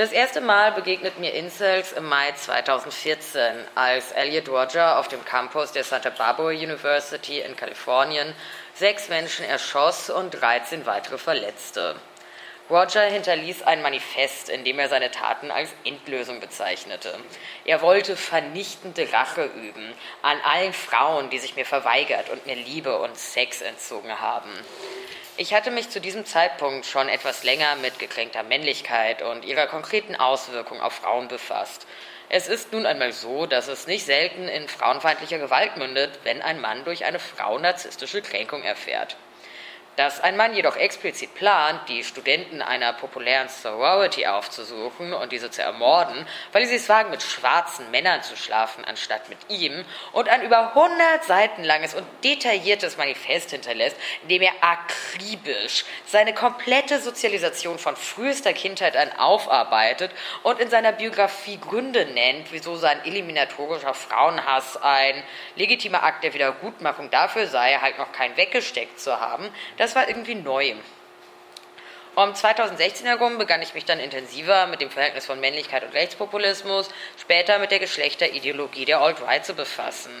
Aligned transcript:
Das 0.00 0.12
erste 0.12 0.40
Mal 0.40 0.72
begegnet 0.72 1.18
mir 1.18 1.34
Incels 1.34 1.92
im 1.92 2.06
Mai 2.06 2.32
2014, 2.32 3.42
als 3.74 4.12
Elliot 4.12 4.48
Roger 4.48 4.98
auf 4.98 5.08
dem 5.08 5.22
Campus 5.26 5.72
der 5.72 5.84
Santa 5.84 6.08
Barbara 6.08 6.48
University 6.48 7.40
in 7.40 7.54
Kalifornien 7.54 8.32
sechs 8.72 9.10
Menschen 9.10 9.44
erschoss 9.44 10.08
und 10.08 10.30
13 10.30 10.86
weitere 10.86 11.18
verletzte. 11.18 11.96
Roger 12.70 13.02
hinterließ 13.02 13.62
ein 13.62 13.82
Manifest, 13.82 14.48
in 14.48 14.64
dem 14.64 14.78
er 14.78 14.88
seine 14.88 15.10
Taten 15.10 15.50
als 15.50 15.70
Endlösung 15.84 16.38
bezeichnete. 16.38 17.18
Er 17.64 17.82
wollte 17.82 18.16
vernichtende 18.16 19.12
Rache 19.12 19.44
üben 19.44 19.92
an 20.22 20.40
allen 20.44 20.72
Frauen, 20.72 21.30
die 21.30 21.40
sich 21.40 21.56
mir 21.56 21.66
verweigert 21.66 22.30
und 22.30 22.46
mir 22.46 22.54
Liebe 22.54 22.98
und 22.98 23.18
Sex 23.18 23.60
entzogen 23.60 24.20
haben. 24.20 24.50
Ich 25.36 25.52
hatte 25.52 25.72
mich 25.72 25.90
zu 25.90 26.00
diesem 26.00 26.24
Zeitpunkt 26.24 26.86
schon 26.86 27.08
etwas 27.08 27.42
länger 27.42 27.74
mit 27.76 27.98
gekränkter 27.98 28.44
Männlichkeit 28.44 29.22
und 29.22 29.44
ihrer 29.44 29.66
konkreten 29.66 30.14
Auswirkung 30.14 30.80
auf 30.80 30.92
Frauen 30.92 31.26
befasst. 31.26 31.86
Es 32.28 32.46
ist 32.46 32.72
nun 32.72 32.86
einmal 32.86 33.12
so, 33.12 33.46
dass 33.46 33.66
es 33.66 33.88
nicht 33.88 34.06
selten 34.06 34.46
in 34.46 34.68
frauenfeindlicher 34.68 35.38
Gewalt 35.38 35.76
mündet, 35.76 36.20
wenn 36.22 36.40
ein 36.42 36.60
Mann 36.60 36.84
durch 36.84 37.04
eine 37.04 37.18
Frau 37.18 37.58
narzisstische 37.58 38.22
Kränkung 38.22 38.62
erfährt. 38.62 39.16
Dass 40.00 40.18
ein 40.18 40.38
Mann 40.38 40.54
jedoch 40.54 40.76
explizit 40.76 41.34
plant, 41.34 41.86
die 41.90 42.02
Studenten 42.04 42.62
einer 42.62 42.94
populären 42.94 43.50
Sorority 43.50 44.26
aufzusuchen 44.26 45.12
und 45.12 45.30
diese 45.30 45.50
zu 45.50 45.60
ermorden, 45.60 46.26
weil 46.52 46.64
sie 46.64 46.76
es 46.76 46.88
wagen, 46.88 47.10
mit 47.10 47.22
schwarzen 47.22 47.90
Männern 47.90 48.22
zu 48.22 48.34
schlafen, 48.34 48.82
anstatt 48.86 49.28
mit 49.28 49.36
ihm, 49.48 49.84
und 50.12 50.30
ein 50.30 50.40
über 50.40 50.74
100 50.74 51.22
Seiten 51.24 51.64
langes 51.64 51.92
und 51.92 52.06
detailliertes 52.24 52.96
Manifest 52.96 53.50
hinterlässt, 53.50 53.94
in 54.22 54.30
dem 54.30 54.40
er 54.40 54.52
akribisch 54.62 55.84
seine 56.06 56.32
komplette 56.32 56.98
Sozialisation 56.98 57.78
von 57.78 57.94
frühester 57.94 58.54
Kindheit 58.54 58.96
an 58.96 59.12
aufarbeitet 59.18 60.12
und 60.44 60.60
in 60.60 60.70
seiner 60.70 60.92
Biografie 60.92 61.60
Gründe 61.60 62.06
nennt, 62.06 62.52
wieso 62.52 62.76
sein 62.76 63.04
eliminatorischer 63.04 63.92
Frauenhass 63.92 64.78
ein 64.78 65.22
legitimer 65.56 66.02
Akt 66.04 66.24
der 66.24 66.32
Wiedergutmachung 66.32 67.10
dafür 67.10 67.46
sei, 67.48 67.74
halt 67.82 67.98
noch 67.98 68.12
keinen 68.12 68.38
weggesteckt 68.38 68.98
zu 68.98 69.20
haben, 69.20 69.50
das 69.90 69.96
war 69.96 70.08
irgendwie 70.08 70.36
neu. 70.36 70.74
Um 72.14 72.32
2016 72.32 73.08
herum 73.08 73.38
begann 73.38 73.60
ich 73.60 73.74
mich 73.74 73.84
dann 73.84 73.98
intensiver 73.98 74.68
mit 74.68 74.80
dem 74.80 74.88
Verhältnis 74.88 75.26
von 75.26 75.40
Männlichkeit 75.40 75.82
und 75.82 75.94
Rechtspopulismus, 75.94 76.88
später 77.20 77.58
mit 77.58 77.72
der 77.72 77.80
Geschlechterideologie 77.80 78.84
der 78.84 79.00
Alt-Right 79.00 79.44
zu 79.44 79.54
befassen. 79.54 80.12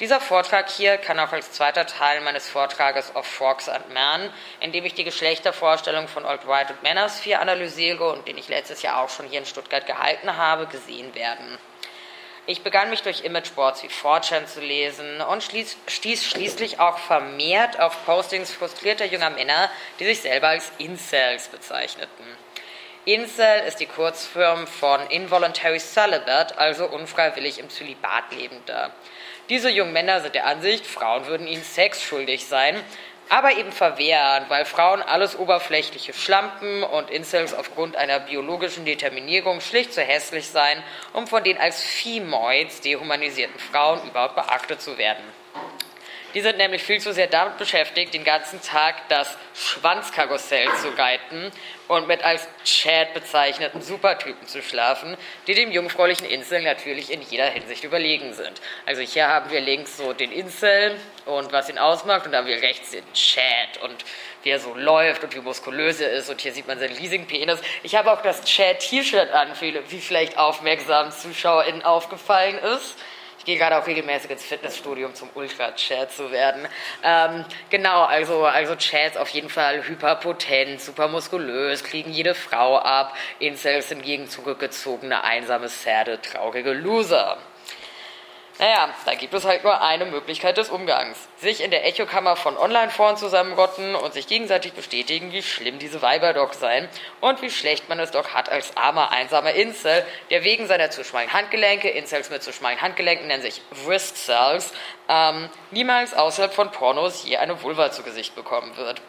Dieser 0.00 0.20
Vortrag 0.20 0.70
hier 0.70 0.96
kann 0.96 1.18
auch 1.18 1.32
als 1.32 1.52
zweiter 1.52 1.86
Teil 1.86 2.22
meines 2.22 2.48
Vortrages 2.48 3.14
of 3.14 3.26
Frogs 3.26 3.68
and 3.68 3.92
Men, 3.92 4.32
in 4.60 4.72
dem 4.72 4.86
ich 4.86 4.94
die 4.94 5.04
Geschlechtervorstellung 5.04 6.08
von 6.08 6.24
Alt-Right 6.24 6.70
und 6.70 6.82
Männersphere 6.82 7.40
analysiere 7.40 8.12
und 8.12 8.26
den 8.26 8.38
ich 8.38 8.48
letztes 8.48 8.80
Jahr 8.80 9.02
auch 9.02 9.10
schon 9.10 9.26
hier 9.26 9.40
in 9.40 9.46
Stuttgart 9.46 9.84
gehalten 9.84 10.34
habe, 10.34 10.66
gesehen 10.66 11.14
werden. 11.14 11.58
Ich 12.46 12.62
begann 12.62 12.90
mich 12.90 13.02
durch 13.02 13.24
Imageboards 13.24 13.82
wie 13.82 13.88
4chan 13.88 14.46
zu 14.46 14.60
lesen 14.60 15.20
und 15.20 15.42
stieß, 15.42 15.76
stieß 15.86 16.26
schließlich 16.26 16.80
auch 16.80 16.98
vermehrt 16.98 17.78
auf 17.78 18.04
Postings 18.06 18.50
frustrierter 18.50 19.04
junger 19.04 19.30
Männer, 19.30 19.70
die 19.98 20.06
sich 20.06 20.22
selber 20.22 20.48
als 20.48 20.72
Incels 20.78 21.48
bezeichneten. 21.48 22.24
Incel 23.04 23.62
ist 23.66 23.80
die 23.80 23.86
Kurzform 23.86 24.66
von 24.66 25.06
Involuntary 25.08 25.78
Celibate, 25.78 26.58
also 26.58 26.86
unfreiwillig 26.86 27.58
im 27.58 27.70
Zölibat 27.70 28.32
lebender. 28.32 28.90
Diese 29.48 29.70
jungen 29.70 29.92
Männer 29.92 30.20
sind 30.20 30.34
der 30.34 30.46
Ansicht, 30.46 30.86
Frauen 30.86 31.26
würden 31.26 31.46
ihnen 31.46 31.64
Sex 31.64 32.02
schuldig 32.02 32.46
sein 32.46 32.80
aber 33.30 33.56
eben 33.56 33.70
verwehren, 33.70 34.44
weil 34.48 34.64
Frauen 34.64 35.02
alles 35.02 35.38
oberflächliche 35.38 36.12
Schlampen 36.12 36.82
und 36.82 37.10
Incels 37.10 37.54
aufgrund 37.54 37.96
einer 37.96 38.18
biologischen 38.18 38.84
Determinierung 38.84 39.60
schlicht 39.60 39.94
zu 39.94 40.02
hässlich 40.02 40.48
seien, 40.48 40.82
um 41.12 41.28
von 41.28 41.44
den 41.44 41.56
als 41.56 41.82
Femoids 41.82 42.80
dehumanisierten 42.80 43.58
Frauen 43.58 44.00
überhaupt 44.08 44.34
beachtet 44.34 44.82
zu 44.82 44.98
werden. 44.98 45.22
Die 46.34 46.40
sind 46.42 46.58
nämlich 46.58 46.82
viel 46.82 47.00
zu 47.00 47.12
sehr 47.12 47.26
damit 47.26 47.58
beschäftigt, 47.58 48.14
den 48.14 48.22
ganzen 48.22 48.62
Tag 48.62 49.08
das 49.08 49.36
Schwanzkarussell 49.54 50.68
zu 50.80 50.90
reiten 50.90 51.50
und 51.88 52.06
mit 52.06 52.22
als 52.22 52.46
Chad 52.64 53.14
bezeichneten 53.14 53.82
Supertypen 53.82 54.46
zu 54.46 54.62
schlafen, 54.62 55.16
die 55.48 55.54
dem 55.54 55.72
jungfräulichen 55.72 56.26
Insel 56.26 56.62
natürlich 56.62 57.10
in 57.10 57.20
jeder 57.22 57.46
Hinsicht 57.46 57.82
überlegen 57.82 58.32
sind. 58.32 58.52
Also 58.86 59.02
hier 59.02 59.26
haben 59.26 59.50
wir 59.50 59.60
links 59.60 59.96
so 59.96 60.12
den 60.12 60.30
Insel 60.30 60.96
und 61.26 61.50
was 61.52 61.68
ihn 61.68 61.78
ausmacht 61.78 62.26
und 62.26 62.32
dann 62.32 62.44
haben 62.44 62.48
wir 62.48 62.62
rechts 62.62 62.92
den 62.92 63.12
Chad 63.12 63.82
und 63.82 64.04
wie 64.44 64.50
er 64.50 64.60
so 64.60 64.72
läuft 64.74 65.24
und 65.24 65.34
wie 65.34 65.40
muskulös 65.40 66.00
er 66.00 66.12
ist 66.12 66.30
und 66.30 66.40
hier 66.40 66.52
sieht 66.52 66.68
man 66.68 66.78
seinen 66.78 66.96
Leasing-Penis. 66.96 67.60
Ich 67.82 67.96
habe 67.96 68.12
auch 68.12 68.22
das 68.22 68.44
Chad-T-Shirt 68.44 69.32
an, 69.32 69.48
wie 69.60 70.00
vielleicht 70.00 70.38
aufmerksamen 70.38 71.10
ZuschauerInnen 71.10 71.82
aufgefallen 71.82 72.58
ist. 72.58 72.96
Ich 73.40 73.46
gehe 73.46 73.56
gerade 73.56 73.78
auch 73.78 73.86
regelmäßig 73.86 74.30
ins 74.30 74.44
Fitnessstudio, 74.44 75.06
um 75.06 75.14
zum 75.14 75.30
Ultra-Chat 75.34 76.12
zu 76.12 76.30
werden. 76.30 76.68
Ähm, 77.02 77.46
genau, 77.70 78.02
also, 78.02 78.44
also 78.44 78.76
Chats 78.76 79.16
auf 79.16 79.30
jeden 79.30 79.48
Fall 79.48 79.82
hyperpotent, 79.88 80.78
super 80.78 81.08
muskulös, 81.08 81.82
kriegen 81.82 82.10
jede 82.10 82.34
Frau 82.34 82.76
ab. 82.76 83.16
Incels 83.38 83.88
hingegen 83.88 84.28
zurückgezogene, 84.28 85.24
einsame, 85.24 85.68
serde, 85.68 86.20
traurige 86.20 86.74
Loser. 86.74 87.38
Naja, 88.60 88.90
da 89.06 89.14
gibt 89.14 89.32
es 89.32 89.46
halt 89.46 89.64
nur 89.64 89.80
eine 89.80 90.04
Möglichkeit 90.04 90.58
des 90.58 90.68
Umgangs. 90.68 91.16
Sich 91.38 91.62
in 91.62 91.70
der 91.70 91.86
Echokammer 91.86 92.36
von 92.36 92.58
Online-Foren 92.58 93.16
zusammenrotten 93.16 93.94
und 93.94 94.12
sich 94.12 94.26
gegenseitig 94.26 94.74
bestätigen, 94.74 95.32
wie 95.32 95.42
schlimm 95.42 95.78
diese 95.78 96.02
Weiber 96.02 96.34
doch 96.34 96.52
seien 96.52 96.86
und 97.22 97.40
wie 97.40 97.48
schlecht 97.48 97.88
man 97.88 97.98
es 97.98 98.10
doch 98.10 98.34
hat 98.34 98.50
als 98.50 98.76
armer, 98.76 99.12
einsamer 99.12 99.54
Incel, 99.54 100.04
der 100.28 100.44
wegen 100.44 100.66
seiner 100.66 100.90
zu 100.90 101.04
schmalen 101.04 101.32
Handgelenke, 101.32 101.88
Incels 101.88 102.28
mit 102.28 102.42
zu 102.42 102.52
schmalen 102.52 102.82
Handgelenken 102.82 103.28
nennen 103.28 103.42
sich 103.42 103.62
Wrist 103.86 104.18
Cells, 104.18 104.74
ähm, 105.08 105.48
niemals 105.70 106.12
außerhalb 106.12 106.52
von 106.52 106.70
Pornos 106.70 107.24
je 107.24 107.38
eine 107.38 107.62
Vulva 107.62 107.90
zu 107.92 108.02
Gesicht 108.02 108.34
bekommen 108.34 108.76
wird. 108.76 109.00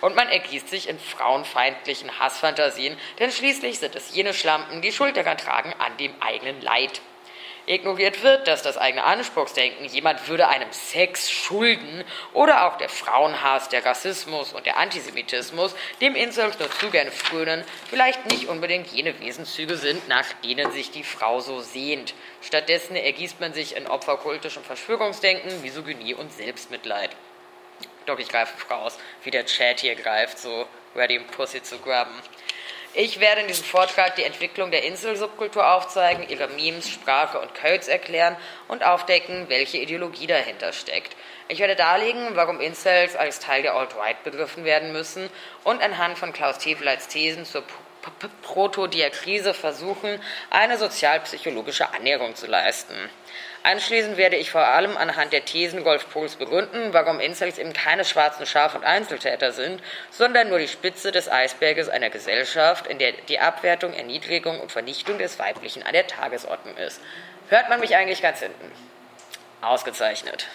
Und 0.00 0.16
man 0.16 0.30
ergießt 0.30 0.70
sich 0.70 0.88
in 0.88 0.98
frauenfeindlichen 0.98 2.18
Hassfantasien, 2.20 2.96
denn 3.18 3.30
schließlich 3.30 3.80
sind 3.80 3.96
es 3.96 4.14
jene 4.14 4.32
Schlampen, 4.32 4.80
die 4.80 4.92
Schuld 4.92 5.18
daran 5.18 5.36
tragen 5.36 5.74
an 5.78 5.94
dem 5.98 6.14
eigenen 6.22 6.62
Leid 6.62 7.02
ignoriert 7.66 8.22
wird, 8.22 8.46
dass 8.46 8.62
das 8.62 8.76
eigene 8.76 9.04
Anspruchsdenken, 9.04 9.86
jemand 9.86 10.28
würde 10.28 10.48
einem 10.48 10.72
Sex 10.72 11.30
schulden 11.30 12.04
oder 12.32 12.66
auch 12.66 12.78
der 12.78 12.88
Frauenhass, 12.88 13.68
der 13.68 13.84
Rassismus 13.84 14.52
und 14.52 14.66
der 14.66 14.76
Antisemitismus, 14.76 15.74
dem 16.00 16.14
Incels 16.14 16.58
nur 16.58 16.70
zu 16.70 16.90
gerne 16.90 17.10
frönen, 17.10 17.64
vielleicht 17.88 18.26
nicht 18.26 18.48
unbedingt 18.48 18.88
jene 18.88 19.18
Wesenszüge 19.20 19.76
sind, 19.76 20.08
nach 20.08 20.26
denen 20.44 20.72
sich 20.72 20.90
die 20.90 21.04
Frau 21.04 21.40
so 21.40 21.60
sehnt. 21.60 22.14
Stattdessen 22.42 22.96
ergießt 22.96 23.40
man 23.40 23.54
sich 23.54 23.76
in 23.76 23.86
opferkultischem 23.86 24.62
Verschwörungsdenken, 24.62 25.62
Misogynie 25.62 26.14
und 26.14 26.32
Selbstmitleid. 26.32 27.10
Doch 28.06 28.18
ich 28.18 28.28
greife 28.28 28.56
voraus, 28.58 28.98
wie 29.22 29.30
der 29.30 29.46
Chat 29.46 29.80
hier 29.80 29.94
greift, 29.94 30.38
so 30.38 30.66
ready 30.94 31.18
Pussy 31.18 31.62
zu 31.62 31.78
grabben. 31.78 32.14
Ich 32.96 33.18
werde 33.18 33.40
in 33.40 33.48
diesem 33.48 33.64
Vortrag 33.64 34.14
die 34.14 34.22
Entwicklung 34.22 34.70
der 34.70 34.84
Inselsubkultur 34.84 35.68
aufzeigen, 35.68 36.28
ihre 36.28 36.46
Memes, 36.46 36.88
Sprache 36.88 37.40
und 37.40 37.52
Codes 37.52 37.88
erklären 37.88 38.36
und 38.68 38.86
aufdecken, 38.86 39.48
welche 39.48 39.78
Ideologie 39.78 40.28
dahinter 40.28 40.72
steckt. 40.72 41.16
Ich 41.48 41.58
werde 41.58 41.74
darlegen, 41.74 42.36
warum 42.36 42.60
Incels 42.60 43.16
als 43.16 43.40
Teil 43.40 43.62
der 43.62 43.74
Alt-Right 43.74 44.22
begriffen 44.22 44.64
werden 44.64 44.92
müssen 44.92 45.28
und 45.64 45.82
anhand 45.82 46.18
von 46.18 46.32
Klaus 46.32 46.58
Tefeleits 46.58 47.08
Thesen 47.08 47.44
zur 47.44 47.64
Protodiakrise 48.42 49.54
versuchen, 49.54 50.22
eine 50.50 50.78
sozialpsychologische 50.78 51.92
Annäherung 51.92 52.36
zu 52.36 52.46
leisten. 52.46 52.94
Anschließend 53.64 54.18
werde 54.18 54.36
ich 54.36 54.50
vor 54.50 54.66
allem 54.66 54.94
anhand 54.98 55.32
der 55.32 55.46
Thesen 55.46 55.84
Golf 55.84 56.10
Pols 56.10 56.36
begründen, 56.36 56.92
warum 56.92 57.18
Incels 57.18 57.56
eben 57.56 57.72
keine 57.72 58.04
schwarzen 58.04 58.44
Schaf- 58.44 58.74
und 58.74 58.84
Einzeltäter 58.84 59.52
sind, 59.52 59.82
sondern 60.10 60.50
nur 60.50 60.58
die 60.58 60.68
Spitze 60.68 61.12
des 61.12 61.30
Eisberges 61.30 61.88
einer 61.88 62.10
Gesellschaft, 62.10 62.86
in 62.86 62.98
der 62.98 63.12
die 63.12 63.40
Abwertung, 63.40 63.94
Erniedrigung 63.94 64.60
und 64.60 64.70
Vernichtung 64.70 65.16
des 65.16 65.38
Weiblichen 65.38 65.82
an 65.82 65.94
der 65.94 66.06
Tagesordnung 66.06 66.76
ist. 66.76 67.00
Hört 67.48 67.70
man 67.70 67.80
mich 67.80 67.96
eigentlich 67.96 68.20
ganz 68.20 68.40
hinten? 68.40 68.70
Ausgezeichnet. 69.62 70.46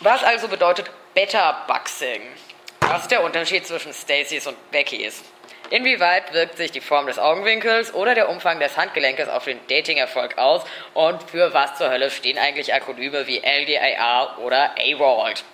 Was 0.00 0.24
also 0.24 0.48
bedeutet 0.48 0.90
Better 1.14 1.64
Buxing? 1.68 2.22
Was 2.80 3.02
ist 3.02 3.12
der 3.12 3.22
Unterschied 3.22 3.64
zwischen 3.64 3.94
Stacys 3.94 4.48
und 4.48 4.72
Beckys? 4.72 5.22
Inwieweit 5.70 6.34
wirkt 6.34 6.56
sich 6.56 6.72
die 6.72 6.80
Form 6.80 7.06
des 7.06 7.20
Augenwinkels 7.20 7.94
oder 7.94 8.16
der 8.16 8.28
Umfang 8.28 8.58
des 8.58 8.76
Handgelenkes 8.76 9.28
auf 9.28 9.44
den 9.44 9.60
Dating-Erfolg 9.68 10.36
aus 10.36 10.64
und 10.94 11.22
für 11.22 11.54
was 11.54 11.78
zur 11.78 11.90
Hölle 11.90 12.10
stehen 12.10 12.38
eigentlich 12.38 12.74
Akronyme 12.74 13.28
wie 13.28 13.38
LDAR 13.38 14.40
oder 14.40 14.74
AWOLD? 14.76 15.44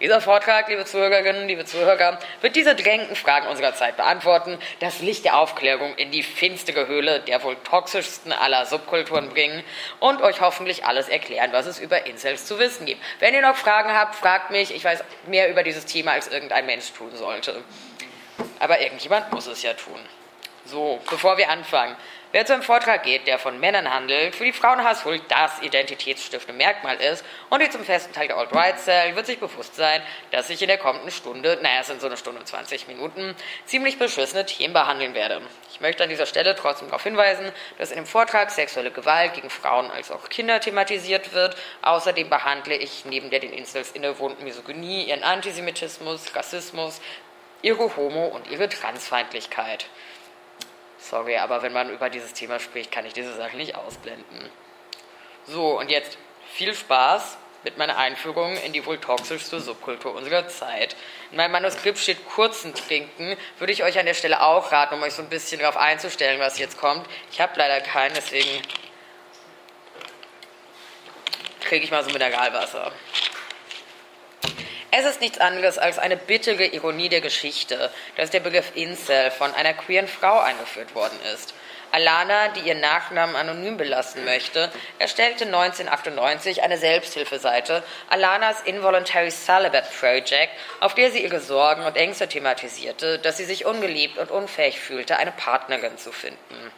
Dieser 0.00 0.20
Vortrag, 0.20 0.68
liebe 0.68 0.84
Zuhörerinnen, 0.84 1.46
liebe 1.46 1.64
Zuhörer, 1.64 2.18
wird 2.40 2.56
diese 2.56 2.74
drängenden 2.74 3.14
Fragen 3.14 3.46
unserer 3.46 3.72
Zeit 3.72 3.96
beantworten, 3.96 4.58
das 4.80 4.98
Licht 4.98 5.24
der 5.24 5.38
Aufklärung 5.38 5.94
in 5.94 6.10
die 6.10 6.24
finstere 6.24 6.88
Höhle 6.88 7.20
der 7.20 7.44
wohl 7.44 7.54
toxischsten 7.62 8.32
aller 8.32 8.66
Subkulturen 8.66 9.28
bringen 9.28 9.62
und 10.00 10.20
euch 10.22 10.40
hoffentlich 10.40 10.84
alles 10.84 11.08
erklären, 11.08 11.52
was 11.52 11.66
es 11.66 11.78
über 11.78 12.04
Incels 12.04 12.46
zu 12.46 12.58
wissen 12.58 12.84
gibt. 12.84 13.00
Wenn 13.20 13.32
ihr 13.32 13.42
noch 13.42 13.54
Fragen 13.54 13.92
habt, 13.92 14.16
fragt 14.16 14.50
mich. 14.50 14.74
Ich 14.74 14.82
weiß 14.82 15.04
mehr 15.28 15.48
über 15.48 15.62
dieses 15.62 15.86
Thema, 15.86 16.10
als 16.10 16.26
irgendein 16.26 16.66
Mensch 16.66 16.90
tun 16.94 17.14
sollte. 17.14 17.62
Aber 18.58 18.80
irgendjemand 18.80 19.32
muss 19.32 19.46
es 19.46 19.62
ja 19.62 19.74
tun. 19.74 20.00
So, 20.64 21.00
bevor 21.10 21.36
wir 21.38 21.50
anfangen. 21.50 21.96
Wer 22.32 22.46
zu 22.46 22.54
einem 22.54 22.62
Vortrag 22.62 23.02
geht, 23.02 23.26
der 23.26 23.38
von 23.38 23.60
Männern 23.60 23.92
handelt, 23.92 24.34
für 24.34 24.44
die 24.44 24.54
Frauenhass 24.54 25.04
wohl 25.04 25.20
das 25.28 25.60
identitätsstiftende 25.60 26.56
Merkmal 26.56 26.96
ist 26.96 27.22
und 27.50 27.60
die 27.60 27.68
zum 27.68 27.84
festen 27.84 28.14
Teil 28.14 28.28
der 28.28 28.38
Alt-Right 28.38 28.80
zählt, 28.80 29.16
wird 29.16 29.26
sich 29.26 29.38
bewusst 29.38 29.76
sein, 29.76 30.00
dass 30.30 30.48
ich 30.48 30.62
in 30.62 30.68
der 30.68 30.78
kommenden 30.78 31.10
Stunde, 31.10 31.58
naja, 31.60 31.80
es 31.80 31.88
sind 31.88 32.00
so 32.00 32.06
eine 32.06 32.16
Stunde 32.16 32.40
und 32.40 32.46
20 32.46 32.88
Minuten, 32.88 33.36
ziemlich 33.66 33.98
beschissene 33.98 34.46
Themen 34.46 34.72
behandeln 34.72 35.12
werde. 35.12 35.42
Ich 35.70 35.82
möchte 35.82 36.04
an 36.04 36.08
dieser 36.08 36.24
Stelle 36.24 36.56
trotzdem 36.56 36.88
darauf 36.88 37.02
hinweisen, 37.02 37.52
dass 37.76 37.90
in 37.90 37.96
dem 37.96 38.06
Vortrag 38.06 38.50
sexuelle 38.50 38.92
Gewalt 38.92 39.34
gegen 39.34 39.50
Frauen 39.50 39.90
als 39.90 40.10
auch 40.10 40.30
Kinder 40.30 40.58
thematisiert 40.58 41.34
wird. 41.34 41.54
Außerdem 41.82 42.30
behandle 42.30 42.76
ich 42.76 43.04
neben 43.04 43.28
der 43.28 43.40
den 43.40 43.52
Insels 43.52 43.90
innewohnten 43.90 44.44
Misogynie, 44.44 45.04
ihren 45.04 45.22
Antisemitismus, 45.22 46.34
Rassismus, 46.34 47.02
ihre 47.62 47.96
Homo- 47.96 48.28
und 48.28 48.50
ihre 48.50 48.68
Transfeindlichkeit. 48.68 49.86
Sorry, 50.98 51.36
aber 51.38 51.62
wenn 51.62 51.72
man 51.72 51.90
über 51.90 52.10
dieses 52.10 52.32
Thema 52.32 52.60
spricht, 52.60 52.92
kann 52.92 53.06
ich 53.06 53.12
diese 53.12 53.34
Sache 53.34 53.56
nicht 53.56 53.74
ausblenden. 53.74 54.50
So, 55.46 55.78
und 55.78 55.90
jetzt 55.90 56.18
viel 56.54 56.74
Spaß 56.74 57.38
mit 57.64 57.78
meiner 57.78 57.96
Einführung 57.96 58.56
in 58.56 58.72
die 58.72 58.84
wohl 58.86 58.98
toxischste 58.98 59.60
Subkultur 59.60 60.14
unserer 60.14 60.48
Zeit. 60.48 60.96
In 61.30 61.36
meinem 61.36 61.52
Manuskript 61.52 61.98
steht 61.98 62.28
kurzen 62.28 62.74
Trinken. 62.74 63.36
Würde 63.58 63.72
ich 63.72 63.84
euch 63.84 63.98
an 63.98 64.06
der 64.06 64.14
Stelle 64.14 64.42
auch 64.42 64.72
raten, 64.72 64.94
um 64.94 65.02
euch 65.02 65.14
so 65.14 65.22
ein 65.22 65.28
bisschen 65.28 65.60
darauf 65.60 65.76
einzustellen, 65.76 66.40
was 66.40 66.58
jetzt 66.58 66.78
kommt. 66.78 67.06
Ich 67.30 67.40
habe 67.40 67.52
leider 67.56 67.80
keinen, 67.80 68.14
deswegen 68.14 68.62
kriege 71.60 71.84
ich 71.84 71.90
mal 71.90 72.04
so 72.04 72.10
Mineralwasser. 72.10 72.92
Es 74.94 75.06
ist 75.06 75.22
nichts 75.22 75.40
anderes 75.40 75.78
als 75.78 75.98
eine 75.98 76.18
bittere 76.18 76.66
Ironie 76.66 77.08
der 77.08 77.22
Geschichte, 77.22 77.90
dass 78.16 78.28
der 78.28 78.40
Begriff 78.40 78.72
Incel 78.74 79.30
von 79.30 79.54
einer 79.54 79.72
queeren 79.72 80.06
Frau 80.06 80.38
eingeführt 80.38 80.94
worden 80.94 81.18
ist. 81.32 81.54
Alana, 81.92 82.48
die 82.48 82.60
ihren 82.60 82.80
Nachnamen 82.80 83.34
anonym 83.34 83.78
belassen 83.78 84.26
möchte, 84.26 84.70
erstellte 84.98 85.46
1998 85.46 86.62
eine 86.62 86.76
Selbsthilfeseite, 86.76 87.82
Alanas 88.10 88.60
Involuntary 88.64 89.30
Celibate 89.30 89.88
Project, 89.98 90.52
auf 90.80 90.94
der 90.94 91.10
sie 91.10 91.22
ihre 91.22 91.40
Sorgen 91.40 91.84
und 91.84 91.96
Ängste 91.96 92.28
thematisierte, 92.28 93.18
dass 93.18 93.38
sie 93.38 93.46
sich 93.46 93.64
ungeliebt 93.64 94.18
und 94.18 94.30
unfähig 94.30 94.78
fühlte, 94.78 95.16
eine 95.16 95.32
Partnerin 95.32 95.96
zu 95.96 96.12
finden. 96.12 96.70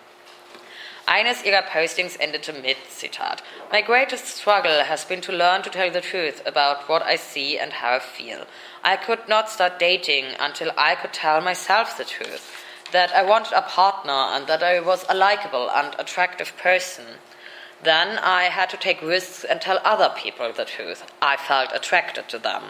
Eines 1.06 1.44
ihrer 1.44 1.60
Postings 1.60 2.16
endete 2.16 2.54
mit, 2.54 2.78
Zitat, 2.90 3.42
My 3.70 3.82
greatest 3.82 4.26
struggle 4.26 4.84
has 4.84 5.04
been 5.04 5.20
to 5.20 5.32
learn 5.32 5.62
to 5.62 5.68
tell 5.68 5.90
the 5.90 6.00
truth 6.00 6.40
about 6.46 6.88
what 6.88 7.02
I 7.02 7.16
see 7.16 7.58
and 7.58 7.74
how 7.74 7.96
I 7.96 7.98
feel. 7.98 8.46
I 8.82 8.96
could 8.96 9.28
not 9.28 9.50
start 9.50 9.78
dating 9.78 10.24
until 10.40 10.72
I 10.78 10.94
could 10.94 11.12
tell 11.12 11.42
myself 11.42 11.98
the 11.98 12.06
truth, 12.06 12.64
that 12.92 13.14
I 13.14 13.22
wanted 13.22 13.52
a 13.52 13.60
partner 13.60 14.12
and 14.12 14.46
that 14.46 14.62
I 14.62 14.80
was 14.80 15.04
a 15.06 15.14
likable 15.14 15.70
and 15.70 15.94
attractive 15.98 16.56
person. 16.56 17.04
Then 17.82 18.18
I 18.18 18.44
had 18.44 18.70
to 18.70 18.78
take 18.78 19.02
risks 19.02 19.44
and 19.44 19.60
tell 19.60 19.80
other 19.84 20.10
people 20.16 20.54
the 20.54 20.64
truth. 20.64 21.04
I 21.20 21.36
felt 21.36 21.70
attracted 21.74 22.30
to 22.30 22.38
them. 22.38 22.62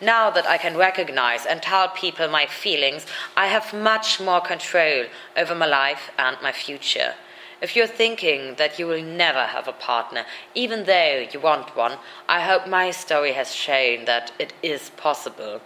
Now 0.00 0.28
that 0.30 0.46
I 0.46 0.58
can 0.58 0.76
recognize 0.76 1.46
and 1.46 1.62
tell 1.62 1.88
people 1.88 2.26
my 2.26 2.46
feelings, 2.46 3.06
I 3.36 3.46
have 3.46 3.72
much 3.72 4.18
more 4.18 4.40
control 4.40 5.04
over 5.36 5.54
my 5.54 5.66
life 5.66 6.10
and 6.18 6.36
my 6.42 6.50
future. 6.50 7.14
If 7.62 7.74
you're 7.74 7.86
thinking 7.86 8.56
that 8.56 8.78
you 8.78 8.86
will 8.86 9.02
never 9.02 9.46
have 9.46 9.66
a 9.66 9.72
partner, 9.72 10.26
even 10.54 10.84
though 10.84 11.26
you 11.32 11.40
want 11.40 11.74
one, 11.74 11.98
I 12.28 12.40
hope 12.40 12.66
my 12.66 12.90
story 12.90 13.32
has 13.32 13.54
shown 13.54 14.04
that 14.04 14.32
it 14.38 14.52
is 14.62 14.90
possible. 14.90 15.62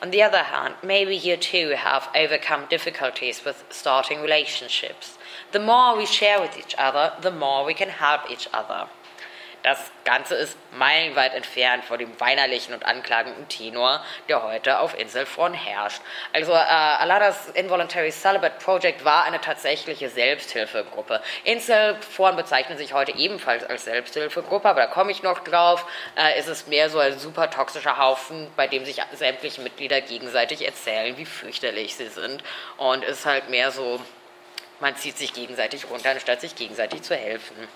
On 0.00 0.10
the 0.10 0.22
other 0.22 0.44
hand, 0.44 0.74
maybe 0.82 1.14
you 1.14 1.36
too 1.36 1.70
have 1.70 2.08
overcome 2.14 2.66
difficulties 2.70 3.44
with 3.44 3.64
starting 3.68 4.22
relationships. 4.22 5.18
The 5.52 5.58
more 5.58 5.96
we 5.96 6.06
share 6.06 6.40
with 6.40 6.56
each 6.56 6.74
other, 6.78 7.12
the 7.20 7.30
more 7.30 7.64
we 7.64 7.74
can 7.74 7.88
help 7.90 8.30
each 8.30 8.48
other. 8.52 8.88
Das 9.62 9.90
Ganze 10.04 10.36
ist 10.36 10.56
meilenweit 10.72 11.34
entfernt 11.34 11.84
von 11.84 11.98
dem 11.98 12.18
weinerlichen 12.20 12.74
und 12.74 12.84
anklagenden 12.84 13.48
Tenor, 13.48 14.04
der 14.28 14.44
heute 14.44 14.78
auf 14.78 14.96
Inselfront 14.96 15.56
herrscht. 15.56 16.00
Also 16.32 16.52
äh, 16.52 16.56
Aladas 16.56 17.48
Involuntary 17.50 18.12
Celibate 18.12 18.58
Project 18.64 19.04
war 19.04 19.24
eine 19.24 19.40
tatsächliche 19.40 20.10
Selbsthilfegruppe. 20.10 21.20
Inselforen 21.42 22.36
bezeichnen 22.36 22.78
sich 22.78 22.94
heute 22.94 23.12
ebenfalls 23.16 23.64
als 23.64 23.84
Selbsthilfegruppe, 23.84 24.68
aber 24.68 24.82
da 24.82 24.86
komme 24.86 25.10
ich 25.10 25.24
noch 25.24 25.40
drauf. 25.40 25.84
Äh, 26.16 26.38
ist 26.38 26.48
es 26.48 26.68
mehr 26.68 26.88
so 26.88 27.00
ein 27.00 27.18
super 27.18 27.50
toxischer 27.50 27.98
Haufen, 27.98 28.50
bei 28.56 28.68
dem 28.68 28.84
sich 28.84 29.02
sämtliche 29.12 29.60
Mitglieder 29.60 30.00
gegenseitig 30.00 30.64
erzählen, 30.64 31.16
wie 31.16 31.26
fürchterlich 31.26 31.96
sie 31.96 32.08
sind. 32.08 32.44
Und 32.76 33.04
ist 33.04 33.26
halt 33.26 33.50
mehr 33.50 33.72
so, 33.72 34.00
man 34.78 34.94
zieht 34.96 35.18
sich 35.18 35.32
gegenseitig 35.32 35.90
runter, 35.90 36.10
anstatt 36.10 36.40
sich 36.40 36.54
gegenseitig 36.54 37.02
zu 37.02 37.16
helfen. 37.16 37.68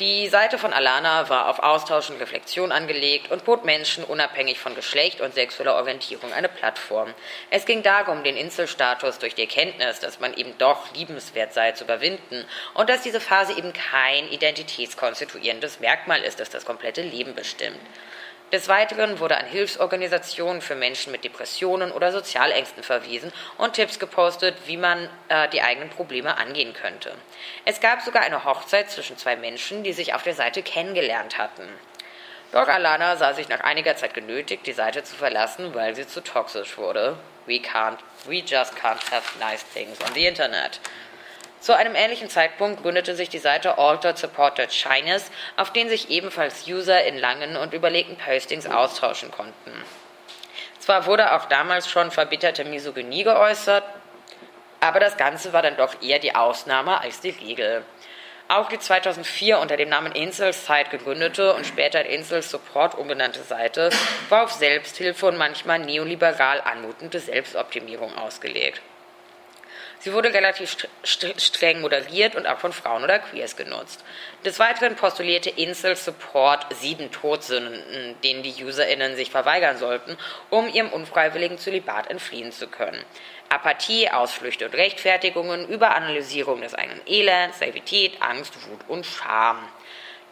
Die 0.00 0.30
Seite 0.30 0.56
von 0.56 0.72
Alana 0.72 1.28
war 1.28 1.46
auf 1.46 1.58
Austausch 1.58 2.08
und 2.08 2.18
Reflexion 2.22 2.72
angelegt 2.72 3.30
und 3.30 3.44
bot 3.44 3.66
Menschen 3.66 4.02
unabhängig 4.02 4.58
von 4.58 4.74
Geschlecht 4.74 5.20
und 5.20 5.34
sexueller 5.34 5.74
Orientierung 5.74 6.32
eine 6.32 6.48
Plattform. 6.48 7.12
Es 7.50 7.66
ging 7.66 7.82
darum, 7.82 8.24
den 8.24 8.34
Inselstatus 8.34 9.18
durch 9.18 9.34
die 9.34 9.42
Erkenntnis, 9.42 10.00
dass 10.00 10.18
man 10.18 10.32
eben 10.32 10.56
doch 10.56 10.94
liebenswert 10.94 11.52
sei, 11.52 11.72
zu 11.72 11.84
überwinden 11.84 12.46
und 12.72 12.88
dass 12.88 13.02
diese 13.02 13.20
Phase 13.20 13.52
eben 13.52 13.74
kein 13.74 14.26
identitätskonstituierendes 14.28 15.80
Merkmal 15.80 16.22
ist, 16.22 16.40
das 16.40 16.48
das 16.48 16.64
komplette 16.64 17.02
Leben 17.02 17.34
bestimmt. 17.34 17.78
Des 18.52 18.66
Weiteren 18.66 19.20
wurde 19.20 19.38
an 19.38 19.46
Hilfsorganisationen 19.46 20.60
für 20.60 20.74
Menschen 20.74 21.12
mit 21.12 21.22
Depressionen 21.22 21.92
oder 21.92 22.10
Sozialängsten 22.10 22.82
verwiesen 22.82 23.32
und 23.58 23.74
Tipps 23.74 24.00
gepostet, 24.00 24.56
wie 24.66 24.76
man 24.76 25.08
äh, 25.28 25.48
die 25.50 25.62
eigenen 25.62 25.88
Probleme 25.88 26.36
angehen 26.36 26.72
könnte. 26.72 27.12
Es 27.64 27.80
gab 27.80 28.02
sogar 28.02 28.22
eine 28.22 28.44
Hochzeit 28.44 28.90
zwischen 28.90 29.16
zwei 29.16 29.36
Menschen, 29.36 29.84
die 29.84 29.92
sich 29.92 30.14
auf 30.14 30.24
der 30.24 30.34
Seite 30.34 30.64
kennengelernt 30.64 31.38
hatten. 31.38 31.68
Doch 32.50 32.66
Alana 32.66 33.16
sah 33.16 33.34
sich 33.34 33.48
nach 33.48 33.60
einiger 33.60 33.94
Zeit 33.94 34.14
genötigt, 34.14 34.66
die 34.66 34.72
Seite 34.72 35.04
zu 35.04 35.14
verlassen, 35.14 35.72
weil 35.72 35.94
sie 35.94 36.08
zu 36.08 36.20
toxisch 36.20 36.76
wurde. 36.76 37.16
We 37.46 37.58
can't, 37.58 37.98
we 38.26 38.38
just 38.38 38.74
can't 38.74 39.12
have 39.12 39.38
nice 39.38 39.64
things 39.72 39.96
on 40.00 40.12
the 40.14 40.26
Internet. 40.26 40.80
Zu 41.60 41.76
einem 41.76 41.94
ähnlichen 41.94 42.30
Zeitpunkt 42.30 42.82
gründete 42.82 43.14
sich 43.14 43.28
die 43.28 43.38
Seite 43.38 43.76
Altered 43.76 44.16
Supported 44.16 44.72
Shyness, 44.72 45.30
auf 45.56 45.72
den 45.72 45.90
sich 45.90 46.10
ebenfalls 46.10 46.66
User 46.66 47.04
in 47.04 47.18
langen 47.18 47.56
und 47.56 47.74
überlegten 47.74 48.16
Postings 48.16 48.66
austauschen 48.66 49.30
konnten. 49.30 49.72
Zwar 50.78 51.04
wurde 51.04 51.34
auch 51.34 51.44
damals 51.44 51.90
schon 51.90 52.10
verbitterte 52.10 52.64
Misogynie 52.64 53.24
geäußert, 53.24 53.84
aber 54.80 55.00
das 55.00 55.18
Ganze 55.18 55.52
war 55.52 55.60
dann 55.60 55.76
doch 55.76 56.00
eher 56.00 56.18
die 56.18 56.34
Ausnahme 56.34 56.98
als 56.98 57.20
die 57.20 57.30
Regel. 57.30 57.84
Auch 58.48 58.70
die 58.70 58.78
2004 58.78 59.58
unter 59.58 59.76
dem 59.76 59.90
Namen 59.90 60.12
Incels 60.12 60.66
Site 60.66 60.90
gegründete 60.90 61.54
und 61.54 61.66
später 61.66 62.04
in 62.04 62.20
Incels 62.20 62.50
Support 62.50 62.96
umbenannte 62.96 63.42
Seite 63.42 63.90
war 64.30 64.44
auf 64.44 64.52
Selbsthilfe 64.52 65.26
und 65.26 65.36
manchmal 65.36 65.78
neoliberal 65.78 66.62
anmutende 66.62 67.20
Selbstoptimierung 67.20 68.16
ausgelegt. 68.16 68.80
Sie 70.02 70.14
wurde 70.14 70.32
relativ 70.32 70.76
streng 71.04 71.82
moderiert 71.82 72.34
und 72.34 72.46
auch 72.46 72.58
von 72.58 72.72
Frauen 72.72 73.04
oder 73.04 73.18
Queers 73.18 73.56
genutzt. 73.56 74.02
Des 74.46 74.58
Weiteren 74.58 74.96
postulierte 74.96 75.50
Insel 75.50 75.94
Support 75.94 76.66
sieben 76.80 77.10
Todsünden, 77.12 78.16
denen 78.24 78.42
die 78.42 78.64
UserInnen 78.64 79.14
sich 79.14 79.30
verweigern 79.30 79.76
sollten, 79.76 80.16
um 80.48 80.68
ihrem 80.72 80.88
unfreiwilligen 80.88 81.58
Zölibat 81.58 82.10
entfliehen 82.10 82.50
zu 82.50 82.66
können. 82.66 83.04
Apathie, 83.50 84.08
Ausflüchte 84.08 84.66
und 84.66 84.74
Rechtfertigungen, 84.74 85.68
Überanalysierung 85.68 86.62
des 86.62 86.74
eigenen 86.74 87.06
Elends, 87.06 87.60
Naivität, 87.60 88.22
Angst, 88.22 88.54
Wut 88.70 88.80
und 88.88 89.04
Scham. 89.04 89.58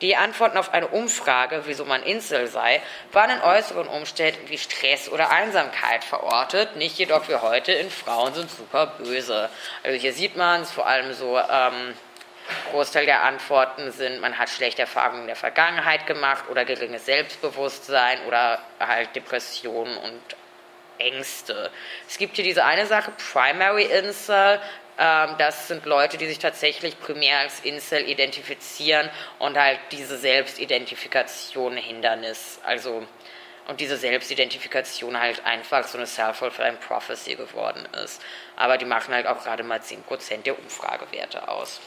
Die 0.01 0.17
Antworten 0.17 0.57
auf 0.57 0.73
eine 0.73 0.89
Umfrage, 0.89 1.63
wieso 1.65 1.85
man 1.85 2.03
Insel 2.03 2.47
sei, 2.47 2.81
waren 3.13 3.31
in 3.31 3.41
äußeren 3.41 3.89
Umständen 3.89 4.49
wie 4.49 4.59
Stress 4.59 5.09
oder 5.09 5.31
Einsamkeit 5.31 6.05
verortet, 6.05 6.77
nicht 6.77 6.99
jedoch 6.99 7.29
wie 7.29 7.35
heute 7.35 7.73
in 7.73 7.91
Frauen 7.91 8.33
sind 8.33 8.51
super 8.51 8.87
böse. 8.99 9.51
Also 9.83 9.99
hier 9.99 10.13
sieht 10.13 10.37
man 10.37 10.63
es 10.63 10.71
vor 10.71 10.87
allem 10.87 11.13
so, 11.15 11.37
ähm, 11.39 11.95
Großteil 12.71 13.07
der 13.07 13.25
Antworten 13.25 13.91
sind, 13.93 14.21
man 14.21 14.39
hat 14.39 14.49
schlechte 14.49 14.83
Erfahrungen 14.83 15.23
in 15.23 15.27
der 15.27 15.37
Vergangenheit 15.37 16.07
gemacht 16.07 16.45
oder 16.51 16.65
geringes 16.65 17.05
Selbstbewusstsein 17.05 18.25
oder 18.27 18.61
halt 18.81 19.15
Depressionen 19.15 19.97
und 19.99 20.21
Ängste. 20.99 21.71
Es 22.09 22.19
gibt 22.19 22.37
hier 22.37 22.45
diese 22.45 22.65
eine 22.65 22.87
Sache, 22.87 23.13
Primary 23.33 23.85
Insel, 23.85 24.61
das 24.99 25.69
sind 25.69 25.87
Leute, 25.87 26.19
die 26.19 26.27
sich 26.27 26.41
tatsächlich 26.41 26.99
primär 26.99 27.39
als 27.39 27.61
Incel 27.61 28.09
identifizieren 28.09 29.09
und 29.39 29.57
halt 29.57 29.79
diese 29.93 30.19
Selbstidentifikation 30.19 31.77
Hindernis, 31.77 32.59
also 32.65 33.07
und 33.69 33.81
diese 33.81 33.99
Selbstidentifikation 33.99 35.21
halt 35.21 35.45
einfach 35.45 35.87
so 35.87 35.99
eine 35.99 36.07
Self-Fulfilling 36.07 36.79
Prophecy 36.79 37.35
geworden 37.35 37.87
ist. 38.03 38.21
Aber 38.57 38.79
die 38.79 38.87
machen 38.87 39.15
halt 39.15 39.27
auch 39.27 39.45
gerade 39.45 39.63
mal 39.63 39.79
10% 39.79 40.43
der 40.43 40.59
Umfragewerte 40.59 41.47
aus. 41.47 41.81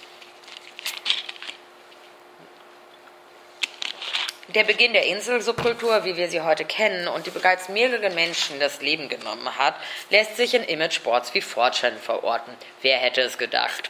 Der 4.56 4.66
Beginn 4.66 4.92
der 4.92 5.06
Inselsubkultur, 5.06 6.04
wie 6.04 6.18
wir 6.18 6.28
sie 6.28 6.42
heute 6.42 6.66
kennen 6.66 7.08
und 7.08 7.26
die 7.26 7.30
bereits 7.30 7.70
mehrere 7.70 8.10
Menschen 8.10 8.60
das 8.60 8.82
Leben 8.82 9.08
genommen 9.08 9.58
hat, 9.58 9.76
lässt 10.10 10.36
sich 10.36 10.54
in 10.54 10.64
Imageboards 10.64 11.34
wie 11.34 11.42
4chan 11.42 11.96
verorten. 11.96 12.54
Wer 12.82 12.98
hätte 12.98 13.22
es 13.22 13.38
gedacht? 13.38 13.90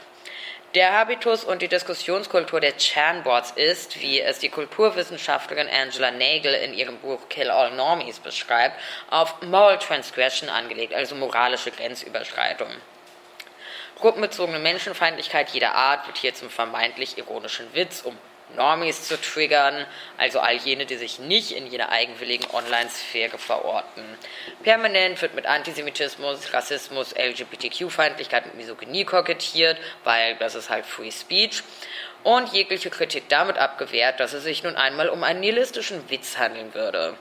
Der 0.76 0.94
Habitus 0.94 1.44
und 1.44 1.64
die 1.64 1.68
Diskussionskultur 1.68 2.60
der 2.60 2.78
Chanboards 2.78 3.52
ist, 3.56 4.00
wie 4.02 4.22
es 4.22 4.38
die 4.38 4.50
Kulturwissenschaftlerin 4.50 5.68
Angela 5.68 6.12
Nagel 6.12 6.54
in 6.54 6.76
ihrem 6.76 6.98
Buch 7.00 7.28
Kill 7.28 7.50
All 7.50 7.72
Normies 7.72 8.20
beschreibt, 8.20 8.80
auf 9.10 9.42
Moral 9.42 9.80
Transgression 9.80 10.50
angelegt, 10.50 10.94
also 10.94 11.16
moralische 11.16 11.72
Grenzüberschreitung. 11.72 12.70
Gruppenbezogene 13.96 14.60
Menschenfeindlichkeit 14.60 15.50
jeder 15.50 15.74
Art 15.74 16.06
wird 16.06 16.20
hier 16.20 16.36
zum 16.36 16.52
vermeintlich 16.52 17.18
ironischen 17.18 17.74
Witz 17.74 18.02
um 18.02 18.16
Normies 18.56 19.08
zu 19.08 19.20
triggern, 19.20 19.86
also 20.18 20.40
all 20.40 20.56
jene, 20.56 20.86
die 20.86 20.98
sich 20.98 21.20
nicht 21.20 21.52
in 21.52 21.68
jener 21.68 21.90
eigenwilligen 21.90 22.50
Online-Sphäre 22.52 23.38
verorten. 23.38 24.04
Permanent 24.64 25.22
wird 25.22 25.36
mit 25.36 25.46
Antisemitismus, 25.46 26.54
Rassismus, 26.54 27.14
LGBTQ-Feindlichkeit 27.16 28.46
und 28.46 28.56
Misogynie 28.56 29.06
kokettiert, 29.06 29.78
weil 30.04 30.36
das 30.36 30.56
ist 30.56 30.70
halt 30.70 30.86
Free 30.86 31.12
Speech. 31.12 31.64
Und 32.24 32.54
jegliche 32.54 32.92
Kritik 32.92 33.30
damit 33.30 33.58
abgewehrt, 33.58 34.20
dass 34.20 34.34
es 34.34 34.44
sich 34.44 34.64
nun 34.64 34.76
einmal 34.76 35.10
um 35.10 35.24
einen 35.24 35.40
nihilistischen 35.40 36.08
Witz 36.10 36.38
handeln 36.38 36.74
würde. 36.76 37.16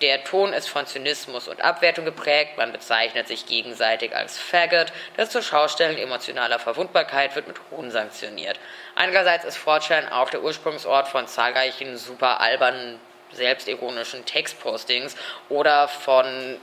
Der 0.00 0.24
Ton 0.24 0.54
ist 0.54 0.68
von 0.68 0.86
Zynismus 0.86 1.46
und 1.46 1.60
Abwertung 1.60 2.06
geprägt, 2.06 2.56
man 2.56 2.72
bezeichnet 2.72 3.28
sich 3.28 3.44
gegenseitig 3.44 4.16
als 4.16 4.38
Faggot, 4.38 4.94
das 5.18 5.28
zur 5.28 5.42
Schaustellen 5.42 5.98
emotionaler 5.98 6.58
Verwundbarkeit 6.58 7.36
wird 7.36 7.48
mit 7.48 7.58
Hohn 7.70 7.90
sanktioniert. 7.90 8.58
Andererseits 8.94 9.44
ist 9.44 9.58
4 9.58 10.10
auch 10.10 10.30
der 10.30 10.42
Ursprungsort 10.42 11.08
von 11.08 11.26
zahlreichen 11.26 11.98
super 11.98 12.40
albernen, 12.40 12.98
selbstironischen 13.32 14.24
Textpostings 14.24 15.16
oder 15.50 15.86
von 15.86 16.58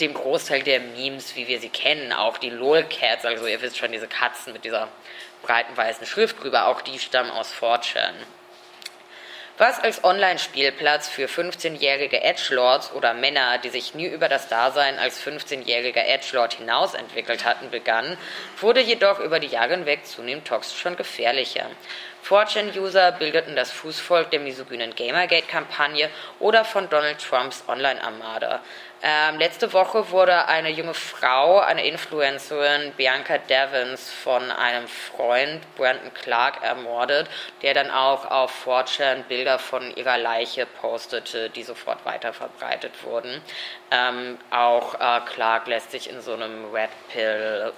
dem 0.00 0.14
Großteil 0.14 0.62
der 0.62 0.80
Memes, 0.80 1.34
wie 1.34 1.48
wir 1.48 1.58
sie 1.60 1.68
kennen, 1.70 2.12
auch 2.12 2.38
die 2.38 2.50
LOL-Cats, 2.50 3.24
also 3.24 3.46
ihr 3.46 3.60
wisst 3.60 3.78
schon, 3.78 3.90
diese 3.90 4.06
Katzen 4.06 4.52
mit 4.52 4.64
dieser 4.64 4.88
breiten 5.42 5.76
weißen 5.76 6.06
Schrift 6.06 6.42
drüber, 6.42 6.68
auch 6.68 6.80
die 6.80 6.98
stammen 6.98 7.30
aus 7.30 7.52
4 7.52 7.80
was 9.58 9.80
als 9.80 10.04
Online-Spielplatz 10.04 11.08
für 11.08 11.26
15-jährige 11.26 12.22
Edgelords 12.22 12.92
oder 12.92 13.12
Männer, 13.12 13.58
die 13.58 13.70
sich 13.70 13.92
nie 13.92 14.06
über 14.06 14.28
das 14.28 14.48
Dasein 14.48 14.98
als 15.00 15.20
15-jähriger 15.20 16.04
Edgelord 16.06 16.54
hinaus 16.54 16.94
entwickelt 16.94 17.44
hatten, 17.44 17.68
begann, 17.70 18.16
wurde 18.60 18.80
jedoch 18.80 19.18
über 19.18 19.40
die 19.40 19.48
Jahre 19.48 19.70
hinweg 19.70 20.06
zunehmend 20.06 20.46
toxisch 20.46 20.86
und 20.86 20.96
gefährlicher. 20.96 21.66
4chan-User 22.24 23.12
bildeten 23.12 23.56
das 23.56 23.72
Fußvolk 23.72 24.30
der 24.30 24.40
misogynen 24.40 24.94
Gamergate-Kampagne 24.94 26.08
oder 26.38 26.64
von 26.64 26.88
Donald 26.88 27.18
Trumps 27.18 27.64
Online-Armada. 27.66 28.60
Ähm, 29.00 29.38
letzte 29.38 29.72
Woche 29.72 30.10
wurde 30.10 30.48
eine 30.48 30.70
junge 30.70 30.94
Frau, 30.94 31.60
eine 31.60 31.86
Influencerin, 31.86 32.92
Bianca 32.96 33.38
Devins, 33.38 34.10
von 34.10 34.50
einem 34.50 34.88
Freund, 34.88 35.62
Brandon 35.76 36.12
Clark, 36.14 36.64
ermordet, 36.64 37.28
der 37.62 37.74
dann 37.74 37.92
auch 37.92 38.28
auf 38.28 38.66
4chan 38.66 39.22
Bilder 39.24 39.60
von 39.60 39.94
ihrer 39.94 40.18
Leiche 40.18 40.66
postete, 40.66 41.48
die 41.50 41.62
sofort 41.62 42.04
weiter 42.04 42.32
verbreitet 42.32 42.92
wurden. 43.04 43.40
Ähm, 43.92 44.36
auch 44.50 44.94
äh, 44.94 45.20
Clark 45.32 45.68
lässt 45.68 45.92
sich 45.92 46.10
in 46.10 46.20
so 46.20 46.34
einem 46.34 46.72
Red 46.74 46.90
Pill 47.12 47.72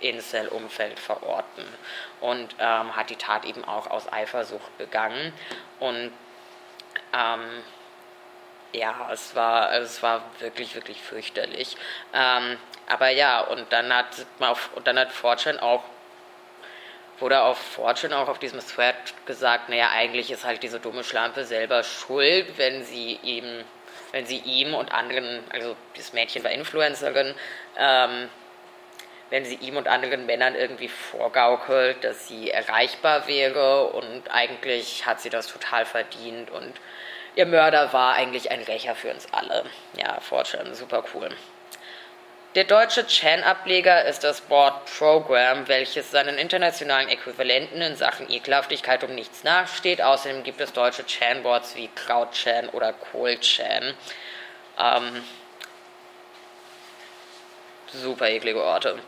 Incel-Umfeld 0.00 0.98
verorten 0.98 1.64
und 2.20 2.54
ähm, 2.58 2.94
hat 2.94 3.08
die 3.08 3.16
Tat 3.16 3.46
eben 3.46 3.64
auch 3.64 3.90
aus 3.90 4.12
Eifersucht 4.12 4.76
begangen 4.76 5.32
und 5.80 6.12
ähm, 7.14 7.62
ja, 8.72 9.08
es 9.12 9.34
war, 9.34 9.72
es 9.74 10.02
war 10.02 10.22
wirklich, 10.38 10.74
wirklich 10.74 11.00
fürchterlich. 11.00 11.76
Ähm, 12.12 12.58
aber 12.88 13.10
ja, 13.10 13.40
und 13.40 13.72
dann 13.72 13.92
hat 13.92 14.26
und 14.74 14.86
dann 14.86 14.98
hat 14.98 15.12
Fortune 15.12 15.60
auch 15.62 15.82
wurde 17.18 17.42
auf 17.42 17.58
Fortune 17.58 18.16
auch 18.16 18.28
auf 18.28 18.38
diesem 18.38 18.60
Thread 18.60 18.94
gesagt, 19.26 19.68
naja, 19.68 19.90
eigentlich 19.90 20.30
ist 20.30 20.44
halt 20.44 20.62
diese 20.62 20.80
dumme 20.80 21.04
Schlampe 21.04 21.44
selber 21.44 21.82
schuld, 21.82 22.58
wenn 22.58 22.84
sie 22.84 23.18
ihm, 23.22 23.64
wenn 24.12 24.26
sie 24.26 24.38
ihm 24.38 24.74
und 24.74 24.92
anderen, 24.92 25.42
also 25.50 25.76
dieses 25.96 26.12
Mädchen 26.12 26.44
war 26.44 26.50
Influencerin, 26.50 27.34
ähm, 27.78 28.28
wenn 29.30 29.44
sie 29.44 29.56
ihm 29.56 29.76
und 29.76 29.88
anderen 29.88 30.26
Männern 30.26 30.54
irgendwie 30.54 30.88
vorgaukelt, 30.88 32.04
dass 32.04 32.28
sie 32.28 32.50
erreichbar 32.50 33.26
wäre 33.26 33.86
und 33.88 34.30
eigentlich 34.30 35.04
hat 35.06 35.20
sie 35.20 35.30
das 35.30 35.48
total 35.48 35.84
verdient 35.84 36.50
und 36.50 36.72
ihr 37.36 37.46
Mörder 37.46 37.92
war 37.92 38.14
eigentlich 38.14 38.50
ein 38.50 38.62
Rächer 38.62 38.96
für 38.96 39.12
uns 39.12 39.26
alle. 39.32 39.64
Ja, 39.96 40.18
Fortune, 40.20 40.74
super 40.74 41.04
cool. 41.14 41.30
Der 42.56 42.64
deutsche 42.64 43.06
Chan-Ableger 43.06 44.06
ist 44.06 44.24
das 44.24 44.40
Board 44.40 44.86
Program, 44.86 45.68
welches 45.68 46.10
seinen 46.10 46.38
internationalen 46.38 47.10
Äquivalenten 47.10 47.82
in 47.82 47.96
Sachen 47.96 48.30
Ekelhaftigkeit 48.30 49.04
um 49.04 49.14
nichts 49.14 49.44
nachsteht. 49.44 50.00
Außerdem 50.00 50.42
gibt 50.42 50.62
es 50.62 50.72
deutsche 50.72 51.04
Chan-Boards 51.04 51.76
wie 51.76 51.88
CloudChan 51.88 52.70
oder 52.70 52.94
ColdChan. 52.94 53.92
Ähm, 54.78 55.22
super 57.92 58.30
eklige 58.30 58.64
Orte. 58.64 58.98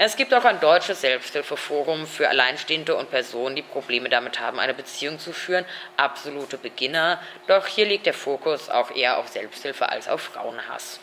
Es 0.00 0.14
gibt 0.14 0.32
auch 0.32 0.44
ein 0.44 0.60
deutsches 0.60 1.00
Selbsthilfeforum 1.00 2.06
für 2.06 2.28
Alleinstehende 2.28 2.94
und 2.94 3.10
Personen, 3.10 3.56
die 3.56 3.62
Probleme 3.62 4.08
damit 4.08 4.38
haben, 4.38 4.60
eine 4.60 4.72
Beziehung 4.72 5.18
zu 5.18 5.32
führen. 5.32 5.64
Absolute 5.96 6.56
Beginner. 6.56 7.20
Doch 7.48 7.66
hier 7.66 7.84
liegt 7.84 8.06
der 8.06 8.14
Fokus 8.14 8.70
auch 8.70 8.94
eher 8.94 9.18
auf 9.18 9.26
Selbsthilfe 9.26 9.88
als 9.88 10.08
auf 10.08 10.20
Frauenhass. 10.20 11.00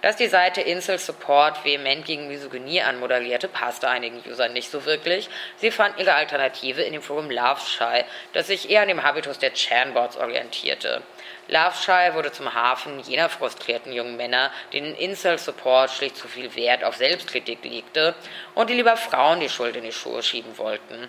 Dass 0.00 0.14
die 0.14 0.28
Seite 0.28 0.60
Insel 0.60 1.00
Support 1.00 1.64
vehement 1.64 2.04
gegen 2.04 2.28
Misogynie 2.28 2.82
anmoderierte, 2.82 3.48
passte 3.48 3.88
einigen 3.88 4.22
Usern 4.30 4.52
nicht 4.52 4.70
so 4.70 4.84
wirklich. 4.84 5.28
Sie 5.56 5.72
fanden 5.72 5.98
ihre 5.98 6.14
Alternative 6.14 6.82
in 6.82 6.92
dem 6.92 7.02
Forum 7.02 7.32
Love 7.32 7.62
Shy, 7.66 8.04
das 8.32 8.46
sich 8.46 8.70
eher 8.70 8.82
an 8.82 8.88
dem 8.88 9.02
Habitus 9.02 9.40
der 9.40 9.52
Chanbots 9.52 10.16
orientierte. 10.16 11.02
Loveshy 11.48 12.14
wurde 12.14 12.32
zum 12.32 12.52
Hafen 12.52 12.98
jener 13.00 13.28
frustrierten 13.28 13.92
jungen 13.92 14.16
Männer, 14.16 14.50
denen 14.72 14.96
Incel 14.96 15.38
Support 15.38 15.90
schlicht 15.90 16.16
zu 16.16 16.26
viel 16.26 16.54
Wert 16.56 16.82
auf 16.82 16.96
Selbstkritik 16.96 17.64
legte 17.64 18.14
und 18.54 18.68
die 18.68 18.74
lieber 18.74 18.96
Frauen 18.96 19.40
die 19.40 19.48
Schuld 19.48 19.76
in 19.76 19.84
die 19.84 19.92
Schuhe 19.92 20.22
schieben 20.22 20.58
wollten. 20.58 21.08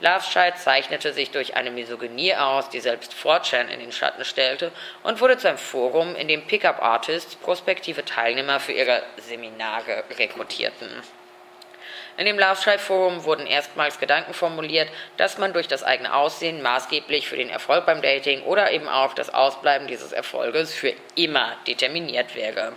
Loveshy 0.00 0.52
zeichnete 0.54 1.12
sich 1.12 1.30
durch 1.30 1.56
eine 1.56 1.70
Misogynie 1.70 2.34
aus, 2.36 2.68
die 2.68 2.80
selbst 2.80 3.14
4chan 3.14 3.68
in 3.68 3.80
den 3.80 3.90
Schatten 3.90 4.24
stellte 4.24 4.70
und 5.02 5.20
wurde 5.20 5.38
zu 5.38 5.48
einem 5.48 5.58
Forum, 5.58 6.14
in 6.14 6.28
dem 6.28 6.46
Pickup-Artists 6.46 7.34
prospektive 7.36 8.04
Teilnehmer 8.04 8.60
für 8.60 8.72
ihre 8.72 9.02
Seminare 9.16 10.04
rekrutierten. 10.16 11.02
In 12.18 12.26
dem 12.26 12.36
Love-Forum 12.36 13.22
wurden 13.22 13.46
erstmals 13.46 14.00
Gedanken 14.00 14.34
formuliert, 14.34 14.90
dass 15.16 15.38
man 15.38 15.52
durch 15.52 15.68
das 15.68 15.84
eigene 15.84 16.12
Aussehen 16.12 16.60
maßgeblich 16.62 17.28
für 17.28 17.36
den 17.36 17.48
Erfolg 17.48 17.86
beim 17.86 18.02
Dating 18.02 18.42
oder 18.42 18.72
eben 18.72 18.88
auch 18.88 19.14
das 19.14 19.32
Ausbleiben 19.32 19.86
dieses 19.86 20.10
Erfolges 20.10 20.74
für 20.74 20.92
immer 21.14 21.56
determiniert 21.68 22.34
wäre. 22.34 22.72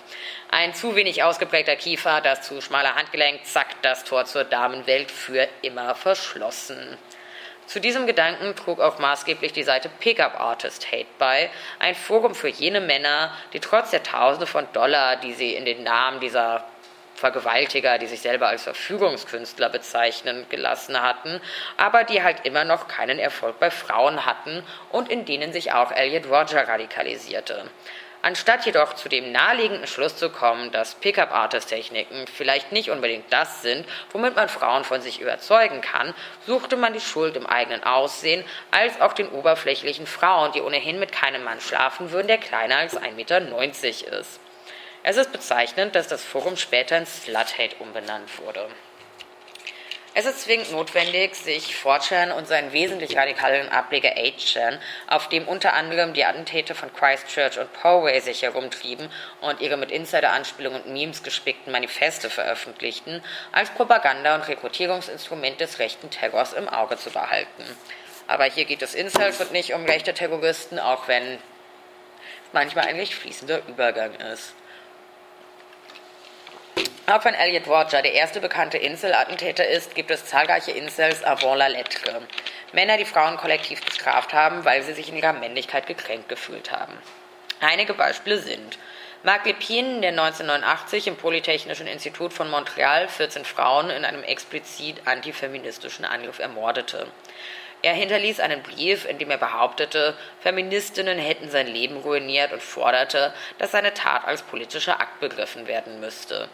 Ein 0.51 0.75
zu 0.75 0.95
wenig 0.95 1.23
ausgeprägter 1.23 1.75
Kiefer, 1.75 2.21
das 2.21 2.43
zu 2.43 2.61
schmale 2.61 2.93
Handgelenk, 2.93 3.43
zack, 3.43 3.81
das 3.81 4.03
Tor 4.03 4.25
zur 4.25 4.43
Damenwelt 4.43 5.09
für 5.09 5.47
immer 5.63 5.95
verschlossen. 5.95 6.99
Zu 7.65 7.79
diesem 7.79 8.05
Gedanken 8.05 8.55
trug 8.55 8.79
auch 8.79 8.99
maßgeblich 8.99 9.53
die 9.53 9.63
Seite 9.63 9.89
Pickup 9.89 10.39
Artist 10.39 10.91
Hate 10.91 11.07
bei, 11.17 11.49
ein 11.79 11.95
Forum 11.95 12.35
für 12.35 12.49
jene 12.49 12.79
Männer, 12.79 13.35
die 13.53 13.59
trotz 13.59 13.89
der 13.89 14.03
Tausende 14.03 14.45
von 14.45 14.67
Dollar, 14.71 15.15
die 15.15 15.33
sie 15.33 15.55
in 15.55 15.65
den 15.65 15.81
Namen 15.81 16.19
dieser 16.19 16.63
Vergewaltiger, 17.21 17.99
die 17.99 18.07
sich 18.07 18.21
selber 18.21 18.47
als 18.47 18.63
Verfügungskünstler 18.63 19.69
bezeichnen 19.69 20.47
gelassen 20.49 20.99
hatten, 20.99 21.39
aber 21.77 22.03
die 22.03 22.23
halt 22.23 22.47
immer 22.47 22.65
noch 22.65 22.87
keinen 22.87 23.19
Erfolg 23.19 23.59
bei 23.59 23.69
Frauen 23.69 24.25
hatten 24.25 24.63
und 24.89 25.07
in 25.07 25.23
denen 25.25 25.53
sich 25.53 25.71
auch 25.71 25.91
Elliot 25.91 26.25
Roger 26.25 26.67
radikalisierte. 26.67 27.69
Anstatt 28.23 28.65
jedoch 28.65 28.93
zu 28.93 29.07
dem 29.07 29.31
naheliegenden 29.31 29.85
Schluss 29.85 30.17
zu 30.17 30.31
kommen, 30.31 30.71
dass 30.71 30.95
Pickup-Artist-Techniken 30.95 32.25
vielleicht 32.25 32.71
nicht 32.71 32.89
unbedingt 32.89 33.31
das 33.31 33.61
sind, 33.61 33.85
womit 34.11 34.35
man 34.35 34.49
Frauen 34.49 34.83
von 34.83 35.01
sich 35.01 35.21
überzeugen 35.21 35.81
kann, 35.81 36.15
suchte 36.47 36.75
man 36.75 36.93
die 36.93 36.99
Schuld 36.99 37.35
im 37.35 37.45
eigenen 37.45 37.83
Aussehen, 37.83 38.43
als 38.71 38.99
auch 38.99 39.13
den 39.13 39.29
oberflächlichen 39.29 40.07
Frauen, 40.07 40.51
die 40.53 40.61
ohnehin 40.61 40.99
mit 40.99 41.11
keinem 41.11 41.43
Mann 41.43 41.61
schlafen 41.61 42.11
würden, 42.11 42.27
der 42.27 42.39
kleiner 42.39 42.77
als 42.77 42.97
1,90 42.97 43.11
Meter 43.13 43.39
ist. 44.19 44.39
Es 45.03 45.17
ist 45.17 45.31
bezeichnend, 45.31 45.95
dass 45.95 46.07
das 46.07 46.23
Forum 46.23 46.57
später 46.57 46.97
in 46.97 47.07
Sluthate 47.07 47.75
umbenannt 47.79 48.37
wurde. 48.37 48.67
Es 50.13 50.25
ist 50.25 50.41
zwingend 50.41 50.73
notwendig, 50.73 51.35
sich 51.35 51.73
4chan 51.73 52.33
und 52.33 52.45
seinen 52.45 52.73
wesentlich 52.73 53.15
radikalen 53.15 53.69
Ableger 53.69 54.09
8chan, 54.09 54.77
auf 55.07 55.29
dem 55.29 55.47
unter 55.47 55.73
anderem 55.73 56.13
die 56.13 56.25
Attentäte 56.25 56.75
von 56.75 56.93
Christchurch 56.93 57.57
und 57.57 57.71
Poway 57.73 58.19
sich 58.19 58.41
herumtrieben 58.41 59.09
und 59.39 59.61
ihre 59.61 59.77
mit 59.77 59.89
Insider-Anspielungen 59.89 60.81
und 60.81 60.93
Memes 60.93 61.23
gespickten 61.23 61.71
Manifeste 61.71 62.29
veröffentlichten, 62.29 63.23
als 63.53 63.69
Propaganda- 63.69 64.35
und 64.35 64.47
Rekrutierungsinstrument 64.49 65.61
des 65.61 65.79
rechten 65.79 66.09
Terrors 66.09 66.53
im 66.53 66.67
Auge 66.67 66.97
zu 66.97 67.09
behalten. 67.09 67.63
Aber 68.27 68.43
hier 68.43 68.65
geht 68.65 68.81
es 68.81 68.93
Incels 68.93 69.39
und 69.39 69.51
nicht 69.53 69.73
um 69.73 69.85
rechte 69.85 70.13
Terroristen, 70.13 70.77
auch 70.77 71.07
wenn 71.07 71.39
manchmal 72.51 72.85
eigentlich 72.85 73.15
fließender 73.15 73.61
Übergang 73.67 74.13
ist. 74.15 74.53
Auch 77.07 77.25
wenn 77.25 77.33
Elliot 77.33 77.67
Roger 77.67 78.01
der 78.01 78.13
erste 78.13 78.39
bekannte 78.39 78.77
Insel-Attentäter 78.77 79.67
ist, 79.67 79.95
gibt 79.95 80.11
es 80.11 80.25
zahlreiche 80.25 80.71
Incels 80.71 81.23
avant 81.23 81.57
la 81.57 81.67
lettre. 81.67 82.21
Männer, 82.73 82.97
die 82.97 83.05
Frauen 83.05 83.37
kollektiv 83.37 83.83
bestraft 83.83 84.33
haben, 84.33 84.63
weil 84.63 84.83
sie 84.83 84.93
sich 84.93 85.09
in 85.09 85.17
ihrer 85.17 85.33
Männlichkeit 85.33 85.87
gekränkt 85.87 86.29
gefühlt 86.29 86.71
haben. 86.71 86.97
Einige 87.59 87.93
Beispiele 87.93 88.37
sind 88.37 88.77
Marc 89.23 89.45
Lépine, 89.45 90.01
der 90.01 90.11
1989 90.11 91.07
im 91.07 91.15
Polytechnischen 91.15 91.85
Institut 91.85 92.33
von 92.33 92.49
Montreal 92.49 93.07
14 93.07 93.45
Frauen 93.45 93.89
in 93.89 94.05
einem 94.05 94.23
explizit 94.23 95.01
antifeministischen 95.05 96.05
Angriff 96.05 96.39
ermordete. 96.39 97.07
Er 97.83 97.93
hinterließ 97.93 98.39
einen 98.39 98.61
Brief, 98.61 99.05
in 99.05 99.17
dem 99.17 99.31
er 99.31 99.37
behauptete, 99.37 100.15
Feministinnen 100.39 101.17
hätten 101.17 101.49
sein 101.49 101.67
Leben 101.67 101.97
ruiniert 101.97 102.53
und 102.53 102.61
forderte, 102.61 103.33
dass 103.57 103.71
seine 103.71 103.93
Tat 103.93 104.25
als 104.25 104.43
politischer 104.43 104.99
Akt 105.01 105.19
begriffen 105.19 105.67
werden 105.67 105.99
müsste. 105.99 106.47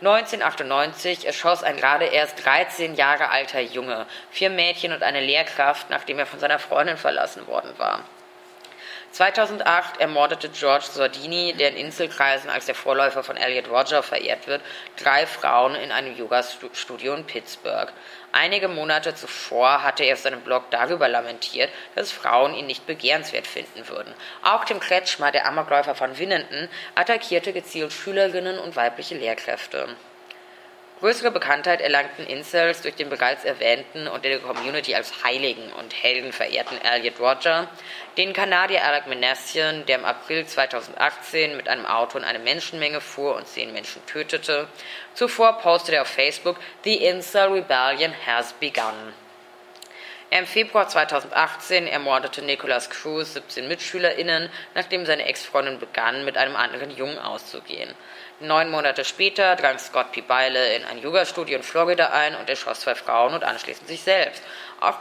1998 0.00 1.26
erschoss 1.26 1.64
ein 1.64 1.76
gerade 1.76 2.04
erst 2.04 2.44
13 2.44 2.94
Jahre 2.94 3.30
alter 3.30 3.60
Junge 3.60 4.06
vier 4.30 4.48
Mädchen 4.48 4.92
und 4.92 5.02
eine 5.02 5.20
Lehrkraft, 5.20 5.90
nachdem 5.90 6.20
er 6.20 6.26
von 6.26 6.38
seiner 6.38 6.60
Freundin 6.60 6.96
verlassen 6.96 7.46
worden 7.48 7.72
war. 7.78 8.04
2008 9.10 10.00
ermordete 10.00 10.50
George 10.50 10.84
Sordini, 10.92 11.54
der 11.54 11.70
in 11.70 11.86
Inselkreisen 11.86 12.50
als 12.50 12.66
der 12.66 12.74
Vorläufer 12.74 13.24
von 13.24 13.36
Elliot 13.36 13.68
Roger 13.68 14.02
verehrt 14.02 14.46
wird, 14.46 14.60
drei 15.02 15.26
Frauen 15.26 15.74
in 15.74 15.90
einem 15.90 16.16
Yoga-Studio 16.16 17.14
in 17.14 17.24
Pittsburgh. 17.24 17.90
Einige 18.32 18.68
Monate 18.68 19.14
zuvor 19.14 19.82
hatte 19.82 20.04
er 20.04 20.14
auf 20.14 20.20
seinem 20.20 20.42
Blog 20.42 20.70
darüber 20.70 21.08
lamentiert, 21.08 21.70
dass 21.94 22.12
Frauen 22.12 22.54
ihn 22.54 22.66
nicht 22.66 22.86
begehrenswert 22.86 23.46
finden 23.46 23.88
würden. 23.88 24.12
Auch 24.42 24.64
Tim 24.64 24.80
Kretschmer, 24.80 25.32
der 25.32 25.46
Amokläufer 25.46 25.94
von 25.94 26.18
Winnenden, 26.18 26.68
attackierte 26.94 27.52
gezielt 27.52 27.92
Schülerinnen 27.92 28.58
und 28.58 28.76
weibliche 28.76 29.16
Lehrkräfte. 29.16 29.88
Größere 31.00 31.30
Bekanntheit 31.30 31.80
erlangten 31.80 32.26
Incels 32.26 32.82
durch 32.82 32.96
den 32.96 33.08
bereits 33.08 33.44
erwähnten 33.44 34.08
und 34.08 34.24
in 34.24 34.32
der 34.32 34.40
Community 34.40 34.96
als 34.96 35.22
Heiligen 35.22 35.72
und 35.74 35.94
Helden 35.94 36.32
verehrten 36.32 36.76
Elliot 36.82 37.20
Roger, 37.20 37.68
den 38.16 38.32
Kanadier 38.32 38.84
Alec 38.84 39.06
Manassian, 39.06 39.86
der 39.86 39.98
im 39.98 40.04
April 40.04 40.44
2018 40.44 41.56
mit 41.56 41.68
einem 41.68 41.86
Auto 41.86 42.18
in 42.18 42.24
eine 42.24 42.40
Menschenmenge 42.40 43.00
fuhr 43.00 43.36
und 43.36 43.46
zehn 43.46 43.72
Menschen 43.72 44.04
tötete. 44.06 44.66
Zuvor 45.14 45.58
postete 45.58 45.98
er 45.98 46.02
auf 46.02 46.08
Facebook, 46.08 46.56
The 46.82 46.96
Incel 46.96 47.52
Rebellion 47.52 48.12
has 48.26 48.52
begun. 48.54 49.14
Im 50.30 50.46
Februar 50.46 50.88
2018 50.88 51.86
ermordete 51.86 52.42
Nicholas 52.42 52.90
Cruz 52.90 53.34
17 53.34 53.68
MitschülerInnen, 53.68 54.50
nachdem 54.74 55.06
seine 55.06 55.26
Ex-Freundin 55.26 55.78
begann, 55.78 56.24
mit 56.24 56.36
einem 56.36 56.56
anderen 56.56 56.90
Jungen 56.90 57.18
auszugehen. 57.18 57.94
Neun 58.40 58.70
Monate 58.70 59.04
später 59.04 59.56
drang 59.56 59.80
Scott 59.80 60.12
P. 60.12 60.20
Beile 60.20 60.76
in 60.76 60.84
ein 60.84 61.02
Yoga-Studio 61.02 61.56
in 61.56 61.64
Florida 61.64 62.10
ein 62.10 62.36
und 62.36 62.48
erschoss 62.48 62.80
zwei 62.80 62.94
Frauen 62.94 63.34
und 63.34 63.42
anschließend 63.42 63.88
sich 63.88 64.02
selbst. 64.02 64.44
Auch 64.78 64.98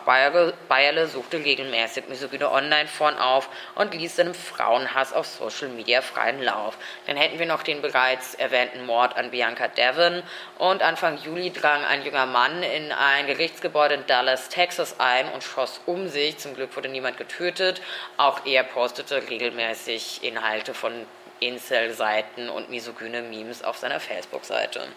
Beile 0.68 1.06
suchte 1.06 1.38
regelmäßig 1.38 2.08
misogyne 2.10 2.52
Online-Foren 2.52 3.16
auf 3.20 3.48
und 3.76 3.94
ließ 3.94 4.16
seinem 4.16 4.34
Frauenhass 4.34 5.14
auf 5.14 5.28
Social 5.28 5.68
Media 5.68 6.02
freien 6.02 6.42
Lauf. 6.42 6.80
Dann 7.06 7.16
hätten 7.16 7.38
wir 7.38 7.46
noch 7.46 7.62
den 7.62 7.84
bereits 7.84 8.34
erwähnten 8.34 8.88
Mord 8.88 9.16
an 9.16 9.30
Bianca 9.30 9.68
Devon 9.68 10.24
und 10.58 10.82
Anfang 10.82 11.20
Juli 11.20 11.54
drang 11.54 11.86
ein 11.86 12.04
junger 12.04 12.26
Mann 12.26 12.64
in 12.64 12.92
ein 12.92 13.28
Gerichtsgebäude 13.28 13.94
in 13.94 14.08
Dallas, 14.08 14.50
Texas 14.50 15.00
ein 15.00 15.32
und 15.32 15.44
schoss 15.44 15.80
um 15.86 16.08
sich. 16.08 16.40
Zum 16.40 16.56
Glück 16.56 16.76
wurde 16.76 16.90
niemand 16.90 17.18
getötet. 17.18 17.84
Auch 18.18 18.48
er 18.48 18.64
postete 18.64 19.30
regelmäßig 19.30 20.24
Inhalte 20.24 20.74
von 20.74 21.06
Incel-Seiten 21.40 22.50
und 22.50 22.70
misogyne 22.70 23.22
Memes 23.22 23.64
auf 23.64 23.78
seiner 23.78 24.00
Facebook-Seite. 24.00 24.88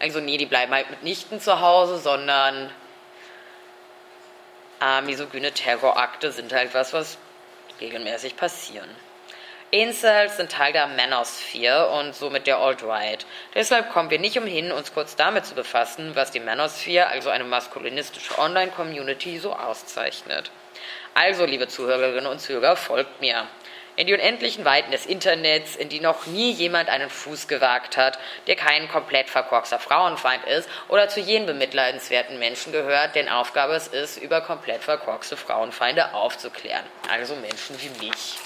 Also 0.00 0.20
nee, 0.20 0.36
die 0.36 0.46
bleiben 0.46 0.72
halt 0.72 0.90
mitnichten 0.90 1.40
zu 1.40 1.60
Hause, 1.60 1.98
sondern 1.98 2.70
äh, 4.80 5.00
misogyne 5.02 5.52
Terrorakte 5.52 6.32
sind 6.32 6.52
halt 6.52 6.74
was, 6.74 6.92
was 6.92 7.18
regelmäßig 7.80 8.36
passieren. 8.36 8.88
Incels 9.70 10.36
sind 10.36 10.52
Teil 10.52 10.74
der 10.74 10.86
Manosphere 10.86 11.88
und 11.88 12.14
somit 12.14 12.46
der 12.46 12.58
Alt-Right. 12.58 13.24
Deshalb 13.54 13.90
kommen 13.90 14.10
wir 14.10 14.18
nicht 14.18 14.36
umhin, 14.36 14.70
uns 14.70 14.92
kurz 14.92 15.16
damit 15.16 15.46
zu 15.46 15.54
befassen, 15.54 16.14
was 16.14 16.30
die 16.30 16.40
Manosphere, 16.40 17.06
also 17.06 17.30
eine 17.30 17.44
maskulinistische 17.44 18.38
Online-Community, 18.38 19.38
so 19.38 19.54
auszeichnet. 19.54 20.50
Also, 21.14 21.46
liebe 21.46 21.68
Zuhörerinnen 21.68 22.26
und 22.26 22.40
Zuhörer, 22.40 22.76
folgt 22.76 23.22
mir 23.22 23.46
in 23.96 24.06
die 24.06 24.14
unendlichen 24.14 24.64
Weiten 24.64 24.90
des 24.90 25.06
Internets, 25.06 25.76
in 25.76 25.88
die 25.88 26.00
noch 26.00 26.26
nie 26.26 26.52
jemand 26.52 26.88
einen 26.88 27.10
Fuß 27.10 27.48
gewagt 27.48 27.96
hat, 27.96 28.18
der 28.46 28.56
kein 28.56 28.88
komplett 28.88 29.28
verkorkster 29.28 29.78
Frauenfeind 29.78 30.44
ist 30.44 30.68
oder 30.88 31.08
zu 31.08 31.20
jenen 31.20 31.46
bemitleidenswerten 31.46 32.38
Menschen 32.38 32.72
gehört, 32.72 33.14
deren 33.14 33.28
Aufgabe 33.28 33.74
es 33.74 33.88
ist, 33.88 34.16
über 34.16 34.40
komplett 34.40 34.82
verkorkste 34.82 35.36
Frauenfeinde 35.36 36.14
aufzuklären. 36.14 36.84
Also 37.10 37.34
Menschen 37.36 37.76
wie 37.80 38.06
mich. 38.06 38.38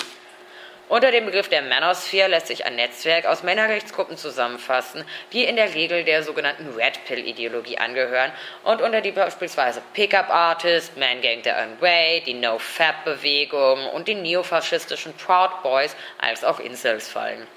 Unter 0.88 1.10
dem 1.10 1.26
Begriff 1.26 1.48
der 1.48 1.62
Manosphere 1.62 2.28
lässt 2.28 2.46
sich 2.46 2.64
ein 2.64 2.76
Netzwerk 2.76 3.26
aus 3.26 3.42
Männerrechtsgruppen 3.42 4.16
zusammenfassen, 4.16 5.04
die 5.32 5.42
in 5.42 5.56
der 5.56 5.74
Regel 5.74 6.04
der 6.04 6.22
sogenannten 6.22 6.76
Red 6.76 7.04
Pill-Ideologie 7.06 7.78
angehören 7.78 8.30
und 8.62 8.80
unter 8.80 9.00
die 9.00 9.10
beispielsweise 9.10 9.82
Pickup 9.94 10.30
Artist, 10.30 10.96
Man 10.96 11.20
Gang 11.22 11.42
the 11.42 11.50
Own 11.50 11.80
Way, 11.80 12.22
die 12.24 12.34
No-Fab-Bewegung 12.34 13.88
und 13.90 14.06
die 14.06 14.14
neofaschistischen 14.14 15.12
Proud 15.14 15.60
Boys 15.64 15.96
als 16.18 16.44
auch 16.44 16.60
Incels 16.60 17.08
fallen. 17.08 17.48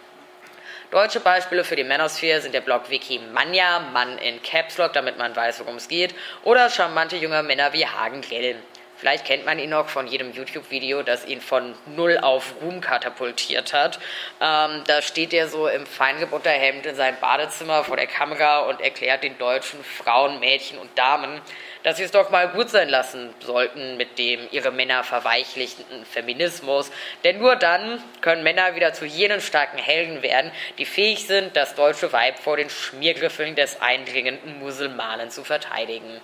Deutsche 0.90 1.20
Beispiele 1.20 1.64
für 1.64 1.76
die 1.76 1.84
Manosphere 1.84 2.42
sind 2.42 2.56
der 2.56 2.62
Blog 2.62 2.90
Wiki 2.90 3.20
Manja, 3.32 3.80
Mann 3.94 4.18
in 4.18 4.42
Caps 4.42 4.80
Lock, 4.80 4.94
damit 4.94 5.20
man 5.20 5.36
weiß, 5.36 5.60
worum 5.60 5.76
es 5.76 5.88
geht, 5.88 6.16
oder 6.44 6.68
charmante 6.72 7.16
junge 7.18 7.44
Männer 7.44 7.74
wie 7.74 7.86
Hagen 7.86 8.22
Grill. 8.22 8.56
Vielleicht 9.00 9.24
kennt 9.24 9.46
man 9.46 9.60
ihn 9.60 9.70
noch 9.70 9.88
von 9.88 10.08
jedem 10.08 10.34
YouTube-Video, 10.34 11.04
das 11.04 11.26
ihn 11.26 11.40
von 11.40 11.74
null 11.86 12.18
auf 12.18 12.56
Ruhm 12.62 12.82
katapultiert 12.82 13.72
hat. 13.72 13.98
Ähm, 14.42 14.84
da 14.88 15.02
steht 15.02 15.34
er 15.34 15.48
so 15.48 15.70
im 15.70 15.86
Feingebutterhemd 15.86 16.86
in 16.86 16.96
seinem 16.96 17.18
Badezimmer 17.22 17.86
vor 17.86 17.96
der 17.96 18.08
Kamera 18.08 18.60
und 18.68 18.82
erklärt 18.82 19.24
den 19.24 19.38
deutschen 19.38 19.82
Frauen, 19.86 20.42
Mädchen 20.42 20.78
und 20.80 20.90
Damen, 20.98 21.40
dass 21.84 21.96
sie 21.96 22.04
es 22.04 22.12
doch 22.12 22.30
mal 22.30 22.50
gut 22.50 22.70
sein 22.70 22.90
lassen 22.90 23.34
sollten 23.40 23.96
mit 23.96 24.20
dem 24.20 24.42
ihre 24.52 24.72
Männer 24.72 25.06
verweichlichten 25.06 26.06
Feminismus. 26.06 26.92
Denn 27.24 27.40
nur 27.40 27.56
dann 27.56 28.04
können 28.20 28.44
Männer 28.44 28.76
wieder 28.76 28.92
zu 28.92 29.06
jenen 29.06 29.40
starken 29.40 29.78
Helden 29.78 30.24
werden, 30.24 30.52
die 30.78 30.84
fähig 30.84 31.26
sind, 31.26 31.56
das 31.56 31.74
deutsche 31.74 32.12
Weib 32.12 32.38
vor 32.40 32.58
den 32.58 32.70
Schmiergriffeln 32.70 33.56
des 33.56 33.82
eindringenden 33.82 34.60
Musulmanen 34.60 35.32
zu 35.32 35.46
verteidigen. 35.46 36.20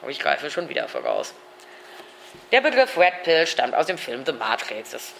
Aber 0.00 0.10
ich 0.10 0.18
greife 0.18 0.50
schon 0.50 0.70
wieder 0.70 0.88
voraus. 0.88 1.34
Der 2.52 2.60
Begriff 2.60 2.96
Red 2.96 3.22
Pill 3.24 3.46
stammt 3.46 3.74
aus 3.74 3.86
dem 3.86 3.98
Film 3.98 4.24
The 4.24 4.32
Matrix. 4.32 4.90
Das 4.90 5.12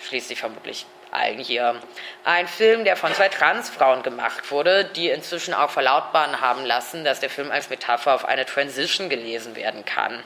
schließt 0.00 0.28
sich 0.28 0.40
vermutlich 0.40 0.86
allen 1.10 1.38
hier. 1.38 1.80
Ein 2.24 2.46
Film, 2.46 2.84
der 2.84 2.96
von 2.96 3.12
zwei 3.14 3.28
Transfrauen 3.28 4.02
gemacht 4.02 4.50
wurde, 4.50 4.84
die 4.84 5.08
inzwischen 5.08 5.54
auch 5.54 5.70
verlautbaren 5.70 6.40
haben 6.40 6.64
lassen, 6.64 7.04
dass 7.04 7.20
der 7.20 7.30
Film 7.30 7.50
als 7.50 7.70
Metapher 7.70 8.14
auf 8.14 8.24
eine 8.24 8.44
Transition 8.44 9.08
gelesen 9.08 9.56
werden 9.56 9.84
kann. 9.84 10.22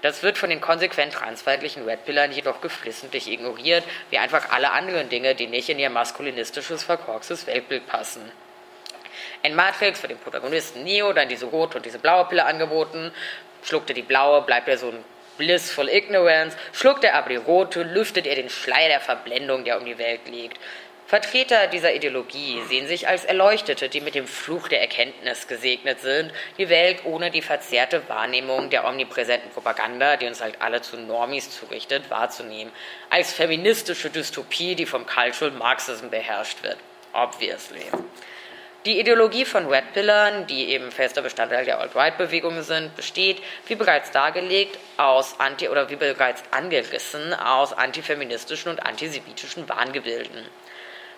Das 0.00 0.22
wird 0.22 0.38
von 0.38 0.50
den 0.50 0.60
konsequent 0.60 1.12
transfeindlichen 1.12 1.84
Red 1.84 2.04
Pillern 2.04 2.32
jedoch 2.32 2.60
geflissentlich 2.60 3.30
ignoriert, 3.30 3.84
wie 4.10 4.18
einfach 4.18 4.50
alle 4.50 4.72
anderen 4.72 5.08
Dinge, 5.08 5.34
die 5.34 5.46
nicht 5.46 5.68
in 5.68 5.78
ihr 5.78 5.90
maskulinistisches, 5.90 6.82
verkorkstes 6.82 7.46
Weltbild 7.46 7.86
passen. 7.86 8.32
In 9.44 9.54
Matrix 9.54 10.02
wird 10.02 10.10
dem 10.10 10.18
Protagonisten 10.18 10.82
Neo 10.82 11.12
dann 11.12 11.28
diese 11.28 11.46
rote 11.46 11.76
und 11.76 11.86
diese 11.86 11.98
blaue 11.98 12.24
Pille 12.24 12.44
angeboten. 12.44 13.12
Schluckt 13.62 13.90
er 13.90 13.94
die 13.94 14.02
blaue, 14.02 14.42
bleibt 14.42 14.68
er 14.68 14.78
so 14.78 14.88
ein 14.88 15.04
Blissful 15.38 15.88
Ignorance, 15.88 16.56
schluckt 16.72 17.04
er 17.04 17.14
aber 17.14 17.30
die 17.30 17.36
rote, 17.36 17.82
lüftet 17.82 18.26
er 18.26 18.36
den 18.36 18.50
Schleier 18.50 18.88
der 18.88 19.00
Verblendung, 19.00 19.64
der 19.64 19.78
um 19.78 19.84
die 19.84 19.98
Welt 19.98 20.28
liegt. 20.28 20.58
Vertreter 21.06 21.66
dieser 21.66 21.94
Ideologie 21.94 22.62
sehen 22.68 22.86
sich 22.86 23.06
als 23.06 23.26
Erleuchtete, 23.26 23.90
die 23.90 24.00
mit 24.00 24.14
dem 24.14 24.26
Fluch 24.26 24.68
der 24.68 24.80
Erkenntnis 24.80 25.46
gesegnet 25.46 26.00
sind, 26.00 26.32
die 26.56 26.70
Welt 26.70 27.04
ohne 27.04 27.30
die 27.30 27.42
verzerrte 27.42 28.08
Wahrnehmung 28.08 28.70
der 28.70 28.86
omnipräsenten 28.86 29.50
Propaganda, 29.50 30.16
die 30.16 30.26
uns 30.26 30.40
halt 30.40 30.62
alle 30.62 30.80
zu 30.80 30.96
Normis 30.96 31.50
zurichtet, 31.50 32.08
wahrzunehmen, 32.08 32.72
als 33.10 33.34
feministische 33.34 34.08
Dystopie, 34.08 34.74
die 34.74 34.86
vom 34.86 35.04
Cultural 35.04 35.50
Marxism 35.50 36.08
beherrscht 36.08 36.62
wird. 36.62 36.78
Obviously. 37.12 37.84
Die 38.84 38.98
Ideologie 38.98 39.44
von 39.44 39.68
Red 39.68 39.92
Pillern, 39.92 40.48
die 40.48 40.70
eben 40.70 40.90
fester 40.90 41.22
Bestandteil 41.22 41.64
der 41.64 41.78
Alt-Right-Bewegung 41.78 42.62
sind, 42.62 42.96
besteht, 42.96 43.40
wie 43.68 43.76
bereits 43.76 44.10
dargelegt, 44.10 44.76
aus 44.96 45.38
anti- 45.38 45.68
oder 45.68 45.88
wie 45.88 45.94
bereits 45.94 46.42
angerissen, 46.50 47.32
aus 47.32 47.72
antifeministischen 47.72 48.72
und 48.72 48.84
antisemitischen 48.84 49.68
Wahngebilden. 49.68 50.44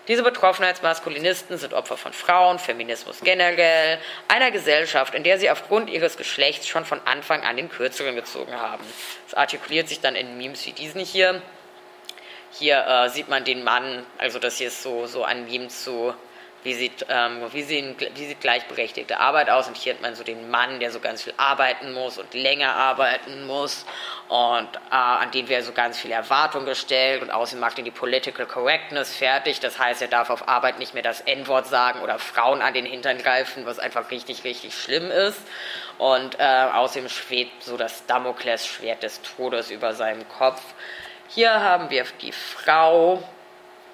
Diese 0.07 0.21
Betroffenheitsmaskulinisten 0.21 1.57
sind 1.57 1.73
Opfer 1.73 1.97
von 1.97 2.13
Frauen, 2.13 2.59
Feminismus 2.59 3.21
generell, 3.21 3.97
einer 4.27 4.51
Gesellschaft, 4.51 5.15
in 5.15 5.23
der 5.23 5.39
sie 5.39 5.49
aufgrund 5.49 5.89
ihres 5.89 6.17
Geschlechts 6.17 6.67
schon 6.67 6.85
von 6.85 7.01
Anfang 7.05 7.43
an 7.43 7.57
den 7.57 7.69
Kürzeren 7.69 8.15
gezogen 8.15 8.53
haben. 8.53 8.83
Das 9.25 9.33
artikuliert 9.33 9.89
sich 9.89 10.01
dann 10.01 10.15
in 10.15 10.37
Memes 10.37 10.67
wie 10.67 10.73
diesen 10.73 11.01
hier. 11.01 11.41
Hier 12.51 12.85
äh, 12.85 13.09
sieht 13.09 13.27
man 13.27 13.43
den 13.43 13.63
Mann, 13.63 14.05
also 14.19 14.37
das 14.37 14.57
hier 14.57 14.67
ist 14.67 14.83
so, 14.83 15.07
so 15.07 15.23
ein 15.23 15.45
Meme 15.45 15.69
zu 15.69 16.13
wie 16.65 16.73
sieht, 16.73 17.05
ähm, 17.09 17.43
wie, 17.51 17.61
sehen, 17.61 17.95
wie 18.15 18.25
sieht 18.25 18.41
gleichberechtigte 18.41 19.19
Arbeit 19.19 19.51
aus. 19.51 19.67
Und 19.67 19.77
hier 19.77 19.93
hat 19.93 20.01
man 20.01 20.15
so 20.15 20.23
den 20.23 20.49
Mann, 20.49 20.79
der 20.79 20.91
so 20.91 20.99
ganz 20.99 21.21
viel 21.21 21.33
arbeiten 21.37 21.93
muss 21.93 22.17
und 22.17 22.33
länger 22.33 22.75
arbeiten 22.75 23.45
muss. 23.45 23.85
Und 24.27 24.69
äh, 24.75 24.95
an 24.95 25.29
den 25.29 25.47
wäre 25.47 25.61
so 25.61 25.73
ganz 25.73 25.99
viel 25.99 26.11
Erwartung 26.11 26.65
gestellt. 26.65 27.21
Und 27.21 27.29
außerdem 27.29 27.59
macht 27.59 27.77
ihn 27.77 27.85
die 27.85 27.91
Political 27.91 28.47
Correctness 28.47 29.15
fertig, 29.15 29.59
das 29.59 29.77
heißt, 29.77 30.01
er 30.01 30.07
darf 30.07 30.31
auf 30.31 30.47
Arbeit 30.47 30.79
nicht 30.79 30.95
mehr 30.95 31.03
das 31.03 31.21
N-Wort 31.21 31.67
sagen 31.67 32.01
oder 32.01 32.17
Frauen 32.17 32.63
an 32.63 32.73
den 32.73 32.85
Hintern 32.85 33.19
greifen, 33.19 33.67
was 33.67 33.77
einfach 33.77 34.09
richtig, 34.09 34.43
richtig 34.43 34.75
schlimm 34.75 35.11
ist. 35.11 35.39
Und 35.99 36.39
äh, 36.39 36.67
außerdem 36.73 37.09
schwebt 37.09 37.63
so 37.63 37.77
das 37.77 38.07
Damoklesschwert 38.07 39.03
des 39.03 39.21
Todes 39.21 39.69
über 39.69 39.93
seinem 39.93 40.27
Kopf. 40.27 40.61
Hier 41.27 41.61
haben 41.61 41.91
wir 41.91 42.05
die 42.21 42.31
Frau, 42.31 43.23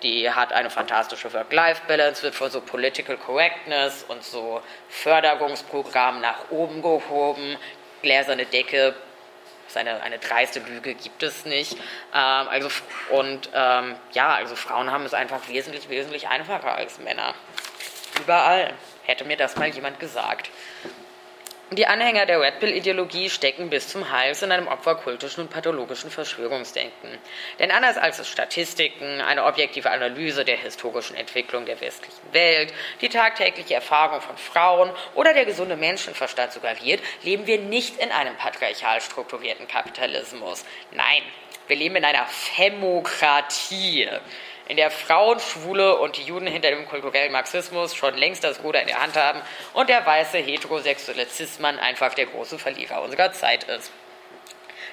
die 0.03 0.29
hat 0.29 0.53
eine 0.53 0.69
fantastische 0.69 1.33
Work-Life-Balance, 1.33 2.23
wird 2.23 2.35
von 2.35 2.49
so 2.49 2.61
Political 2.61 3.17
Correctness 3.17 4.03
und 4.07 4.23
so 4.23 4.61
Förderungsprogrammen 4.89 6.21
nach 6.21 6.49
oben 6.49 6.81
gehoben. 6.81 7.57
Gläserne 8.01 8.45
Decke, 8.45 8.95
eine, 9.75 10.01
eine 10.01 10.19
dreiste 10.19 10.59
Lüge 10.59 10.93
gibt 10.95 11.23
es 11.23 11.45
nicht. 11.45 11.73
Ähm, 11.73 11.79
also, 12.13 12.69
und 13.09 13.49
ähm, 13.53 13.95
ja, 14.13 14.33
also 14.33 14.55
Frauen 14.55 14.91
haben 14.91 15.05
es 15.05 15.13
einfach 15.13 15.47
wesentlich, 15.47 15.89
wesentlich 15.89 16.27
einfacher 16.27 16.75
als 16.75 16.99
Männer. 16.99 17.33
Überall. 18.19 18.73
Hätte 19.03 19.25
mir 19.25 19.37
das 19.37 19.55
mal 19.55 19.67
jemand 19.67 19.99
gesagt. 19.99 20.49
Die 21.73 21.88
Anhänger 21.88 22.25
der 22.25 22.41
Red 22.41 22.60
Pill-Ideologie 22.60 23.29
stecken 23.29 23.69
bis 23.69 23.88
zum 23.88 24.12
Hals 24.12 24.41
in 24.41 24.51
einem 24.51 24.67
opferkultischen 24.67 25.45
und 25.45 25.49
pathologischen 25.49 26.12
Verschwörungsdenken. 26.12 27.17
Denn 27.60 27.71
anders 27.71 27.95
als 27.95 28.19
es 28.19 28.27
Statistiken, 28.27 29.21
eine 29.21 29.45
objektive 29.45 29.89
Analyse 29.89 30.43
der 30.43 30.57
historischen 30.57 31.15
Entwicklung 31.15 31.65
der 31.65 31.79
westlichen 31.79 32.34
Welt, 32.34 32.73
die 32.99 33.07
tagtägliche 33.07 33.75
Erfahrung 33.75 34.19
von 34.19 34.36
Frauen 34.36 34.91
oder 35.15 35.34
der 35.34 35.45
gesunde 35.45 35.77
Menschenverstand 35.77 36.51
suggeriert, 36.51 36.99
leben 37.23 37.47
wir 37.47 37.60
nicht 37.60 37.97
in 37.99 38.12
einem 38.12 38.36
patriarchal 38.36 38.99
strukturierten 38.99 39.65
Kapitalismus. 39.69 40.65
Nein, 40.91 41.23
wir 41.67 41.77
leben 41.77 41.95
in 41.95 42.03
einer 42.03 42.25
Femokratie 42.25 44.10
in 44.71 44.77
der 44.77 44.89
Frauen, 44.89 45.38
Schwule 45.41 45.97
und 45.97 46.15
die 46.15 46.21
Juden 46.21 46.47
hinter 46.47 46.69
dem 46.69 46.86
kulturellen 46.86 47.34
Marxismus 47.34 47.93
schon 47.93 48.15
längst 48.15 48.45
das 48.45 48.63
Ruder 48.63 48.79
in 48.79 48.88
der 48.88 49.01
Hand 49.01 49.17
haben 49.17 49.41
und 49.73 49.89
der 49.89 50.05
weiße 50.05 50.38
heterosexuelle 50.38 51.25
Cis-Mann 51.25 51.77
einfach 51.77 52.13
der 52.13 52.27
große 52.27 52.57
Verlierer 52.57 53.01
unserer 53.01 53.34
Zeit 53.34 53.65
ist. 53.65 53.91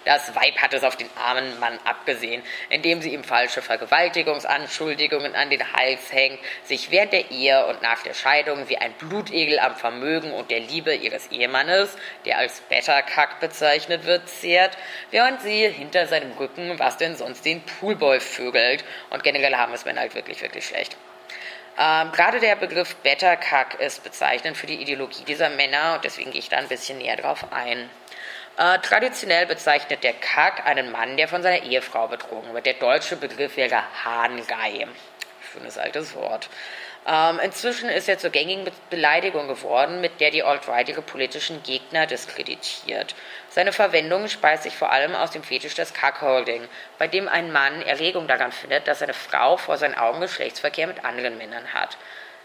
Das 0.09 0.35
Weib 0.35 0.57
hat 0.57 0.73
es 0.73 0.85
auf 0.85 0.97
den 0.97 1.11
armen 1.23 1.61
Mann 1.61 1.79
abgesehen, 1.85 2.43
indem 2.71 3.03
sie 3.03 3.13
ihm 3.13 3.23
falsche 3.23 3.61
Vergewaltigungsanschuldigungen 3.61 5.35
an 5.35 5.51
den 5.51 5.75
Hals 5.75 6.11
hängt, 6.11 6.39
sich 6.65 6.91
während 6.91 7.13
der 7.13 7.31
Ehe 7.31 7.67
und 7.67 7.83
nach 7.83 8.03
der 8.03 8.15
Scheidung 8.15 8.71
wie 8.71 8.79
ein 8.79 8.95
Blutegel 8.95 9.59
am 9.59 9.77
Vermögen 9.77 10.33
und 10.33 10.51
der 10.51 10.61
Liebe 10.61 10.95
ihres 10.95 11.27
Ehemannes, 11.27 11.95
der 12.25 12.39
als 12.39 12.63
Betterkack 12.63 13.39
bezeichnet 13.41 14.07
wird, 14.07 14.31
zehrt, 14.31 14.79
während 15.11 15.43
sie 15.43 15.69
hinter 15.69 16.07
seinem 16.07 16.33
Rücken, 16.39 16.79
was 16.79 16.97
denn 16.97 17.15
sonst, 17.15 17.45
den 17.45 17.61
Poolboy 17.61 18.19
vögelt. 18.19 18.87
Und 19.11 19.23
generell 19.23 19.57
haben 19.57 19.75
es 19.75 19.85
Männer 19.85 20.01
halt 20.01 20.15
wirklich, 20.15 20.41
wirklich 20.41 20.65
schlecht. 20.65 20.97
Ähm, 21.79 22.13
gerade 22.13 22.41
der 22.41 22.57
Begriff 22.57 22.97
Betterkack 22.97 23.79
ist 23.79 24.03
bezeichnend 24.03 24.57
für 24.57 24.67
die 24.67 24.81
Ideologie 24.81 25.25
dieser 25.25 25.51
Männer 25.51 25.97
und 25.97 26.05
deswegen 26.05 26.31
gehe 26.31 26.41
ich 26.41 26.49
da 26.49 26.57
ein 26.57 26.69
bisschen 26.69 26.97
näher 26.97 27.17
drauf 27.17 27.53
ein. 27.53 27.91
Äh, 28.59 28.81
traditionell 28.81 29.47
bezeichnet 29.47 30.03
der 30.03 30.15
Kack 30.15 30.67
einen 30.67 30.91
Mann, 30.91 31.17
der 31.17 31.29
von 31.29 31.45
seiner 31.45 31.63
Ehefrau 31.63 32.09
betrogen 32.09 32.53
wird. 32.55 32.67
Der 32.67 32.75
deutsche 32.75 33.15
Begriff 33.15 33.57
wäre 33.57 33.85
Hahngei. 34.05 34.89
Schönes 35.53 35.79
altes 35.79 36.17
Wort. 36.17 36.51
Ähm, 37.07 37.39
inzwischen 37.39 37.89
ist 37.89 38.09
er 38.09 38.19
zur 38.19 38.31
gängigen 38.31 38.69
Beleidigung 38.91 39.47
geworden, 39.47 40.01
mit 40.01 40.21
der 40.21 40.33
die 40.33 40.43
Alt-Right 40.43 40.89
ihre 40.89 41.03
politischen 41.03 41.63
Gegner 41.63 42.07
diskreditiert. 42.07 43.15
Seine 43.49 43.73
Verwendung 43.73 44.27
speist 44.27 44.65
sich 44.65 44.77
vor 44.77 44.91
allem 44.91 45.15
aus 45.15 45.31
dem 45.31 45.45
Fetisch 45.45 45.77
des 45.77 45.95
Cuckolding, 45.95 46.67
bei 46.99 47.07
dem 47.07 47.29
ein 47.29 47.53
Mann 47.53 47.81
Erregung 47.83 48.27
daran 48.27 48.51
findet, 48.51 48.89
dass 48.89 48.99
seine 48.99 49.15
Frau 49.15 49.57
vor 49.57 49.77
seinen 49.77 49.95
Augen 49.95 50.21
Geschlechtsverkehr 50.21 50.89
mit 50.89 51.05
anderen 51.05 51.39
Männern 51.39 51.73
hat. 51.75 51.97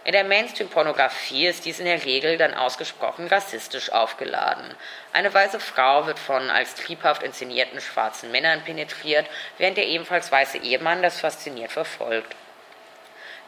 In 0.05 0.11
der 0.11 0.25
Mainstream-Pornografie 0.25 1.47
ist 1.47 1.63
dies 1.63 1.79
in 1.79 1.85
der 1.85 2.03
Regel 2.03 2.37
dann 2.37 2.53
ausgesprochen 2.53 3.27
rassistisch 3.27 3.89
aufgeladen. 3.91 4.75
Eine 5.13 5.33
weiße 5.33 5.61
Frau 5.61 6.05
wird 6.05 6.19
von 6.19 6.49
als 6.49 6.75
triebhaft 6.75 7.23
inszenierten 7.23 7.79
schwarzen 7.79 8.29
Männern 8.29 8.61
penetriert, 8.65 9.25
während 9.57 9.77
der 9.77 9.87
ebenfalls 9.87 10.29
weiße 10.29 10.57
Ehemann 10.57 11.01
das 11.01 11.21
fasziniert 11.21 11.71
verfolgt. 11.71 12.35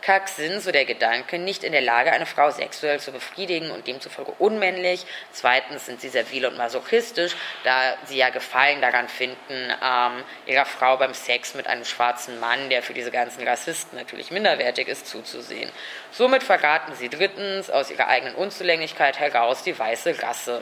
Kack 0.06 0.30
sind, 0.30 0.62
so 0.62 0.72
der 0.72 0.86
Gedanke, 0.86 1.40
nicht 1.40 1.64
in 1.64 1.72
der 1.72 1.82
Lage, 1.82 2.12
eine 2.12 2.28
Frau 2.28 2.52
sexuell 2.52 3.00
zu 3.00 3.12
befriedigen 3.12 3.72
und 3.72 3.88
demzufolge 3.88 4.34
unmännlich. 4.38 5.04
Zweitens 5.32 5.88
sind 5.88 6.00
sie 6.00 6.10
servil 6.10 6.46
und 6.46 6.58
masochistisch, 6.58 7.36
da 7.64 7.98
sie 8.06 8.18
ja 8.18 8.30
Gefallen 8.30 8.82
daran 8.82 9.10
finden, 9.10 9.36
ähm, 9.50 10.24
ihrer 10.46 10.66
Frau 10.66 10.98
beim 10.98 11.16
Sex 11.16 11.56
mit 11.56 11.66
einem 11.66 11.86
schwarzen 11.86 12.40
Mann, 12.40 12.70
der 12.70 12.84
für 12.84 12.94
diese 12.94 13.10
ganzen 13.10 13.48
Rassisten 13.48 13.98
natürlich 13.98 14.30
minderwertig 14.30 14.88
ist, 14.88 15.08
zuzusehen. 15.08 15.72
Somit 16.12 16.44
verraten 16.44 16.94
sie 16.94 17.10
drittens 17.10 17.72
aus 17.72 17.90
ihrer 17.90 18.08
eigenen 18.08 18.36
Unzulänglichkeit 18.36 19.18
heraus 19.18 19.64
die 19.64 19.78
weiße 19.78 20.22
Rasse. 20.22 20.62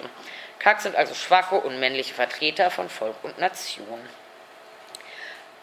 Kack 0.60 0.80
sind 0.80 0.96
also 0.96 1.14
schwache, 1.16 1.56
unmännliche 1.56 2.14
Vertreter 2.14 2.72
von 2.72 2.88
Volk 2.88 3.18
und 3.24 3.38
Nation. 3.40 4.00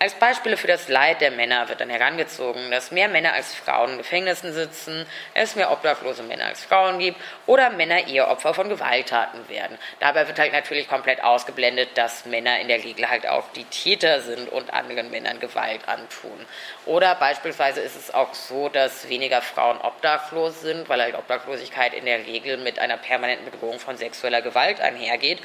Als 0.03 0.15
Beispiele 0.15 0.57
für 0.57 0.67
das 0.67 0.89
Leid 0.89 1.21
der 1.21 1.31
Männer 1.31 1.69
wird 1.69 1.83
dann 1.83 1.91
herangezogen, 1.91 2.71
dass 2.71 2.91
mehr 2.91 3.07
Männer 3.07 3.35
als 3.35 3.55
Frauen 3.55 3.91
in 3.91 3.99
Gefängnissen 3.99 4.55
sitzen, 4.55 5.05
es 5.35 5.57
mehr 5.57 5.71
obdachlose 5.71 6.23
Männer 6.23 6.47
als 6.47 6.65
Frauen 6.65 7.01
gibt 7.01 7.21
oder 7.45 7.69
Männer 7.69 8.09
eher 8.09 8.31
Opfer 8.31 8.55
von 8.55 8.71
Gewalttaten 8.71 9.47
werden. 9.51 9.77
Dabei 9.99 10.27
wird 10.27 10.39
halt 10.39 10.55
natürlich 10.55 10.89
komplett 10.89 11.23
ausgeblendet, 11.23 11.91
dass 11.97 12.25
Männer 12.25 12.61
in 12.61 12.69
der 12.69 12.83
Regel 12.83 13.11
halt 13.11 13.29
auch 13.29 13.53
die 13.53 13.65
Täter 13.65 14.23
sind 14.23 14.51
und 14.51 14.73
anderen 14.73 15.11
Männern 15.11 15.39
Gewalt 15.39 15.87
antun. 15.87 16.47
Oder 16.87 17.15
beispielsweise 17.17 17.83
ist 17.83 17.97
es 17.97 18.15
auch 18.15 18.33
so, 18.33 18.71
dass 18.71 19.07
weniger 19.11 19.43
Frauen 19.43 19.83
obdachlos 19.83 20.63
sind, 20.63 20.89
weil 20.89 21.03
halt 21.03 21.15
Obdachlosigkeit 21.15 21.93
in 21.93 22.07
der 22.07 22.27
Regel 22.27 22.57
mit 22.57 22.79
einer 22.79 22.97
permanenten 22.97 23.51
Bedrohung 23.51 23.79
von 23.79 23.99
sexueller 23.99 24.41
Gewalt 24.41 24.81
einhergeht. 24.81 25.41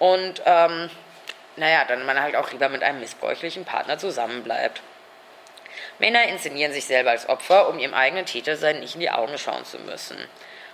Und 0.00 0.42
ähm, 0.46 0.90
naja, 1.56 1.84
dann 1.84 2.06
man 2.06 2.20
halt 2.20 2.36
auch 2.36 2.50
lieber 2.52 2.68
mit 2.68 2.82
einem 2.82 3.00
missbräuchlichen 3.00 3.64
Partner 3.64 3.98
zusammenbleibt. 3.98 4.80
Männer 5.98 6.24
inszenieren 6.24 6.72
sich 6.72 6.86
selber 6.86 7.10
als 7.10 7.28
Opfer, 7.28 7.68
um 7.68 7.78
ihrem 7.78 7.94
eigenen 7.94 8.26
Tätersein 8.26 8.80
nicht 8.80 8.94
in 8.94 9.00
die 9.00 9.10
Augen 9.10 9.36
schauen 9.38 9.64
zu 9.64 9.78
müssen. 9.78 10.16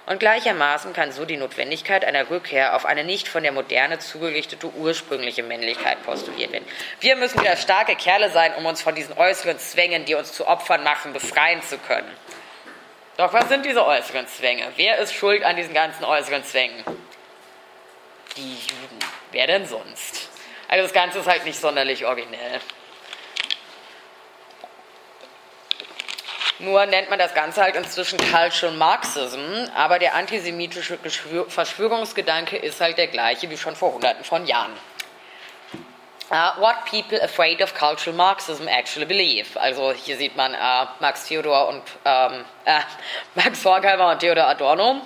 Und 0.07 0.21
gleichermaßen 0.21 0.93
kann 0.93 1.11
so 1.11 1.25
die 1.25 1.37
Notwendigkeit 1.37 2.05
einer 2.05 2.31
Rückkehr 2.31 2.77
auf 2.77 2.87
eine 2.87 3.03
nicht 3.03 3.27
von 3.27 3.43
der 3.43 3.51
Moderne 3.51 3.99
zugerichtete 3.99 4.69
ursprüngliche 4.69 5.43
Männlichkeit 5.43 6.01
postuliert 6.05 6.53
werden. 6.53 6.67
Wir 7.01 7.17
müssen 7.17 7.41
wieder 7.41 7.57
starke 7.57 7.97
Kerle 7.97 8.31
sein, 8.31 8.55
um 8.55 8.67
uns 8.67 8.81
von 8.81 8.95
diesen 8.95 9.19
äußeren 9.19 9.59
Zwängen, 9.59 10.05
die 10.05 10.15
uns 10.15 10.33
zu 10.33 10.47
Opfern 10.47 10.85
machen, 10.85 11.13
befreien 11.13 11.61
zu 11.61 11.77
können. 11.79 12.11
Doch 13.17 13.33
was 13.33 13.49
sind 13.49 13.67
diese 13.67 13.85
äußeren 13.85 14.29
Zwänge? 14.29 14.71
Wer 14.77 14.99
ist 14.99 15.13
schuld 15.13 15.43
an 15.43 15.57
diesen 15.57 15.75
ganzen 15.75 16.05
äußeren 16.05 16.45
Zwängen? 16.45 16.85
Die 18.37 18.53
Juden. 18.55 18.99
Wer 19.33 19.49
denn 19.49 19.67
sonst? 19.67 20.29
Also 20.69 20.83
das 20.83 20.93
Ganze 20.93 21.19
ist 21.21 21.27
halt 21.27 21.45
nicht 21.45 21.59
sonderlich 21.59 22.05
originell. 22.05 22.61
Nur 26.59 26.87
nennt 26.87 27.11
man 27.11 27.19
das 27.19 27.35
Ganze 27.35 27.63
halt 27.63 27.77
inzwischen 27.77 28.19
Cultural 28.19 28.75
Marxism, 28.77 29.69
aber 29.75 29.99
der 29.99 30.15
antisemitische 30.15 30.99
Verschwörungsgedanke 31.49 32.57
ist 32.57 32.81
halt 32.81 32.97
der 32.97 33.09
gleiche 33.09 33.51
wie 33.51 33.59
schon 33.59 33.77
vor 33.77 33.93
hunderten 33.93 34.25
von 34.25 34.47
Jahren. 34.47 34.73
Uh, 36.29 36.59
what 36.59 36.85
people 36.87 37.23
afraid 37.23 37.63
of 37.63 37.73
cultural 37.73 38.17
Marxism 38.17 38.67
actually 38.67 39.07
believe. 39.07 39.57
Also 39.61 39.93
hier 39.93 40.17
sieht 40.17 40.35
man 40.35 40.55
uh, 40.55 40.89
Max 40.99 41.29
Theodor 41.29 41.69
und 41.69 41.83
ähm, 42.05 42.45
äh, 42.65 42.81
Max 43.37 43.65
Horkheimer 43.65 44.11
und 44.11 44.19
Theodor 44.19 44.49
Adorno. 44.49 45.03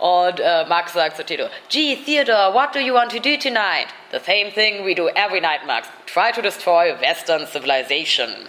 Und 0.00 0.40
äh, 0.40 0.64
Max 0.64 0.94
sagt 0.94 1.18
zu 1.18 1.24
Tito, 1.24 1.48
Gee, 1.68 1.94
Theodore, 1.94 2.54
what 2.54 2.74
do 2.74 2.78
you 2.80 2.94
want 2.94 3.12
to 3.12 3.18
do 3.18 3.36
tonight? 3.36 3.88
The 4.12 4.18
same 4.18 4.50
thing 4.50 4.84
we 4.84 4.94
do 4.94 5.08
every 5.10 5.42
night, 5.42 5.66
Max. 5.66 5.88
Try 6.06 6.32
to 6.32 6.40
destroy 6.40 6.98
Western 7.00 7.46
civilization. 7.46 8.48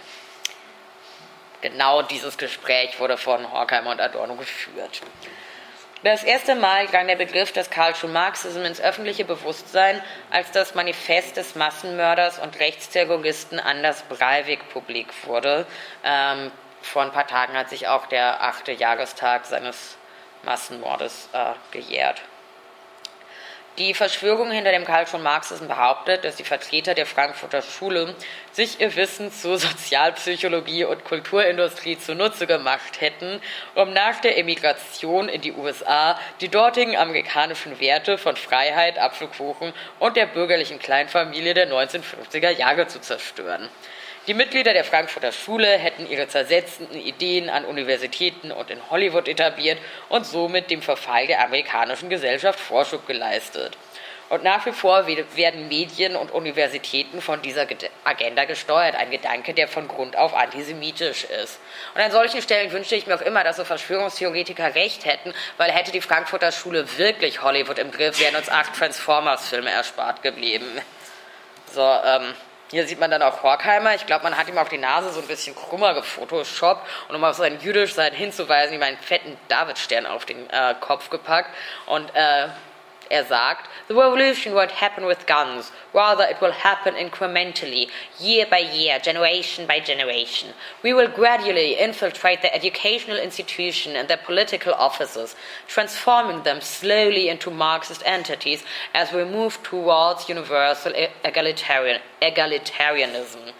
Genau 1.60 2.00
dieses 2.02 2.38
Gespräch 2.38 2.98
wurde 2.98 3.18
von 3.18 3.52
Horkheimer 3.52 3.90
und 3.90 4.00
Adorno 4.00 4.34
geführt. 4.34 5.02
Das 6.02 6.24
erste 6.24 6.54
Mal 6.54 6.86
drang 6.86 7.06
der 7.06 7.16
Begriff 7.16 7.52
des 7.52 7.68
Karlschuh 7.68 8.08
Marxism 8.08 8.62
ins 8.62 8.80
öffentliche 8.80 9.24
Bewusstsein, 9.26 10.02
als 10.30 10.50
das 10.52 10.74
Manifest 10.74 11.36
des 11.36 11.54
Massenmörders 11.54 12.38
und 12.38 12.58
Rechtsterroristen 12.58 13.60
Anders 13.60 14.02
Breivik 14.08 14.68
publik 14.70 15.08
wurde. 15.26 15.66
Ähm, 16.02 16.50
vor 16.80 17.02
ein 17.02 17.12
paar 17.12 17.26
Tagen 17.26 17.52
hat 17.52 17.68
sich 17.68 17.86
auch 17.86 18.06
der 18.06 18.42
achte 18.42 18.72
Jahrestag 18.72 19.44
seines 19.44 19.96
Massenmordes 20.42 21.28
äh, 21.32 21.52
gejährt. 21.70 22.22
Die 23.78 23.94
Verschwörung 23.94 24.50
hinter 24.50 24.70
dem 24.70 24.84
Karl 24.84 25.06
von 25.06 25.22
Marxismus 25.22 25.66
behauptet, 25.66 26.24
dass 26.24 26.36
die 26.36 26.44
Vertreter 26.44 26.92
der 26.92 27.06
Frankfurter 27.06 27.62
Schule 27.62 28.14
sich 28.52 28.80
ihr 28.80 28.94
Wissen 28.96 29.32
zur 29.32 29.58
Sozialpsychologie 29.58 30.84
und 30.84 31.06
Kulturindustrie 31.06 31.98
zunutze 31.98 32.46
gemacht 32.46 33.00
hätten, 33.00 33.40
um 33.74 33.94
nach 33.94 34.20
der 34.20 34.36
Emigration 34.36 35.30
in 35.30 35.40
die 35.40 35.52
USA 35.52 36.20
die 36.42 36.50
dortigen 36.50 36.98
amerikanischen 36.98 37.80
Werte 37.80 38.18
von 38.18 38.36
Freiheit, 38.36 38.98
Apfelkuchen 38.98 39.72
und 39.98 40.16
der 40.16 40.26
bürgerlichen 40.26 40.78
Kleinfamilie 40.78 41.54
der 41.54 41.68
1950er 41.68 42.50
Jahre 42.50 42.88
zu 42.88 43.00
zerstören. 43.00 43.70
Die 44.28 44.34
Mitglieder 44.34 44.72
der 44.72 44.84
Frankfurter 44.84 45.32
Schule 45.32 45.66
hätten 45.66 46.08
ihre 46.08 46.28
zersetzenden 46.28 47.00
Ideen 47.00 47.50
an 47.50 47.64
Universitäten 47.64 48.52
und 48.52 48.70
in 48.70 48.78
Hollywood 48.88 49.26
etabliert 49.26 49.78
und 50.08 50.24
somit 50.24 50.70
dem 50.70 50.80
Verfall 50.80 51.26
der 51.26 51.44
amerikanischen 51.44 52.08
Gesellschaft 52.08 52.60
Vorschub 52.60 53.04
geleistet. 53.08 53.76
Und 54.28 54.44
nach 54.44 54.64
wie 54.64 54.72
vor 54.72 55.08
werden 55.08 55.66
Medien 55.66 56.14
und 56.14 56.30
Universitäten 56.30 57.20
von 57.20 57.42
dieser 57.42 57.66
Agenda 58.04 58.44
gesteuert. 58.44 58.94
Ein 58.94 59.10
Gedanke, 59.10 59.54
der 59.54 59.66
von 59.66 59.88
Grund 59.88 60.16
auf 60.16 60.34
antisemitisch 60.34 61.24
ist. 61.24 61.58
Und 61.94 62.00
an 62.00 62.12
solchen 62.12 62.40
Stellen 62.40 62.70
wünsche 62.70 62.94
ich 62.94 63.08
mir 63.08 63.16
auch 63.16 63.22
immer, 63.22 63.42
dass 63.42 63.56
so 63.56 63.64
Verschwörungstheoretiker 63.64 64.76
recht 64.76 65.04
hätten, 65.04 65.34
weil 65.56 65.72
hätte 65.72 65.90
die 65.90 66.00
Frankfurter 66.00 66.52
Schule 66.52 66.96
wirklich 66.96 67.42
Hollywood 67.42 67.78
im 67.78 67.90
Griff, 67.90 68.20
wären 68.20 68.36
uns 68.36 68.48
acht 68.48 68.74
Transformers-Filme 68.74 69.68
erspart 69.68 70.22
geblieben. 70.22 70.80
So, 71.74 71.82
ähm, 71.82 72.34
hier 72.72 72.86
sieht 72.86 72.98
man 72.98 73.10
dann 73.10 73.20
auch 73.20 73.42
Horkheimer. 73.42 73.94
Ich 73.94 74.06
glaube, 74.06 74.24
man 74.24 74.38
hat 74.38 74.48
ihm 74.48 74.56
auch 74.56 74.68
die 74.68 74.78
Nase 74.78 75.12
so 75.12 75.20
ein 75.20 75.26
bisschen 75.26 75.54
krummer 75.54 75.92
gefotoshoppt 75.92 76.88
und 77.08 77.14
um 77.14 77.22
auf 77.22 77.36
sein 77.36 77.60
jüdisch 77.60 77.92
sein 77.92 78.14
hinzuweisen, 78.14 78.74
ihm 78.74 78.82
einen 78.82 78.96
fetten 78.96 79.36
Davidstern 79.48 80.06
auf 80.06 80.24
den 80.24 80.48
äh, 80.48 80.74
Kopf 80.80 81.10
gepackt. 81.10 81.50
Und 81.84 82.08
äh, 82.14 82.48
er 83.12 83.24
sagt, 83.24 83.68
The 83.88 83.94
revolution 83.94 84.54
won't 84.54 84.70
happen 84.70 85.06
with 85.06 85.26
guns, 85.26 85.70
rather 85.92 86.24
it 86.24 86.40
will 86.40 86.52
happen 86.52 86.94
incrementally, 86.94 87.88
year 88.18 88.46
by 88.46 88.60
year, 88.60 88.98
generation 88.98 89.66
by 89.66 89.80
generation. 89.80 90.50
We 90.82 90.94
will 90.94 91.08
gradually 91.08 91.74
infiltrate 91.74 92.40
the 92.40 92.54
educational 92.54 93.18
institution 93.18 93.96
and 93.96 94.08
their 94.08 94.16
political 94.16 94.72
offices, 94.72 95.36
transforming 95.68 96.42
them 96.44 96.60
slowly 96.60 97.28
into 97.28 97.50
Marxist 97.50 98.02
entities 98.06 98.64
as 98.94 99.12
we 99.12 99.24
move 99.24 99.62
towards 99.62 100.28
universal 100.28 100.92
egalitarian, 101.22 102.00
egalitarianism. 102.20 103.52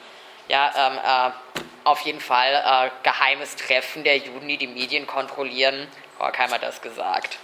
Ja, 0.48 0.72
ähm, 0.76 0.98
äh, 1.04 1.60
auf 1.84 2.00
jeden 2.00 2.20
Fall 2.20 2.54
äh, 2.54 2.90
geheimes 3.02 3.56
Treffen 3.56 4.04
der 4.04 4.18
Juden, 4.18 4.48
die 4.48 4.56
die 4.56 4.66
Medien 4.66 5.06
kontrollieren. 5.06 5.88
Horkheimer 6.18 6.58
das 6.58 6.80
gesagt. 6.80 7.38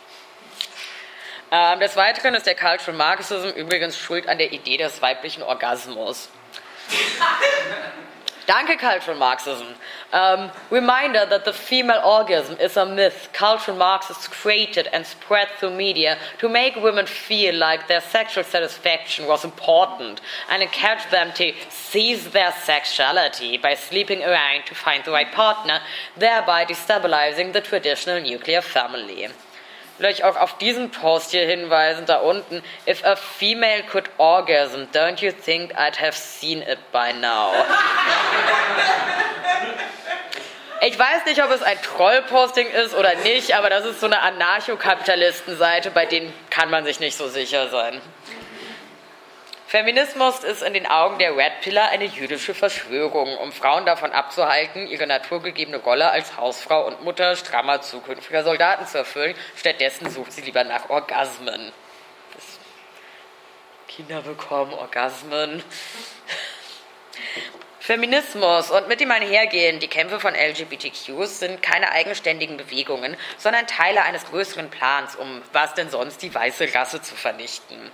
Ähm, 1.51 1.81
des 1.81 1.97
Weiteren 1.97 2.35
ist 2.35 2.47
der 2.47 2.55
Cultural 2.55 2.97
Marxism 2.97 3.49
übrigens 3.49 3.99
schuld 3.99 4.29
an 4.29 4.39
der 4.39 4.53
Idee 4.53 4.77
des 4.77 5.01
weiblichen 5.01 5.43
Orgasmus. 5.43 6.29
Danke, 8.47 8.79
Cultural 8.79 9.17
Marxism. 9.17 9.75
Um, 10.11 10.51
reminder 10.71 11.27
that 11.27 11.45
the 11.45 11.53
female 11.53 12.01
orgasm 12.03 12.57
is 12.59 12.79
a 12.79 12.87
myth 12.87 13.29
cultural 13.35 13.77
Marxists 13.77 14.27
created 14.27 14.89
and 14.91 15.05
spread 15.05 15.49
through 15.59 15.77
media 15.77 16.17
to 16.39 16.49
make 16.49 16.75
women 16.77 17.07
feel 17.07 17.55
like 17.55 17.89
their 17.89 18.01
sexual 18.01 18.45
satisfaction 18.45 19.27
was 19.27 19.45
important 19.45 20.23
and 20.49 20.63
encourage 20.63 21.11
them 21.11 21.31
to 21.35 21.53
seize 21.69 22.31
their 22.31 22.53
sexuality 22.53 23.59
by 23.59 23.75
sleeping 23.75 24.23
around 24.23 24.65
to 24.65 24.75
find 24.75 25.05
the 25.05 25.13
right 25.13 25.31
partner, 25.31 25.81
thereby 26.17 26.65
destabilizing 26.65 27.53
the 27.53 27.61
traditional 27.61 28.19
nuclear 28.19 28.63
family. 28.63 29.29
Vielleicht 29.99 30.23
auch 30.23 30.37
auf 30.37 30.57
diesen 30.59 30.93
Post 30.93 31.33
hier 31.33 31.45
hinweisen, 31.45 32.07
da 32.07 32.19
unten. 32.19 32.63
If 32.87 33.05
a 33.05 33.17
female 33.17 33.83
could 33.83 34.09
orgasm, 34.17 34.85
don't 34.95 35.21
you 35.21 35.33
think 35.33 35.75
I'd 35.77 36.01
have 36.01 36.17
seen 36.17 36.63
it 36.63 36.79
by 36.93 37.13
now? 37.13 37.53
Ich 40.81 40.97
weiß 40.97 41.25
nicht, 41.27 41.43
ob 41.43 41.51
es 41.51 41.61
ein 41.61 41.77
Trollposting 41.83 42.69
ist 42.71 42.95
oder 42.95 43.13
nicht, 43.17 43.53
aber 43.57 43.69
das 43.69 43.85
ist 43.85 43.99
so 43.99 44.07
eine 44.07 44.21
Anarchokapitalisten-Seite, 44.23 45.91
bei 45.91 46.07
denen 46.07 46.33
kann 46.51 46.71
man 46.71 46.85
sich 46.85 47.01
nicht 47.01 47.17
so 47.17 47.27
sicher 47.27 47.69
sein. 47.69 48.01
Feminismus 49.69 50.45
ist 50.45 50.63
in 50.63 50.73
den 50.73 50.87
Augen 50.87 51.19
der 51.19 51.37
Red 51.37 51.61
Pillar 51.61 51.91
eine 51.91 52.07
jüdische 52.07 52.55
Verschwörung, 52.55 53.37
um 53.37 53.53
Frauen 53.53 53.85
davon 53.85 54.13
abzuhalten, 54.13 54.87
ihre 54.87 55.07
naturgegebene 55.07 55.77
Rolle 55.77 56.11
als 56.11 56.39
Hausfrau 56.39 56.87
und 56.87 57.05
Mutter 57.05 57.37
strammer 57.37 57.83
zukünftiger 57.83 58.45
Soldaten 58.45 58.87
zu 58.87 58.97
erfüllen. 58.97 59.37
Stattdessen 59.57 60.09
sucht 60.09 60.33
sie 60.33 60.41
lieber 60.41 60.65
nach 60.65 60.89
Orgasmen. 60.89 61.71
Kinder 63.89 64.23
bekommen 64.23 64.73
Orgasmen. 64.73 65.63
Feminismus 67.79 68.71
und 68.71 68.89
mit 68.89 69.03
ihm 69.03 69.11
einhergehen 69.11 69.81
die 69.81 69.89
Kämpfe 69.89 70.19
von 70.19 70.35
LGBTQs 70.35 71.41
sind 71.41 71.63
keine 71.63 71.93
eigenständigen 71.93 72.57
Bewegungen, 72.57 73.19
sondern 73.37 73.67
Teile 73.67 74.03
eines 74.03 74.25
größeren 74.25 74.71
Plans, 74.71 75.15
um 75.15 75.43
was 75.53 75.75
denn 75.75 75.91
sonst 75.91 76.23
die 76.23 76.35
weiße 76.35 76.75
Rasse 76.75 77.03
zu 77.03 77.15
vernichten. 77.15 77.91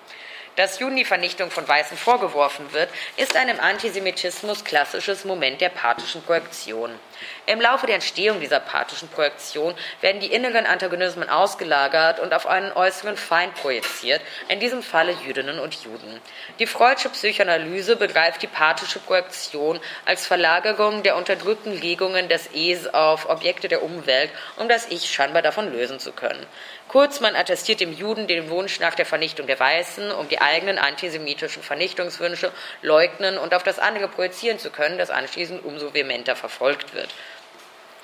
Dass 0.56 0.78
Juden 0.78 0.96
die 0.96 1.04
Vernichtung 1.04 1.50
von 1.50 1.66
Weißen 1.66 1.96
vorgeworfen 1.96 2.72
wird, 2.72 2.88
ist 3.16 3.34
ein 3.34 3.48
im 3.48 3.58
Antisemitismus 3.58 4.64
klassisches 4.64 5.24
Moment 5.24 5.60
der 5.60 5.70
pathischen 5.70 6.22
Projektion. 6.22 6.92
Im 7.46 7.60
Laufe 7.60 7.84
der 7.84 7.96
Entstehung 7.96 8.40
dieser 8.40 8.58
pathischen 8.58 9.08
Projektion 9.08 9.74
werden 10.00 10.18
die 10.18 10.32
inneren 10.32 10.64
Antagonismen 10.64 11.28
ausgelagert 11.28 12.18
und 12.18 12.32
auf 12.32 12.46
einen 12.46 12.72
äußeren 12.72 13.18
Feind 13.18 13.54
projiziert, 13.54 14.22
in 14.48 14.60
diesem 14.60 14.82
Falle 14.82 15.12
Jüdinnen 15.26 15.58
und 15.58 15.74
Juden. 15.84 16.22
Die 16.58 16.66
Freudsche 16.66 17.10
Psychoanalyse 17.10 17.96
begreift 17.96 18.40
die 18.40 18.46
pathische 18.46 18.98
Projektion 18.98 19.78
als 20.06 20.26
Verlagerung 20.26 21.02
der 21.02 21.16
unterdrückten 21.16 21.78
Legungen 21.78 22.30
des 22.30 22.48
Es 22.54 22.86
auf 22.86 23.28
Objekte 23.28 23.68
der 23.68 23.82
Umwelt, 23.82 24.30
um 24.56 24.66
das 24.66 24.86
Ich 24.88 25.12
scheinbar 25.12 25.42
davon 25.42 25.70
lösen 25.70 26.00
zu 26.00 26.12
können. 26.12 26.46
Kurz, 26.88 27.20
man 27.20 27.36
attestiert 27.36 27.80
dem 27.80 27.92
Juden 27.92 28.26
den 28.26 28.48
Wunsch 28.48 28.80
nach 28.80 28.94
der 28.94 29.04
Vernichtung 29.04 29.46
der 29.46 29.60
Weißen, 29.60 30.12
um 30.12 30.28
die 30.28 30.40
eigenen 30.40 30.78
antisemitischen 30.78 31.62
Vernichtungswünsche 31.62 32.52
leugnen 32.80 33.36
und 33.36 33.52
auf 33.52 33.62
das 33.62 33.78
andere 33.78 34.08
projizieren 34.08 34.58
zu 34.58 34.70
können, 34.70 34.96
das 34.96 35.10
anschließend 35.10 35.64
umso 35.64 35.92
vehementer 35.92 36.36
verfolgt 36.36 36.94
wird. 36.94 37.08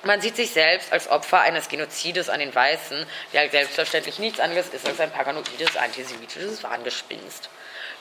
Man 0.03 0.19
sieht 0.19 0.35
sich 0.35 0.49
selbst 0.49 0.91
als 0.91 1.09
Opfer 1.09 1.41
eines 1.41 1.69
Genozides 1.69 2.29
an 2.29 2.39
den 2.39 2.55
Weißen, 2.55 3.05
der 3.33 3.49
selbstverständlich 3.49 4.17
nichts 4.17 4.39
anderes 4.39 4.69
ist 4.69 4.87
als 4.87 4.99
ein 4.99 5.11
paranoides 5.11 5.77
antisemitisches 5.77 6.63
Wahngespinst. 6.63 7.49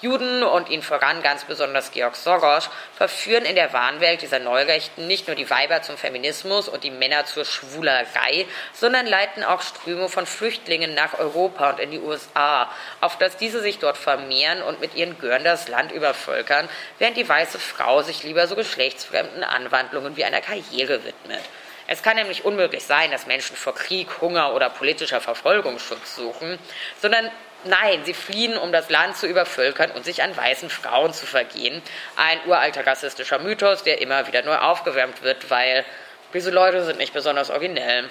Juden 0.00 0.42
und 0.42 0.70
ihnen 0.70 0.82
voran 0.82 1.22
ganz 1.22 1.44
besonders 1.44 1.92
Georg 1.92 2.16
Soros 2.16 2.70
verführen 2.96 3.44
in 3.44 3.54
der 3.54 3.74
Wahnwelt 3.74 4.22
dieser 4.22 4.38
Neurechten 4.38 5.06
nicht 5.06 5.26
nur 5.26 5.36
die 5.36 5.50
Weiber 5.50 5.82
zum 5.82 5.98
Feminismus 5.98 6.70
und 6.70 6.84
die 6.84 6.90
Männer 6.90 7.26
zur 7.26 7.44
Schwulerei, 7.44 8.46
sondern 8.72 9.06
leiten 9.06 9.44
auch 9.44 9.60
Ströme 9.60 10.08
von 10.08 10.24
Flüchtlingen 10.24 10.94
nach 10.94 11.18
Europa 11.18 11.68
und 11.68 11.80
in 11.80 11.90
die 11.90 12.00
USA, 12.00 12.70
auf 13.02 13.18
dass 13.18 13.36
diese 13.36 13.60
sich 13.60 13.78
dort 13.78 13.98
vermehren 13.98 14.62
und 14.62 14.80
mit 14.80 14.94
ihren 14.94 15.18
Gören 15.18 15.44
das 15.44 15.68
Land 15.68 15.92
übervölkern, 15.92 16.70
während 16.98 17.18
die 17.18 17.28
weiße 17.28 17.58
Frau 17.58 18.00
sich 18.00 18.22
lieber 18.22 18.46
so 18.46 18.56
geschlechtsfremden 18.56 19.44
Anwandlungen 19.44 20.16
wie 20.16 20.24
einer 20.24 20.40
Karriere 20.40 21.04
widmet. 21.04 21.42
Es 21.90 22.04
kann 22.04 22.14
nämlich 22.14 22.44
unmöglich 22.44 22.84
sein, 22.84 23.10
dass 23.10 23.26
Menschen 23.26 23.56
vor 23.56 23.74
Krieg, 23.74 24.20
Hunger 24.20 24.54
oder 24.54 24.70
politischer 24.70 25.20
Verfolgung 25.20 25.80
Schutz 25.80 26.14
suchen, 26.14 26.56
sondern 27.02 27.28
nein, 27.64 28.04
sie 28.04 28.14
fliehen, 28.14 28.56
um 28.56 28.70
das 28.70 28.90
Land 28.90 29.16
zu 29.16 29.26
übervölkern 29.26 29.90
und 29.90 30.04
sich 30.04 30.22
an 30.22 30.36
weißen 30.36 30.70
Frauen 30.70 31.12
zu 31.12 31.26
vergehen. 31.26 31.82
Ein 32.14 32.38
uralter 32.46 32.86
rassistischer 32.86 33.40
Mythos, 33.40 33.82
der 33.82 34.00
immer 34.00 34.28
wieder 34.28 34.42
neu 34.42 34.54
aufgewärmt 34.54 35.22
wird, 35.22 35.50
weil 35.50 35.84
diese 36.32 36.52
Leute 36.52 36.84
sind 36.84 36.98
nicht 36.98 37.12
besonders 37.12 37.50
originell. 37.50 38.08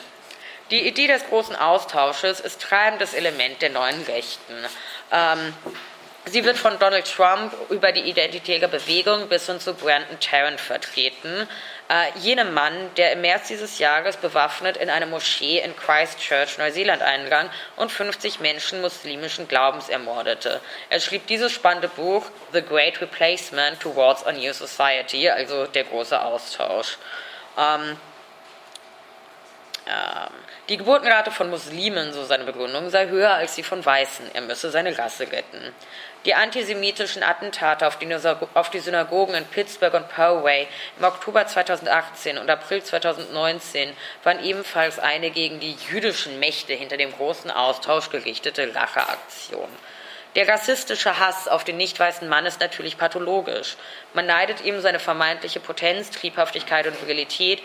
Die 0.72 0.86
Idee 0.86 1.08
des 1.08 1.26
großen 1.28 1.56
Austausches 1.56 2.42
ist 2.42 2.62
treibendes 2.62 3.14
Element 3.14 3.62
der 3.62 3.70
neuen 3.70 4.04
Rechten. 4.04 4.56
Ähm, 5.10 5.54
Sie 6.26 6.44
wird 6.44 6.58
von 6.58 6.78
Donald 6.78 7.12
Trump 7.12 7.54
über 7.70 7.92
die 7.92 8.02
identitäre 8.02 8.68
Bewegung 8.68 9.30
bis 9.30 9.48
hin 9.48 9.60
zu 9.60 9.74
Brandon 9.74 10.20
Tarrant 10.20 10.62
vertreten, 10.62 11.48
äh, 11.90 12.18
jenem 12.20 12.54
Mann, 12.54 12.92
der 12.98 13.14
im 13.14 13.22
März 13.22 13.48
dieses 13.48 13.80
Jahres 13.80 14.16
bewaffnet 14.18 14.78
in 14.78 14.90
eine 14.90 15.08
Moschee 15.08 15.60
in 15.60 15.76
Christchurch, 15.76 16.58
Neuseeland 16.60 17.02
eindrang 17.02 17.50
und 17.78 17.92
50 17.92 18.40
Menschen 18.40 18.82
muslimischen 18.82 19.48
Glaubens 19.48 19.90
ermordete. 19.90 20.62
Er 20.90 21.00
schrieb 21.00 21.26
dieses 21.28 21.52
spannende 21.52 21.88
Buch 21.88 22.26
The 22.54 22.62
Great 22.62 23.02
Replacement 23.02 23.80
Towards 23.80 24.24
a 24.26 24.32
New 24.32 24.54
Society, 24.54 25.30
also 25.30 25.66
der 25.66 25.86
große 25.86 26.22
Austausch. 26.22 26.98
Ähm, 27.58 27.98
ähm, 29.88 30.34
Die 30.70 30.78
Geburtenrate 30.78 31.32
von 31.32 31.50
Muslimen, 31.50 32.14
so 32.14 32.24
seine 32.24 32.44
Begründung, 32.44 32.92
sei 32.92 33.08
höher 33.08 33.34
als 33.34 33.56
die 33.56 33.64
von 33.64 33.84
Weißen. 33.84 34.30
Er 34.36 34.42
müsse 34.42 34.70
seine 34.70 34.96
Rasse 34.96 35.24
retten. 35.32 35.74
Die 36.26 36.36
antisemitischen 36.36 37.24
Attentate 37.24 37.88
auf 37.88 37.98
die, 37.98 38.14
auf 38.54 38.70
die 38.70 38.80
Synagogen 38.80 39.36
in 39.36 39.46
Pittsburgh 39.46 39.94
und 39.94 40.10
Poway 40.10 40.68
im 40.98 41.06
Oktober 41.06 41.48
2018 41.48 42.38
und 42.38 42.50
April 42.50 42.84
2019 42.84 43.94
waren 44.26 44.44
ebenfalls 44.44 45.00
eine 45.00 45.32
gegen 45.32 45.62
die 45.62 45.78
jüdischen 45.90 46.38
Mächte 46.40 46.74
hinter 46.74 46.98
dem 46.98 47.14
großen 47.14 47.50
Austausch 47.50 48.10
gerichtete 48.10 48.76
Racheaktion. 48.76 49.70
Der 50.36 50.48
rassistische 50.48 51.18
Hass 51.18 51.48
auf 51.48 51.64
den 51.64 51.78
nicht 51.78 52.00
weißen 52.00 52.28
Mann 52.28 52.46
ist 52.46 52.60
natürlich 52.60 52.98
pathologisch. 52.98 53.78
Man 54.14 54.28
neidet 54.28 54.64
ihm 54.64 54.80
seine 54.82 55.00
vermeintliche 55.00 55.60
Potenz, 55.60 56.12
Triebhaftigkeit 56.12 56.86
und 56.86 57.02
Virilität, 57.02 57.64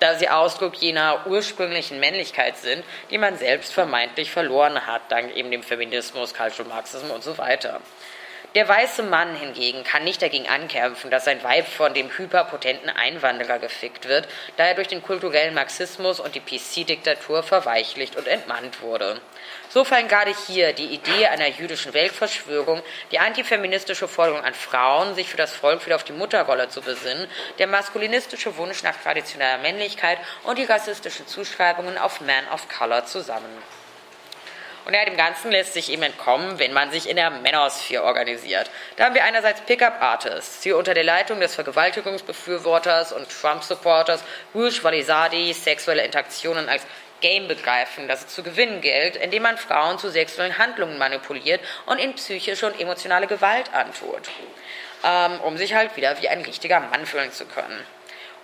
da 0.00 0.14
sie 0.14 0.28
Ausdruck 0.28 0.76
jener 0.76 1.26
ursprünglichen 1.26 2.00
Männlichkeit 2.00 2.56
sind, 2.56 2.84
die 3.10 3.18
man 3.18 3.36
selbst 3.36 3.72
vermeintlich 3.72 4.30
verloren 4.30 4.86
hat, 4.86 5.02
dank 5.10 5.34
eben 5.36 5.50
dem 5.50 5.62
Feminismus, 5.62 6.34
Cultural 6.34 6.70
Marxismus 6.70 7.10
und 7.10 7.22
so 7.22 7.38
weiter. 7.38 7.80
Der 8.54 8.66
weiße 8.66 9.02
Mann 9.02 9.36
hingegen 9.36 9.84
kann 9.84 10.04
nicht 10.04 10.22
dagegen 10.22 10.48
ankämpfen, 10.48 11.10
dass 11.10 11.26
sein 11.26 11.42
Weib 11.44 11.66
von 11.66 11.92
dem 11.92 12.08
hyperpotenten 12.16 12.88
Einwanderer 12.88 13.58
gefickt 13.58 14.08
wird, 14.08 14.26
da 14.56 14.64
er 14.64 14.74
durch 14.74 14.88
den 14.88 15.02
kulturellen 15.02 15.54
Marxismus 15.54 16.18
und 16.18 16.34
die 16.34 16.40
PC-Diktatur 16.40 17.42
verweichlicht 17.42 18.16
und 18.16 18.26
entmannt 18.26 18.80
wurde. 18.80 19.20
So 19.70 19.84
fallen 19.84 20.08
gerade 20.08 20.34
hier 20.46 20.72
die 20.72 20.86
Idee 20.86 21.26
einer 21.26 21.48
jüdischen 21.48 21.92
Weltverschwörung, 21.92 22.82
die 23.12 23.18
antifeministische 23.18 24.08
Forderung 24.08 24.42
an 24.42 24.54
Frauen, 24.54 25.14
sich 25.14 25.28
für 25.28 25.36
das 25.36 25.54
Volk 25.54 25.84
wieder 25.84 25.96
auf 25.96 26.04
die 26.04 26.12
Mutterrolle 26.12 26.70
zu 26.70 26.80
besinnen, 26.80 27.28
der 27.58 27.66
maskulinistische 27.66 28.56
Wunsch 28.56 28.82
nach 28.82 28.96
traditioneller 29.02 29.58
Männlichkeit 29.58 30.18
und 30.44 30.56
die 30.56 30.64
rassistischen 30.64 31.26
Zuschreibungen 31.26 31.98
auf 31.98 32.22
Man 32.22 32.48
of 32.52 32.66
Color 32.70 33.04
zusammen. 33.04 33.62
Und 34.86 34.94
ja, 34.94 35.04
dem 35.04 35.18
Ganzen 35.18 35.50
lässt 35.50 35.74
sich 35.74 35.92
eben 35.92 36.02
entkommen, 36.02 36.58
wenn 36.58 36.72
man 36.72 36.90
sich 36.90 37.06
in 37.06 37.16
der 37.16 37.28
Manosphere 37.28 38.04
organisiert. 38.04 38.70
Da 38.96 39.04
haben 39.04 39.14
wir 39.14 39.22
einerseits 39.22 39.60
Pickup-Artists, 39.60 40.60
die 40.60 40.72
unter 40.72 40.94
der 40.94 41.04
Leitung 41.04 41.40
des 41.40 41.54
Vergewaltigungsbefürworters 41.56 43.12
und 43.12 43.28
Trump-Supporters 43.28 44.24
Rouge 44.54 44.82
Valisadi 44.82 45.52
sexuelle 45.52 46.06
Interaktionen 46.06 46.70
als 46.70 46.84
Game 47.20 47.48
begreifen, 47.48 48.08
das 48.08 48.24
es 48.24 48.34
zu 48.34 48.42
gewinnen 48.42 48.80
gilt, 48.80 49.16
indem 49.16 49.42
man 49.42 49.58
Frauen 49.58 49.98
zu 49.98 50.10
sexuellen 50.10 50.58
Handlungen 50.58 50.98
manipuliert 50.98 51.60
und 51.86 51.98
ihnen 51.98 52.14
psychische 52.14 52.66
und 52.66 52.80
emotionale 52.80 53.26
Gewalt 53.26 53.72
antut, 53.74 54.30
ähm, 55.04 55.40
um 55.40 55.56
sich 55.56 55.74
halt 55.74 55.96
wieder 55.96 56.20
wie 56.20 56.28
ein 56.28 56.42
richtiger 56.42 56.80
Mann 56.80 57.06
fühlen 57.06 57.32
zu 57.32 57.46
können. 57.46 57.84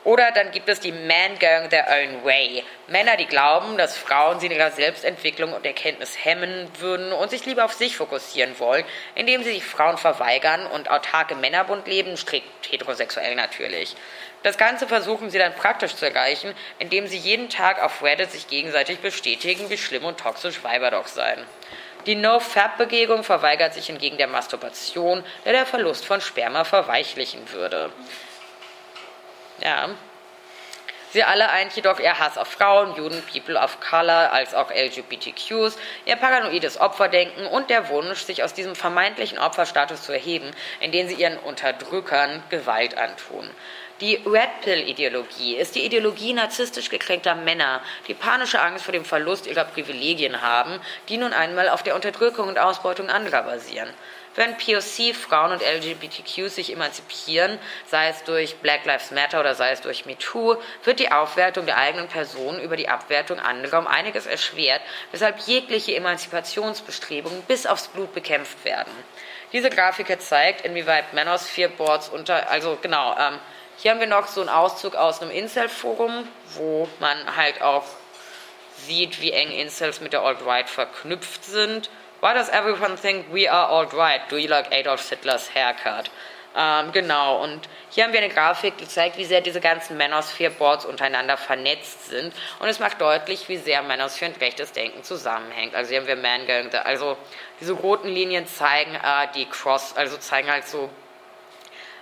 Oder 0.05 0.33
dann 0.33 0.51
gibt 0.51 0.69
es 0.69 0.81
die 0.81 0.93
Men 0.93 1.39
Going 1.39 1.71
Their 1.71 1.87
Own 1.89 2.25
Way. 2.25 2.63
Männer, 2.89 3.17
die 3.17 3.25
glauben, 3.25 3.79
dass 3.79 3.97
Frauen 3.97 4.39
sie 4.39 4.47
in 4.47 4.53
ihrer 4.53 4.71
Selbstentwicklung 4.71 5.55
und 5.55 5.65
Erkenntnis 5.65 6.23
hemmen 6.23 6.69
würden 6.79 7.11
und 7.15 7.31
sich 7.31 7.47
lieber 7.47 7.65
auf 7.65 7.73
sich 7.73 7.97
fokussieren 7.97 8.59
wollen, 8.59 8.85
indem 9.15 9.43
sie 9.43 9.55
sich 9.55 9.65
Frauen 9.65 9.97
verweigern 9.97 10.67
und 10.67 10.91
autarke 10.91 11.35
Männerbund 11.35 11.87
leben, 11.87 12.19
strikt 12.19 12.71
heterosexuell 12.71 13.35
natürlich. 13.35 13.97
Das 14.43 14.59
Ganze 14.59 14.87
versuchen 14.87 15.31
sie 15.31 15.39
dann 15.39 15.55
praktisch 15.55 15.97
zu 15.97 16.05
erreichen, 16.05 16.55
indem 16.79 17.07
sie 17.07 17.17
jeden 17.17 17.49
Tag 17.49 17.83
auf 17.83 18.03
Reddit 18.03 18.31
sich 18.31 18.47
gegenseitig 18.47 18.99
bestätigen, 18.99 19.71
wie 19.71 19.79
schlimm 19.79 20.05
und 20.05 20.21
toxisch 20.21 20.63
Weiber 20.63 20.91
doch 20.91 21.07
seien. 21.07 21.43
Die 22.05 22.15
No-Fab-Bewegung 22.15 23.25
verweigert 23.25 23.73
sich 23.73 23.87
hingegen 23.87 24.19
der 24.19 24.27
Masturbation, 24.27 25.25
der 25.47 25.55
der 25.55 25.65
Verlust 25.65 26.05
von 26.05 26.21
Sperma 26.21 26.65
verweichlichen 26.65 27.51
würde. 27.53 27.91
Ja. 29.65 29.89
Sie 31.11 31.23
alle 31.23 31.49
eint 31.49 31.75
jedoch 31.77 32.01
ihr 32.01 32.19
Hass 32.19 32.37
auf 32.37 32.49
Frauen, 32.49 32.97
Juden, 32.97 33.23
People 33.33 33.57
of 33.57 33.79
Color 33.81 34.33
als 34.33 34.53
auch 34.53 34.71
LGBTQs, 34.71 35.79
ihr 36.07 36.17
paranoides 36.17 36.81
Opferdenken 36.81 37.47
und 37.47 37.71
der 37.71 37.89
Wunsch, 37.89 38.23
sich 38.23 38.43
aus 38.43 38.53
diesem 38.53 38.75
vermeintlichen 38.75 39.39
Opferstatus 39.39 40.03
zu 40.03 40.13
erheben, 40.13 40.51
indem 40.81 41.07
sie 41.07 41.15
ihren 41.15 41.39
Unterdrückern 41.39 42.43
Gewalt 42.51 42.99
antun. 42.99 43.49
Die 44.01 44.17
Red 44.27 44.61
Pill-Ideologie 44.63 45.55
ist 45.55 45.77
die 45.77 45.87
Ideologie 45.87 46.33
narzisstisch 46.33 46.91
gekränkter 46.91 47.37
Männer, 47.37 47.81
die 48.09 48.15
panische 48.15 48.61
Angst 48.61 48.85
vor 48.85 48.91
dem 48.91 49.05
Verlust 49.05 49.47
ihrer 49.47 49.65
Privilegien 49.65 50.43
haben, 50.43 50.81
die 51.09 51.17
nun 51.17 51.33
einmal 51.33 51.69
auf 51.69 51.85
der 51.85 51.95
Unterdrückung 51.95 52.49
und 52.49 52.59
Ausbeutung 52.59 53.09
anderer 53.09 53.45
basieren. 53.45 53.89
Wenn 54.37 54.57
POC, 54.57 55.15
Frauen 55.15 55.53
und 55.53 55.63
LGBTQ 55.63 56.49
sich 56.49 56.73
emanzipieren, 56.73 57.59
sei 57.87 58.09
es 58.09 58.25
durch 58.25 58.57
Black 58.57 58.85
Lives 58.85 59.13
Matter 59.13 59.39
oder 59.39 59.55
sei 59.55 59.71
es 59.71 59.81
durch 59.81 60.07
MeToo, 60.07 60.57
wird 60.83 60.99
die 60.99 61.13
Aufwertung 61.13 61.67
der 61.67 61.77
eigenen 61.77 62.09
Person 62.09 62.59
über 62.59 62.77
die 62.77 62.89
Abwertung 62.89 63.39
anderer 63.39 63.79
um 63.79 63.87
einiges 63.87 64.27
erschwert, 64.27 64.81
weshalb 65.13 65.39
jegliche 65.41 65.95
Emanzipationsbestrebungen 65.95 67.43
bis 67.43 67.65
aufs 67.65 67.87
Blut 67.87 68.13
bekämpft 68.13 68.65
werden. 68.65 68.93
Diese 69.53 69.71
Grafik 69.71 70.21
zeigt, 70.21 70.63
inwieweit 70.63 71.13
Manosphere 71.13 71.69
Boards 71.69 72.09
unter, 72.09 72.51
also 72.51 72.77
genau, 72.83 73.17
ähm, 73.17 73.39
hier 73.77 73.93
haben 73.93 74.01
wir 74.01 74.09
noch 74.09 74.27
so 74.27 74.41
einen 74.41 74.51
Auszug 74.51 74.97
aus 74.97 75.23
einem 75.23 75.31
Incel-Forum, 75.31 76.29
wo 76.55 76.89
man 76.99 77.37
halt 77.37 77.63
auch 77.63 77.85
sieht, 78.87 79.21
wie 79.21 79.31
eng 79.31 79.51
Incels 79.53 80.01
mit 80.01 80.13
der 80.13 80.23
Alt-Right 80.23 80.69
verknüpft 80.69 81.45
sind. 81.45 81.89
Why 82.25 82.33
does 82.33 82.49
everyone 82.49 82.97
think 82.97 83.27
we 83.31 83.47
are 83.47 83.69
alt-right? 83.69 84.31
Do 84.31 84.39
you 84.39 84.49
like 84.49 84.73
Adolf 84.73 85.11
Hitlers 85.11 85.47
haircut? 85.55 86.09
Ähm, 86.57 86.91
genau, 86.91 87.43
und 87.43 87.69
hier 87.91 88.05
haben 88.05 88.15
wir 88.15 88.21
eine 88.21 88.33
Grafik, 88.33 88.79
die 88.79 88.89
zeigt, 88.89 89.19
wie 89.19 89.27
sehr 89.27 89.43
diese 89.43 89.61
ganzen 89.61 89.99
Manosphere-Boards 89.99 90.87
untereinander 90.87 91.37
vernetzt 91.37 92.07
sind. 92.07 92.33
Und 92.61 92.69
es 92.69 92.79
macht 92.79 92.99
deutlich, 92.99 93.47
wie 93.51 93.59
sehr 93.59 93.83
Manosphere 93.83 94.31
und 94.31 94.41
rechtes 94.41 94.73
Denken 94.73 95.05
zusammenhängt. 95.05 95.75
Also 95.75 95.91
hier 95.91 96.01
haben 96.01 96.07
wir 96.07 96.17
Man 96.17 96.47
also 96.85 97.19
diese 97.61 97.75
roten 97.75 98.09
Linien 98.09 98.47
zeigen 98.47 98.95
äh, 98.95 99.29
die 99.35 99.45
Cross, 99.45 99.95
also 99.95 100.17
zeigen 100.17 100.51
halt 100.51 100.67
so 100.67 100.89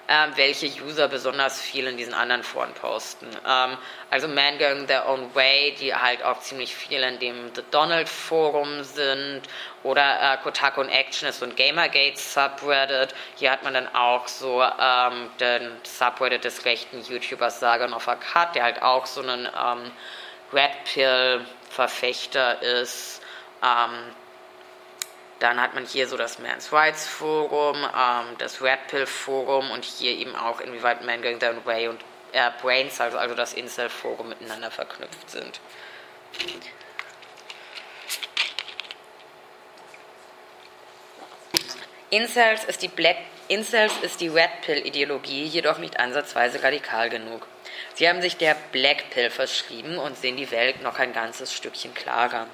ähm, 0.09 0.33
welche 0.37 0.67
User 0.83 1.09
besonders 1.09 1.61
viel 1.61 1.87
in 1.87 1.97
diesen 1.97 2.13
anderen 2.13 2.43
Foren 2.43 2.73
posten. 2.75 3.27
Ähm, 3.47 3.77
also 4.11 4.29
Man 4.29 4.59
Going 4.59 4.87
Their 4.87 5.09
Own 5.09 5.35
Way, 5.35 5.77
die 5.79 5.95
halt 5.95 6.23
auch 6.25 6.41
ziemlich 6.41 6.75
viel 6.75 7.03
in 7.03 7.19
dem 7.19 7.55
The 7.55 7.63
Donald 7.71 8.09
Forum 8.09 8.83
sind 8.83 9.43
oder 9.83 10.35
äh, 10.35 10.37
Kotaku 10.39 10.81
und 10.81 10.89
Action 10.89 11.29
ist 11.29 11.43
ein 11.43 11.55
Gamergate 11.55 12.19
Subreddit. 12.19 13.15
Hier 13.37 13.53
hat 13.53 13.63
man 13.63 13.75
dann 13.75 13.95
auch 13.95 14.27
so 14.29 14.63
ähm, 14.63 15.31
den 15.41 15.73
Subreddit 15.85 16.45
des 16.45 16.65
rechten 16.65 17.01
YouTubers 17.03 17.61
Sagan 17.61 17.95
of 17.95 18.07
Cut, 18.07 18.55
der 18.55 18.65
halt 18.65 18.83
auch 18.83 19.07
so 19.07 19.23
ein 19.23 19.47
ähm, 19.47 19.91
Red 20.53 20.85
Pill 20.85 21.47
Verfechter 21.71 22.61
ist. 22.61 23.23
Ähm, 23.63 24.13
dann 25.43 25.61
hat 25.61 25.75
man 25.75 25.85
hier 25.85 26.07
so 26.07 26.17
das 26.17 26.39
Men's 26.39 26.73
Rights 26.73 27.09
Forum, 27.09 27.77
ähm, 27.77 28.37
das 28.39 28.63
Red 28.63 28.87
Pill 28.89 29.07
Forum 29.07 29.73
und 29.73 29.85
hier 29.85 30.13
eben 30.13 30.37
auch, 30.37 30.61
inwieweit 30.61 31.05
Man 31.05 31.21
Going 31.21 31.41
Their 31.41 31.67
Way 31.67 31.89
und 31.89 32.01
äh, 32.31 32.51
Brains, 32.63 33.01
also, 33.01 33.19
also 33.19 33.35
das 33.35 33.53
Incel 33.53 33.89
Forum, 33.89 34.29
miteinander 34.29 34.71
verknüpft 34.71 35.29
sind. 35.29 35.61
Incels 42.11 42.65
ist 42.65 42.83
die 42.83 42.89
Black 42.89 43.17
Incels 43.49 43.93
ist 44.03 44.21
die 44.21 44.29
Red 44.29 44.63
Pill 44.65 44.87
Ideologie 44.87 45.45
jedoch 45.45 45.79
nicht 45.79 45.99
ansatzweise 45.99 46.63
radikal 46.63 47.11
genug. 47.11 47.47
Sie 47.95 48.09
haben 48.09 48.23
sich 48.23 48.37
der 48.37 48.57
Black 48.71 49.11
Pill 49.11 49.29
verschrieben 49.29 49.99
und 49.99 50.17
sehen 50.17 50.37
die 50.37 50.51
Welt 50.53 50.83
noch 50.83 50.99
ein 50.99 51.13
ganzes 51.13 51.53
Stückchen 51.53 51.93
klarer. 51.93 52.47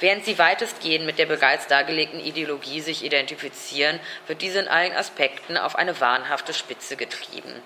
Während 0.00 0.24
sie 0.24 0.38
weitestgehend 0.38 1.04
mit 1.04 1.18
der 1.18 1.26
bereits 1.26 1.66
dargelegten 1.66 2.20
Ideologie 2.20 2.80
sich 2.80 3.04
identifizieren, 3.04 4.00
wird 4.26 4.40
diese 4.40 4.60
in 4.60 4.68
allen 4.68 4.94
Aspekten 4.94 5.58
auf 5.58 5.76
eine 5.76 6.00
wahnhafte 6.00 6.54
Spitze 6.54 6.96
getrieben. 6.96 7.62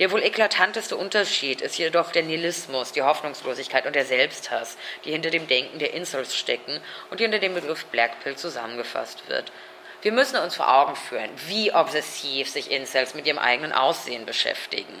Der 0.00 0.10
wohl 0.10 0.22
eklatanteste 0.22 0.96
Unterschied 0.96 1.62
ist 1.62 1.78
jedoch 1.78 2.12
der 2.12 2.24
Nihilismus, 2.24 2.92
die 2.92 3.02
Hoffnungslosigkeit 3.02 3.86
und 3.86 3.94
der 3.94 4.04
Selbsthass, 4.04 4.76
die 5.04 5.12
hinter 5.12 5.30
dem 5.30 5.46
Denken 5.46 5.78
der 5.78 5.94
Incels 5.94 6.36
stecken 6.36 6.80
und 7.10 7.20
die 7.20 7.24
unter 7.24 7.38
dem 7.38 7.54
Begriff 7.54 7.86
Blackpill 7.86 8.36
zusammengefasst 8.36 9.28
wird. 9.28 9.52
Wir 10.02 10.12
müssen 10.12 10.36
uns 10.36 10.54
vor 10.54 10.72
Augen 10.72 10.94
führen, 10.94 11.30
wie 11.46 11.72
obsessiv 11.72 12.50
sich 12.50 12.70
Incels 12.70 13.14
mit 13.14 13.26
ihrem 13.26 13.38
eigenen 13.38 13.72
Aussehen 13.72 14.26
beschäftigen. 14.26 14.94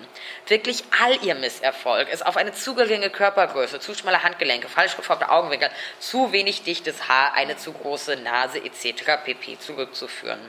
Wirklich 0.48 0.84
all 1.02 1.22
ihr 1.22 1.34
Misserfolg 1.34 2.08
ist 2.08 2.24
auf 2.24 2.36
eine 2.36 2.52
zu 2.52 2.74
geringe 2.74 3.10
Körpergröße, 3.10 3.78
zu 3.78 3.94
schmale 3.94 4.22
Handgelenke, 4.22 4.68
falsch 4.68 4.96
geformte 4.96 5.30
Augenwinkel, 5.30 5.70
zu 6.00 6.32
wenig 6.32 6.62
dichtes 6.62 7.08
Haar, 7.08 7.34
eine 7.34 7.56
zu 7.56 7.72
große 7.72 8.16
Nase 8.16 8.58
etc. 8.58 9.22
pp. 9.24 9.58
zurückzuführen. 9.58 10.40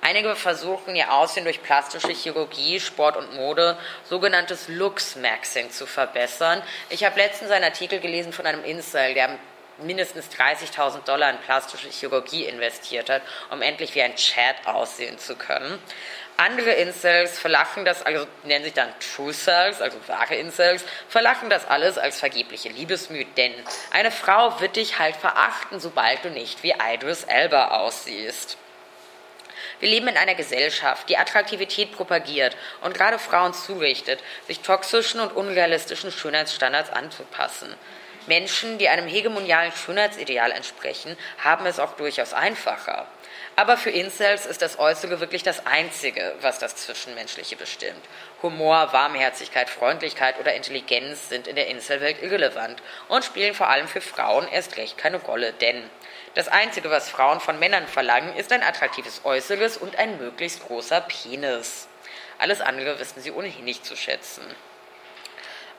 Einige 0.00 0.36
versuchen 0.36 0.94
ihr 0.94 1.12
Aussehen 1.12 1.44
durch 1.44 1.62
plastische 1.62 2.12
Chirurgie, 2.12 2.78
Sport 2.80 3.16
und 3.16 3.34
Mode, 3.34 3.76
sogenanntes 4.04 4.68
Looks-Maxing 4.68 5.70
zu 5.70 5.86
verbessern. 5.86 6.62
Ich 6.88 7.04
habe 7.04 7.18
letztens 7.18 7.50
einen 7.50 7.64
Artikel 7.64 7.98
gelesen 7.98 8.32
von 8.32 8.46
einem 8.46 8.64
Incel, 8.64 9.14
der 9.14 9.38
mindestens 9.82 10.28
30.000 10.30 11.04
Dollar 11.04 11.30
in 11.30 11.38
plastische 11.38 11.88
Chirurgie 11.88 12.44
investiert 12.44 13.10
hat, 13.10 13.22
um 13.50 13.62
endlich 13.62 13.94
wie 13.94 14.02
ein 14.02 14.16
Chat 14.16 14.66
aussehen 14.66 15.18
zu 15.18 15.36
können. 15.36 15.78
Andere 16.36 16.70
Incels 16.70 17.36
verlachen 17.36 17.84
das, 17.84 18.04
also 18.04 18.24
nennen 18.44 18.64
sich 18.64 18.74
dann 18.74 18.92
True 19.00 19.32
Cells, 19.32 19.80
also 19.80 19.98
wahre 20.06 20.36
Incels, 20.36 20.84
verlachen 21.08 21.50
das 21.50 21.66
alles 21.66 21.98
als 21.98 22.20
vergebliche 22.20 22.68
Liebesmüh, 22.68 23.24
denn 23.36 23.52
eine 23.90 24.12
Frau 24.12 24.60
wird 24.60 24.76
dich 24.76 25.00
halt 25.00 25.16
verachten, 25.16 25.80
sobald 25.80 26.24
du 26.24 26.30
nicht 26.30 26.62
wie 26.62 26.74
Idris 26.80 27.24
Elba 27.24 27.68
aussiehst. 27.80 28.56
Wir 29.80 29.88
leben 29.88 30.08
in 30.08 30.16
einer 30.16 30.34
Gesellschaft, 30.34 31.08
die 31.08 31.18
Attraktivität 31.18 31.92
propagiert 31.92 32.56
und 32.82 32.94
gerade 32.94 33.18
Frauen 33.18 33.52
zurichtet, 33.52 34.20
sich 34.46 34.60
toxischen 34.60 35.20
und 35.20 35.34
unrealistischen 35.34 36.12
Schönheitsstandards 36.12 36.90
anzupassen. 36.90 37.74
Menschen, 38.28 38.78
die 38.78 38.88
einem 38.88 39.08
hegemonialen 39.08 39.72
Schönheitsideal 39.72 40.52
entsprechen, 40.52 41.16
haben 41.42 41.66
es 41.66 41.80
auch 41.80 41.96
durchaus 41.96 42.32
einfacher. 42.32 43.06
Aber 43.56 43.76
für 43.76 43.90
Incels 43.90 44.46
ist 44.46 44.62
das 44.62 44.78
Äußere 44.78 45.18
wirklich 45.18 45.42
das 45.42 45.66
Einzige, 45.66 46.34
was 46.40 46.60
das 46.60 46.76
Zwischenmenschliche 46.76 47.56
bestimmt. 47.56 48.00
Humor, 48.40 48.92
Warmherzigkeit, 48.92 49.68
Freundlichkeit 49.68 50.38
oder 50.38 50.54
Intelligenz 50.54 51.28
sind 51.28 51.48
in 51.48 51.56
der 51.56 51.66
Incel-Welt 51.66 52.22
irrelevant 52.22 52.80
und 53.08 53.24
spielen 53.24 53.54
vor 53.54 53.68
allem 53.68 53.88
für 53.88 54.00
Frauen 54.00 54.46
erst 54.46 54.76
recht 54.76 54.96
keine 54.96 55.16
Rolle, 55.16 55.52
denn 55.54 55.90
das 56.34 56.46
Einzige, 56.46 56.88
was 56.90 57.10
Frauen 57.10 57.40
von 57.40 57.58
Männern 57.58 57.88
verlangen, 57.88 58.36
ist 58.36 58.52
ein 58.52 58.62
attraktives 58.62 59.22
Äußeres 59.24 59.76
und 59.76 59.96
ein 59.96 60.18
möglichst 60.18 60.64
großer 60.64 61.00
Penis. 61.00 61.88
Alles 62.38 62.60
andere 62.60 63.00
wissen 63.00 63.20
sie 63.20 63.32
ohnehin 63.32 63.64
nicht 63.64 63.84
zu 63.84 63.96
schätzen. 63.96 64.44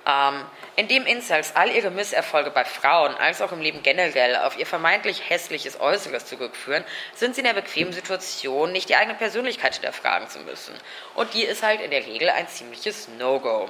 Ähm, 0.07 0.45
indem 0.75 1.05
Incels 1.05 1.55
all 1.55 1.69
ihre 1.71 1.91
Misserfolge 1.91 2.51
bei 2.51 2.63
Frauen 2.65 3.13
als 3.15 3.41
auch 3.41 3.51
im 3.51 3.61
Leben 3.61 3.83
generell 3.83 4.37
auf 4.37 4.57
ihr 4.57 4.65
vermeintlich 4.65 5.29
hässliches 5.29 5.79
Äußeres 5.79 6.25
zurückführen, 6.25 6.85
sind 7.13 7.35
sie 7.35 7.41
in 7.41 7.47
der 7.47 7.53
bequemen 7.53 7.93
Situation, 7.93 8.71
nicht 8.71 8.89
die 8.89 8.95
eigene 8.95 9.15
Persönlichkeit 9.15 9.75
hinterfragen 9.75 10.29
zu 10.29 10.39
müssen. 10.39 10.73
Und 11.15 11.33
die 11.33 11.43
ist 11.43 11.63
halt 11.63 11.81
in 11.81 11.91
der 11.91 12.05
Regel 12.05 12.29
ein 12.29 12.47
ziemliches 12.47 13.09
No-Go. 13.17 13.69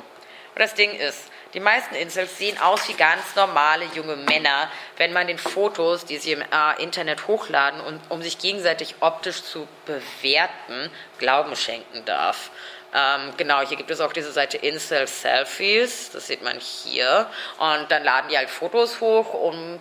Das 0.56 0.76
Ding 0.76 0.92
ist, 0.92 1.32
die 1.54 1.60
meisten 1.60 1.96
Incels 1.96 2.38
sehen 2.38 2.60
aus 2.60 2.88
wie 2.90 2.94
ganz 2.94 3.36
normale 3.36 3.86
junge 3.96 4.18
Männer, 4.18 4.70
wenn 4.98 5.14
man 5.14 5.26
den 5.26 5.38
Fotos, 5.38 6.06
die 6.06 6.18
sie 6.18 6.34
im 6.34 6.42
äh, 6.42 6.84
Internet 6.84 7.28
hochladen, 7.28 7.80
und, 7.82 8.02
um 8.10 8.22
sich 8.22 8.38
gegenseitig 8.38 8.96
optisch 9.00 9.42
zu 9.42 9.68
bewerten, 9.86 10.92
Glauben 11.18 11.56
schenken 11.56 12.06
darf. 12.06 12.52
Ähm, 12.94 13.34
genau, 13.38 13.62
hier 13.62 13.78
gibt 13.78 13.92
es 13.92 14.02
auch 14.02 14.14
diese 14.14 14.32
Seite 14.32 14.58
Incel 14.58 15.06
Selfies, 15.08 16.10
das 16.12 16.28
sieht 16.28 16.44
man 16.44 16.60
hier. 16.60 17.28
Und 17.60 17.92
dann 17.92 18.04
laden 18.04 18.30
die 18.30 18.38
halt 18.38 18.50
Fotos 18.50 19.00
hoch, 19.00 19.34
um 19.34 19.80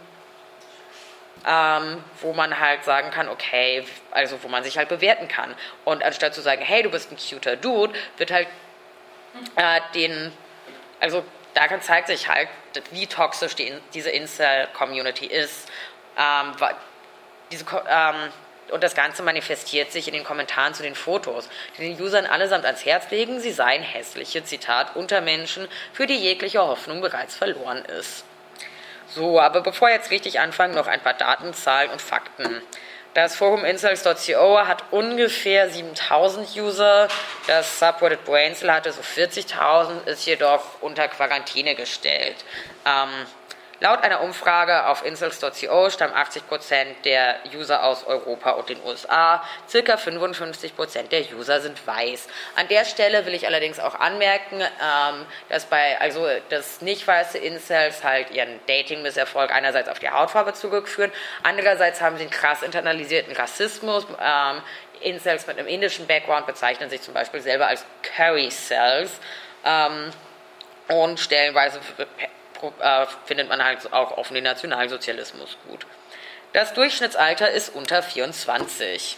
ähm, 1.47 2.03
wo 2.21 2.33
man 2.33 2.59
halt 2.59 2.85
sagen 2.85 3.11
kann, 3.11 3.29
okay, 3.29 3.85
also 4.11 4.43
wo 4.43 4.49
man 4.49 4.65
sich 4.65 4.77
halt 4.77 4.89
bewerten 4.89 5.29
kann. 5.29 5.55
Und 5.85 6.03
anstatt 6.03 6.35
zu 6.35 6.41
sagen, 6.41 6.63
hey, 6.63 6.83
du 6.83 6.91
bist 6.91 7.11
ein 7.11 7.17
cuter 7.17 7.57
Dude, 7.57 7.95
wird 8.17 8.31
halt 8.31 8.49
äh, 9.57 9.81
den, 9.95 10.33
also 11.01 11.25
darin 11.55 11.81
zeigt 11.81 12.09
sich 12.09 12.29
halt, 12.29 12.49
wie 12.91 13.07
toxisch 13.07 13.55
die, 13.55 13.73
diese 13.95 14.11
Incel-Community 14.11 15.27
ist. 15.27 15.69
Ähm, 16.17 16.53
diese, 17.51 17.65
ähm, 17.89 18.33
und 18.71 18.83
das 18.83 18.95
Ganze 18.95 19.23
manifestiert 19.23 19.93
sich 19.93 20.09
in 20.09 20.15
den 20.15 20.25
Kommentaren 20.25 20.75
zu 20.75 20.83
den 20.83 20.95
Fotos, 20.95 21.49
die 21.77 21.95
den 21.95 22.01
Usern 22.01 22.27
allesamt 22.27 22.65
ans 22.65 22.85
Herz 22.85 23.11
legen, 23.11 23.41
sie 23.41 23.53
seien 23.53 23.83
hässliche, 23.83 24.45
Zitat, 24.45 24.97
Untermenschen, 24.97 25.69
für 25.93 26.07
die 26.07 26.19
jegliche 26.19 26.61
Hoffnung 26.61 27.01
bereits 27.01 27.35
verloren 27.35 27.85
ist. 27.85 28.25
So, 29.09 29.41
aber 29.41 29.63
bevor 29.63 29.89
wir 29.89 29.95
jetzt 29.95 30.11
richtig 30.11 30.39
anfangen, 30.41 30.75
noch 30.75 30.87
ein 30.87 31.01
paar 31.01 31.15
Daten, 31.15 31.55
Zahlen 31.55 31.91
und 31.91 32.03
Fakten. 32.03 32.63
Das 33.15 33.35
Forum 33.35 33.65
Incels.co 33.65 34.59
hat 34.67 34.85
ungefähr 34.91 35.71
7000 35.71 36.57
User. 36.57 37.09
Das 37.47 37.79
Subreddit 37.79 38.25
Brainsel 38.25 38.73
hatte 38.73 38.93
so 38.93 39.01
40.000, 39.01 40.07
ist 40.07 40.27
jedoch 40.27 40.63
unter 40.83 41.09
Quarantäne 41.09 41.75
gestellt. 41.75 42.37
Ähm, 42.85 43.09
Laut 43.81 44.03
einer 44.03 44.23
Umfrage 44.23 44.87
auf 44.89 45.05
incels.co 45.05 45.91
stammen 45.91 46.13
80 46.13 46.49
Prozent 46.49 47.05
der 47.05 47.37
User 47.55 47.85
aus 47.85 48.05
Europa 48.05 48.51
und 48.51 48.69
den 48.69 48.83
USA. 48.83 49.45
Circa 49.69 49.97
55 49.97 50.75
Prozent 50.75 51.13
der 51.13 51.23
User 51.33 51.61
sind 51.61 51.87
weiß. 51.87 52.27
An 52.57 52.67
der 52.67 52.85
Stelle 52.85 53.25
will 53.25 53.35
ich 53.35 53.47
allerdings 53.47 53.79
auch 53.79 53.95
anmerken, 53.95 54.61
ähm, 54.61 55.27
dass 55.49 55.67
bei 55.67 56.01
also 56.01 56.27
dass 56.49 56.81
nicht 56.81 57.07
weiße 57.07 57.39
Incels 57.39 58.03
halt 58.03 58.33
ihren 58.33 58.59
Dating-Misserfolg 58.67 59.55
einerseits 59.55 59.89
auf 59.89 60.01
die 60.01 60.11
Hautfarbe 60.11 60.55
zurückführen, 60.55 61.13
andererseits 61.45 62.01
haben 62.01 62.17
sie 62.17 62.23
einen 62.23 62.33
krass 62.33 62.63
internalisierten 62.63 63.33
Rassismus. 63.37 64.09
Ähm, 64.21 64.61
Incels 65.03 65.47
mit 65.47 65.57
einem 65.57 65.69
indischen 65.69 66.09
Background 66.09 66.49
bezeichnen 66.49 66.91
sich 66.91 67.03
zum 67.03 67.15
Beispiel 67.15 67.41
selber 67.41 67.69
als 67.69 67.85
Curry 68.03 68.49
Cells 68.49 69.13
ähm, 69.65 70.11
und 70.89 71.21
stellenweise 71.21 71.79
äh, 72.81 73.07
findet 73.27 73.49
man 73.49 73.63
halt 73.63 73.93
auch 73.93 74.17
auf 74.17 74.29
den 74.29 74.45
Nationalsozialismus 74.45 75.57
gut. 75.69 75.87
Das 76.53 76.73
Durchschnittsalter 76.75 77.51
ist 77.51 77.75
unter 77.75 78.03
24. 78.03 79.17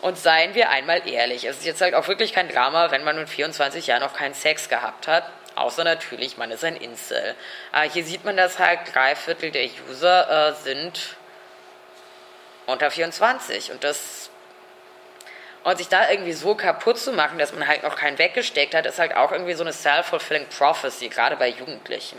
Und 0.00 0.18
seien 0.18 0.54
wir 0.54 0.68
einmal 0.68 1.08
ehrlich, 1.08 1.44
es 1.44 1.58
ist 1.58 1.64
jetzt 1.64 1.80
halt 1.80 1.94
auch 1.94 2.08
wirklich 2.08 2.34
kein 2.34 2.48
Drama, 2.48 2.90
wenn 2.90 3.04
man 3.04 3.16
mit 3.16 3.28
24 3.28 3.86
Jahren 3.86 4.02
noch 4.02 4.12
keinen 4.12 4.34
Sex 4.34 4.68
gehabt 4.68 5.08
hat, 5.08 5.24
außer 5.54 5.82
natürlich, 5.82 6.36
man 6.36 6.50
ist 6.50 6.62
ein 6.62 6.76
Insel. 6.76 7.34
Äh, 7.72 7.88
hier 7.88 8.04
sieht 8.04 8.24
man 8.24 8.36
das 8.36 8.58
halt, 8.58 8.80
drei 8.92 9.16
Viertel 9.16 9.50
der 9.50 9.68
User 9.88 10.50
äh, 10.50 10.54
sind 10.62 11.16
unter 12.66 12.90
24 12.90 13.72
und 13.72 13.84
das 13.84 14.30
und 15.62 15.78
sich 15.78 15.88
da 15.88 16.10
irgendwie 16.10 16.34
so 16.34 16.54
kaputt 16.54 16.98
zu 16.98 17.12
machen, 17.12 17.38
dass 17.38 17.54
man 17.54 17.66
halt 17.66 17.82
noch 17.82 17.96
keinen 17.96 18.18
weggesteckt 18.18 18.74
hat, 18.74 18.84
ist 18.84 18.98
halt 18.98 19.16
auch 19.16 19.32
irgendwie 19.32 19.54
so 19.54 19.64
eine 19.64 19.72
self-fulfilling 19.72 20.46
prophecy, 20.48 21.08
gerade 21.08 21.36
bei 21.36 21.48
Jugendlichen. 21.48 22.18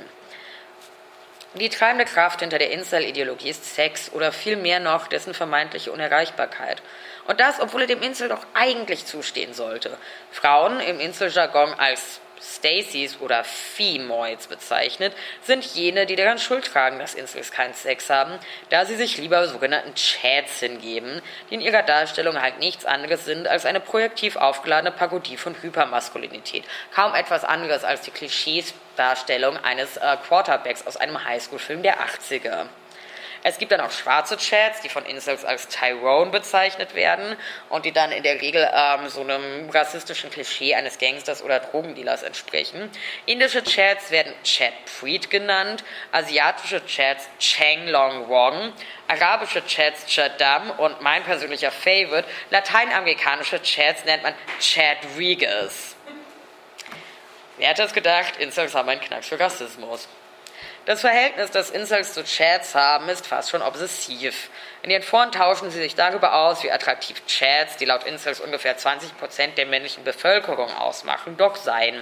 Die 1.55 1.69
treibende 1.69 2.03
Kraft 2.03 2.41
hinter 2.41 2.59
der 2.59 2.71
Incel-Ideologie 2.71 3.49
ist 3.49 3.75
Sex 3.75 4.11
oder 4.11 4.33
vielmehr 4.33 4.81
noch 4.81 5.07
dessen 5.07 5.33
vermeintliche 5.33 5.91
Unerreichbarkeit. 5.91 6.81
Und 7.27 7.39
das, 7.39 7.61
obwohl 7.61 7.81
er 7.81 7.87
dem 7.87 8.01
Incel 8.01 8.27
doch 8.27 8.45
eigentlich 8.53 9.05
zustehen 9.05 9.53
sollte. 9.53 9.97
Frauen 10.31 10.81
im 10.81 10.99
Incel-Jargon 10.99 11.73
als 11.73 12.19
Stacys 12.45 13.19
oder 13.19 13.43
Femoids 13.43 14.47
bezeichnet, 14.47 15.13
sind 15.43 15.65
jene, 15.65 16.05
die 16.05 16.15
daran 16.15 16.37
Schuld 16.37 16.65
tragen, 16.65 16.99
dass 16.99 17.13
Incels 17.13 17.51
keinen 17.51 17.73
Sex 17.73 18.09
haben, 18.09 18.37
da 18.69 18.85
sie 18.85 18.95
sich 18.95 19.17
lieber 19.17 19.47
sogenannten 19.47 19.95
Chats 19.95 20.59
hingeben, 20.59 21.21
die 21.49 21.55
in 21.55 21.61
ihrer 21.61 21.83
Darstellung 21.83 22.41
halt 22.41 22.59
nichts 22.59 22.85
anderes 22.85 23.25
sind 23.25 23.47
als 23.47 23.65
eine 23.65 23.79
projektiv 23.79 24.35
aufgeladene 24.35 24.91
Parodie 24.91 25.37
von 25.37 25.55
Hypermaskulinität. 25.61 26.63
Kaum 26.93 27.15
etwas 27.15 27.43
anderes 27.43 27.83
als 27.83 28.01
die 28.01 28.11
Klischees-Darstellung 28.11 29.57
eines 29.57 29.97
äh, 29.97 30.17
Quarterbacks 30.27 30.85
aus 30.85 30.97
einem 30.97 31.23
Highschool-Film 31.23 31.81
der 31.81 31.97
80er. 31.99 32.67
Es 33.47 33.59
gibt 33.59 33.71
dann 33.71 33.81
auch 33.81 33.91
schwarze 33.91 34.37
Chats, 34.37 34.81
die 34.81 34.89
von 34.89 35.05
Incels 35.05 35.45
als 35.45 35.67
Tyrone 35.67 36.31
bezeichnet 36.31 36.95
werden 36.95 37.37
und 37.69 37.85
die 37.85 37.91
dann 37.91 38.11
in 38.11 38.23
der 38.23 38.41
Regel 38.41 38.67
ähm, 38.73 39.07
so 39.07 39.21
einem 39.21 39.69
rassistischen 39.69 40.31
Klischee 40.31 40.73
eines 40.73 40.97
Gangsters 40.97 41.43
oder 41.43 41.59
Drogendealers 41.59 42.23
entsprechen. 42.23 42.89
Indische 43.27 43.63
Chats 43.63 44.09
werden 44.09 44.33
Chat 44.43 44.73
Preet 44.99 45.29
genannt, 45.29 45.83
asiatische 46.11 46.83
Chats 46.87 47.29
Cheng 47.37 47.87
Long 47.87 48.27
Wong, 48.29 48.73
arabische 49.07 49.63
Chats 49.67 50.07
Chadam 50.07 50.71
und 50.79 51.01
mein 51.01 51.23
persönlicher 51.23 51.69
Favorite, 51.69 52.27
lateinamerikanische 52.49 53.61
Chats 53.61 54.05
nennt 54.05 54.23
man 54.23 54.33
Chad 54.59 54.97
Regas. 55.19 55.95
Wer 57.57 57.67
hätte 57.67 57.83
es 57.83 57.93
gedacht, 57.93 58.37
Incels 58.39 58.73
haben 58.73 58.89
einen 58.89 59.01
Knacks 59.01 59.27
für 59.27 59.39
Rassismus. 59.39 60.07
Das 60.85 61.01
Verhältnis, 61.01 61.49
das 61.49 61.71
Incels 61.71 62.13
zu 62.13 62.23
Chats 62.23 62.75
haben, 62.75 63.09
ist 63.09 63.25
fast 63.25 63.49
schon 63.49 63.63
obsessiv. 63.63 64.51
In 64.83 64.91
ihren 64.91 65.01
Foren 65.01 65.31
tauschen 65.31 65.71
sie 65.71 65.79
sich 65.79 65.95
darüber 65.95 66.35
aus, 66.35 66.61
wie 66.61 66.71
attraktiv 66.71 67.25
Chats, 67.25 67.77
die 67.77 67.85
laut 67.85 68.03
Incels 68.03 68.39
ungefähr 68.39 68.77
20 68.77 69.17
Prozent 69.17 69.57
der 69.57 69.65
männlichen 69.65 70.03
Bevölkerung 70.03 70.71
ausmachen, 70.71 71.37
doch 71.37 71.55
seien. 71.55 71.99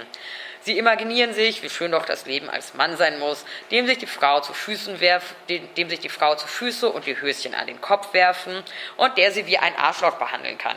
Sie 0.60 0.76
imaginieren 0.76 1.32
sich, 1.32 1.62
wie 1.62 1.70
schön 1.70 1.92
doch 1.92 2.04
das 2.04 2.26
Leben 2.26 2.50
als 2.50 2.74
Mann 2.74 2.98
sein 2.98 3.18
muss, 3.18 3.46
dem 3.70 3.86
sich 3.86 3.96
die 3.96 4.06
Frau 4.06 4.40
zu 4.40 4.52
Füßen 4.52 5.00
werf, 5.00 5.34
dem, 5.48 5.74
dem 5.76 5.88
sich 5.88 6.00
die 6.00 6.10
Frau 6.10 6.34
zu 6.34 6.46
Füße 6.46 6.86
und 6.86 7.06
die 7.06 7.18
Höschen 7.18 7.54
an 7.54 7.66
den 7.66 7.80
Kopf 7.80 8.12
werfen 8.12 8.62
und 8.98 9.16
der 9.16 9.32
sie 9.32 9.46
wie 9.46 9.56
ein 9.56 9.76
Arschloch 9.76 10.18
behandeln 10.18 10.58
kann. 10.58 10.76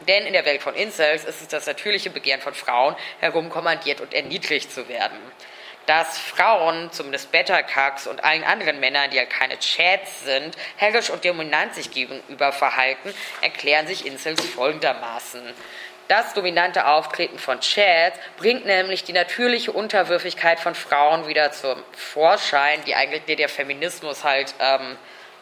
Denn 0.00 0.26
in 0.26 0.34
der 0.34 0.44
Welt 0.44 0.60
von 0.60 0.74
Incels 0.74 1.24
ist 1.24 1.40
es 1.40 1.48
das 1.48 1.64
natürliche 1.64 2.10
Begehren 2.10 2.42
von 2.42 2.52
Frauen, 2.52 2.94
herumkommandiert 3.20 4.02
und 4.02 4.12
erniedrigt 4.12 4.70
zu 4.70 4.86
werden 4.88 5.16
dass 5.86 6.18
Frauen, 6.18 6.90
zumindest 6.92 7.32
Beta-Cucks 7.32 8.06
und 8.06 8.24
allen 8.24 8.44
anderen 8.44 8.80
Männern, 8.80 9.10
die 9.10 9.16
ja 9.16 9.24
keine 9.24 9.58
Chats 9.58 10.24
sind, 10.24 10.56
herrisch 10.76 11.10
und 11.10 11.24
dominant 11.24 11.74
sich 11.74 11.90
gegenüber 11.90 12.52
verhalten, 12.52 13.14
erklären 13.40 13.86
sich 13.86 14.06
Incels 14.06 14.44
folgendermaßen. 14.44 15.42
Das 16.08 16.34
dominante 16.34 16.86
Auftreten 16.86 17.38
von 17.38 17.60
Chats 17.60 18.18
bringt 18.36 18.66
nämlich 18.66 19.04
die 19.04 19.12
natürliche 19.12 19.72
Unterwürfigkeit 19.72 20.60
von 20.60 20.74
Frauen 20.74 21.26
wieder 21.26 21.52
zum 21.52 21.82
Vorschein, 21.92 22.84
die 22.86 22.94
eigentlich 22.94 23.36
der 23.36 23.48
Feminismus 23.48 24.24
halt 24.24 24.54
ähm, 24.60 24.98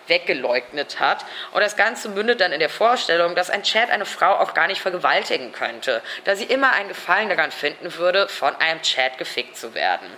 weggeleugnet 0.07 1.01
hat. 1.01 1.24
Und 1.53 1.62
das 1.62 1.76
Ganze 1.76 2.11
mündet 2.11 2.41
dann 2.41 2.53
in 2.53 2.61
der 2.61 2.68
Vorstellung, 2.68 3.34
dass 3.34 3.49
ein 3.49 3.62
Chat 3.62 3.91
eine 3.91 4.05
Frau 4.05 4.36
auch 4.38 4.55
gar 4.55 4.66
nicht 4.66 4.82
vergewaltigen 4.82 5.53
könnte, 5.53 6.03
da 6.24 6.36
sie 6.36 6.45
immer 6.45 6.72
einen 6.72 6.88
Gefallen 6.88 7.30
daran 7.30 7.53
finden 7.53 7.95
würde, 7.95 8.28
von 8.28 8.55
einem 8.57 8.82
Chat 8.82 9.16
gefickt 9.18 9.57
zu 9.57 9.74
werden. 9.74 10.09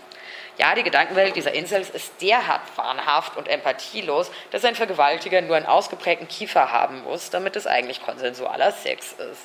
Ja, 0.58 0.74
die 0.74 0.82
Gedankenwelt 0.82 1.34
dieser 1.34 1.52
Incels 1.52 1.88
ist 1.88 2.20
derart 2.20 2.60
wahnhaft 2.76 3.36
und 3.36 3.48
empathielos, 3.48 4.30
dass 4.50 4.64
ein 4.64 4.74
Vergewaltiger 4.74 5.40
nur 5.40 5.56
einen 5.56 5.66
ausgeprägten 5.66 6.28
Kiefer 6.28 6.70
haben 6.70 7.02
muss, 7.04 7.30
damit 7.30 7.56
es 7.56 7.66
eigentlich 7.66 8.02
konsensualer 8.02 8.70
Sex 8.72 9.12
ist. 9.12 9.42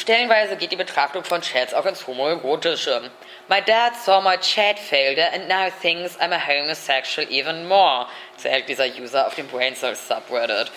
Stellenweise 0.00 0.56
geht 0.56 0.72
die 0.72 0.76
Betrachtung 0.76 1.24
von 1.24 1.40
Chats 1.40 1.74
auch 1.74 1.86
ins 1.86 2.06
Homoerotische. 2.06 3.10
My 3.48 3.62
dad 3.62 3.94
saw 3.96 4.20
my 4.20 4.36
chat 4.36 4.78
failure 4.78 5.32
and 5.32 5.48
now 5.48 5.70
thinks 5.80 6.18
I'm 6.18 6.32
a 6.32 6.38
homosexual 6.38 7.26
even 7.30 7.68
more, 7.68 8.06
zählt 8.36 8.68
dieser 8.68 8.86
User 8.86 9.26
auf 9.26 9.36
dem 9.36 9.46
Braincells 9.46 10.08
Subreddit. 10.08 10.70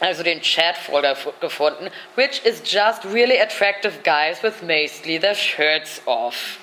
Also 0.00 0.22
den 0.22 0.40
Chat-Folder 0.40 1.16
gefunden, 1.40 1.90
which 2.14 2.42
is 2.44 2.62
just 2.64 3.04
really 3.04 3.38
attractive 3.38 4.02
guys 4.02 4.42
with 4.42 4.62
mostly 4.62 5.18
their 5.18 5.34
shirts 5.34 6.00
off. 6.06 6.59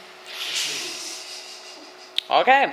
Okay. 2.29 2.69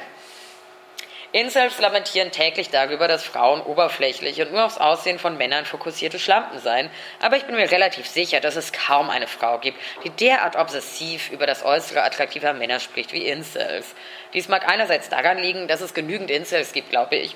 Incels 1.35 1.81
lamentieren 1.81 2.31
täglich 2.31 2.71
darüber, 2.71 3.09
dass 3.09 3.25
Frauen 3.25 3.61
oberflächlich 3.61 4.41
und 4.41 4.53
nur 4.53 4.65
aufs 4.65 4.79
Aussehen 4.79 5.19
von 5.19 5.37
Männern 5.37 5.65
fokussierte 5.65 6.21
Schlampen 6.21 6.61
seien, 6.61 6.91
aber 7.21 7.37
ich 7.37 7.45
bin 7.45 7.57
mir 7.57 7.73
relativ 7.73 8.07
sicher, 8.07 8.39
dass 8.39 8.55
es 8.55 8.73
kaum 8.73 9.11
eine 9.11 9.27
Frau 9.27 9.59
gibt, 9.59 9.77
die 10.05 10.11
derart 10.11 10.55
obsessiv 10.55 11.31
über 11.31 11.49
das 11.49 11.65
Äußere 11.65 12.05
attraktiver 12.05 12.53
Männer 12.53 12.79
spricht 12.79 13.13
wie 13.13 13.27
Incels. 13.27 13.97
Dies 14.33 14.47
mag 14.47 14.69
einerseits 14.69 15.09
daran 15.09 15.39
liegen, 15.39 15.67
dass 15.67 15.81
es 15.81 15.93
genügend 15.93 16.31
Incels 16.31 16.73
gibt, 16.73 16.91
glaube 16.91 17.17
ich, 17.17 17.35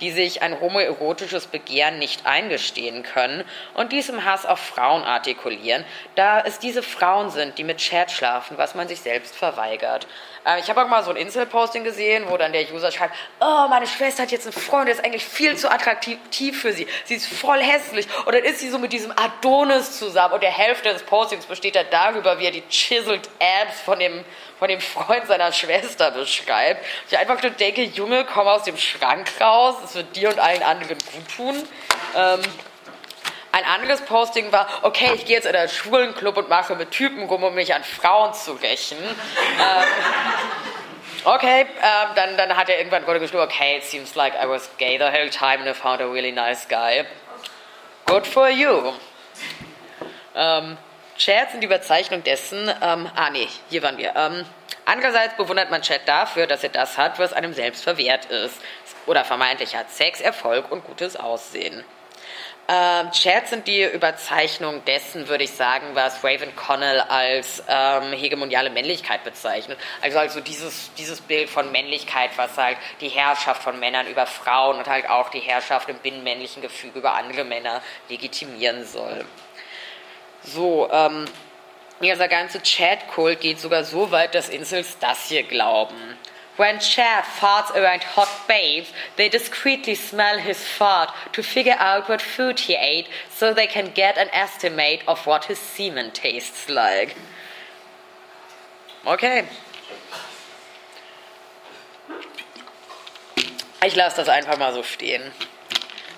die 0.00 0.10
sich 0.10 0.42
ein 0.42 0.60
homoerotisches 0.60 1.46
Begehren 1.46 1.98
nicht 1.98 2.26
eingestehen 2.26 3.02
können 3.02 3.44
und 3.74 3.92
dies 3.92 4.08
im 4.08 4.24
Hass 4.24 4.46
auf 4.46 4.58
Frauen 4.58 5.02
artikulieren, 5.02 5.84
da 6.14 6.40
es 6.40 6.58
diese 6.58 6.82
Frauen 6.82 7.30
sind, 7.30 7.58
die 7.58 7.64
mit 7.64 7.78
Chat 7.78 8.10
schlafen, 8.10 8.58
was 8.58 8.74
man 8.74 8.88
sich 8.88 9.00
selbst 9.00 9.34
verweigert. 9.36 10.06
Äh, 10.44 10.60
ich 10.60 10.68
habe 10.68 10.82
auch 10.82 10.88
mal 10.88 11.02
so 11.02 11.10
ein 11.10 11.16
Insel-Posting 11.16 11.84
gesehen, 11.84 12.24
wo 12.28 12.36
dann 12.36 12.52
der 12.52 12.70
User 12.72 12.90
schreibt, 12.92 13.14
oh, 13.40 13.66
meine 13.68 13.86
Schwester 13.86 14.22
hat 14.22 14.30
jetzt 14.30 14.46
einen 14.46 14.52
Freund, 14.52 14.88
der 14.88 14.94
ist 14.94 15.04
eigentlich 15.04 15.24
viel 15.24 15.56
zu 15.56 15.70
attraktiv 15.70 16.60
für 16.60 16.72
sie. 16.72 16.86
Sie 17.04 17.14
ist 17.14 17.26
voll 17.26 17.60
hässlich. 17.60 18.06
Und 18.26 18.34
dann 18.34 18.44
ist 18.44 18.60
sie 18.60 18.68
so 18.68 18.78
mit 18.78 18.92
diesem 18.92 19.12
Adonis 19.12 19.98
zusammen. 19.98 20.34
Und 20.34 20.42
der 20.42 20.50
Hälfte 20.50 20.92
des 20.92 21.02
Postings 21.02 21.46
besteht 21.46 21.76
dann 21.76 21.86
darüber, 21.90 22.38
wie 22.38 22.46
er 22.46 22.52
die 22.52 22.66
chiseled 22.68 23.28
Abs 23.40 23.80
von 23.80 23.98
dem, 23.98 24.24
von 24.64 24.70
dem 24.70 24.80
Freund 24.80 25.26
seiner 25.26 25.52
Schwester 25.52 26.10
beschreibt. 26.10 26.82
Ich 27.10 27.18
einfach 27.18 27.42
nur 27.42 27.50
denke, 27.50 27.82
Junge, 27.82 28.24
komm 28.24 28.48
aus 28.48 28.62
dem 28.62 28.78
Schrank 28.78 29.28
raus. 29.38 29.74
Das 29.82 29.94
wird 29.94 30.16
dir 30.16 30.30
und 30.30 30.38
allen 30.38 30.62
anderen 30.62 30.96
gut 30.96 31.36
tun. 31.36 31.68
Ähm, 32.16 32.40
ein 33.52 33.64
anderes 33.66 34.00
Posting 34.06 34.52
war, 34.52 34.66
okay, 34.80 35.10
ich 35.16 35.26
gehe 35.26 35.36
jetzt 35.36 35.44
in 35.44 35.54
einen 35.54 35.68
schwulen 35.68 36.14
Club 36.14 36.38
und 36.38 36.48
mache 36.48 36.76
mit 36.76 36.92
Typen 36.92 37.24
rum, 37.24 37.44
um 37.44 37.54
mich 37.54 37.74
an 37.74 37.84
Frauen 37.84 38.32
zu 38.32 38.52
rächen. 38.52 38.96
ähm, 38.96 39.84
okay, 41.24 41.66
ähm, 41.82 42.08
dann, 42.14 42.38
dann 42.38 42.56
hat 42.56 42.70
er 42.70 42.78
irgendwann 42.78 43.04
geschrieben, 43.04 43.42
okay, 43.42 43.76
it 43.76 43.84
seems 43.84 44.14
like 44.14 44.32
I 44.32 44.48
was 44.48 44.70
gay 44.78 44.96
the 44.96 45.04
whole 45.04 45.28
time 45.28 45.58
and 45.58 45.68
I 45.68 45.74
found 45.74 46.00
a 46.00 46.06
really 46.06 46.32
nice 46.32 46.66
guy. 46.66 47.04
Good 48.06 48.26
for 48.26 48.48
you. 48.48 48.94
Ähm, 50.34 50.78
Chats 51.16 51.52
sind 51.52 51.60
die 51.60 51.66
Überzeichnung 51.66 52.24
dessen, 52.24 52.68
ähm, 52.82 53.08
ah 53.14 53.30
nee, 53.30 53.48
hier 53.70 53.82
waren 53.82 53.98
wir. 53.98 54.14
Ähm, 54.16 54.44
andererseits 54.84 55.36
bewundert 55.36 55.70
man 55.70 55.82
Chat 55.82 56.02
dafür, 56.06 56.46
dass 56.46 56.62
er 56.62 56.70
das 56.70 56.98
hat, 56.98 57.18
was 57.18 57.32
einem 57.32 57.54
selbst 57.54 57.84
verwehrt 57.84 58.26
ist. 58.26 58.60
Oder 59.06 59.24
vermeintlich 59.24 59.76
hat 59.76 59.90
Sex, 59.90 60.20
Erfolg 60.20 60.70
und 60.72 60.84
gutes 60.84 61.16
Aussehen. 61.16 61.84
Ähm, 62.66 63.10
Chats 63.10 63.50
sind 63.50 63.66
die 63.66 63.82
Überzeichnung 63.82 64.82
dessen, 64.86 65.28
würde 65.28 65.44
ich 65.44 65.50
sagen, 65.50 65.88
was 65.92 66.24
Raven 66.24 66.56
Connell 66.56 67.00
als 67.00 67.62
ähm, 67.68 68.12
hegemoniale 68.12 68.70
Männlichkeit 68.70 69.22
bezeichnet. 69.22 69.78
Also, 70.00 70.18
also 70.18 70.40
dieses, 70.40 70.90
dieses 70.94 71.20
Bild 71.20 71.50
von 71.50 71.70
Männlichkeit, 71.72 72.30
was 72.36 72.56
halt 72.56 72.78
die 73.02 73.08
Herrschaft 73.08 73.62
von 73.62 73.78
Männern 73.78 74.06
über 74.06 74.26
Frauen 74.26 74.78
und 74.78 74.86
halt 74.86 75.10
auch 75.10 75.28
die 75.28 75.40
Herrschaft 75.40 75.90
im 75.90 75.98
binnenmännlichen 75.98 76.62
Gefüge 76.62 77.00
über 77.00 77.14
andere 77.14 77.44
Männer 77.44 77.82
legitimieren 78.08 78.86
soll. 78.86 79.26
So, 80.44 80.88
ähm, 80.90 81.26
dieser 82.00 82.28
ganze 82.28 82.62
Chat-Kult 82.62 83.40
geht 83.40 83.60
sogar 83.60 83.84
so 83.84 84.10
weit, 84.10 84.34
dass 84.34 84.48
Insels 84.48 84.98
das 84.98 85.28
hier 85.28 85.42
glauben. 85.42 86.18
When 86.56 86.78
Chad 86.78 87.24
farts 87.26 87.72
around 87.72 88.04
hot 88.14 88.28
babes, 88.46 88.92
they 89.16 89.28
discreetly 89.28 89.96
smell 89.96 90.38
his 90.38 90.62
fart 90.62 91.10
to 91.32 91.42
figure 91.42 91.76
out 91.80 92.08
what 92.08 92.22
food 92.22 92.60
he 92.60 92.76
ate 92.76 93.08
so 93.28 93.52
they 93.52 93.66
can 93.66 93.92
get 93.92 94.16
an 94.16 94.28
estimate 94.28 95.02
of 95.08 95.26
what 95.26 95.46
his 95.46 95.58
semen 95.58 96.12
tastes 96.12 96.68
like. 96.68 97.16
Okay. 99.04 99.44
Ich 103.84 103.96
lasse 103.96 104.16
das 104.16 104.28
einfach 104.28 104.56
mal 104.56 104.72
so 104.72 104.82
stehen. 104.82 105.32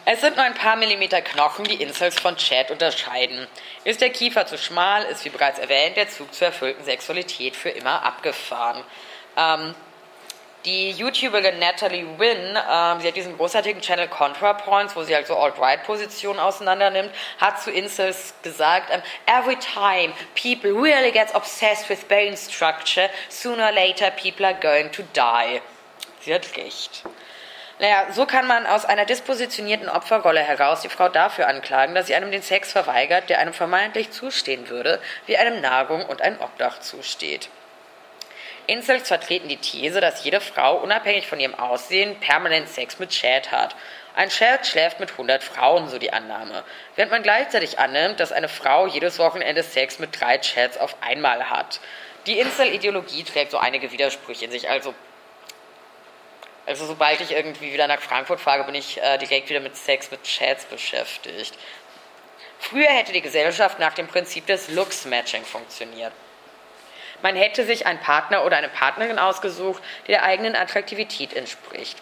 Es 0.08 0.20
sind 0.20 0.36
nur 0.36 0.44
ein 0.44 0.54
paar 0.54 0.76
Millimeter 0.76 1.20
Knochen, 1.20 1.64
die 1.64 1.82
Incels 1.82 2.20
von 2.20 2.36
Chad 2.36 2.70
unterscheiden. 2.70 3.48
Ist 3.82 4.00
der 4.00 4.10
Kiefer 4.10 4.46
zu 4.46 4.56
schmal, 4.56 5.02
ist 5.06 5.24
wie 5.24 5.30
bereits 5.30 5.58
erwähnt 5.58 5.96
der 5.96 6.08
Zug 6.08 6.32
zur 6.32 6.46
erfüllten 6.46 6.84
Sexualität 6.84 7.56
für 7.56 7.70
immer 7.70 8.04
abgefahren. 8.04 8.84
Ähm, 9.36 9.74
die 10.64 10.92
YouTuberin 10.92 11.58
Natalie 11.58 12.06
Wynn, 12.18 12.56
ähm, 12.56 13.00
sie 13.00 13.08
hat 13.08 13.16
diesen 13.16 13.36
großartigen 13.36 13.82
Channel 13.82 14.06
ContraPoints, 14.06 14.94
wo 14.94 15.02
sie 15.02 15.12
halt 15.12 15.26
so 15.26 15.36
Alt-Right-Positionen 15.36 16.38
auseinandernimmt, 16.38 17.10
hat 17.40 17.60
zu 17.60 17.72
Incels 17.72 18.32
gesagt, 18.44 18.94
um, 18.94 19.02
every 19.26 19.56
time 19.56 20.12
people 20.40 20.70
really 20.70 21.10
get 21.10 21.34
obsessed 21.34 21.90
with 21.90 22.06
bone 22.06 22.36
structure, 22.36 23.10
sooner 23.28 23.70
or 23.70 23.72
later 23.72 24.12
people 24.12 24.46
are 24.46 24.54
going 24.54 24.88
to 24.92 25.02
die. 25.14 25.60
Sie 26.20 26.32
hat 26.32 26.56
recht. 26.56 27.02
Naja, 27.78 28.06
so 28.10 28.24
kann 28.24 28.46
man 28.46 28.66
aus 28.66 28.86
einer 28.86 29.04
dispositionierten 29.04 29.90
Opferrolle 29.90 30.40
heraus 30.40 30.80
die 30.80 30.88
Frau 30.88 31.10
dafür 31.10 31.46
anklagen, 31.46 31.94
dass 31.94 32.06
sie 32.06 32.14
einem 32.14 32.30
den 32.30 32.40
Sex 32.40 32.72
verweigert, 32.72 33.28
der 33.28 33.38
einem 33.38 33.52
vermeintlich 33.52 34.10
zustehen 34.10 34.70
würde, 34.70 34.98
wie 35.26 35.36
einem 35.36 35.60
Nahrung 35.60 36.06
und 36.06 36.22
ein 36.22 36.40
Obdach 36.40 36.80
zusteht. 36.80 37.50
Incels 38.66 39.08
vertreten 39.08 39.48
die 39.48 39.58
These, 39.58 40.00
dass 40.00 40.24
jede 40.24 40.40
Frau 40.40 40.78
unabhängig 40.78 41.26
von 41.26 41.38
ihrem 41.38 41.54
Aussehen 41.54 42.18
permanent 42.18 42.68
Sex 42.68 42.98
mit 42.98 43.10
Chad 43.10 43.52
hat. 43.52 43.76
Ein 44.14 44.30
Chad 44.30 44.66
schläft 44.66 44.98
mit 44.98 45.12
100 45.12 45.42
Frauen, 45.44 45.88
so 45.88 45.98
die 45.98 46.12
Annahme. 46.12 46.64
Während 46.96 47.12
man 47.12 47.22
gleichzeitig 47.22 47.78
annimmt, 47.78 48.18
dass 48.18 48.32
eine 48.32 48.48
Frau 48.48 48.86
jedes 48.86 49.18
Wochenende 49.18 49.62
Sex 49.62 49.98
mit 49.98 50.18
drei 50.18 50.38
Chads 50.38 50.78
auf 50.78 50.96
einmal 51.02 51.50
hat. 51.50 51.80
Die 52.26 52.40
Incel-Ideologie 52.40 53.22
trägt 53.22 53.50
so 53.50 53.58
einige 53.58 53.92
Widersprüche 53.92 54.46
in 54.46 54.50
sich. 54.50 54.68
Also, 54.70 54.94
also 56.66 56.84
sobald 56.84 57.20
ich 57.20 57.30
irgendwie 57.32 57.72
wieder 57.72 57.86
nach 57.86 58.00
Frankfurt 58.00 58.40
fahre, 58.40 58.64
bin 58.64 58.74
ich 58.74 59.00
äh, 59.00 59.18
direkt 59.18 59.48
wieder 59.48 59.60
mit 59.60 59.76
Sex 59.76 60.10
mit 60.10 60.24
Chats 60.24 60.64
beschäftigt. 60.64 61.56
Früher 62.58 62.88
hätte 62.88 63.12
die 63.12 63.20
Gesellschaft 63.20 63.78
nach 63.78 63.94
dem 63.94 64.08
Prinzip 64.08 64.46
des 64.46 64.68
Looks-Matching 64.68 65.44
funktioniert. 65.44 66.12
Man 67.22 67.36
hätte 67.36 67.64
sich 67.64 67.86
einen 67.86 68.00
Partner 68.00 68.44
oder 68.44 68.56
eine 68.56 68.68
Partnerin 68.68 69.18
ausgesucht, 69.18 69.82
die 70.06 70.12
der 70.12 70.24
eigenen 70.24 70.56
Attraktivität 70.56 71.34
entspricht. 71.34 71.98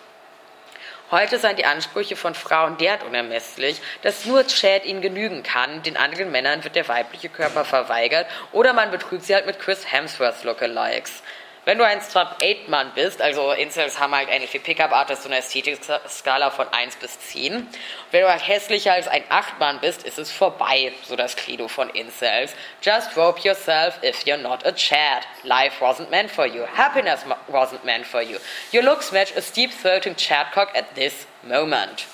Heute 1.11 1.39
seien 1.39 1.57
die 1.57 1.67
Ansprüche 1.67 2.17
von 2.17 2.35
Frauen 2.35 2.79
derart 2.79 3.05
unermesslich, 3.05 3.81
dass 4.03 4.25
nur 4.25 4.47
Chad 4.47 4.85
ihnen 4.85 5.03
genügen 5.03 5.43
kann. 5.43 5.83
Den 5.83 5.97
anderen 5.97 6.33
Männern 6.33 6.65
wird 6.65 6.77
der 6.77 6.89
weibliche 6.89 7.29
Körper 7.29 7.65
verweigert 7.65 8.27
oder 8.53 8.73
man 8.73 8.91
betrügt 8.91 9.25
sie 9.25 9.35
halt 9.35 9.47
mit 9.47 9.61
Chris 9.61 9.93
Hemsworth 9.93 10.43
Lookalikes. 10.45 11.23
Wenn 11.67 11.79
du 11.79 11.85
ein 11.87 12.03
Strap-8-Mann 12.03 12.93
bist, 12.95 13.23
also 13.23 13.53
Incels 13.53 13.99
haben 13.99 14.15
halt 14.15 14.29
ähnlich 14.29 14.53
wie 14.53 14.59
Pickup-Artists 14.59 15.25
so 15.25 15.31
eine 15.31 15.39
Ästhetik-Skala 15.39 16.51
von 16.51 16.69
1 16.71 16.97
bis 16.97 17.19
10. 17.21 17.67
Wenn 18.11 18.21
du 18.21 18.31
halt 18.31 18.47
hässlicher 18.47 18.93
als 18.93 19.09
ein 19.09 19.25
8-Mann 19.25 19.81
bist, 19.81 20.03
ist 20.03 20.19
es 20.19 20.31
vorbei, 20.31 20.93
so 21.05 21.17
das 21.17 21.37
Credo 21.37 21.69
von 21.69 21.89
Incels. 21.89 22.53
Just 22.83 23.17
rope 23.17 23.41
yourself 23.41 23.99
if 24.03 24.25
you're 24.25 24.37
not 24.37 24.67
a 24.67 24.73
Chad. 24.73 25.27
Life 25.43 25.83
wasn't 25.83 26.11
meant 26.11 26.31
for 26.31 26.45
you. 26.45 26.67
Happiness 26.77 27.25
wasn't 27.49 27.83
meant 27.85 28.07
for 28.07 28.21
you. 28.21 28.37
Your 28.71 28.83
looks 28.83 29.11
match 29.11 29.35
a 29.35 29.41
steep-throating 29.41 30.17
Chadcock 30.17 30.69
at 30.77 30.95
this 30.95 31.27
moment. 31.43 32.05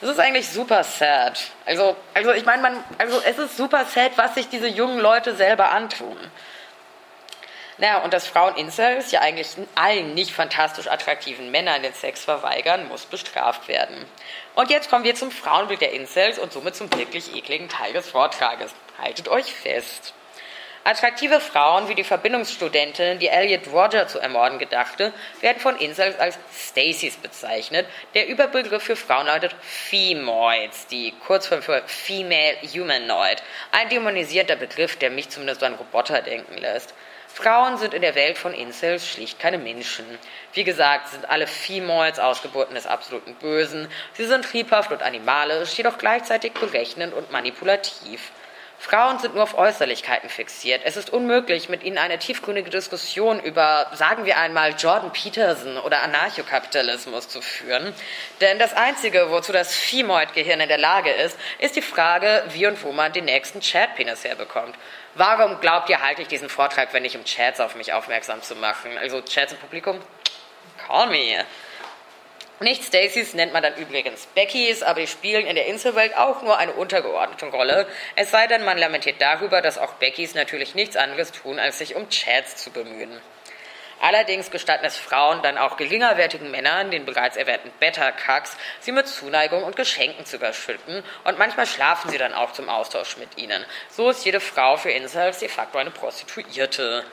Das 0.00 0.08
ist 0.08 0.18
eigentlich 0.18 0.48
super 0.48 0.82
sad. 0.82 1.38
Also, 1.66 1.94
also 2.14 2.32
ich 2.32 2.46
meine, 2.46 2.82
also 2.96 3.20
es 3.22 3.36
ist 3.36 3.58
super 3.58 3.84
sad, 3.84 4.12
was 4.16 4.34
sich 4.34 4.48
diese 4.48 4.68
jungen 4.68 4.98
Leute 4.98 5.34
selber 5.34 5.72
antun. 5.72 6.16
Naja, 7.80 8.02
und 8.04 8.12
dass 8.12 8.26
Frauen 8.26 8.56
Incels 8.56 9.10
ja 9.10 9.22
eigentlich 9.22 9.48
allen 9.74 10.12
nicht 10.12 10.32
fantastisch 10.32 10.86
attraktiven 10.86 11.50
Männern 11.50 11.82
den 11.82 11.94
Sex 11.94 12.24
verweigern, 12.24 12.86
muss 12.88 13.06
bestraft 13.06 13.68
werden. 13.68 14.04
Und 14.54 14.68
jetzt 14.68 14.90
kommen 14.90 15.04
wir 15.04 15.14
zum 15.14 15.30
Frauenbild 15.30 15.80
der 15.80 15.94
Incels 15.94 16.38
und 16.38 16.52
somit 16.52 16.76
zum 16.76 16.92
wirklich 16.92 17.34
ekligen 17.34 17.70
Teil 17.70 17.94
des 17.94 18.10
Vortrages. 18.10 18.74
Haltet 19.00 19.28
euch 19.28 19.54
fest. 19.54 20.12
Attraktive 20.84 21.40
Frauen 21.40 21.88
wie 21.88 21.94
die 21.94 22.04
Verbindungsstudentin, 22.04 23.18
die 23.18 23.28
Elliot 23.28 23.68
Roger 23.72 24.08
zu 24.08 24.18
ermorden 24.18 24.58
gedachte, 24.58 25.14
werden 25.40 25.60
von 25.60 25.76
Incels 25.76 26.18
als 26.18 26.38
Stacys 26.54 27.16
bezeichnet. 27.16 27.86
Der 28.12 28.28
Überbegriff 28.28 28.82
für 28.82 28.96
Frauen 28.96 29.26
lautet 29.26 29.54
Femoids, 29.62 30.86
die 30.86 31.14
Kurzform 31.26 31.62
für 31.62 31.82
Female 31.86 32.58
Humanoid. 32.62 33.42
Ein 33.72 33.88
dämonisierter 33.88 34.56
Begriff, 34.56 34.96
der 34.96 35.10
mich 35.10 35.30
zumindest 35.30 35.62
an 35.62 35.74
Roboter 35.74 36.20
denken 36.20 36.58
lässt. 36.58 36.92
Frauen 37.42 37.78
sind 37.78 37.94
in 37.94 38.02
der 38.02 38.14
Welt 38.16 38.36
von 38.36 38.52
Incels 38.52 39.08
schlicht 39.08 39.38
keine 39.38 39.56
Menschen. 39.56 40.04
Wie 40.52 40.62
gesagt, 40.62 41.08
sind 41.08 41.30
alle 41.30 41.46
Femoids 41.46 42.18
Ausgeburten 42.18 42.74
des 42.74 42.86
absoluten 42.86 43.34
Bösen. 43.34 43.88
Sie 44.12 44.26
sind 44.26 44.44
triebhaft 44.44 44.92
und 44.92 45.02
animalisch, 45.02 45.72
jedoch 45.72 45.96
gleichzeitig 45.96 46.52
berechnend 46.52 47.14
und 47.14 47.32
manipulativ. 47.32 48.30
Frauen 48.78 49.18
sind 49.18 49.34
nur 49.34 49.42
auf 49.42 49.56
Äußerlichkeiten 49.56 50.28
fixiert. 50.28 50.82
Es 50.84 50.96
ist 50.96 51.10
unmöglich, 51.10 51.68
mit 51.68 51.82
ihnen 51.82 51.98
eine 51.98 52.18
tiefgründige 52.18 52.70
Diskussion 52.70 53.40
über, 53.40 53.90
sagen 53.94 54.24
wir 54.26 54.38
einmal, 54.38 54.74
Jordan 54.78 55.12
Peterson 55.12 55.78
oder 55.78 56.02
Anarchokapitalismus 56.02 57.28
zu 57.28 57.40
führen. 57.40 57.94
Denn 58.40 58.58
das 58.58 58.74
Einzige, 58.74 59.30
wozu 59.30 59.52
das 59.52 59.74
Femoid-Gehirn 59.74 60.60
in 60.60 60.68
der 60.68 60.78
Lage 60.78 61.10
ist, 61.10 61.38
ist 61.58 61.76
die 61.76 61.82
Frage, 61.82 62.44
wie 62.52 62.66
und 62.66 62.82
wo 62.82 62.92
man 62.92 63.12
den 63.12 63.26
nächsten 63.26 63.60
Chat-Penis 63.60 64.24
herbekommt. 64.24 64.74
Warum 65.14 65.60
glaubt 65.60 65.90
ihr, 65.90 66.00
halte 66.00 66.22
ich 66.22 66.28
diesen 66.28 66.48
Vortrag, 66.48 66.92
wenn 66.92 67.02
nicht 67.02 67.16
um 67.16 67.24
Chats 67.24 67.60
auf 67.60 67.74
mich 67.74 67.92
aufmerksam 67.92 68.42
zu 68.42 68.54
machen? 68.54 68.96
Also 68.98 69.20
Chats 69.22 69.52
im 69.52 69.58
Publikum? 69.58 70.00
Call 70.86 71.08
me. 71.08 71.44
Nicht 72.60 72.84
Stacys 72.84 73.32
nennt 73.32 73.54
man 73.54 73.62
dann 73.62 73.74
übrigens 73.76 74.26
Beckys, 74.34 74.82
aber 74.82 75.00
die 75.00 75.06
spielen 75.06 75.46
in 75.46 75.56
der 75.56 75.66
Inselwelt 75.66 76.14
auch 76.16 76.42
nur 76.42 76.58
eine 76.58 76.72
untergeordnete 76.72 77.46
Rolle. 77.46 77.86
Es 78.16 78.30
sei 78.30 78.46
denn, 78.46 78.64
man 78.64 78.76
lamentiert 78.76 79.20
darüber, 79.20 79.62
dass 79.62 79.78
auch 79.78 79.94
Beckys 79.94 80.34
natürlich 80.34 80.74
nichts 80.74 80.94
anderes 80.94 81.32
tun, 81.32 81.58
als 81.58 81.78
sich 81.78 81.96
um 81.96 82.08
Chats 82.10 82.56
zu 82.56 82.70
bemühen. 82.70 83.18
Allerdings 84.00 84.50
gestatten 84.50 84.86
es 84.86 84.96
Frauen 84.96 85.42
dann 85.42 85.58
auch 85.58 85.76
geringerwertigen 85.76 86.50
Männern, 86.50 86.90
den 86.90 87.04
bereits 87.04 87.36
erwähnten 87.36 87.70
Beta-Kacks, 87.80 88.56
sie 88.80 88.92
mit 88.92 89.06
Zuneigung 89.06 89.62
und 89.62 89.76
Geschenken 89.76 90.24
zu 90.24 90.36
überschütten 90.36 91.04
und 91.24 91.38
manchmal 91.38 91.66
schlafen 91.66 92.10
sie 92.10 92.16
dann 92.16 92.32
auch 92.32 92.52
zum 92.52 92.70
Austausch 92.70 93.18
mit 93.18 93.36
ihnen. 93.36 93.62
So 93.90 94.08
ist 94.08 94.24
jede 94.24 94.40
Frau 94.40 94.78
für 94.78 94.90
Incels 94.90 95.40
de 95.40 95.48
facto 95.48 95.76
eine 95.76 95.90
Prostituierte. 95.90 97.04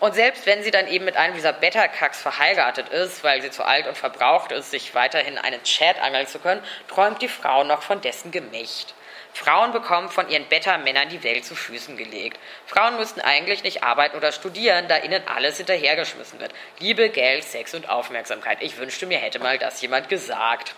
Und 0.00 0.14
selbst 0.14 0.44
wenn 0.44 0.62
sie 0.62 0.70
dann 0.70 0.86
eben 0.86 1.06
mit 1.06 1.16
einem 1.16 1.34
dieser 1.34 1.54
Beta-Kacks 1.54 2.20
verheiratet 2.20 2.90
ist, 2.90 3.24
weil 3.24 3.40
sie 3.40 3.50
zu 3.50 3.64
alt 3.64 3.86
und 3.86 3.96
verbraucht 3.96 4.52
ist, 4.52 4.70
sich 4.70 4.94
weiterhin 4.94 5.38
einen 5.38 5.62
Chat 5.64 5.98
angeln 6.00 6.26
zu 6.26 6.38
können, 6.38 6.62
träumt 6.88 7.22
die 7.22 7.28
Frau 7.28 7.64
noch 7.64 7.82
von 7.82 8.02
dessen 8.02 8.30
Gemächt. 8.30 8.94
Frauen 9.38 9.70
bekommen 9.70 10.08
von 10.08 10.28
ihren 10.28 10.46
Beta-Männern 10.46 11.10
die 11.10 11.22
Welt 11.22 11.44
zu 11.44 11.54
Füßen 11.54 11.96
gelegt. 11.96 12.40
Frauen 12.66 12.96
müssten 12.96 13.20
eigentlich 13.20 13.62
nicht 13.62 13.84
arbeiten 13.84 14.16
oder 14.16 14.32
studieren, 14.32 14.88
da 14.88 14.98
ihnen 14.98 15.22
alles 15.28 15.58
hinterhergeschmissen 15.58 16.40
wird. 16.40 16.52
Liebe, 16.80 17.08
Geld, 17.08 17.44
Sex 17.44 17.72
und 17.72 17.88
Aufmerksamkeit. 17.88 18.58
Ich 18.62 18.78
wünschte 18.78 19.06
mir, 19.06 19.18
hätte 19.18 19.38
mal 19.38 19.56
das 19.56 19.80
jemand 19.80 20.08
gesagt. 20.08 20.74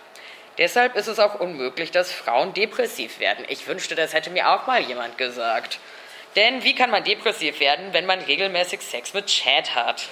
Deshalb 0.59 0.95
ist 0.95 1.07
es 1.07 1.17
auch 1.17 1.39
unmöglich, 1.39 1.89
dass 1.89 2.11
Frauen 2.11 2.53
depressiv 2.53 3.19
werden. 3.19 3.45
Ich 3.47 3.65
wünschte, 3.65 3.95
das 3.95 4.13
hätte 4.13 4.29
mir 4.29 4.47
auch 4.51 4.67
mal 4.67 4.81
jemand 4.81 5.17
gesagt. 5.17 5.79
Denn 6.35 6.63
wie 6.63 6.75
kann 6.75 6.91
man 6.91 7.03
depressiv 7.03 7.59
werden, 7.59 7.93
wenn 7.93 8.05
man 8.05 8.19
regelmäßig 8.19 8.81
Sex 8.81 9.15
mit 9.15 9.25
Chat 9.25 9.73
hat? 9.73 10.07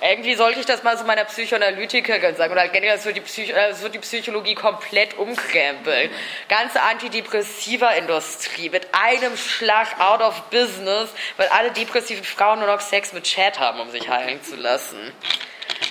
Irgendwie 0.00 0.36
sollte 0.36 0.60
ich 0.60 0.66
das 0.66 0.84
mal 0.84 0.96
so 0.96 1.04
meiner 1.04 1.24
Psychoanalytikerin 1.24 2.36
sagen 2.36 2.52
oder 2.52 2.68
generell 2.68 2.98
so 2.98 3.10
die, 3.10 3.20
Psych 3.20 3.50
äh, 3.50 3.74
so 3.74 3.88
die 3.88 3.98
Psychologie 3.98 4.54
komplett 4.54 5.18
umkrempeln. 5.18 6.10
Ganze 6.48 6.80
antidepressiva 6.82 7.90
Industrie 7.92 8.70
mit 8.70 8.86
einem 8.92 9.36
Schlag 9.36 10.00
out 10.00 10.20
of 10.20 10.42
business, 10.50 11.10
weil 11.36 11.48
alle 11.48 11.72
depressiven 11.72 12.24
Frauen 12.24 12.60
nur 12.60 12.68
noch 12.68 12.80
Sex 12.80 13.12
mit 13.12 13.24
Chat 13.24 13.58
haben, 13.58 13.80
um 13.80 13.90
sich 13.90 14.08
heilen 14.08 14.42
zu 14.42 14.54
lassen. 14.54 15.12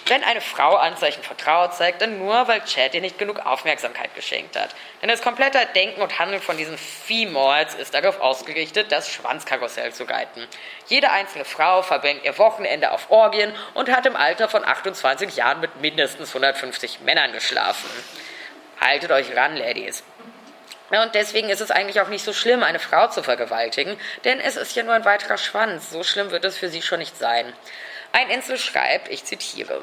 Wenn 0.08 0.24
eine 0.24 0.40
Frau 0.40 0.76
Anzeichen 0.76 1.22
Vertrauen 1.22 1.72
zeigt, 1.74 2.02
dann 2.02 2.18
nur, 2.18 2.48
weil 2.48 2.64
Chad 2.64 2.94
ihr 2.94 3.02
nicht 3.02 3.18
genug 3.18 3.46
Aufmerksamkeit 3.46 4.16
geschenkt 4.16 4.58
hat. 4.58 4.70
Denn 5.02 5.10
das 5.10 5.22
komplette 5.22 5.60
Denken 5.76 6.02
und 6.02 6.18
Handeln 6.18 6.42
von 6.42 6.56
diesen 6.56 6.78
Females 6.78 7.76
ist 7.76 7.94
darauf 7.94 8.22
ausgerichtet, 8.22 8.92
das 8.92 9.12
Schwanzkarussell 9.12 9.92
zu 9.94 10.06
reiten. 10.06 10.48
Jede 10.88 11.12
einzelne 11.12 11.44
Frau 11.44 11.82
verbringt 11.82 12.24
ihr 12.24 12.38
Wochenende 12.38 12.92
auf 12.92 13.12
Orgien 13.12 13.54
und 13.74 13.92
hat 13.92 14.06
im 14.06 14.16
Alter 14.16 14.48
von 14.48 14.64
28 14.64 15.36
Jahren 15.36 15.60
mit 15.60 15.82
mindestens 15.82 16.30
150 16.30 17.02
Männern 17.02 17.34
geschlafen. 17.34 17.90
Haltet 18.80 19.12
euch 19.12 19.36
ran, 19.36 19.58
Ladies. 19.58 20.04
Und 20.90 21.16
deswegen 21.16 21.50
ist 21.50 21.60
es 21.60 21.70
eigentlich 21.70 22.00
auch 22.00 22.08
nicht 22.08 22.24
so 22.24 22.32
schlimm, 22.32 22.64
eine 22.64 22.80
Frau 22.80 23.08
zu 23.08 23.22
vergewaltigen, 23.24 24.00
denn 24.24 24.40
es 24.40 24.56
ist 24.56 24.74
ja 24.76 24.84
nur 24.84 24.94
ein 24.94 25.04
weiterer 25.04 25.38
Schwanz. 25.38 25.90
So 25.90 26.04
schlimm 26.04 26.32
wird 26.32 26.46
es 26.46 26.58
für 26.58 26.70
sie 26.70 26.82
schon 26.82 27.00
nicht 27.00 27.18
sein. 27.18 27.52
Ein 28.12 28.30
Insel 28.30 28.58
schreibt, 28.58 29.10
ich 29.10 29.24
zitiere, 29.26 29.82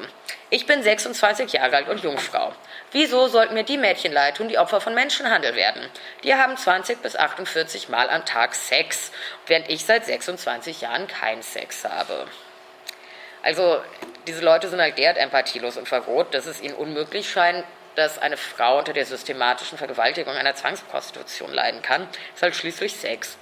ich 0.49 0.65
bin 0.65 0.83
26 0.83 1.53
Jahre 1.53 1.77
alt 1.77 1.87
und 1.87 2.03
Jungfrau. 2.03 2.53
Wieso 2.91 3.27
sollten 3.27 3.53
mir 3.53 3.63
die 3.63 3.77
Mädchen 3.77 4.11
leid 4.11 4.37
tun, 4.37 4.47
die 4.47 4.57
Opfer 4.57 4.81
von 4.81 4.93
Menschenhandel 4.93 5.55
werden? 5.55 5.89
Die 6.23 6.35
haben 6.35 6.57
20 6.57 7.01
bis 7.01 7.15
48 7.15 7.89
Mal 7.89 8.09
am 8.09 8.25
Tag 8.25 8.55
Sex, 8.55 9.11
während 9.47 9.69
ich 9.69 9.85
seit 9.85 10.05
26 10.05 10.81
Jahren 10.81 11.07
keinen 11.07 11.43
Sex 11.43 11.85
habe. 11.85 12.27
Also, 13.41 13.81
diese 14.27 14.43
Leute 14.43 14.69
sind 14.69 14.81
halt 14.81 14.97
derart 14.97 15.17
empathielos 15.17 15.77
und 15.77 15.87
verroht, 15.87 16.33
dass 16.33 16.45
es 16.45 16.61
ihnen 16.61 16.73
unmöglich 16.73 17.29
scheint, 17.29 17.63
dass 17.95 18.19
eine 18.19 18.37
Frau 18.37 18.77
unter 18.77 18.93
der 18.93 19.05
systematischen 19.05 19.77
Vergewaltigung 19.77 20.35
einer 20.35 20.55
Zwangsprostitution 20.55 21.51
leiden 21.51 21.81
kann, 21.81 22.07
ist 22.33 22.43
halt 22.43 22.55
schließlich 22.55 22.95
Sex. 22.95 23.37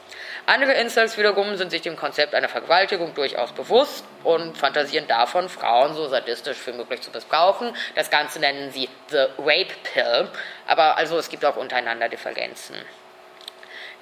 Andere 0.45 0.73
Incels 0.73 1.17
wiederum 1.17 1.55
sind 1.55 1.71
sich 1.71 1.81
dem 1.81 1.95
Konzept 1.95 2.35
einer 2.35 2.49
Vergewaltigung 2.49 3.13
durchaus 3.13 3.51
bewusst 3.53 4.05
und 4.23 4.57
fantasieren 4.57 5.07
davon, 5.07 5.49
Frauen 5.49 5.95
so 5.95 6.07
sadistisch 6.07 6.57
wie 6.65 6.73
möglich 6.73 7.01
zu 7.01 7.11
missbrauchen. 7.11 7.75
Das 7.95 8.09
Ganze 8.09 8.39
nennen 8.39 8.71
sie 8.71 8.89
The 9.09 9.25
Rape 9.37 9.73
Pill, 9.83 10.29
aber 10.67 10.97
also 10.97 11.17
es 11.17 11.29
gibt 11.29 11.45
auch 11.45 11.55
untereinander 11.55 12.09
Differenzen. 12.09 12.75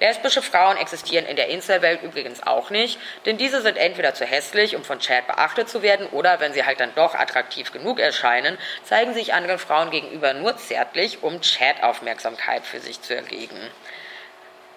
Lesbische 0.00 0.42
Frauen 0.42 0.76
existieren 0.76 1.26
in 1.26 1.36
der 1.36 1.48
Inselwelt 1.48 2.02
übrigens 2.02 2.42
auch 2.42 2.70
nicht, 2.70 2.98
denn 3.24 3.36
diese 3.36 3.60
sind 3.62 3.76
entweder 3.76 4.14
zu 4.14 4.24
hässlich, 4.24 4.74
um 4.74 4.84
von 4.84 4.98
Chad 4.98 5.26
beachtet 5.26 5.68
zu 5.68 5.82
werden, 5.82 6.06
oder 6.08 6.40
wenn 6.40 6.52
sie 6.52 6.64
halt 6.64 6.80
dann 6.80 6.94
doch 6.94 7.14
attraktiv 7.14 7.72
genug 7.72 8.00
erscheinen, 8.00 8.58
zeigen 8.84 9.14
sich 9.14 9.34
anderen 9.34 9.58
Frauen 9.58 9.90
gegenüber 9.90 10.34
nur 10.34 10.56
zärtlich, 10.56 11.22
um 11.22 11.40
Chat-Aufmerksamkeit 11.40 12.64
für 12.66 12.80
sich 12.80 13.00
zu 13.00 13.14
erregen. 13.14 13.70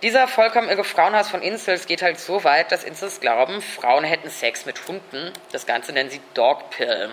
Dieser 0.01 0.27
vollkommen 0.27 0.69
irre 0.69 0.83
Frauenhass 0.83 1.29
von 1.29 1.41
Incels 1.41 1.87
geht 1.87 2.01
halt 2.01 2.19
so 2.19 2.43
weit, 2.43 2.71
dass 2.71 2.83
Incels 2.83 3.21
glauben, 3.21 3.61
Frauen 3.61 4.03
hätten 4.03 4.29
Sex 4.29 4.65
mit 4.65 4.87
Hunden. 4.87 5.31
Das 5.51 5.65
Ganze 5.65 5.93
nennen 5.93 6.09
sie 6.09 6.21
Dogpill. 6.33 7.09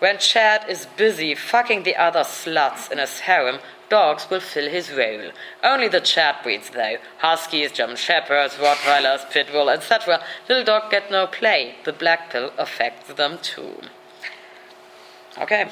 When 0.00 0.18
Chad 0.18 0.68
is 0.68 0.86
busy 0.96 1.34
fucking 1.34 1.84
the 1.84 1.96
other 1.96 2.20
sluts 2.20 2.90
in 2.90 2.98
his 2.98 3.20
harem, 3.20 3.58
dogs 3.88 4.28
will 4.28 4.40
fill 4.40 4.68
his 4.68 4.90
role. 4.90 5.30
Only 5.62 5.88
the 5.88 6.00
Chad 6.00 6.36
breeds 6.42 6.70
though. 6.70 6.96
Huskies, 7.18 7.72
German 7.72 7.96
Shepherds, 7.96 8.54
Rottweilers, 8.54 9.30
Pitbull, 9.30 9.72
etc. 9.72 10.22
Little 10.48 10.64
dog 10.64 10.90
get 10.90 11.10
no 11.10 11.26
play. 11.26 11.76
The 11.84 11.92
black 11.92 12.30
pill 12.30 12.52
affects 12.58 13.14
them 13.14 13.38
too. 13.42 13.80
Okay. 15.38 15.68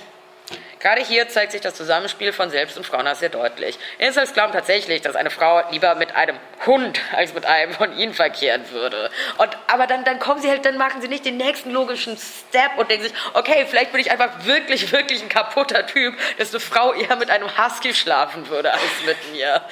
Gerade 0.80 1.00
hier 1.00 1.28
zeigt 1.28 1.52
sich 1.52 1.60
das 1.60 1.74
Zusammenspiel 1.74 2.32
von 2.32 2.50
Selbst- 2.50 2.76
und 2.76 2.84
Frauenhass 2.84 3.20
sehr 3.20 3.28
deutlich. 3.28 3.78
Incels 3.98 4.32
glauben 4.32 4.52
tatsächlich, 4.52 5.00
dass 5.00 5.14
eine 5.14 5.30
Frau 5.30 5.62
lieber 5.70 5.94
mit 5.94 6.16
einem 6.16 6.36
Hund 6.66 7.00
als 7.12 7.34
mit 7.34 7.46
einem 7.46 7.72
von 7.72 7.96
ihnen 7.96 8.14
verkehren 8.14 8.68
würde. 8.70 9.10
Und, 9.38 9.56
aber 9.68 9.86
dann, 9.86 10.04
dann 10.04 10.18
kommen 10.18 10.40
sie 10.40 10.48
halt, 10.48 10.64
dann 10.64 10.76
machen 10.78 11.00
sie 11.00 11.08
nicht 11.08 11.24
den 11.24 11.36
nächsten 11.36 11.70
logischen 11.70 12.16
Step 12.18 12.76
und 12.78 12.90
denken 12.90 13.04
sich, 13.04 13.14
okay, 13.34 13.64
vielleicht 13.68 13.92
bin 13.92 14.00
ich 14.00 14.10
einfach 14.10 14.44
wirklich, 14.44 14.90
wirklich 14.90 15.22
ein 15.22 15.28
kaputter 15.28 15.86
Typ, 15.86 16.16
dass 16.38 16.50
eine 16.50 16.60
Frau 16.60 16.92
eher 16.92 17.14
mit 17.16 17.30
einem 17.30 17.48
Husky 17.56 17.94
schlafen 17.94 18.48
würde 18.48 18.72
als 18.72 18.82
mit 19.06 19.32
mir. 19.32 19.62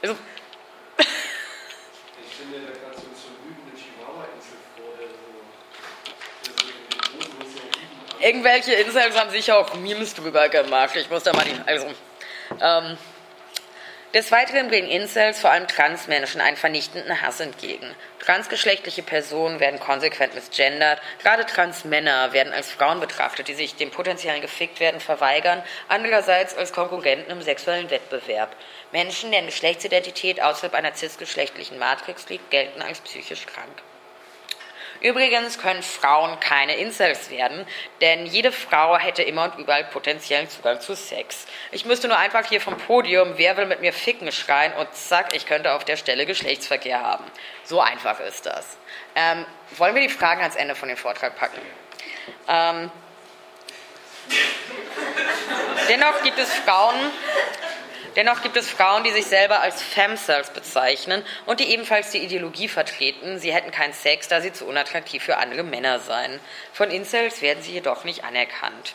Also, 0.00 0.16
irgendwelche 8.26 8.74
Incels 8.74 9.18
haben 9.18 9.30
sicher 9.30 9.58
auch 9.58 9.74
Memes 9.74 10.14
drüber 10.14 10.48
gemacht. 10.48 10.96
Ich 10.96 11.08
muss 11.08 11.22
da 11.22 11.32
mal 11.32 11.44
die. 11.44 11.54
Also, 11.66 11.86
ähm, 12.60 12.98
Des 14.14 14.32
Weiteren 14.32 14.68
bringen 14.68 14.88
Incels 14.88 15.40
vor 15.40 15.50
allem 15.50 15.68
Transmenschen 15.68 16.40
einen 16.40 16.56
vernichtenden 16.56 17.20
Hass 17.20 17.40
entgegen. 17.40 17.94
Transgeschlechtliche 18.18 19.02
Personen 19.02 19.60
werden 19.60 19.78
konsequent 19.78 20.34
misgendert, 20.34 21.02
gerade 21.22 21.44
Transmänner 21.44 22.32
werden 22.32 22.52
als 22.54 22.70
Frauen 22.70 22.98
betrachtet, 22.98 23.48
die 23.48 23.54
sich 23.54 23.74
dem 23.74 23.90
potenziellen 23.90 24.40
Geficktwerden 24.40 25.00
verweigern, 25.00 25.62
andererseits 25.88 26.56
als 26.56 26.72
Konkurrenten 26.72 27.30
im 27.30 27.42
sexuellen 27.42 27.90
Wettbewerb. 27.90 28.56
Menschen, 28.90 29.32
deren 29.32 29.46
Geschlechtsidentität 29.46 30.40
außerhalb 30.40 30.74
einer 30.74 30.94
cisgeschlechtlichen 30.94 31.78
Matrix 31.78 32.28
liegt, 32.28 32.50
gelten 32.50 32.80
als 32.80 33.00
psychisch 33.00 33.44
krank. 33.44 33.82
Übrigens 35.00 35.58
können 35.58 35.82
Frauen 35.82 36.38
keine 36.40 36.76
Incels 36.76 37.30
werden, 37.30 37.66
denn 38.00 38.26
jede 38.26 38.52
Frau 38.52 38.96
hätte 38.98 39.22
immer 39.22 39.44
und 39.44 39.58
überall 39.58 39.84
potenziellen 39.84 40.48
Zugang 40.48 40.80
zu 40.80 40.94
Sex. 40.94 41.46
Ich 41.72 41.84
müsste 41.84 42.08
nur 42.08 42.18
einfach 42.18 42.46
hier 42.46 42.60
vom 42.60 42.76
Podium, 42.76 43.34
wer 43.36 43.56
will 43.56 43.66
mit 43.66 43.80
mir 43.80 43.92
ficken, 43.92 44.32
schreien 44.32 44.72
und 44.74 44.92
zack, 44.94 45.34
ich 45.34 45.46
könnte 45.46 45.72
auf 45.72 45.84
der 45.84 45.96
Stelle 45.96 46.26
Geschlechtsverkehr 46.26 47.02
haben. 47.02 47.24
So 47.64 47.80
einfach 47.80 48.20
ist 48.20 48.46
das. 48.46 48.76
Ähm, 49.14 49.44
wollen 49.76 49.94
wir 49.94 50.02
die 50.02 50.08
Fragen 50.08 50.40
ans 50.42 50.56
Ende 50.56 50.74
von 50.74 50.88
dem 50.88 50.96
Vortrag 50.96 51.36
packen? 51.36 51.60
Ähm, 52.48 52.90
dennoch 55.88 56.22
gibt 56.22 56.38
es 56.38 56.52
Frauen, 56.52 56.96
Dennoch 58.16 58.42
gibt 58.42 58.56
es 58.56 58.70
Frauen, 58.70 59.04
die 59.04 59.10
sich 59.12 59.26
selber 59.26 59.60
als 59.60 59.82
Femcells 59.82 60.50
bezeichnen 60.50 61.22
und 61.44 61.60
die 61.60 61.70
ebenfalls 61.70 62.10
die 62.10 62.24
Ideologie 62.24 62.66
vertreten, 62.66 63.38
sie 63.38 63.52
hätten 63.52 63.70
keinen 63.70 63.92
Sex, 63.92 64.26
da 64.26 64.40
sie 64.40 64.54
zu 64.54 64.64
unattraktiv 64.64 65.22
für 65.22 65.36
andere 65.36 65.62
Männer 65.62 66.00
seien. 66.00 66.40
Von 66.72 66.90
Incels 66.90 67.42
werden 67.42 67.62
sie 67.62 67.72
jedoch 67.72 68.04
nicht 68.04 68.24
anerkannt. 68.24 68.94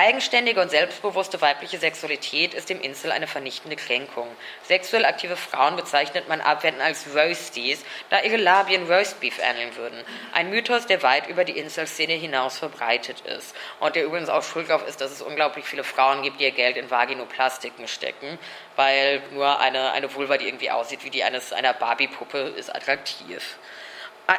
Eigenständige 0.00 0.62
und 0.62 0.70
selbstbewusste 0.70 1.42
weibliche 1.42 1.76
Sexualität 1.76 2.54
ist 2.54 2.70
dem 2.70 2.80
Insel 2.80 3.12
eine 3.12 3.26
vernichtende 3.26 3.76
Kränkung. 3.76 4.26
Sexuell 4.62 5.04
aktive 5.04 5.36
Frauen 5.36 5.76
bezeichnet 5.76 6.26
man 6.26 6.40
abwendend 6.40 6.82
als 6.82 7.14
Roasties, 7.14 7.84
da 8.08 8.22
ihre 8.22 8.38
Labien 8.38 8.90
Roastbeef 8.90 9.38
ähneln 9.38 9.76
würden. 9.76 10.02
Ein 10.32 10.48
Mythos, 10.48 10.86
der 10.86 11.02
weit 11.02 11.26
über 11.26 11.44
die 11.44 11.58
Inselszene 11.58 12.14
hinaus 12.14 12.58
verbreitet 12.58 13.20
ist 13.26 13.54
und 13.78 13.94
der 13.94 14.06
übrigens 14.06 14.30
auch 14.30 14.42
schuld 14.42 14.70
darauf 14.70 14.88
ist, 14.88 15.02
dass 15.02 15.10
es 15.10 15.20
unglaublich 15.20 15.66
viele 15.66 15.84
Frauen 15.84 16.22
gibt, 16.22 16.40
die 16.40 16.44
ihr 16.44 16.52
Geld 16.52 16.78
in 16.78 16.90
Vaginoplastiken 16.90 17.86
stecken, 17.86 18.38
weil 18.76 19.20
nur 19.32 19.60
eine, 19.60 19.92
eine 19.92 20.14
Vulva, 20.14 20.38
die 20.38 20.46
irgendwie 20.46 20.70
aussieht 20.70 21.04
wie 21.04 21.10
die 21.10 21.24
eines, 21.24 21.52
einer 21.52 21.74
Barbie-Puppe, 21.74 22.38
ist 22.56 22.74
attraktiv. 22.74 23.58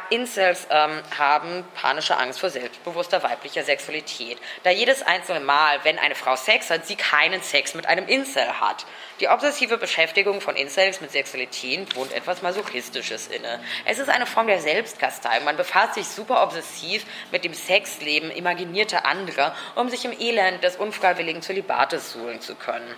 Incels 0.08 0.66
ähm, 0.70 1.02
haben 1.18 1.64
panische 1.74 2.16
Angst 2.16 2.40
vor 2.40 2.48
selbstbewusster 2.48 3.22
weiblicher 3.22 3.62
Sexualität, 3.62 4.38
da 4.62 4.70
jedes 4.70 5.02
einzelne 5.02 5.40
Mal, 5.40 5.80
wenn 5.82 5.98
eine 5.98 6.14
Frau 6.14 6.34
Sex 6.34 6.70
hat, 6.70 6.86
sie 6.86 6.96
keinen 6.96 7.42
Sex 7.42 7.74
mit 7.74 7.86
einem 7.86 8.08
Incel 8.08 8.58
hat. 8.58 8.86
Die 9.20 9.28
obsessive 9.28 9.76
Beschäftigung 9.76 10.40
von 10.40 10.56
Incels 10.56 11.02
mit 11.02 11.12
Sexualität 11.12 11.94
wohnt 11.94 12.12
etwas 12.12 12.40
Masochistisches 12.40 13.28
inne. 13.28 13.60
Es 13.84 13.98
ist 13.98 14.08
eine 14.08 14.24
Form 14.24 14.46
der 14.46 14.60
Selbstkasteiung. 14.60 15.44
Man 15.44 15.58
befasst 15.58 15.94
sich 15.94 16.06
super 16.06 16.42
obsessiv 16.42 17.04
mit 17.30 17.44
dem 17.44 17.52
Sexleben 17.52 18.30
imaginierter 18.30 19.04
anderer, 19.04 19.54
um 19.74 19.90
sich 19.90 20.06
im 20.06 20.18
Elend 20.18 20.64
des 20.64 20.76
unfreiwilligen 20.76 21.42
Zölibates 21.42 22.12
suhlen 22.12 22.40
zu 22.40 22.54
können. 22.54 22.94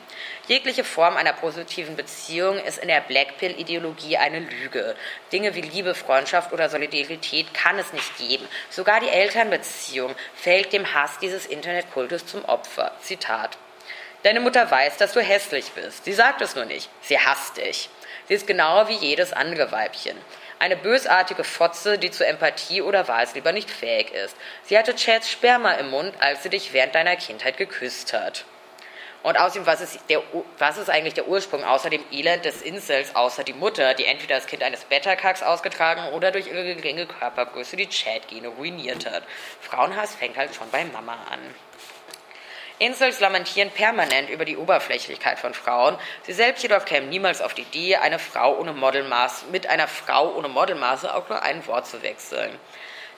Jegliche 0.47 0.85
Form 0.85 1.17
einer 1.17 1.33
positiven 1.33 1.97
Beziehung 1.97 2.59
ist 2.59 2.79
in 2.79 2.89
der 2.89 3.01
Blackpill-Ideologie 3.01 4.17
eine 4.17 4.39
Lüge. 4.39 4.95
Dinge 5.33 5.55
wie 5.55 5.63
Liebe, 5.63 5.95
Freundschaft 5.95 6.53
oder 6.53 6.69
Solidarität 6.69 6.84
kann 7.53 7.79
es 7.79 7.93
nicht 7.93 8.19
geben. 8.19 8.49
Sogar 8.71 9.01
die 9.01 9.09
Elternbeziehung 9.09 10.15
fällt 10.35 10.73
dem 10.73 10.95
Hass 10.95 11.19
dieses 11.19 11.47
Internetkultus 11.47 12.27
zum 12.27 12.45
Opfer. 12.45 12.93
Zitat. 13.01 13.57
Deine 14.23 14.41
Mutter 14.41 14.71
weiß, 14.71 14.97
dass 14.97 15.13
du 15.13 15.21
hässlich 15.21 15.71
bist. 15.73 16.05
Sie 16.05 16.13
sagt 16.13 16.41
es 16.41 16.55
nur 16.55 16.65
nicht. 16.65 16.89
Sie 17.03 17.19
hasst 17.19 17.59
dich. 17.59 17.91
Sie 18.27 18.35
ist 18.35 18.47
genauer 18.47 18.89
wie 18.89 18.95
jedes 18.95 19.33
andere 19.33 19.71
Weibchen. 19.71 20.17
Eine 20.59 20.77
bösartige 20.77 21.45
Fotze, 21.45 21.99
die 21.99 22.11
zur 22.11 22.27
Empathie 22.27 22.81
oder 22.81 23.07
Wahlslieber 23.07 23.53
nicht 23.53 23.71
fähig 23.71 24.13
ist. 24.13 24.35
Sie 24.63 24.79
hatte 24.79 24.95
Chads 24.95 25.31
Sperma 25.31 25.73
im 25.73 25.91
Mund, 25.91 26.15
als 26.21 26.43
sie 26.43 26.49
dich 26.49 26.73
während 26.73 26.95
deiner 26.95 27.17
Kindheit 27.17 27.59
geküsst 27.59 28.15
hat. 28.15 28.47
Und 29.25 29.39
außerdem, 29.39 29.65
was 29.65 29.81
ist, 29.81 29.99
der, 30.11 30.23
was 30.59 30.77
ist 30.77 30.91
eigentlich 30.91 31.15
der 31.15 31.27
Ursprung 31.27 31.65
außer 31.65 31.89
dem 31.89 32.05
Elend 32.13 32.45
des 32.45 32.61
Incels, 32.61 33.17
außer 33.17 33.43
die 33.43 33.55
Mutter, 33.55 33.95
die 33.95 34.05
entweder 34.05 34.35
das 34.35 34.47
Kind 34.47 34.63
eines 34.63 34.85
Beta-Kacks 34.85 35.43
ausgetragen 35.43 36.13
oder 36.13 36.31
durch 36.31 36.47
ihre 36.49 36.75
geringe 36.75 37.07
Körpergröße 37.07 37.75
die 37.77 37.89
Chat-Gene 37.89 38.49
ruiniert 38.49 39.11
hat? 39.11 39.23
Frauenhass 39.63 40.15
fängt 40.15 40.37
halt 40.37 40.55
schon 40.55 40.69
bei 40.71 40.85
Mama 40.85 41.17
an. 41.31 41.41
Incels 42.79 43.19
lamentieren 43.21 43.71
permanent 43.71 44.29
über 44.29 44.45
die 44.45 44.59
Oberflächlichkeit 44.59 45.39
von 45.39 45.55
Frauen. 45.55 45.97
Sie 46.25 46.35
selbst 46.35 46.63
jedoch 46.63 46.85
kämen 46.85 47.09
niemals 47.09 47.41
auf 47.41 47.55
die 47.55 47.63
Idee, 47.63 47.97
eine 47.97 48.19
Frau 48.19 48.59
ohne 48.59 48.75
Modelmaß, 48.75 49.47
mit 49.51 49.69
einer 49.69 49.89
Frau 49.89 50.35
ohne 50.35 50.49
Modelmaße 50.49 51.15
auch 51.15 51.31
nur 51.31 51.43
ein 51.43 51.67
Wort 51.67 51.87
zu 51.87 52.03
wechseln. 52.03 52.59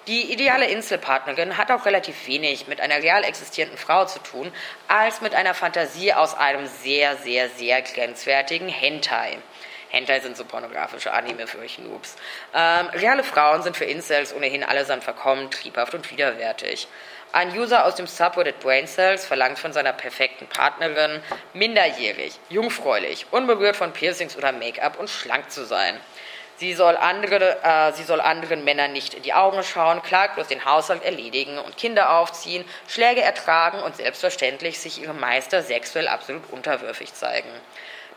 Die 0.09 0.33
ideale 0.33 0.67
Inselpartnerin 0.67 1.59
hat 1.59 1.73
auch 1.73 1.85
relativ 1.85 2.29
wenig 2.29 2.69
mit 2.69 2.81
einer 2.81 3.03
real 3.03 3.25
existierenden 3.25 3.77
Frau 3.77 4.05
zu 4.05 4.21
tun, 4.21 4.53
als 4.87 5.21
mit 5.21 5.35
einer 5.35 5.53
Fantasie 5.53 6.13
aus 6.13 6.37
einem 6.37 6.69
sehr, 6.69 7.17
sehr, 7.17 7.49
sehr 7.49 7.83
grenzwertigen 7.83 8.69
Hentai. 8.69 9.39
Hentai 9.89 10.21
sind 10.21 10.37
so 10.37 10.45
pornografische 10.45 11.13
Anime 11.13 11.49
für 11.49 11.59
euch 11.59 11.81
Noobs. 11.81 12.15
Ähm, 12.55 12.87
reale 12.93 13.25
Frauen 13.25 13.63
sind 13.63 13.77
für 13.77 13.85
Incels 13.85 14.33
ohnehin 14.33 14.63
allesamt 14.63 15.03
verkommen, 15.03 15.51
triebhaft 15.51 15.95
und 15.95 16.09
widerwärtig. 16.09 16.87
Ein 17.33 17.59
User 17.59 17.85
aus 17.85 17.97
dem 17.97 18.07
Subreddit 18.07 18.61
Brain 18.61 18.87
Cells 18.87 19.27
verlangt 19.27 19.59
von 19.59 19.73
seiner 19.73 19.93
perfekten 19.93 20.47
Partnerin, 20.47 21.21
minderjährig, 21.53 22.39
jungfräulich, 22.49 23.27
unberührt 23.33 23.75
von 23.75 23.93
Piercings 23.93 24.37
oder 24.37 24.53
Make-up 24.53 25.01
und 25.01 25.11
schlank 25.11 25.51
zu 25.51 25.65
sein. 25.67 25.99
Sie 26.59 26.73
soll, 26.73 26.97
andere, 26.97 27.63
äh, 27.63 27.93
sie 27.93 28.05
soll 28.05 28.21
anderen 28.21 28.65
Männern 28.65 28.93
nicht 28.93 29.13
in 29.13 29.23
die 29.23 29.35
Augen 29.35 29.63
schauen, 29.63 30.03
klaglos 30.03 30.49
den 30.49 30.65
Haushalt 30.65 31.05
erledigen 31.05 31.59
und 31.59 31.77
Kinder 31.77 32.19
aufziehen, 32.19 32.65
Schläge 32.89 33.21
ertragen 33.21 33.83
und 33.83 33.97
selbstverständlich 33.97 34.79
sich 34.79 35.03
ihrem 35.03 35.21
Meister 35.21 35.63
sexuell 35.63 36.09
absolut 36.09 36.51
unterwürfig 36.51 37.13
zeigen. 37.13 37.51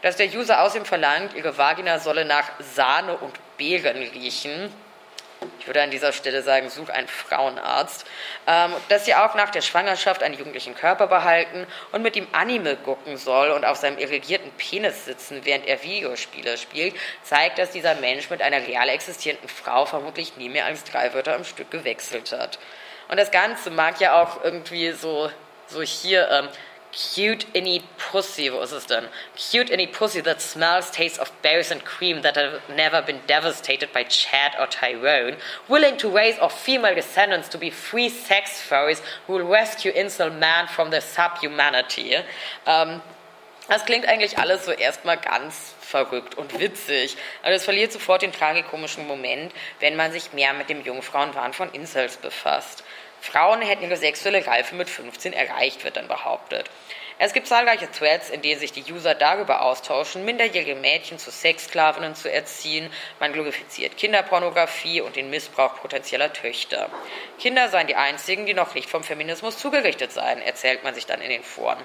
Dass 0.02 0.16
der 0.16 0.28
User 0.28 0.62
außerdem 0.62 0.86
verlangt, 0.86 1.34
ihre 1.34 1.58
Vagina 1.58 2.00
solle 2.00 2.24
nach 2.24 2.50
Sahne 2.60 3.18
und 3.18 3.34
Beeren 3.58 3.98
riechen, 3.98 4.74
ich 5.60 5.68
würde 5.68 5.82
an 5.82 5.92
dieser 5.92 6.12
Stelle 6.12 6.42
sagen, 6.42 6.70
such 6.70 6.90
einen 6.90 7.08
Frauenarzt, 7.08 8.06
ähm, 8.48 8.74
dass 8.90 9.06
sie 9.06 9.16
auch 9.16 9.36
nach 9.36 9.50
der 9.50 9.62
Schwangerschaft 9.62 10.24
einen 10.24 10.36
jugendlichen 10.36 10.76
Körper 10.76 11.08
behalten 11.08 11.68
und 11.92 12.02
mit 12.02 12.16
ihm 12.16 12.28
Anime 12.32 12.76
gucken 12.78 13.18
soll 13.18 13.52
und 13.52 13.66
auf 13.66 13.78
seinem 13.78 13.98
irrigierten 13.98 14.52
Penis 14.58 15.06
sitzen, 15.06 15.46
während 15.46 15.68
er 15.68 15.84
Videospiele 15.84 16.58
spielt, 16.58 16.96
zeigt, 17.24 17.60
dass 17.60 17.72
dieser 17.72 17.96
Mensch 17.96 18.30
mit 18.30 18.42
einer 18.42 18.66
real 18.66 18.90
existierenden 18.90 19.50
Frau 19.50 19.86
vermutlich 19.86 20.38
nie 20.38 20.50
mehr 20.50 20.66
als 20.66 20.84
drei 20.84 21.14
Wörter 21.14 21.36
am 21.36 21.44
Stück 21.44 21.72
gewechselt 21.72 22.32
hat. 22.32 22.60
Und 23.10 23.18
das 23.18 23.32
Ganze 23.32 23.72
mag 23.72 24.00
ja 24.00 24.22
auch 24.22 24.44
irgendwie 24.44 24.92
so, 24.92 25.32
so 25.68 25.82
hier 25.82 26.30
ähm, 26.30 26.50
Cute 26.92 27.46
any 27.54 27.84
pussy, 27.98 28.50
was 28.50 28.72
ist 28.72 28.90
denn? 28.90 29.10
Cute 29.36 29.72
any 29.72 29.86
pussy 29.86 30.22
that 30.22 30.42
smells, 30.42 30.90
tastes 30.90 31.20
of 31.20 31.32
berries 31.44 31.72
and 31.72 31.86
cream 31.86 32.24
that 32.24 32.36
have 32.36 32.62
never 32.76 33.02
been 33.02 33.20
devastated 33.28 33.94
by 33.94 34.04
Chad 34.04 34.54
or 34.60 34.66
Tyrone, 34.66 35.38
willing 35.68 35.98
to 35.98 36.10
raise 36.10 36.40
off 36.40 36.60
female 36.60 36.96
descendants 36.96 37.48
to 37.50 37.60
be 37.60 37.70
free 37.70 38.10
sex 38.10 38.60
furries 38.60 39.02
who 39.28 39.34
will 39.34 39.48
rescue 39.48 39.92
incel 39.92 40.32
man 40.32 40.68
from 40.68 40.90
the 40.90 41.00
subhumanity. 41.00 42.16
Ähm, 42.66 43.02
das 43.68 43.86
klingt 43.86 44.08
eigentlich 44.08 44.40
alles 44.40 44.66
so 44.66 44.72
erstmal 44.72 45.18
ganz 45.18 45.76
verrückt 45.80 46.36
und 46.36 46.60
witzig. 46.60 47.18
Aber 47.44 47.54
es 47.54 47.66
verliert 47.66 47.92
sofort 47.92 48.24
den 48.24 48.32
tragikomischen 48.32 49.08
Moment, 49.08 49.54
wenn 49.80 49.96
man 49.96 50.12
sich 50.12 50.34
mehr 50.34 50.54
mit 50.54 50.70
dem 50.70 50.82
Jungfrauenwahn 50.82 51.54
von 51.54 51.72
Incels 51.72 52.18
befasst. 52.18 52.84
Frauen 53.22 53.62
hätten 53.62 53.84
ihre 53.84 53.98
sexuelle 53.98 54.46
Reife 54.46 54.76
mit 54.76 54.90
15 54.90 55.34
erreicht, 55.34 55.84
wird 55.84 55.98
dann 55.98 56.08
behauptet. 56.08 56.70
Es 57.22 57.34
gibt 57.34 57.48
zahlreiche 57.48 57.92
Threads, 57.92 58.30
in 58.30 58.42
denen 58.42 58.62
sich 58.62 58.72
die 58.72 58.94
User 58.94 59.14
darüber 59.14 59.64
austauschen, 59.64 60.24
minderjährige 60.24 60.76
Mädchen 60.76 61.20
zu 61.20 61.32
Sexsklavinnen 61.32 62.16
zu 62.16 62.32
erziehen. 62.32 62.90
Man 63.20 63.34
glorifiziert 63.34 63.98
Kinderpornografie 63.98 65.02
und 65.02 65.18
den 65.18 65.30
Missbrauch 65.30 65.76
potenzieller 65.76 66.32
Töchter. 66.32 66.90
Kinder 67.38 67.68
seien 67.68 67.88
die 67.88 67.98
einzigen, 67.98 68.46
die 68.46 68.54
noch 68.54 68.74
nicht 68.74 68.90
vom 68.90 69.04
Feminismus 69.04 69.58
zugerichtet 69.58 70.14
seien, 70.14 70.42
erzählt 70.42 70.86
man 70.86 70.96
sich 70.96 71.08
dann 71.08 71.20
in 71.20 71.30
den 71.30 71.44
Foren. 71.44 71.84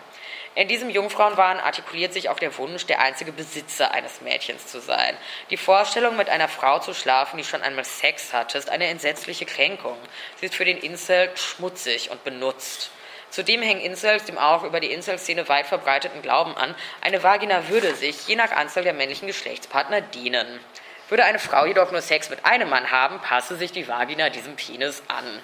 In 0.56 0.68
diesem 0.68 0.88
Jungfrauenwahn 0.88 1.58
artikuliert 1.58 2.12
sich 2.12 2.28
auch 2.28 2.38
der 2.38 2.56
Wunsch, 2.58 2.86
der 2.86 3.00
einzige 3.00 3.32
Besitzer 3.32 3.90
eines 3.90 4.20
Mädchens 4.20 4.68
zu 4.68 4.80
sein. 4.80 5.16
Die 5.50 5.56
Vorstellung, 5.56 6.16
mit 6.16 6.28
einer 6.28 6.46
Frau 6.48 6.78
zu 6.78 6.94
schlafen, 6.94 7.38
die 7.38 7.44
schon 7.44 7.62
einmal 7.62 7.84
Sex 7.84 8.32
hatte, 8.32 8.56
ist 8.56 8.70
eine 8.70 8.86
entsetzliche 8.86 9.46
Kränkung. 9.46 9.96
Sie 10.36 10.46
ist 10.46 10.54
für 10.54 10.64
den 10.64 10.78
Incel 10.78 11.30
schmutzig 11.36 12.10
und 12.12 12.22
benutzt. 12.22 12.90
Zudem 13.30 13.62
hängen 13.62 13.80
Incels 13.80 14.26
dem 14.26 14.38
auch 14.38 14.62
über 14.62 14.78
die 14.78 14.92
Incel-Szene 14.92 15.48
weit 15.48 15.66
verbreiteten 15.66 16.22
Glauben 16.22 16.56
an, 16.56 16.76
eine 17.00 17.24
Vagina 17.24 17.68
würde 17.68 17.92
sich, 17.96 18.28
je 18.28 18.36
nach 18.36 18.52
Anzahl 18.52 18.84
der 18.84 18.92
männlichen 18.92 19.26
Geschlechtspartner, 19.26 20.02
dienen. 20.02 20.60
Würde 21.08 21.24
eine 21.24 21.40
Frau 21.40 21.66
jedoch 21.66 21.90
nur 21.90 22.00
Sex 22.00 22.30
mit 22.30 22.46
einem 22.46 22.70
Mann 22.70 22.92
haben, 22.92 23.18
passe 23.18 23.56
sich 23.56 23.72
die 23.72 23.88
Vagina 23.88 24.30
diesem 24.30 24.54
Penis 24.54 25.02
an. 25.08 25.42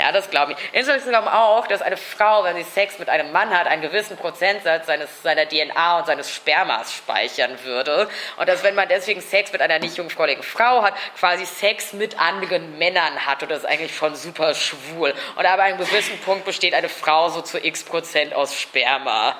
Ja, 0.00 0.12
das 0.12 0.30
glaube 0.30 0.52
ich. 0.52 0.58
Incels 0.72 1.04
glauben 1.04 1.28
auch, 1.28 1.66
dass 1.66 1.82
eine 1.82 1.98
Frau, 1.98 2.42
wenn 2.42 2.56
sie 2.56 2.62
Sex 2.62 2.98
mit 2.98 3.10
einem 3.10 3.32
Mann 3.32 3.50
hat, 3.50 3.66
einen 3.66 3.82
gewissen 3.82 4.16
Prozentsatz 4.16 4.86
seines, 4.86 5.22
seiner 5.22 5.46
DNA 5.46 5.98
und 5.98 6.06
seines 6.06 6.34
Spermas 6.34 6.94
speichern 6.94 7.62
würde. 7.64 8.08
Und 8.38 8.48
dass, 8.48 8.62
wenn 8.62 8.74
man 8.74 8.88
deswegen 8.88 9.20
Sex 9.20 9.52
mit 9.52 9.60
einer 9.60 9.78
nicht 9.78 9.98
jungfräulichen 9.98 10.42
Frau 10.42 10.80
hat, 10.82 10.94
quasi 11.18 11.44
Sex 11.44 11.92
mit 11.92 12.18
anderen 12.18 12.78
Männern 12.78 13.26
hat. 13.26 13.42
Und 13.42 13.50
das 13.50 13.58
ist 13.58 13.66
eigentlich 13.66 13.94
schon 13.94 14.14
super 14.14 14.54
schwul. 14.54 15.12
Und 15.36 15.44
aber 15.44 15.64
an 15.64 15.72
einem 15.72 15.78
gewissen 15.78 16.18
Punkt 16.20 16.46
besteht 16.46 16.72
eine 16.72 16.88
Frau 16.88 17.28
so 17.28 17.42
zu 17.42 17.62
x 17.62 17.84
Prozent 17.84 18.32
aus 18.32 18.58
Sperma. 18.58 19.36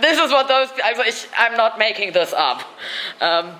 This 0.00 0.20
is 0.20 0.30
what 0.30 0.46
those, 0.46 0.70
also 0.84 1.02
ich, 1.02 1.26
I'm 1.36 1.56
not 1.56 1.78
making 1.78 2.12
this 2.12 2.32
up. 2.32 2.64
Um, 3.20 3.58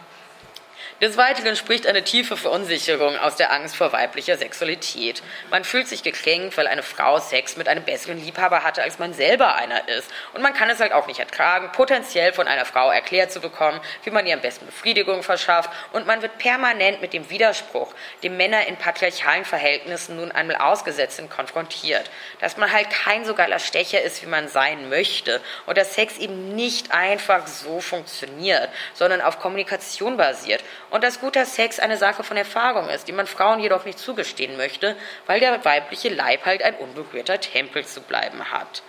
des 1.01 1.17
Weiteren 1.17 1.55
spricht 1.55 1.87
eine 1.87 2.03
tiefe 2.03 2.37
Verunsicherung 2.37 3.17
aus 3.19 3.37
der 3.37 3.53
Angst 3.53 3.77
vor 3.77 3.93
weiblicher 3.93 4.37
Sexualität. 4.37 5.23
Man 5.49 5.63
fühlt 5.63 5.87
sich 5.87 6.03
gekränkt, 6.03 6.57
weil 6.57 6.67
eine 6.67 6.83
Frau 6.83 7.21
Sex 7.21 7.57
mit 7.57 7.69
einem 7.69 7.85
besseren 7.85 8.19
Liebhaber 8.19 8.65
hatte, 8.65 8.83
als 8.83 8.99
man 8.99 9.13
selber 9.13 9.55
einer 9.55 9.87
ist. 9.89 10.11
Und 10.35 10.43
man 10.43 10.55
kann 10.55 10.69
es 10.71 10.81
halt 10.81 10.93
auch 10.93 11.07
nicht 11.07 11.21
ertragen, 11.21 11.71
potenziell 11.71 12.33
von 12.33 12.49
einer 12.49 12.65
Frau 12.65 12.91
erklärt 12.91 13.31
zu 13.31 13.39
bekommen, 13.39 13.81
wie 14.03 14.11
man 14.11 14.27
ihr 14.27 14.35
am 14.35 14.41
besten 14.41 14.67
Befriedigung 14.67 15.23
verschafft. 15.23 15.71
Und 15.93 16.09
man 16.09 16.21
wird 16.21 16.37
permanent 16.39 17.01
mit 17.01 17.13
dem 17.13 17.31
Widerspruch, 17.31 17.95
dem 18.25 18.37
Männer 18.37 18.67
in 18.67 18.75
patriarchalen 18.75 19.45
Verhältnissen 19.45 20.17
nun 20.17 20.33
einmal 20.33 20.57
ausgesetzt 20.57 21.19
sind, 21.19 21.31
konfrontiert. 21.31 22.11
Dass 22.41 22.57
man 22.57 22.73
halt 22.73 22.91
kein 22.91 23.25
so 23.25 23.35
geiler 23.35 23.61
Stecher 23.61 24.03
ist, 24.03 24.21
wie 24.23 24.29
man 24.29 24.49
sein 24.49 24.89
möchte. 24.89 25.41
Und 25.67 25.79
dass 25.79 25.95
Sex 25.95 26.19
eben 26.19 26.57
nicht 26.57 26.91
einfach 26.91 27.47
so 27.47 27.81
funktioniert, 27.81 28.69
sondern 28.95 29.21
auf 29.21 29.39
Kommunikation 29.39 30.17
basiert 30.17 30.65
und 30.91 31.05
dass 31.05 31.21
guter 31.21 31.45
Sex 31.45 31.79
eine 31.79 31.97
Sache 31.97 32.23
von 32.23 32.37
Erfahrung 32.37 32.89
ist, 32.89 33.09
die 33.09 33.13
man 33.13 33.27
Frauen 33.27 33.61
jedoch 33.61 33.85
nicht 33.85 33.99
zugestehen 33.99 34.57
möchte, 34.57 34.97
weil 35.27 35.41
der 35.41 35.65
weibliche 35.65 36.09
Leib 36.09 36.45
halt 36.45 36.63
ein 36.63 36.75
unberührter 36.77 37.41
Tempel 37.41 37.85
zu 37.85 38.01
bleiben 38.01 38.51
hat. 38.51 38.83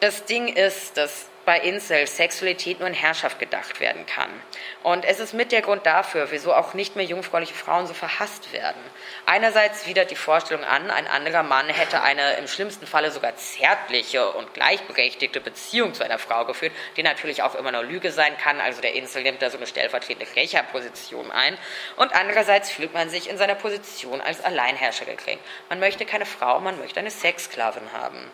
Das 0.00 0.24
Ding 0.24 0.48
ist, 0.48 0.96
dass 0.96 1.26
bei 1.46 1.60
Incels 1.60 2.16
Sexualität 2.16 2.80
nur 2.80 2.88
in 2.88 2.94
Herrschaft 2.94 3.38
gedacht 3.38 3.80
werden 3.80 4.04
kann. 4.04 4.28
Und 4.82 5.04
es 5.04 5.20
ist 5.20 5.32
mit 5.32 5.52
der 5.52 5.62
Grund 5.62 5.86
dafür, 5.86 6.26
wieso 6.30 6.52
auch 6.52 6.74
nicht 6.74 6.96
mehr 6.96 7.04
jungfräuliche 7.04 7.54
Frauen 7.54 7.86
so 7.86 7.94
verhasst 7.94 8.52
werden. 8.52 8.82
Einerseits 9.28 9.88
widert 9.88 10.12
die 10.12 10.16
Vorstellung 10.16 10.62
an, 10.62 10.88
ein 10.88 11.08
anderer 11.08 11.42
Mann 11.42 11.68
hätte 11.68 12.00
eine 12.00 12.34
im 12.34 12.46
schlimmsten 12.46 12.86
Falle 12.86 13.10
sogar 13.10 13.34
zärtliche 13.34 14.30
und 14.30 14.54
gleichberechtigte 14.54 15.40
Beziehung 15.40 15.94
zu 15.94 16.04
einer 16.04 16.20
Frau 16.20 16.44
geführt, 16.44 16.72
die 16.96 17.02
natürlich 17.02 17.42
auch 17.42 17.56
immer 17.56 17.72
nur 17.72 17.82
Lüge 17.82 18.12
sein 18.12 18.38
kann. 18.38 18.60
Also 18.60 18.80
der 18.80 18.94
Incel 18.94 19.24
nimmt 19.24 19.42
da 19.42 19.50
so 19.50 19.56
eine 19.56 19.66
stellvertretende 19.66 20.32
Rächerposition 20.36 21.32
ein. 21.32 21.58
Und 21.96 22.14
andererseits 22.14 22.70
fühlt 22.70 22.94
man 22.94 23.10
sich 23.10 23.28
in 23.28 23.36
seiner 23.36 23.56
Position 23.56 24.20
als 24.20 24.44
Alleinherrscher 24.44 25.06
gekränkt. 25.06 25.44
Man 25.70 25.80
möchte 25.80 26.06
keine 26.06 26.24
Frau, 26.24 26.60
man 26.60 26.78
möchte 26.78 27.00
eine 27.00 27.10
Sexsklavin 27.10 27.92
haben. 27.92 28.30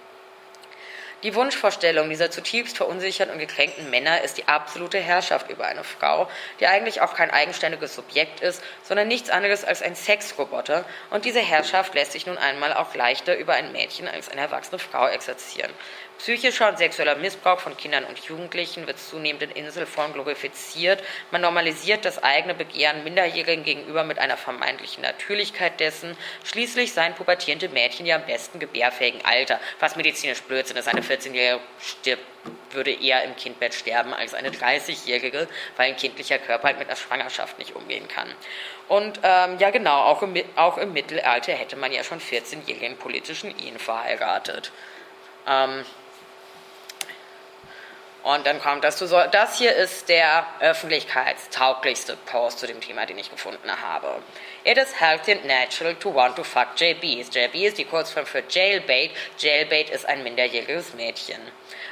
Die 1.23 1.37
Wunschvorstellung 1.37 2.11
dieser 2.11 2.33
zutiefst 2.33 2.77
verunsicherten 2.77 3.33
und 3.33 3.39
gekränkten 3.39 3.91
Männer 3.91 4.23
ist 4.23 4.39
die 4.39 4.49
absolute 4.49 4.99
Herrschaft 4.99 5.51
über 5.51 5.67
eine 5.67 5.85
Frau, 5.85 6.29
die 6.59 6.67
eigentlich 6.67 7.01
auch 7.01 7.15
kein 7.15 7.31
eigenständiges 7.31 7.95
Subjekt 7.95 8.41
ist, 8.41 8.61
sondern 8.83 9.07
nichts 9.07 9.31
anderes 9.31 9.65
als 9.65 9.83
ein 9.83 9.95
Sexroboter. 9.95 10.85
Und 11.11 11.25
diese 11.25 11.39
Herrschaft 11.39 11.95
lässt 11.95 12.11
sich 12.11 12.27
nun 12.27 12.39
einmal 12.39 12.73
auch 12.73 12.97
leichter 12.97 13.37
über 13.39 13.55
ein 13.55 13.71
Mädchen 13.71 14.09
als 14.09 14.31
eine 14.31 14.41
erwachsene 14.41 14.81
Frau 14.81 15.07
exerzieren. 15.07 15.71
Psychischer 16.19 16.69
und 16.69 16.79
sexueller 16.79 17.17
Missbrauch 17.17 17.59
von 17.59 17.77
Kindern 17.77 18.05
und 18.05 18.19
Jugendlichen 18.19 18.87
wird 18.87 18.99
zunehmend 18.99 19.43
in 19.43 19.51
Inselform 19.51 20.13
glorifiziert. 20.13 21.03
Man 21.31 21.41
normalisiert 21.41 22.05
das 22.05 22.23
eigene 22.23 22.55
Begehren 22.55 23.03
Minderjährigen 23.05 23.65
gegenüber 23.65 24.05
mit 24.05 24.19
einer 24.19 24.37
vermeintlichen 24.37 25.03
Natürlichkeit 25.03 25.81
dessen. 25.81 26.17
Schließlich 26.45 26.93
seien 26.93 27.15
pubertierende 27.15 27.69
Mädchen 27.69 28.07
ja 28.07 28.17
am 28.17 28.27
besten 28.27 28.59
gebärfähigen 28.59 29.25
Alter, 29.25 29.59
was 29.81 29.97
medizinisch 29.97 30.43
Blödsinn 30.43 30.77
ist. 30.77 30.89
Eine 30.89 31.01
14-Jährige 31.01 31.61
stirbt 31.81 32.23
würde 32.71 32.93
eher 32.93 33.23
im 33.25 33.37
Kindbett 33.37 33.75
sterben 33.75 34.15
als 34.15 34.35
eine 34.35 34.51
30-Jährige, 34.51 35.49
weil 35.77 35.91
ein 35.91 35.97
kindlicher 35.97 36.39
Körper 36.39 36.69
halt 36.69 36.79
mit 36.79 36.89
einer 36.89 36.97
Schwangerschaft 36.97 37.59
nicht 37.59 37.77
umgehen 37.77 38.09
kann. 38.09 38.29
Und 38.89 39.21
ähm, 39.23 39.59
ja 39.59 39.71
genau, 39.71 40.03
auch 40.03 40.23
im, 40.23 40.35
auch 40.57 40.79
im 40.79 40.93
Mittelalter 40.93 41.53
hätte 41.53 41.77
man 41.77 41.93
ja 41.93 42.03
schon 42.03 42.21
14-Jährige 42.21 42.87
in 42.87 42.97
politischen 42.97 43.57
Ehen 43.59 43.79
verheiratet. 43.79 44.73
Ähm, 45.47 45.85
und 48.23 48.47
dann 48.47 48.61
kommt 48.61 48.85
das 48.85 48.97
zu 48.97 49.07
so. 49.07 49.21
Das 49.31 49.59
hier 49.59 49.75
ist 49.75 50.09
der 50.09 50.47
öffentlichkeitstauglichste 50.61 52.17
Post 52.27 52.61
zu 52.61 52.67
dem 52.67 52.81
Thema, 52.81 53.07
den 53.07 53.19
ich 53.19 53.31
gefunden 53.31 53.71
habe. 53.83 54.23
It 54.65 54.79
is 54.79 55.01
healthy 55.01 55.33
and 55.33 55.45
natural 55.45 55.95
to 55.97 56.15
want 56.15 56.37
to 56.37 56.45
fuck 56.45 56.69
JBs. 56.77 57.35
JB 57.35 57.55
ist 57.67 57.79
die 57.79 57.85
Kurzform 57.85 58.27
für 58.27 58.43
Jailbait. 58.49 59.11
Jailbait 59.39 59.91
ist 59.91 60.07
ein 60.07 60.23
minderjähriges 60.23 60.95
Mädchen. 60.95 61.41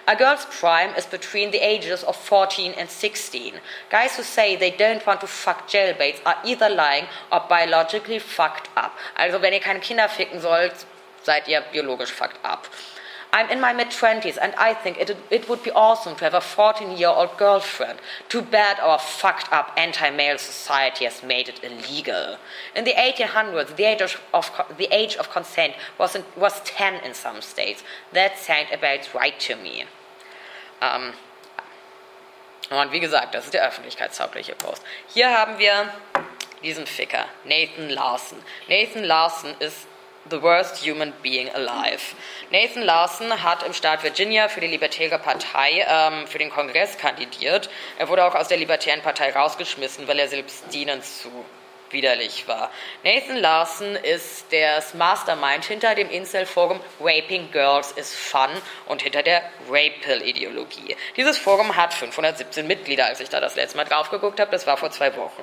A 0.06 0.14
girl's 0.14 0.46
prime 0.46 0.92
is 0.96 1.06
between 1.06 1.52
the 1.52 1.60
ages 1.60 2.04
of 2.04 2.16
14 2.16 2.74
and 2.78 2.90
16. 2.90 3.60
Guys 3.90 4.16
who 4.16 4.22
say 4.22 4.56
they 4.56 4.70
don't 4.70 5.04
want 5.06 5.20
to 5.20 5.26
fuck 5.26 5.68
jailbaits 5.68 6.20
are 6.24 6.36
either 6.44 6.68
lying 6.68 7.06
or 7.30 7.40
biologically 7.48 8.18
fucked 8.18 8.68
up. 8.76 8.92
Also 9.14 9.40
wenn 9.42 9.52
ihr 9.52 9.60
keine 9.60 9.80
Kinder 9.80 10.08
ficken 10.08 10.40
sollt, 10.40 10.74
seid 11.22 11.46
ihr 11.48 11.60
biologisch 11.60 12.12
fucked 12.12 12.44
up. 12.44 12.68
I'm 13.32 13.48
in 13.48 13.60
my 13.60 13.72
mid 13.72 13.88
20s 13.88 14.38
and 14.40 14.54
I 14.56 14.74
think 14.74 14.98
it, 14.98 15.16
it 15.30 15.48
would 15.48 15.62
be 15.62 15.70
awesome 15.70 16.16
to 16.16 16.24
have 16.24 16.34
a 16.34 16.40
14 16.40 16.96
year 16.96 17.08
old 17.08 17.36
girlfriend. 17.36 18.00
Too 18.28 18.42
bad 18.42 18.80
our 18.80 18.98
fucked 18.98 19.52
up 19.52 19.72
anti 19.76 20.10
male 20.10 20.38
society 20.38 21.04
has 21.04 21.22
made 21.22 21.48
it 21.48 21.62
illegal. 21.62 22.38
In 22.74 22.84
the 22.84 22.94
1800s, 22.94 23.76
the 23.76 23.84
age 23.84 24.02
of, 24.34 24.50
the 24.76 24.88
age 24.90 25.14
of 25.16 25.30
consent 25.30 25.74
was, 25.98 26.16
in, 26.16 26.24
was 26.36 26.60
10 26.64 27.04
in 27.04 27.14
some 27.14 27.40
states. 27.40 27.84
That 28.12 28.38
sounds 28.38 28.68
about 28.72 29.14
right 29.14 29.38
to 29.40 29.56
me. 29.56 29.84
Um, 30.82 31.12
und 32.70 32.92
wie 32.92 33.00
gesagt, 33.00 33.34
das 33.34 33.46
ist 33.46 33.54
der 33.54 33.66
öffentlichkeitstaugliche 33.66 34.54
Post. 34.54 34.82
Hier 35.08 35.36
haben 35.36 35.58
wir 35.58 35.92
diesen 36.62 36.86
Ficker, 36.86 37.26
Nathan 37.44 37.90
Larson. 37.90 38.42
Nathan 38.68 39.04
Larson 39.04 39.54
ist 39.58 39.86
The 40.30 40.42
Worst 40.42 40.86
Human 40.86 41.12
Being 41.22 41.50
Alive. 41.50 42.14
Nathan 42.50 42.82
Larson 42.82 43.42
hat 43.42 43.64
im 43.64 43.72
Staat 43.72 44.04
Virginia 44.04 44.48
für 44.48 44.60
die 44.60 44.68
Libertäre 44.68 45.18
Partei 45.18 45.84
ähm, 45.88 46.26
für 46.28 46.38
den 46.38 46.50
Kongress 46.50 46.96
kandidiert. 46.98 47.68
Er 47.98 48.08
wurde 48.08 48.24
auch 48.24 48.36
aus 48.36 48.46
der 48.46 48.58
Libertären 48.58 49.02
Partei 49.02 49.32
rausgeschmissen, 49.32 50.06
weil 50.06 50.20
er 50.20 50.28
selbst 50.28 50.72
dienen 50.72 51.02
zu 51.02 51.30
widerlich 51.92 52.46
war. 52.46 52.70
Nathan 53.02 53.36
Larson 53.38 53.96
ist 53.96 54.46
das 54.52 54.94
Mastermind 54.94 55.64
hinter 55.64 55.96
dem 55.96 56.08
Incel-Forum 56.08 56.80
Raping 57.00 57.50
Girls 57.50 57.92
is 57.92 58.14
Fun 58.14 58.50
und 58.86 59.02
hinter 59.02 59.22
der 59.24 59.42
Rape-Pill-Ideologie. 59.68 60.96
Dieses 61.16 61.38
Forum 61.38 61.74
hat 61.74 61.92
517 61.92 62.66
Mitglieder, 62.66 63.06
als 63.06 63.20
ich 63.20 63.28
da 63.28 63.40
das 63.40 63.56
letzte 63.56 63.76
Mal 63.76 63.84
drauf 63.84 64.10
geguckt 64.10 64.38
habe, 64.38 64.52
das 64.52 64.66
war 64.68 64.76
vor 64.76 64.92
zwei 64.92 65.16
Wochen. 65.16 65.42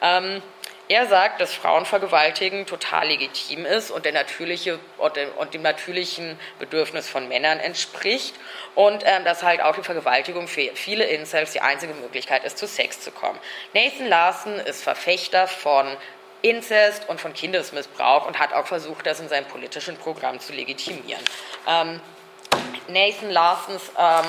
Ähm, 0.00 0.42
er 0.90 1.06
sagt, 1.06 1.40
dass 1.40 1.54
Frauenvergewaltigen 1.54 2.66
total 2.66 3.06
legitim 3.06 3.64
ist 3.64 3.92
und, 3.92 4.04
der 4.04 4.12
natürliche, 4.12 4.80
und 4.98 5.54
dem 5.54 5.62
natürlichen 5.62 6.36
Bedürfnis 6.58 7.08
von 7.08 7.28
Männern 7.28 7.60
entspricht 7.60 8.34
und 8.74 9.04
ähm, 9.06 9.24
dass 9.24 9.44
halt 9.44 9.62
auch 9.62 9.76
die 9.76 9.84
Vergewaltigung 9.84 10.48
für 10.48 10.62
viele 10.74 11.04
Incels 11.04 11.52
die 11.52 11.60
einzige 11.60 11.94
Möglichkeit 11.94 12.42
ist, 12.42 12.58
zu 12.58 12.66
Sex 12.66 13.00
zu 13.00 13.12
kommen. 13.12 13.38
Nathan 13.72 14.08
Larson 14.08 14.58
ist 14.58 14.82
Verfechter 14.82 15.46
von 15.46 15.96
Inzest 16.42 17.08
und 17.08 17.20
von 17.20 17.34
Kindesmissbrauch 17.34 18.26
und 18.26 18.40
hat 18.40 18.52
auch 18.52 18.66
versucht, 18.66 19.06
das 19.06 19.20
in 19.20 19.28
seinem 19.28 19.46
politischen 19.46 19.96
Programm 19.96 20.40
zu 20.40 20.52
legitimieren. 20.52 21.22
Ähm, 21.68 22.00
Nathan 22.88 23.30
Larsons 23.30 23.92
ähm, 23.96 24.24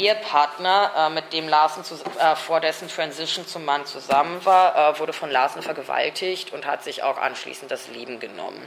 Ehepartner, 0.00 0.92
äh, 0.96 1.10
mit 1.10 1.32
dem 1.32 1.48
Larsen 1.48 1.84
zu, 1.84 1.94
äh, 1.94 2.34
vor 2.36 2.60
dessen 2.60 2.88
Transition 2.88 3.46
zum 3.46 3.64
Mann 3.64 3.84
zusammen 3.86 4.44
war, 4.44 4.94
äh, 4.94 4.98
wurde 4.98 5.12
von 5.12 5.30
Larsen 5.30 5.62
vergewaltigt 5.62 6.52
und 6.52 6.66
hat 6.66 6.82
sich 6.82 7.02
auch 7.02 7.18
anschließend 7.18 7.70
das 7.70 7.88
Leben 7.88 8.18
genommen. 8.18 8.66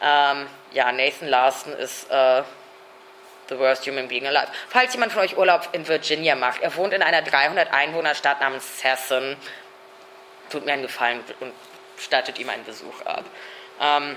Ähm, 0.00 0.46
ja, 0.72 0.92
Nathan 0.92 1.28
Larsen 1.28 1.72
ist 1.72 2.10
äh, 2.10 2.42
the 3.48 3.58
worst 3.58 3.86
human 3.86 4.08
being 4.08 4.26
alive. 4.26 4.48
Falls 4.68 4.92
jemand 4.92 5.12
von 5.12 5.22
euch 5.22 5.36
Urlaub 5.36 5.68
in 5.72 5.88
Virginia 5.88 6.34
macht, 6.34 6.60
er 6.60 6.74
wohnt 6.76 6.92
in 6.92 7.02
einer 7.02 7.22
300 7.22 7.72
Einwohner 7.72 8.14
Stadt 8.14 8.40
namens 8.40 8.80
Sasson, 8.80 9.36
tut 10.50 10.66
mir 10.66 10.72
einen 10.72 10.82
Gefallen 10.82 11.24
und 11.40 11.52
stattet 11.98 12.38
ihm 12.38 12.48
einen 12.50 12.64
Besuch 12.64 13.04
ab. 13.04 13.24
Ähm, 13.80 14.16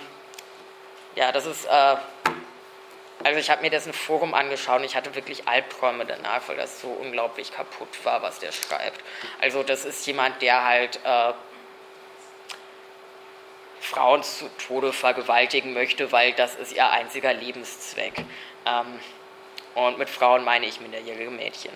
ja, 1.16 1.32
das 1.32 1.46
ist 1.46 1.66
äh, 1.66 1.96
also 3.24 3.40
ich 3.40 3.50
habe 3.50 3.62
mir 3.62 3.70
dessen 3.70 3.94
Forum 3.94 4.34
angeschaut 4.34 4.80
und 4.80 4.86
ich 4.86 4.96
hatte 4.96 5.16
wirklich 5.16 5.48
Albträume 5.48 6.06
danach, 6.06 6.48
weil 6.48 6.58
das 6.58 6.82
so 6.82 6.90
unglaublich 6.90 7.52
kaputt 7.52 7.90
war, 8.04 8.22
was 8.22 8.40
der 8.40 8.52
schreibt. 8.52 9.02
Also 9.40 9.64
das 9.64 9.86
ist 9.86 10.06
jemand, 10.06 10.42
der 10.42 10.64
halt 10.64 11.00
äh, 11.04 11.34
Frauen 13.80 14.24
zu 14.24 14.50
Tode 14.58 14.94
vergewaltigen 14.94 15.74
möchte, 15.74 16.12
weil 16.12 16.34
das 16.34 16.56
ist 16.56 16.74
ihr 16.74 16.90
einziger 16.90 17.34
Lebenszweck. 17.34 18.26
Ähm, 18.66 19.00
und 19.74 19.98
mit 19.98 20.10
Frauen 20.10 20.44
meine 20.44 20.66
ich 20.66 20.82
minderjährige 20.82 21.32
Mädchen. 21.32 21.72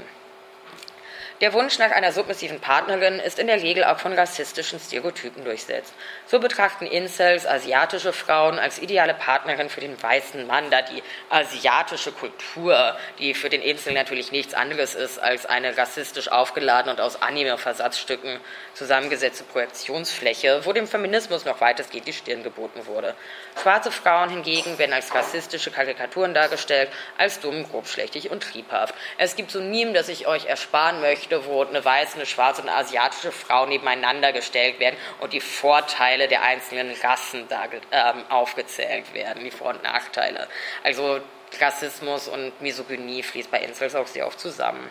Der 1.41 1.51
Wunsch 1.51 1.79
nach 1.79 1.91
einer 1.91 2.13
submissiven 2.13 2.61
Partnerin 2.61 3.19
ist 3.19 3.39
in 3.39 3.47
der 3.47 3.61
Regel 3.61 3.83
auch 3.83 3.99
von 3.99 4.13
rassistischen 4.13 4.79
Stereotypen 4.79 5.43
durchsetzt. 5.43 5.93
So 6.27 6.39
betrachten 6.39 6.85
Incels 6.85 7.45
asiatische 7.45 8.13
Frauen 8.13 8.57
als 8.57 8.79
ideale 8.79 9.13
Partnerin 9.13 9.67
für 9.67 9.81
den 9.81 10.01
weißen 10.01 10.47
Mann, 10.47 10.71
da 10.71 10.81
die 10.81 11.03
asiatische 11.29 12.13
Kultur, 12.13 12.95
die 13.19 13.33
für 13.33 13.49
den 13.49 13.61
Incel 13.61 13.91
natürlich 13.91 14.31
nichts 14.31 14.53
anderes 14.53 14.95
ist 14.95 15.19
als 15.19 15.45
eine 15.45 15.77
rassistisch 15.77 16.29
aufgeladene 16.29 16.93
und 16.93 17.01
aus 17.01 17.21
Anime-Versatzstücken 17.21 18.39
zusammengesetzte 18.73 19.43
Projektionsfläche, 19.43 20.61
wo 20.63 20.71
dem 20.71 20.87
Feminismus 20.87 21.43
noch 21.43 21.59
weitestgehend 21.59 22.07
die 22.07 22.13
Stirn 22.13 22.43
geboten 22.43 22.85
wurde. 22.85 23.13
Schwarze 23.61 23.91
Frauen 23.91 24.29
hingegen 24.29 24.77
werden 24.77 24.93
als 24.93 25.13
rassistische 25.13 25.69
Karikaturen 25.69 26.33
dargestellt, 26.33 26.89
als 27.17 27.41
dumm, 27.41 27.69
grobschlächtig 27.69 28.31
und 28.31 28.41
triebhaft. 28.41 28.95
Es 29.17 29.35
gibt 29.35 29.51
so 29.51 29.59
ein 29.59 29.69
Meme, 29.69 29.91
das 29.91 30.07
ich 30.07 30.27
euch 30.27 30.45
ersparen 30.45 31.01
möchte, 31.01 31.24
möchte, 31.25 31.45
wo 31.45 31.63
eine 31.63 31.83
weiße, 31.83 32.15
eine 32.15 32.25
schwarze 32.25 32.61
und 32.61 32.69
eine 32.69 32.77
asiatische 32.77 33.31
Frau 33.31 33.65
nebeneinander 33.65 34.31
gestellt 34.33 34.79
werden 34.79 34.97
und 35.19 35.33
die 35.33 35.41
Vorteile 35.41 36.27
der 36.27 36.43
einzelnen 36.43 36.95
Rassen 37.01 37.47
da, 37.47 37.65
ähm, 37.91 38.23
aufgezählt 38.29 39.13
werden, 39.13 39.43
die 39.43 39.51
Vor- 39.51 39.69
und 39.69 39.83
Nachteile. 39.83 40.47
Also 40.83 41.19
Rassismus 41.59 42.27
und 42.27 42.59
Misogynie 42.61 43.23
fließt 43.23 43.51
bei 43.51 43.59
Incels 43.59 43.95
auch 43.95 44.07
sehr 44.07 44.27
oft 44.27 44.39
zusammen. 44.39 44.89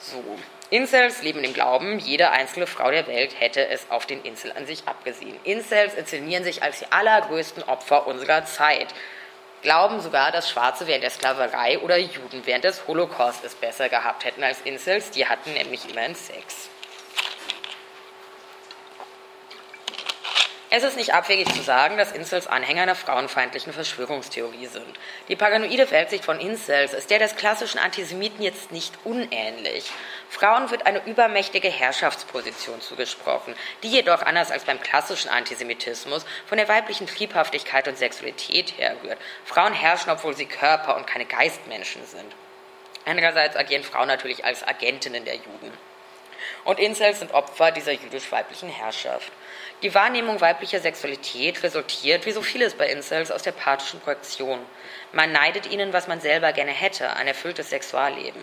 So. 0.00 0.22
Incels 0.70 1.22
leben 1.22 1.42
im 1.44 1.54
Glauben, 1.54 1.98
jede 1.98 2.30
einzelne 2.30 2.66
Frau 2.66 2.90
der 2.90 3.06
Welt 3.06 3.40
hätte 3.40 3.66
es 3.68 3.90
auf 3.90 4.04
den 4.04 4.22
Insel 4.22 4.52
an 4.52 4.66
sich 4.66 4.86
abgesehen. 4.86 5.38
Incels 5.44 5.94
inszenieren 5.94 6.44
sich 6.44 6.62
als 6.62 6.80
die 6.80 6.92
allergrößten 6.92 7.62
Opfer 7.62 8.06
unserer 8.06 8.44
Zeit 8.44 8.88
glauben 9.62 10.00
sogar, 10.00 10.32
dass 10.32 10.50
Schwarze 10.50 10.86
während 10.86 11.02
der 11.02 11.10
Sklaverei 11.10 11.78
oder 11.80 11.96
Juden 11.96 12.42
während 12.44 12.64
des 12.64 12.86
Holocaust 12.86 13.44
es 13.44 13.54
besser 13.54 13.88
gehabt 13.88 14.24
hätten 14.24 14.42
als 14.42 14.60
Incels. 14.62 15.10
Die 15.10 15.26
hatten 15.26 15.52
nämlich 15.52 15.88
immerhin 15.90 16.14
Sex. 16.14 16.70
Es 20.70 20.82
ist 20.82 20.98
nicht 20.98 21.14
abwegig 21.14 21.50
zu 21.54 21.62
sagen, 21.62 21.96
dass 21.96 22.12
Incels 22.12 22.46
Anhänger 22.46 22.82
einer 22.82 22.94
frauenfeindlichen 22.94 23.72
Verschwörungstheorie 23.72 24.66
sind. 24.66 24.98
Die 25.28 25.36
paranoide 25.36 25.90
Weltsicht 25.90 26.26
von 26.26 26.38
Incels 26.38 26.92
ist 26.92 27.08
der 27.08 27.18
des 27.18 27.36
klassischen 27.36 27.78
Antisemiten 27.78 28.42
jetzt 28.42 28.70
nicht 28.70 28.92
unähnlich. 29.04 29.90
Frauen 30.28 30.70
wird 30.70 30.84
eine 30.84 31.02
übermächtige 31.06 31.70
Herrschaftsposition 31.70 32.82
zugesprochen, 32.82 33.54
die 33.82 33.88
jedoch 33.88 34.20
anders 34.20 34.50
als 34.50 34.64
beim 34.64 34.78
klassischen 34.78 35.30
Antisemitismus 35.30 36.26
von 36.46 36.58
der 36.58 36.68
weiblichen 36.68 37.06
Triebhaftigkeit 37.06 37.88
und 37.88 37.96
Sexualität 37.96 38.76
herrührt. 38.76 39.18
Frauen 39.46 39.72
herrschen, 39.72 40.10
obwohl 40.10 40.36
sie 40.36 40.44
Körper 40.44 40.96
und 40.96 41.06
keine 41.06 41.24
Geistmenschen 41.24 42.04
sind. 42.04 42.34
Andererseits 43.06 43.56
agieren 43.56 43.84
Frauen 43.84 44.08
natürlich 44.08 44.44
als 44.44 44.68
Agentinnen 44.68 45.24
der 45.24 45.36
Juden. 45.36 45.72
Und 46.64 46.78
Incels 46.78 47.20
sind 47.20 47.32
Opfer 47.32 47.70
dieser 47.70 47.92
jüdisch-weiblichen 47.92 48.68
Herrschaft. 48.68 49.32
Die 49.82 49.94
Wahrnehmung 49.94 50.40
weiblicher 50.40 50.80
Sexualität 50.80 51.62
resultiert, 51.62 52.26
wie 52.26 52.32
so 52.32 52.42
vieles 52.42 52.74
bei 52.74 52.88
Incels, 52.88 53.30
aus 53.30 53.44
der 53.44 53.52
pathischen 53.52 54.00
Projektion. 54.00 54.58
Man 55.12 55.30
neidet 55.30 55.70
ihnen, 55.70 55.92
was 55.92 56.08
man 56.08 56.20
selber 56.20 56.52
gerne 56.52 56.72
hätte, 56.72 57.14
ein 57.14 57.28
erfülltes 57.28 57.70
Sexualleben. 57.70 58.42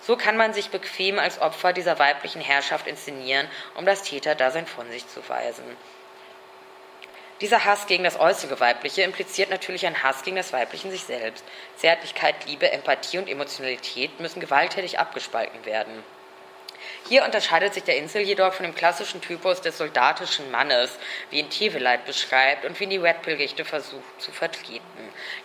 So 0.00 0.16
kann 0.16 0.38
man 0.38 0.54
sich 0.54 0.70
bequem 0.70 1.18
als 1.18 1.38
Opfer 1.42 1.74
dieser 1.74 1.98
weiblichen 1.98 2.40
Herrschaft 2.40 2.86
inszenieren, 2.86 3.46
um 3.74 3.84
das 3.84 4.04
Täterdasein 4.04 4.66
von 4.66 4.90
sich 4.90 5.06
zu 5.06 5.20
weisen. 5.28 5.76
Dieser 7.42 7.66
Hass 7.66 7.86
gegen 7.86 8.04
das 8.04 8.18
äußere 8.18 8.58
Weibliche 8.60 9.02
impliziert 9.02 9.50
natürlich 9.50 9.86
einen 9.86 10.02
Hass 10.02 10.22
gegen 10.22 10.36
das 10.36 10.54
Weibliche 10.54 10.86
in 10.86 10.92
sich 10.92 11.04
selbst. 11.04 11.44
Zärtlichkeit, 11.76 12.46
Liebe, 12.46 12.70
Empathie 12.70 13.18
und 13.18 13.28
Emotionalität 13.28 14.18
müssen 14.18 14.40
gewalttätig 14.40 14.98
abgespalten 14.98 15.66
werden. 15.66 16.02
Hier 17.10 17.24
unterscheidet 17.24 17.74
sich 17.74 17.82
der 17.82 17.96
Insel 17.96 18.22
jedoch 18.22 18.52
von 18.52 18.64
dem 18.64 18.72
klassischen 18.72 19.20
Typus 19.20 19.60
des 19.60 19.78
soldatischen 19.78 20.48
Mannes, 20.52 20.96
wie 21.30 21.40
ihn 21.40 21.50
Teveleit 21.50 22.04
beschreibt 22.04 22.64
und 22.64 22.78
wie 22.78 22.84
ihn 22.84 22.90
die 22.90 22.98
Red 22.98 23.22
Pill-Gerichte 23.22 23.64
versucht 23.64 24.22
zu 24.22 24.30
vertreten. 24.30 24.84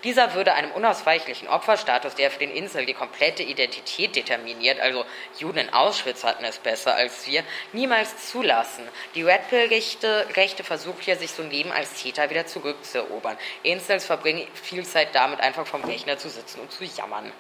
Dieser 0.04 0.36
würde 0.36 0.54
einem 0.54 0.70
unausweichlichen 0.74 1.48
Opferstatus, 1.48 2.14
der 2.14 2.30
für 2.30 2.38
den 2.38 2.52
Insel 2.52 2.86
die 2.86 2.94
komplette 2.94 3.42
Identität 3.42 4.16
determiniert, 4.16 4.80
also 4.80 5.06
Juden 5.40 5.58
in 5.58 5.74
Auschwitz 5.74 6.24
hatten 6.24 6.46
es 6.46 6.60
besser 6.60 6.94
als 6.94 7.26
wir, 7.26 7.44
niemals 7.74 8.30
zulassen. 8.30 8.88
Die 9.16 9.24
Red 9.24 9.50
Pill-Rechte 9.50 10.28
Rechte 10.36 10.64
versucht 10.64 11.02
hier, 11.02 11.16
sich 11.16 11.32
so 11.32 11.42
ein 11.42 11.50
Leben 11.50 11.72
als 11.72 11.96
Täter 11.96 12.30
wieder 12.30 12.46
zurückzuerobern. 12.46 13.38
Incels 13.64 14.06
verbringen 14.06 14.48
viel 14.54 14.86
Zeit 14.86 15.16
damit, 15.16 15.40
einfach 15.40 15.66
vom 15.66 15.84
Rechner 15.84 16.20
zu 16.20 16.30
sitzen 16.30 16.60
und 16.60 16.72
zu 16.72 16.84
jammern. 16.84 17.32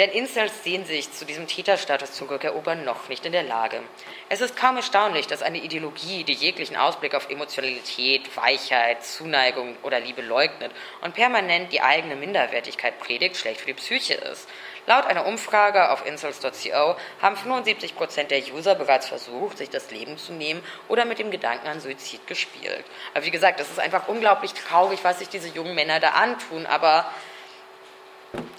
Denn 0.00 0.12
Incels 0.12 0.64
sehen 0.64 0.86
sich 0.86 1.12
zu 1.12 1.26
diesem 1.26 1.46
Täterstatus 1.46 2.12
zurückerobern 2.12 2.86
noch 2.86 3.10
nicht 3.10 3.26
in 3.26 3.32
der 3.32 3.42
Lage. 3.42 3.82
Es 4.30 4.40
ist 4.40 4.56
kaum 4.56 4.76
erstaunlich, 4.76 5.26
dass 5.26 5.42
eine 5.42 5.58
Ideologie, 5.58 6.24
die 6.24 6.32
jeglichen 6.32 6.74
Ausblick 6.74 7.14
auf 7.14 7.28
Emotionalität, 7.28 8.34
Weichheit, 8.34 9.04
Zuneigung 9.04 9.76
oder 9.82 10.00
Liebe 10.00 10.22
leugnet 10.22 10.72
und 11.02 11.12
permanent 11.12 11.70
die 11.70 11.82
eigene 11.82 12.16
Minderwertigkeit 12.16 12.98
predigt, 12.98 13.36
schlecht 13.36 13.60
für 13.60 13.66
die 13.66 13.74
Psyche 13.74 14.14
ist. 14.14 14.48
Laut 14.86 15.04
einer 15.04 15.26
Umfrage 15.26 15.90
auf 15.90 16.06
incels.co 16.06 16.96
haben 17.20 17.36
75 17.36 17.94
Prozent 17.94 18.30
der 18.30 18.40
User 18.54 18.76
bereits 18.76 19.06
versucht, 19.06 19.58
sich 19.58 19.68
das 19.68 19.90
Leben 19.90 20.16
zu 20.16 20.32
nehmen 20.32 20.62
oder 20.88 21.04
mit 21.04 21.18
dem 21.18 21.30
Gedanken 21.30 21.68
an 21.68 21.80
Suizid 21.80 22.26
gespielt. 22.26 22.86
Aber 23.12 23.26
wie 23.26 23.30
gesagt, 23.30 23.60
es 23.60 23.68
ist 23.68 23.78
einfach 23.78 24.08
unglaublich 24.08 24.54
traurig, 24.54 25.00
was 25.02 25.18
sich 25.18 25.28
diese 25.28 25.48
jungen 25.48 25.74
Männer 25.74 26.00
da 26.00 26.12
antun, 26.12 26.64
aber 26.64 27.04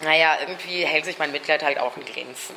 naja, 0.04 0.38
irgendwie 0.42 0.86
hält 0.86 1.06
sich 1.06 1.20
mein 1.20 1.32
Mitleid 1.32 1.64
halt 1.64 1.80
auch 1.80 1.96
in 1.98 2.06
Grenzen. 2.06 2.56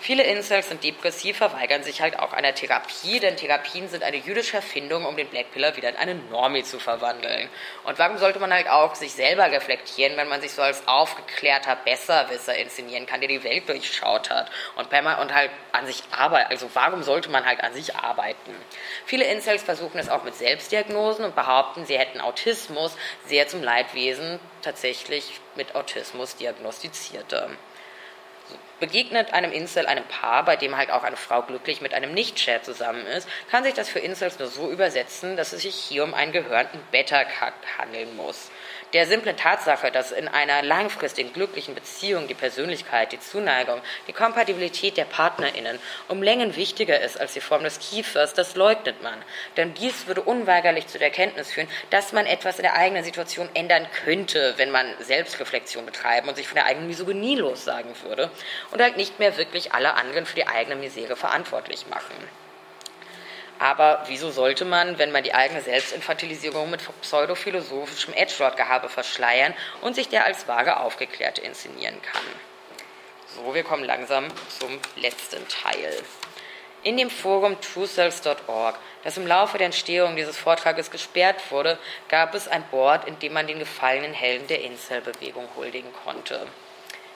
Viele 0.00 0.22
Incels 0.24 0.68
sind 0.68 0.84
depressiv, 0.84 1.38
verweigern 1.38 1.82
sich 1.82 2.00
halt 2.00 2.18
auch 2.18 2.32
einer 2.32 2.54
Therapie, 2.54 3.18
denn 3.18 3.36
Therapien 3.36 3.88
sind 3.88 4.02
eine 4.02 4.18
jüdische 4.18 4.56
Erfindung, 4.56 5.04
um 5.04 5.16
den 5.16 5.26
Black 5.28 5.52
Pillar 5.52 5.76
wieder 5.76 5.88
in 5.88 5.96
eine 5.96 6.14
Normie 6.14 6.62
zu 6.62 6.78
verwandeln. 6.78 7.48
Und 7.84 7.98
warum 7.98 8.18
sollte 8.18 8.38
man 8.38 8.52
halt 8.52 8.68
auch 8.68 8.94
sich 8.94 9.14
selber 9.14 9.50
reflektieren, 9.50 10.16
wenn 10.16 10.28
man 10.28 10.40
sich 10.40 10.52
so 10.52 10.62
als 10.62 10.86
aufgeklärter 10.86 11.76
Besserwisser 11.84 12.54
inszenieren 12.54 13.06
kann, 13.06 13.20
der 13.20 13.28
die 13.28 13.42
Welt 13.42 13.68
durchschaut 13.68 14.30
hat 14.30 14.50
und, 14.76 14.86
und 14.92 15.34
halt 15.34 15.50
an 15.72 15.86
sich 15.86 16.02
arbeitet? 16.12 16.50
Also 16.52 16.70
warum 16.74 17.02
sollte 17.02 17.30
man 17.30 17.44
halt 17.44 17.62
an 17.64 17.72
sich 17.72 17.96
arbeiten? 17.96 18.54
Viele 19.06 19.24
Incels 19.24 19.62
versuchen 19.62 19.98
es 19.98 20.08
auch 20.08 20.24
mit 20.24 20.36
Selbstdiagnosen 20.36 21.24
und 21.24 21.34
behaupten, 21.34 21.86
sie 21.86 21.98
hätten 21.98 22.20
Autismus, 22.20 22.96
sehr 23.26 23.48
zum 23.48 23.62
Leidwesen 23.62 24.38
tatsächlich 24.62 25.40
mit 25.56 25.74
Autismus 25.74 26.36
diagnostizierte 26.36 27.50
begegnet 28.80 29.32
einem 29.32 29.52
Incel 29.52 29.86
einem 29.86 30.04
Paar, 30.04 30.44
bei 30.44 30.56
dem 30.56 30.76
halt 30.76 30.90
auch 30.90 31.02
eine 31.02 31.16
Frau 31.16 31.42
glücklich 31.42 31.80
mit 31.80 31.94
einem 31.94 32.12
Nicht-Chat 32.12 32.64
zusammen 32.64 33.06
ist, 33.06 33.28
kann 33.50 33.64
sich 33.64 33.74
das 33.74 33.88
für 33.88 33.98
Incels 33.98 34.38
nur 34.38 34.48
so 34.48 34.70
übersetzen, 34.70 35.36
dass 35.36 35.52
es 35.52 35.62
sich 35.62 35.74
hier 35.74 36.04
um 36.04 36.14
einen 36.14 36.32
gehörnten 36.32 36.80
Beta-Cut 36.90 37.54
handeln 37.78 38.16
muss 38.16 38.50
der 38.92 39.06
simplen 39.06 39.36
Tatsache, 39.36 39.90
dass 39.90 40.12
in 40.12 40.28
einer 40.28 40.62
langfristigen 40.62 41.32
glücklichen 41.32 41.74
Beziehung 41.74 42.28
die 42.28 42.34
Persönlichkeit, 42.34 43.12
die 43.12 43.20
Zuneigung, 43.20 43.80
die 44.06 44.12
Kompatibilität 44.12 44.96
der 44.96 45.04
PartnerInnen 45.04 45.78
um 46.08 46.22
Längen 46.22 46.56
wichtiger 46.56 47.00
ist 47.00 47.20
als 47.20 47.32
die 47.32 47.40
Form 47.40 47.64
des 47.64 47.78
Kiefers, 47.78 48.34
das 48.34 48.56
leugnet 48.56 49.02
man. 49.02 49.22
Denn 49.56 49.74
dies 49.74 50.06
würde 50.06 50.22
unweigerlich 50.22 50.86
zu 50.86 50.98
der 50.98 51.08
Erkenntnis 51.08 51.50
führen, 51.50 51.68
dass 51.90 52.12
man 52.12 52.26
etwas 52.26 52.58
in 52.58 52.62
der 52.62 52.76
eigenen 52.76 53.04
Situation 53.04 53.48
ändern 53.54 53.86
könnte, 54.04 54.54
wenn 54.56 54.70
man 54.70 54.86
Selbstreflexion 55.00 55.86
betreiben 55.86 56.28
und 56.28 56.36
sich 56.36 56.46
von 56.46 56.56
der 56.56 56.66
eigenen 56.66 56.88
Misogynie 56.88 57.36
lossagen 57.36 57.94
würde 58.02 58.30
und 58.70 58.80
halt 58.80 58.96
nicht 58.96 59.18
mehr 59.18 59.36
wirklich 59.36 59.72
alle 59.72 59.94
anderen 59.94 60.26
für 60.26 60.36
die 60.36 60.46
eigene 60.46 60.76
Misere 60.76 61.16
verantwortlich 61.16 61.86
machen. 61.88 62.45
Aber 63.58 64.02
wieso 64.06 64.30
sollte 64.30 64.64
man, 64.64 64.98
wenn 64.98 65.12
man 65.12 65.22
die 65.22 65.34
eigene 65.34 65.62
Selbstinfantilisierung 65.62 66.70
mit 66.70 66.82
pseudophilosophischem 67.00 68.12
Edgelord-Gehabe 68.14 68.88
verschleiern 68.88 69.54
und 69.80 69.94
sich 69.94 70.08
der 70.08 70.24
als 70.24 70.46
vage 70.46 70.78
Aufgeklärte 70.78 71.40
inszenieren 71.40 72.00
kann? 72.02 72.22
So, 73.34 73.54
wir 73.54 73.64
kommen 73.64 73.84
langsam 73.84 74.26
zum 74.58 74.78
letzten 74.96 75.46
Teil. 75.48 75.92
In 76.82 76.96
dem 76.96 77.10
Forum 77.10 77.60
trueselves.org, 77.60 78.78
das 79.02 79.16
im 79.16 79.26
Laufe 79.26 79.58
der 79.58 79.66
Entstehung 79.66 80.16
dieses 80.16 80.36
Vortrages 80.36 80.90
gesperrt 80.90 81.50
wurde, 81.50 81.78
gab 82.08 82.34
es 82.34 82.46
ein 82.46 82.62
Board, 82.70 83.08
in 83.08 83.18
dem 83.18 83.32
man 83.32 83.46
den 83.46 83.58
gefallenen 83.58 84.12
Helden 84.12 84.46
der 84.46 84.62
Incel-Bewegung 84.62 85.48
huldigen 85.56 85.92
konnte. 86.04 86.46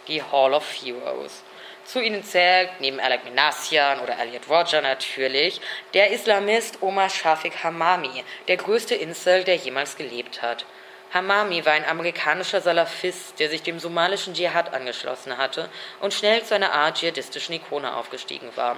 Die 0.09 0.22
Hall 0.22 0.55
of 0.55 0.64
Heroes. 0.72 1.43
Zu 1.91 2.01
ihnen 2.01 2.22
zählt, 2.22 2.70
neben 2.78 3.01
Alec 3.01 3.24
Minassian 3.24 3.99
oder 3.99 4.16
Elliot 4.16 4.49
Roger 4.49 4.80
natürlich, 4.80 5.61
der 5.93 6.12
Islamist 6.12 6.82
Omar 6.82 7.11
Shafiq 7.11 7.64
Hamami, 7.64 8.22
der 8.47 8.59
größte 8.59 8.95
Insel, 8.95 9.43
der 9.43 9.57
jemals 9.57 9.97
gelebt 9.97 10.41
hat. 10.41 10.64
Hamami 11.12 11.66
war 11.66 11.72
ein 11.72 11.84
amerikanischer 11.84 12.61
Salafist, 12.61 13.41
der 13.41 13.51
sich 13.51 13.64
dem 13.64 13.80
somalischen 13.80 14.34
Dschihad 14.34 14.72
angeschlossen 14.72 15.36
hatte 15.36 15.68
und 15.99 16.14
schnell 16.14 16.45
zu 16.45 16.55
einer 16.55 16.72
Art 16.72 16.99
dschihadistischen 16.99 17.57
Ikone 17.57 17.97
aufgestiegen 17.97 18.53
war. 18.55 18.76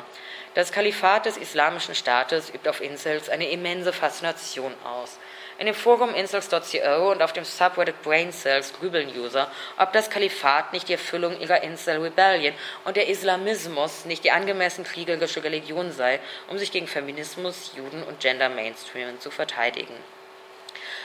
Das 0.55 0.73
Kalifat 0.73 1.27
des 1.27 1.37
Islamischen 1.37 1.95
Staates 1.95 2.49
übt 2.49 2.67
auf 2.67 2.81
Insels 2.81 3.29
eine 3.29 3.51
immense 3.51 3.93
Faszination 3.93 4.73
aus. 4.85 5.19
In 5.63 5.67
dem 5.67 5.77
Forum 5.77 6.13
incels.co 6.13 7.13
und 7.13 7.23
auf 7.23 7.33
dem 7.33 7.45
Subreddit 7.45 8.03
Braincells 8.03 8.73
grübeln 8.73 9.09
User, 9.17 9.49
ob 9.79 9.93
das 9.93 10.11
Kalifat 10.11 10.73
nicht 10.73 10.89
die 10.89 10.95
Erfüllung 10.95 11.39
ihrer 11.39 11.63
Incel-Rebellion 11.63 12.53
und 12.85 12.97
der 12.97 13.09
Islamismus 13.09 14.05
nicht 14.05 14.25
die 14.25 14.33
angemessen 14.33 14.83
kriegerische 14.83 15.45
Religion 15.45 15.93
sei, 15.93 16.19
um 16.49 16.59
sich 16.59 16.73
gegen 16.73 16.89
Feminismus, 16.89 17.75
Juden 17.77 18.03
und 18.03 18.19
Gender-Mainstreaming 18.19 19.21
zu 19.21 19.31
verteidigen. 19.31 19.95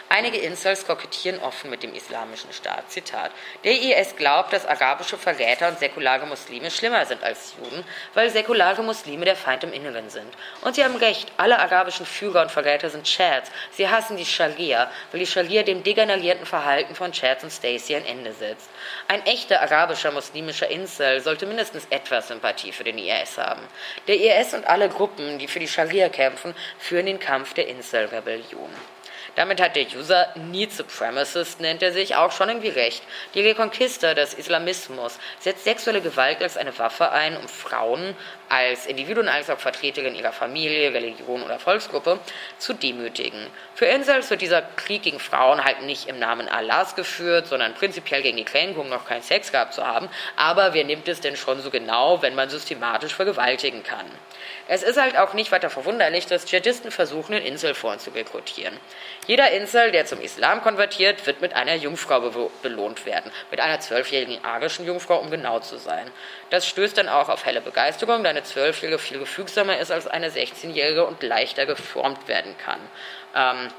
Einige 0.10 0.38
Incels 0.38 0.88
kokettieren 0.88 1.42
offen 1.42 1.70
mit 1.70 1.84
dem 1.84 1.94
islamischen 1.94 2.54
Staat. 2.54 2.90
Zitat. 2.90 3.32
Der 3.66 3.74
IS 3.74 4.16
glaubt, 4.16 4.54
dass 4.54 4.66
arabische 4.66 5.18
Verräter 5.18 5.68
und 5.68 5.80
säkulare 5.80 6.26
Muslime 6.26 6.72
schlimmer 6.72 7.06
sind 7.06 7.22
als 7.24 7.56
Juden, 7.58 7.84
weil 8.14 8.30
säkulare 8.30 8.84
Muslime 8.84 9.26
der 9.26 9.36
Feind 9.36 9.66
im 9.66 9.74
Inneren 9.74 10.10
sind. 10.10 10.34
Und 10.62 10.76
sie 10.76 10.86
haben 10.86 10.96
recht, 10.96 11.30
alle 11.36 11.60
arabischen 11.60 12.06
Führer 12.06 12.42
und 12.42 12.52
Verräter 12.52 12.90
sind 12.90 13.04
Chads. 13.04 13.52
Sie 13.72 13.90
hassen 13.90 14.16
die 14.16 14.26
Scharia, 14.26 14.90
weil 15.12 15.20
die 15.20 15.28
Scharia 15.28 15.64
dem 15.64 15.84
degenerierten 15.84 16.46
Verhalten 16.46 16.96
von 16.96 17.12
Chads 17.12 17.44
und 17.44 17.52
Stacey 17.52 17.98
ein 17.98 18.06
Ende 18.06 18.32
setzt. 18.32 18.70
Ein 19.10 19.26
echter 19.26 19.62
arabischer 19.62 20.12
muslimischer 20.12 20.70
Incel 20.70 21.20
sollte 21.20 21.46
mindestens 21.46 21.86
etwas 21.90 22.30
Sympathie 22.30 22.72
für 22.72 22.86
den 22.86 22.98
IS 22.98 23.38
haben. 23.38 23.62
Der 24.08 24.16
IS 24.16 24.54
und 24.54 24.68
alle 24.68 24.88
Gruppen, 24.88 25.38
die 25.38 25.50
für 25.50 25.60
die 25.60 25.68
Scharia 25.68 26.08
kämpfen, 26.08 26.56
führen 26.80 27.08
den 27.08 27.20
Kampf 27.20 27.54
der 27.54 27.68
Incel-Rebellion. 27.68 28.70
Damit 29.38 29.62
hat 29.62 29.76
der 29.76 29.86
User 29.96 30.30
Need 30.34 30.74
Supremacist, 30.74 31.62
nennt 31.62 31.84
er 31.84 31.94
sich, 31.94 32.16
auch 32.16 32.32
schon 32.32 32.50
irgendwie 32.50 32.70
recht. 32.70 33.04
Die 33.36 33.42
Reconquista 33.42 34.16
des 34.16 34.34
Islamismus 34.34 35.20
setzt 35.40 35.64
sexuelle 35.64 36.02
Gewalt 36.02 36.42
als 36.42 36.58
eine 36.58 36.76
Waffe 36.80 37.12
ein, 37.12 37.38
um 37.38 37.48
Frauen 37.48 38.16
als 38.50 38.88
Individuen 38.88 39.28
als 39.28 39.52
auch 39.52 39.60
Vertreterin 39.60 40.16
ihrer 40.16 40.32
Familie, 40.32 40.92
Religion 40.92 41.44
oder 41.44 41.60
Volksgruppe 41.60 42.20
zu 42.58 42.74
demütigen. 42.74 43.46
Für 43.76 43.86
Incels 43.86 44.32
wird 44.32 44.42
dieser 44.42 44.64
Krieg 44.64 45.04
gegen 45.04 45.20
Frauen 45.20 45.64
halt 45.64 45.84
nicht 45.84 46.08
im 46.08 46.18
Namen 46.18 46.50
Allahs 46.50 46.96
geführt, 46.96 47.46
sondern 47.46 47.76
prinzipiell 47.76 48.24
gegen 48.24 48.38
die 48.38 48.44
Kränkung, 48.44 48.90
noch 48.90 49.06
keinen 49.06 49.22
Sex 49.22 49.52
gehabt 49.52 49.76
zu 49.76 49.86
haben. 49.86 50.10
Aber 50.36 50.74
wer 50.74 50.84
nimmt 50.84 51.08
es 51.08 51.22
denn 51.22 51.36
schon 51.36 51.62
so 51.62 51.70
genau, 51.70 52.24
wenn 52.24 52.34
man 52.34 52.50
systematisch 52.50 53.14
vergewaltigen 53.14 53.84
kann? 53.84 54.08
Es 54.68 54.84
ist 54.84 55.00
halt 55.00 55.18
auch 55.18 55.34
nicht 55.34 55.52
weiter 55.52 55.70
verwunderlich, 55.70 56.26
dass 56.26 56.46
Dschihadisten 56.46 56.92
versuchen, 56.92 57.34
in 57.34 57.46
Inselforen 57.46 58.00
zu 58.00 58.10
rekrutieren. 58.12 58.78
Jeder 59.26 59.52
Insel, 59.52 59.92
der 59.92 60.06
zum 60.06 60.22
Islam 60.22 60.62
konvertiert, 60.62 61.26
wird 61.26 61.42
mit 61.42 61.54
einer 61.54 61.76
Jungfrau 61.76 62.22
be 62.22 62.50
belohnt 62.62 63.06
werden. 63.06 63.32
Mit 63.52 63.60
einer 63.60 63.80
zwölfjährigen 63.80 64.44
arischen 64.44 64.86
Jungfrau, 64.86 65.18
um 65.18 65.32
genau 65.32 65.60
zu 65.60 65.78
sein. 65.78 66.10
Das 66.50 66.68
stößt 66.68 66.98
dann 66.98 67.10
auch 67.10 67.30
auf 67.30 67.46
helle 67.46 67.62
Begeisterung, 67.62 68.24
da 68.24 68.30
eine 68.30 68.44
Zwölfjährige 68.44 69.00
viel 69.00 69.20
gefügsamer 69.20 69.78
ist 69.78 69.92
als 69.92 70.08
eine 70.08 70.30
16-Jährige 70.30 71.06
und 71.06 71.24
leichter 71.24 71.66
geformt 71.66 72.28
werden 72.28 72.56
kann. 72.58 72.80
Ähm, 73.36 73.72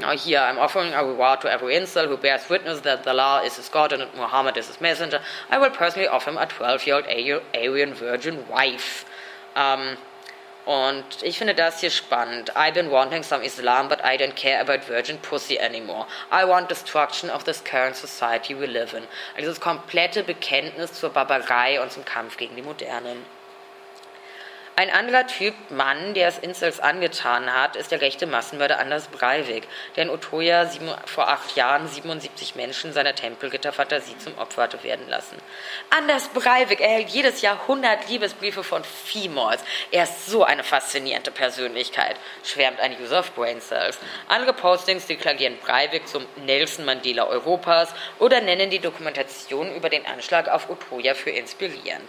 Now 0.00 0.12
I'm 0.12 0.58
offering 0.58 0.94
a 0.94 1.04
reward 1.04 1.42
to 1.42 1.52
every 1.52 1.74
incel 1.74 2.08
who 2.08 2.16
bears 2.16 2.48
witness 2.48 2.80
that 2.82 3.06
Allah 3.06 3.42
is 3.44 3.56
his 3.56 3.68
God 3.68 3.92
and 3.92 4.14
Muhammad 4.14 4.56
is 4.56 4.68
his 4.68 4.80
messenger. 4.80 5.20
I 5.50 5.58
will 5.58 5.70
personally 5.70 6.08
offer 6.08 6.30
him 6.30 6.38
a 6.38 6.46
12-year-old 6.46 7.04
Aryan 7.54 7.92
virgin 7.92 8.48
wife. 8.48 9.04
Um, 9.54 9.96
Und 10.66 11.22
ich 11.22 11.38
finde 11.38 11.54
das 11.54 11.80
hier 11.80 11.90
spannend. 11.90 12.54
I've 12.54 12.74
been 12.74 12.90
wanting 12.90 13.22
some 13.22 13.42
Islam, 13.42 13.88
but 13.88 14.00
I 14.04 14.16
don't 14.16 14.36
care 14.36 14.60
about 14.60 14.86
virgin 14.86 15.18
pussy 15.18 15.58
anymore. 15.58 16.06
I 16.30 16.44
want 16.44 16.68
destruction 16.68 17.30
of 17.30 17.44
this 17.44 17.64
current 17.64 17.96
society 17.96 18.54
we 18.54 18.66
live 18.66 18.94
in. 18.94 19.02
Also 19.36 19.48
das 19.48 19.60
komplette 19.60 20.22
Bekenntnis 20.22 20.92
zur 20.92 21.10
Barbarei 21.10 21.80
und 21.80 21.90
zum 21.90 22.04
Kampf 22.04 22.36
gegen 22.36 22.56
die 22.56 22.62
Modernen. 22.62 23.24
Ein 24.76 24.90
anderer 24.90 25.26
Typ 25.26 25.54
Mann, 25.68 26.14
der 26.14 26.28
es 26.28 26.38
Incels 26.38 26.80
angetan 26.80 27.52
hat, 27.54 27.76
ist 27.76 27.90
der 27.90 28.00
rechte 28.00 28.26
Massenmörder 28.26 28.78
Anders 28.78 29.08
Breivik, 29.08 29.68
der 29.94 30.04
in 30.04 30.10
Utoya 30.10 30.64
sieben, 30.66 30.88
vor 31.04 31.28
acht 31.28 31.54
Jahren 31.54 31.86
77 31.86 32.54
Menschen 32.54 32.94
seiner 32.94 33.14
Tempelgitterfantasie 33.14 34.16
zum 34.16 34.38
Opfer 34.38 34.62
hatte 34.62 34.82
werden 34.82 35.06
lassen. 35.08 35.36
Anders 35.90 36.28
Breivik 36.28 36.80
erhält 36.80 37.10
jedes 37.10 37.42
Jahr 37.42 37.60
100 37.60 38.08
Liebesbriefe 38.08 38.64
von 38.64 38.82
Females. 38.82 39.62
Er 39.90 40.04
ist 40.04 40.26
so 40.26 40.44
eine 40.44 40.64
faszinierende 40.64 41.30
Persönlichkeit, 41.30 42.16
schwärmt 42.42 42.80
ein 42.80 42.96
User 43.02 43.18
of 43.18 43.34
Brain 43.34 43.60
Cells. 43.60 43.98
Andere 44.28 44.54
Postings 44.54 45.06
deklarieren 45.06 45.58
Breivik 45.58 46.08
zum 46.08 46.24
Nelson 46.46 46.86
Mandela 46.86 47.26
Europas 47.26 47.92
oder 48.18 48.40
nennen 48.40 48.70
die 48.70 48.78
Dokumentation 48.78 49.74
über 49.74 49.90
den 49.90 50.06
Anschlag 50.06 50.48
auf 50.48 50.70
Utoya 50.70 51.12
für 51.12 51.30
inspirierend. 51.30 52.08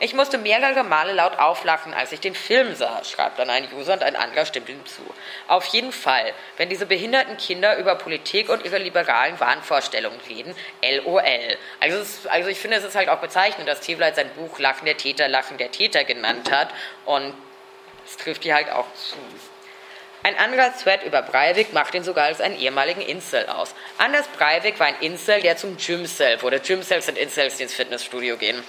Ich 0.00 0.12
musste 0.12 0.38
mehrere 0.38 0.82
Male 0.82 1.12
laut 1.12 1.38
auflachen, 1.38 1.94
als 1.94 2.10
ich 2.10 2.20
den 2.20 2.34
Film 2.34 2.74
sah, 2.74 3.04
schreibt 3.04 3.38
dann 3.38 3.48
ein 3.48 3.68
User 3.72 3.92
und 3.92 4.02
ein 4.02 4.16
anderer 4.16 4.44
stimmt 4.44 4.68
ihm 4.68 4.84
zu. 4.86 5.02
Auf 5.46 5.66
jeden 5.66 5.92
Fall, 5.92 6.32
wenn 6.56 6.68
diese 6.68 6.84
behinderten 6.84 7.36
Kinder 7.36 7.76
über 7.76 7.94
Politik 7.94 8.48
und 8.48 8.64
ihre 8.64 8.78
liberalen 8.78 9.38
Wahnvorstellungen 9.38 10.18
reden, 10.28 10.54
LOL. 10.82 11.56
Also, 11.78 11.98
es, 11.98 12.26
also 12.26 12.48
ich 12.48 12.58
finde, 12.58 12.78
es 12.78 12.84
ist 12.84 12.96
halt 12.96 13.08
auch 13.08 13.20
bezeichnend, 13.20 13.68
dass 13.68 13.80
Tevleit 13.80 14.16
sein 14.16 14.30
Buch 14.30 14.58
Lachen 14.58 14.84
der 14.84 14.96
Täter, 14.96 15.28
Lachen 15.28 15.58
der 15.58 15.70
Täter 15.70 16.02
genannt 16.02 16.50
hat 16.50 16.70
und 17.04 17.32
es 18.04 18.16
trifft 18.16 18.42
hier 18.42 18.56
halt 18.56 18.70
auch 18.70 18.86
zu. 18.94 19.16
Ein 20.24 20.38
anderer 20.38 20.72
Thread 20.74 21.02
über 21.04 21.20
Breivik 21.20 21.74
macht 21.74 21.94
ihn 21.94 22.02
sogar 22.02 22.24
als 22.24 22.40
einen 22.40 22.58
ehemaligen 22.58 23.02
Incel 23.02 23.46
aus. 23.46 23.74
Anders 23.98 24.26
Breivik 24.28 24.80
war 24.80 24.86
ein 24.86 24.98
Incel, 25.00 25.42
der 25.42 25.58
zum 25.58 25.76
Gymcel 25.76 26.40
wurde. 26.40 26.60
Gymcels 26.60 27.06
sind 27.06 27.18
Incels, 27.18 27.58
die 27.58 27.64
ins 27.64 27.74
Fitnessstudio 27.74 28.38
gehen. 28.38 28.64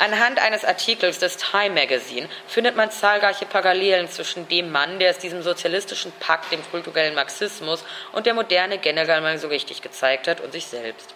Anhand 0.00 0.38
eines 0.38 0.64
Artikels 0.64 1.18
des 1.18 1.38
Time 1.38 1.74
Magazine 1.74 2.28
findet 2.46 2.76
man 2.76 2.92
zahlreiche 2.92 3.46
Parallelen 3.46 4.08
zwischen 4.08 4.46
dem 4.46 4.70
Mann, 4.70 5.00
der 5.00 5.10
es 5.10 5.18
diesem 5.18 5.42
sozialistischen 5.42 6.12
Pakt, 6.20 6.52
dem 6.52 6.62
kulturellen 6.70 7.16
Marxismus 7.16 7.84
und 8.12 8.24
der 8.24 8.34
Moderne 8.34 8.78
generell 8.78 9.20
mal 9.20 9.38
so 9.38 9.48
richtig 9.48 9.82
gezeigt 9.82 10.28
hat 10.28 10.40
und 10.40 10.52
sich 10.52 10.66
selbst. 10.66 11.12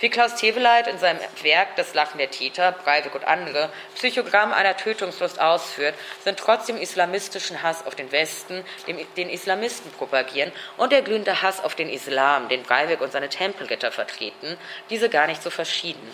Wie 0.00 0.08
Klaus 0.08 0.34
Teweleit 0.34 0.88
in 0.88 0.98
seinem 0.98 1.20
Werk 1.42 1.76
Das 1.76 1.94
Lachen 1.94 2.18
der 2.18 2.32
Täter, 2.32 2.72
Breivik 2.72 3.14
und 3.14 3.24
andere 3.24 3.70
Psychogramm 3.94 4.52
einer 4.52 4.76
Tötungslust 4.76 5.40
ausführt, 5.40 5.94
sind 6.24 6.40
trotz 6.40 6.66
dem 6.66 6.76
islamistischen 6.76 7.62
Hass 7.62 7.86
auf 7.86 7.94
den 7.94 8.10
Westen, 8.10 8.64
dem, 8.88 8.98
den 9.16 9.30
Islamisten 9.30 9.92
propagieren 9.92 10.50
und 10.76 10.90
der 10.90 11.02
glühende 11.02 11.42
Hass 11.42 11.62
auf 11.62 11.76
den 11.76 11.88
Islam, 11.88 12.48
den 12.48 12.64
Breivik 12.64 13.00
und 13.00 13.12
seine 13.12 13.28
Tempelritter 13.28 13.92
vertreten, 13.92 14.56
diese 14.90 15.08
gar 15.08 15.28
nicht 15.28 15.42
so 15.42 15.50
verschieden 15.50 16.12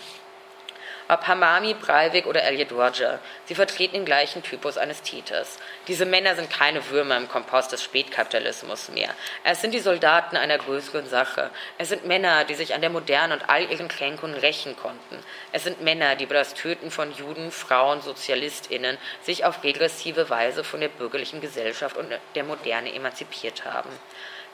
ob 1.07 1.27
Hamami, 1.27 1.73
Breivik 1.73 2.25
oder 2.25 2.43
Elliot 2.43 2.71
Roger. 2.71 3.19
Sie 3.45 3.55
vertreten 3.55 3.93
den 3.93 4.05
gleichen 4.05 4.43
Typus 4.43 4.77
eines 4.77 5.01
Täters. 5.01 5.59
Diese 5.87 6.05
Männer 6.05 6.35
sind 6.35 6.49
keine 6.49 6.89
Würmer 6.89 7.17
im 7.17 7.29
Kompost 7.29 7.71
des 7.71 7.83
Spätkapitalismus 7.83 8.89
mehr. 8.89 9.09
Es 9.43 9.61
sind 9.61 9.73
die 9.73 9.79
Soldaten 9.79 10.37
einer 10.37 10.57
größeren 10.57 11.07
Sache. 11.07 11.51
Es 11.77 11.89
sind 11.89 12.05
Männer, 12.05 12.43
die 12.45 12.55
sich 12.55 12.73
an 12.73 12.81
der 12.81 12.89
Moderne 12.89 13.35
und 13.35 13.49
all 13.49 13.71
ihren 13.71 13.87
Kränkungen 13.87 14.35
rächen 14.35 14.75
konnten. 14.77 15.19
Es 15.51 15.63
sind 15.63 15.81
Männer, 15.81 16.15
die 16.15 16.23
über 16.23 16.35
das 16.35 16.53
Töten 16.53 16.91
von 16.91 17.13
Juden, 17.13 17.51
Frauen, 17.51 18.01
SozialistInnen 18.01 18.97
sich 19.21 19.45
auf 19.45 19.63
regressive 19.63 20.29
Weise 20.29 20.63
von 20.63 20.79
der 20.79 20.89
bürgerlichen 20.89 21.41
Gesellschaft 21.41 21.97
und 21.97 22.09
der 22.35 22.43
Moderne 22.43 22.93
emanzipiert 22.93 23.65
haben. 23.65 23.89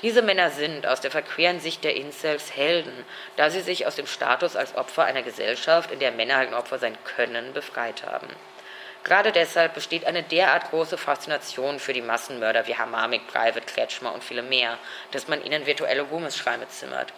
Diese 0.01 0.23
Männer 0.23 0.49
sind 0.49 0.87
aus 0.87 0.99
der 0.99 1.11
verqueren 1.11 1.59
Sicht 1.59 1.83
der 1.83 1.95
Incels 1.95 2.55
Helden, 2.55 3.05
da 3.35 3.51
sie 3.51 3.61
sich 3.61 3.85
aus 3.85 3.95
dem 3.95 4.07
Status 4.07 4.55
als 4.55 4.75
Opfer 4.75 5.03
einer 5.03 5.21
Gesellschaft, 5.21 5.91
in 5.91 5.99
der 5.99 6.11
Männer 6.11 6.37
ein 6.37 6.55
Opfer 6.55 6.79
sein 6.79 6.97
können, 7.03 7.53
befreit 7.53 8.03
haben. 8.03 8.27
Gerade 9.03 9.31
deshalb 9.31 9.73
besteht 9.73 10.05
eine 10.05 10.23
derart 10.23 10.69
große 10.69 10.97
Faszination 10.97 11.79
für 11.79 11.93
die 11.93 12.01
Massenmörder 12.01 12.67
wie 12.67 12.75
Hamamik, 12.75 13.27
Private, 13.27 13.61
Kretschmer 13.61 14.13
und 14.13 14.23
viele 14.23 14.43
mehr, 14.43 14.77
dass 15.11 15.27
man 15.27 15.43
ihnen 15.43 15.65
virtuelle 15.65 16.03
Ruhmesschreime 16.03 16.67
zimmert. 16.69 17.13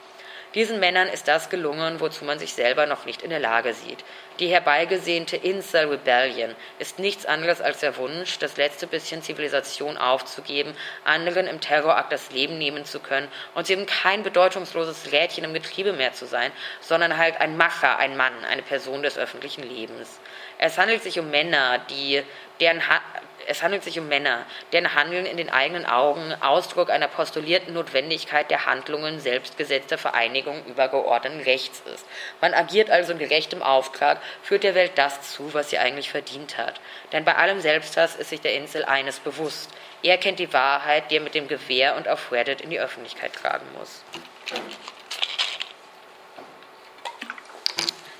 Diesen 0.55 0.79
Männern 0.79 1.07
ist 1.07 1.27
das 1.27 1.49
gelungen, 1.49 1.99
wozu 1.99 2.25
man 2.25 2.37
sich 2.37 2.53
selber 2.53 2.85
noch 2.85 3.05
nicht 3.05 3.23
in 3.23 3.31
der 3.31 3.39
Lage 3.39 3.73
sieht. 3.73 4.03
Die 4.39 4.47
herbeigesehnte 4.47 5.35
Incel 5.35 5.89
Rebellion 5.89 6.55
ist 6.77 6.99
nichts 6.99 7.25
anderes 7.25 7.59
als 7.59 7.79
der 7.79 7.97
Wunsch, 7.97 8.37
das 8.37 8.57
letzte 8.57 8.85
bisschen 8.85 9.23
Zivilisation 9.23 9.97
aufzugeben, 9.97 10.75
anderen 11.05 11.47
im 11.47 11.59
Terrorakt 11.59 12.11
das 12.11 12.31
Leben 12.31 12.57
nehmen 12.59 12.85
zu 12.85 12.99
können 12.99 13.27
und 13.55 13.67
eben 13.69 13.87
kein 13.87 14.21
bedeutungsloses 14.21 15.11
Rädchen 15.11 15.43
im 15.43 15.53
Getriebe 15.53 15.93
mehr 15.93 16.13
zu 16.13 16.27
sein, 16.27 16.51
sondern 16.81 17.17
halt 17.17 17.41
ein 17.41 17.57
Macher, 17.57 17.97
ein 17.97 18.15
Mann, 18.15 18.33
eine 18.49 18.61
Person 18.61 19.01
des 19.01 19.17
öffentlichen 19.17 19.63
Lebens. 19.63 20.19
Es 20.59 20.77
handelt 20.77 21.01
sich 21.01 21.19
um 21.19 21.31
Männer, 21.31 21.79
die, 21.89 22.23
deren, 22.59 22.87
ha 22.87 23.01
es 23.47 23.61
handelt 23.61 23.83
sich 23.83 23.99
um 23.99 24.07
Männer, 24.07 24.45
deren 24.71 24.93
Handeln 24.95 25.25
in 25.25 25.37
den 25.37 25.49
eigenen 25.49 25.85
Augen 25.85 26.33
Ausdruck 26.41 26.89
einer 26.89 27.07
postulierten 27.07 27.73
Notwendigkeit 27.73 28.49
der 28.49 28.65
Handlungen 28.65 29.19
selbstgesetzter 29.19 29.97
Vereinigung 29.97 30.63
übergeordneten 30.65 31.41
Rechts 31.41 31.81
ist. 31.93 32.05
Man 32.41 32.53
agiert 32.53 32.89
also 32.89 33.11
in 33.11 33.19
gerechtem 33.19 33.61
Auftrag, 33.61 34.21
führt 34.41 34.63
der 34.63 34.75
Welt 34.75 34.93
das 34.95 35.33
zu, 35.33 35.53
was 35.53 35.69
sie 35.69 35.77
eigentlich 35.77 36.09
verdient 36.09 36.57
hat. 36.57 36.79
Denn 37.11 37.25
bei 37.25 37.35
allem 37.35 37.59
Selbsthass 37.59 38.15
ist 38.15 38.29
sich 38.29 38.41
der 38.41 38.55
Insel 38.55 38.85
eines 38.85 39.19
bewusst. 39.19 39.69
Er 40.01 40.17
kennt 40.17 40.39
die 40.39 40.53
Wahrheit, 40.53 41.11
die 41.11 41.17
er 41.17 41.21
mit 41.21 41.35
dem 41.35 41.47
Gewehr 41.47 41.95
und 41.95 42.07
auf 42.07 42.31
Reddit 42.31 42.61
in 42.61 42.69
die 42.69 42.79
Öffentlichkeit 42.79 43.33
tragen 43.33 43.65
muss. 43.77 44.03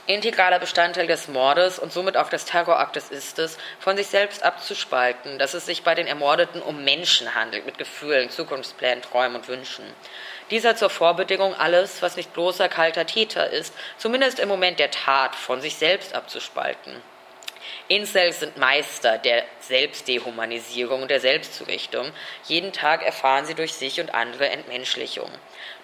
Integraler 0.05 0.59
Bestandteil 0.59 1.07
des 1.07 1.29
Mordes 1.29 1.79
und 1.79 1.93
somit 1.93 2.17
auch 2.17 2.27
des 2.27 2.43
Terroraktes 2.43 3.09
ist 3.09 3.39
es, 3.39 3.57
von 3.79 3.95
sich 3.95 4.07
selbst 4.07 4.43
abzuspalten, 4.43 5.39
dass 5.39 5.53
es 5.53 5.65
sich 5.65 5.83
bei 5.83 5.95
den 5.95 6.07
Ermordeten 6.07 6.61
um 6.61 6.83
Menschen 6.83 7.35
handelt, 7.35 7.65
mit 7.65 7.77
Gefühlen, 7.77 8.29
Zukunftsplänen, 8.29 9.01
Träumen 9.01 9.37
und 9.37 9.47
Wünschen. 9.47 9.85
Dieser 10.51 10.75
zur 10.75 10.89
Vorbedingung 10.89 11.55
alles, 11.55 12.01
was 12.01 12.17
nicht 12.17 12.33
bloßer 12.33 12.67
kalter 12.67 13.05
Täter 13.05 13.49
ist, 13.49 13.73
zumindest 13.97 14.39
im 14.39 14.49
Moment 14.49 14.77
der 14.77 14.91
Tat, 14.91 15.35
von 15.35 15.61
sich 15.61 15.75
selbst 15.75 16.13
abzuspalten. 16.13 17.01
Incels 17.89 18.39
sind 18.39 18.57
Meister 18.57 19.17
der 19.17 19.43
Selbstdehumanisierung 19.59 21.01
und 21.01 21.11
der 21.11 21.19
Selbstzurichtung. 21.19 22.11
Jeden 22.47 22.71
Tag 22.71 23.03
erfahren 23.03 23.45
sie 23.45 23.55
durch 23.55 23.73
sich 23.73 23.99
und 23.99 24.13
andere 24.13 24.49
Entmenschlichung. 24.49 25.29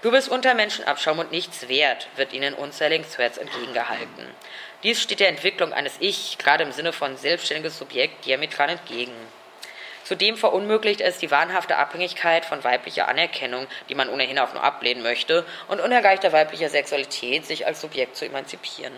Du 0.02 0.10
bist 0.10 0.30
unter 0.30 0.54
Menschenabschaum 0.54 1.20
und 1.20 1.32
nichts 1.32 1.68
wert, 1.68 2.08
wird 2.16 2.32
ihnen 2.32 2.54
unzähligen 2.54 3.06
Threads 3.10 3.38
entgegengehalten. 3.38 4.28
Dies 4.84 5.02
steht 5.02 5.20
der 5.20 5.28
Entwicklung 5.28 5.74
eines 5.74 5.98
Ich, 6.00 6.38
gerade 6.38 6.64
im 6.64 6.72
Sinne 6.72 6.94
von 6.94 7.18
selbstständiges 7.18 7.78
Subjekt, 7.78 8.26
diametral 8.26 8.70
entgegen. 8.70 9.14
Zudem 10.06 10.38
verunmöglicht 10.38 11.02
es 11.02 11.18
die 11.18 11.32
wahnhafte 11.32 11.76
Abhängigkeit 11.76 12.46
von 12.46 12.64
weiblicher 12.64 13.10
Anerkennung, 13.10 13.68
die 13.90 13.96
man 13.96 14.10
ohnehin 14.10 14.40
auch 14.40 14.54
nur 14.54 14.64
ablehnen 14.64 15.04
möchte, 15.04 15.46
und 15.68 15.82
unerreichter 15.82 16.32
weiblicher 16.32 16.70
Sexualität, 16.70 17.46
sich 17.46 17.68
als 17.68 17.82
Subjekt 17.82 18.16
zu 18.16 18.26
emanzipieren. 18.26 18.94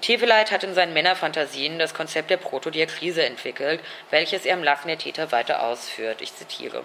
Teveleit 0.00 0.50
hat 0.50 0.64
in 0.64 0.74
seinen 0.74 0.92
Männerfantasien 0.92 1.78
das 1.78 1.94
Konzept 1.94 2.30
der 2.30 2.36
Protodiakrise 2.36 3.24
entwickelt, 3.24 3.80
welches 4.10 4.44
er 4.44 4.54
im 4.54 4.64
Lachen 4.64 4.88
der 4.88 4.98
Täter 4.98 5.32
weiter 5.32 5.62
ausführt. 5.62 6.20
Ich 6.20 6.34
zitiere. 6.34 6.84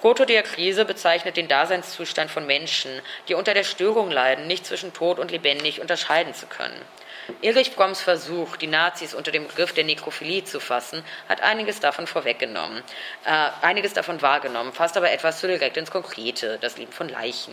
Protodiakrise 0.00 0.84
bezeichnet 0.84 1.36
den 1.36 1.48
Daseinszustand 1.48 2.30
von 2.30 2.46
Menschen, 2.46 2.90
die 3.28 3.34
unter 3.34 3.52
der 3.52 3.64
Störung 3.64 4.10
leiden, 4.10 4.46
nicht 4.46 4.64
zwischen 4.64 4.92
tot 4.92 5.18
und 5.18 5.30
lebendig 5.30 5.80
unterscheiden 5.80 6.34
zu 6.34 6.46
können. 6.46 6.80
Erich 7.42 7.74
Bromms 7.74 8.00
Versuch, 8.00 8.56
die 8.56 8.68
Nazis 8.68 9.12
unter 9.12 9.30
dem 9.30 9.46
Begriff 9.46 9.74
der 9.74 9.84
Nekrophilie 9.84 10.44
zu 10.44 10.60
fassen, 10.60 11.02
hat 11.28 11.42
einiges 11.42 11.78
davon 11.80 12.06
vorweggenommen, 12.06 12.82
äh, 13.26 13.48
einiges 13.60 13.92
davon 13.92 14.22
wahrgenommen, 14.22 14.72
fasst 14.72 14.96
aber 14.96 15.10
etwas 15.10 15.40
zu 15.40 15.46
direkt 15.46 15.76
ins 15.76 15.90
Konkrete, 15.90 16.58
das 16.60 16.78
Leben 16.78 16.92
von 16.92 17.08
Leichen. 17.08 17.52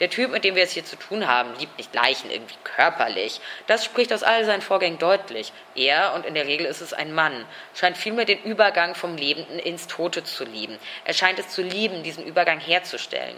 Der 0.00 0.10
Typ, 0.10 0.30
mit 0.30 0.42
dem 0.42 0.56
wir 0.56 0.64
es 0.64 0.72
hier 0.72 0.84
zu 0.84 0.96
tun 0.96 1.28
haben, 1.28 1.54
liebt 1.58 1.78
nicht 1.78 1.94
Leichen 1.94 2.30
irgendwie 2.30 2.56
körperlich. 2.64 3.40
Das 3.68 3.84
spricht 3.84 4.12
aus 4.12 4.24
all 4.24 4.44
seinen 4.44 4.62
Vorgängen 4.62 4.98
deutlich. 4.98 5.52
Er, 5.76 6.14
und 6.14 6.26
in 6.26 6.34
der 6.34 6.46
Regel 6.46 6.66
ist 6.66 6.80
es 6.80 6.92
ein 6.92 7.12
Mann, 7.12 7.46
scheint 7.74 7.96
vielmehr 7.96 8.24
den 8.24 8.42
Übergang 8.42 8.96
vom 8.96 9.16
Lebenden 9.16 9.58
ins 9.58 9.86
Tote 9.86 10.24
zu 10.24 10.44
lieben. 10.44 10.78
Er 11.04 11.14
scheint 11.14 11.38
es 11.38 11.48
zu 11.48 11.62
lieben, 11.62 12.02
diesen 12.02 12.24
Übergang 12.24 12.58
herzustellen. 12.58 13.36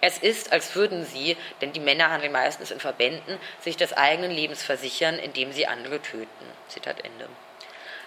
Es 0.00 0.18
ist, 0.18 0.52
als 0.52 0.74
würden 0.74 1.06
sie, 1.06 1.36
denn 1.60 1.72
die 1.72 1.80
Männer 1.80 2.10
handeln 2.10 2.32
meistens 2.32 2.70
in 2.70 2.80
Verbänden, 2.80 3.38
sich 3.60 3.76
des 3.76 3.92
eigenen 3.94 4.30
Lebens 4.30 4.62
versichern, 4.62 5.18
indem 5.18 5.52
sie 5.52 5.66
andere 5.66 6.02
töten. 6.02 6.28
Zitat 6.68 7.02
Ende. 7.04 7.28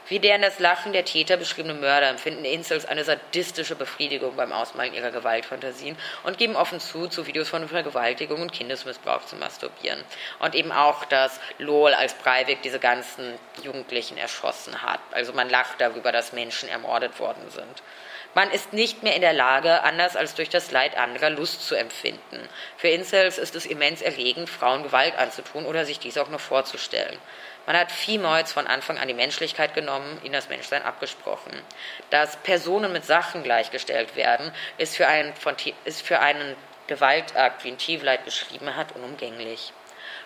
Wie 0.10 0.18
der 0.18 0.38
in 0.38 0.41
das 0.41 0.57
Lachen 0.57 0.91
der 0.91 1.06
Täter 1.06 1.38
beschriebene 1.38 1.76
Mörder 1.76 2.10
empfinden 2.10 2.44
Incels 2.44 2.88
eine 2.88 3.03
sadistische 3.03 3.76
Befriedigung 3.76 4.36
beim 4.36 4.52
Ausmalen 4.52 4.95
ihrer 4.95 5.11
Gewaltfantasien 5.11 5.95
und 6.23 6.40
geben 6.40 6.56
offen 6.56 6.80
zu, 6.80 7.07
zu 7.07 7.27
Videos 7.27 7.49
von 7.49 7.68
Vergewaltigung 7.68 8.41
und 8.41 8.52
Kindesmissbrauch 8.52 9.23
zu 9.27 9.36
masturbieren. 9.36 10.03
Und 10.40 10.56
eben 10.56 10.72
auch, 10.72 11.06
dass 11.06 11.40
Lol 11.60 11.94
als 11.94 12.15
Breivik 12.15 12.64
diese 12.64 12.80
ganzen 12.80 13.36
Jugendlichen 13.64 14.18
erschossen 14.18 14.81
hat. 14.81 14.99
Also 15.11 15.31
man 15.34 15.48
lacht 15.48 15.80
darüber, 15.80 16.11
dass 16.11 16.34
Menschen 16.34 16.69
ermordet 16.69 17.19
worden 17.19 17.48
sind. 17.52 17.84
Man 18.34 18.49
ist 18.49 18.73
nicht 18.73 19.03
mehr 19.03 19.15
in 19.15 19.22
der 19.22 19.34
Lage, 19.34 19.84
anders 19.84 20.15
als 20.15 20.34
durch 20.34 20.49
das 20.49 20.72
Leid 20.72 20.98
anderer 20.98 21.30
Lust 21.30 21.68
zu 21.68 21.76
empfinden. 21.76 22.49
Für 22.77 22.88
Incels 22.88 23.38
ist 23.38 23.56
es 23.56 23.68
immens 23.68 24.02
erregend, 24.02 24.49
Frauen 24.49 24.81
Gewalt 24.81 25.15
anzutun 25.18 25.65
oder 25.65 25.86
sich 25.86 25.99
dies 25.99 26.18
auch 26.18 26.30
nur 26.30 26.40
vorzustellen. 26.40 27.19
Man 27.70 27.78
hat 27.78 27.91
vielmals 27.91 28.52
von 28.52 28.66
Anfang 28.66 28.98
an 28.98 29.08
die 29.08 29.14
Menschlichkeit 29.14 29.76
genommen, 29.76 30.20
ihnen 30.24 30.34
das 30.34 30.50
Menschsein 30.50 30.82
abgesprochen. 30.82 31.52
Dass 32.10 32.36
Personen 32.38 32.91
mit 32.91 33.06
Sachen 33.06 33.44
gleichgestellt 33.44 34.16
werden, 34.16 34.52
ist 34.80 34.98
für 34.98 35.06
einen, 35.06 35.36
von, 35.36 35.56
ist 35.86 36.02
für 36.02 36.20
einen 36.20 36.56
Gewaltakt, 36.88 37.64
wie 37.64 37.68
ihn 37.68 37.78
Tiefleit 37.78 38.26
beschrieben 38.26 38.76
hat, 38.76 38.96
unumgänglich. 38.96 39.72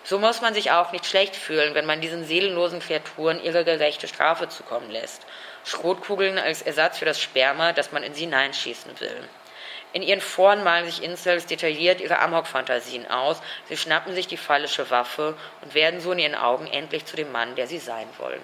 So 0.04 0.18
muss 0.18 0.40
man 0.40 0.54
sich 0.54 0.70
auch 0.70 0.92
nicht 0.92 1.04
schlecht 1.04 1.36
fühlen, 1.36 1.74
wenn 1.74 1.84
man 1.84 2.00
diesen 2.00 2.24
seelenlosen 2.24 2.80
Kreaturen 2.80 3.44
ihre 3.44 3.62
gerechte 3.62 4.08
Strafe 4.08 4.48
zukommen 4.48 4.90
lässt. 4.90 5.26
Schrotkugeln 5.66 6.38
als 6.38 6.62
Ersatz 6.62 6.96
für 6.96 7.04
das 7.04 7.20
Sperma, 7.20 7.74
das 7.74 7.92
man 7.92 8.04
in 8.04 8.14
sie 8.14 8.22
hineinschießen 8.22 8.98
will. 9.00 9.28
In 9.94 10.02
ihren 10.02 10.20
Foren 10.20 10.64
malen 10.64 10.86
sich 10.86 11.04
Incels 11.04 11.46
detailliert 11.46 12.00
ihre 12.00 12.18
Amok-Fantasien 12.18 13.08
aus. 13.08 13.40
Sie 13.68 13.76
schnappen 13.76 14.12
sich 14.12 14.26
die 14.26 14.36
fallische 14.36 14.90
Waffe 14.90 15.36
und 15.62 15.74
werden 15.74 16.00
so 16.00 16.10
in 16.10 16.18
ihren 16.18 16.34
Augen 16.34 16.66
endlich 16.66 17.06
zu 17.06 17.14
dem 17.14 17.30
Mann, 17.30 17.54
der 17.54 17.68
sie 17.68 17.78
sein 17.78 18.08
wollen. 18.18 18.42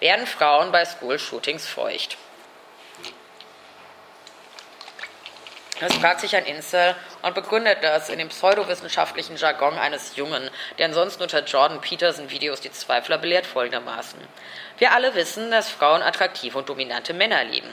Werden 0.00 0.26
Frauen 0.26 0.72
bei 0.72 0.84
School-Shootings 0.84 1.68
feucht? 1.68 2.18
Das 5.78 5.94
fragt 5.94 6.20
sich 6.20 6.34
ein 6.34 6.44
Incel 6.44 6.96
und 7.22 7.34
begründet 7.36 7.78
das 7.82 8.08
in 8.08 8.18
dem 8.18 8.30
pseudowissenschaftlichen 8.30 9.36
Jargon 9.36 9.78
eines 9.78 10.16
Jungen, 10.16 10.50
der 10.78 10.86
ansonsten 10.86 11.22
unter 11.22 11.44
Jordan 11.44 11.80
Peterson 11.80 12.30
Videos 12.30 12.60
die 12.60 12.72
Zweifler 12.72 13.18
belehrt 13.18 13.46
folgendermaßen. 13.46 14.18
Wir 14.78 14.92
alle 14.92 15.14
wissen, 15.14 15.52
dass 15.52 15.70
Frauen 15.70 16.02
attraktive 16.02 16.58
und 16.58 16.68
dominante 16.68 17.12
Männer 17.12 17.44
lieben. 17.44 17.68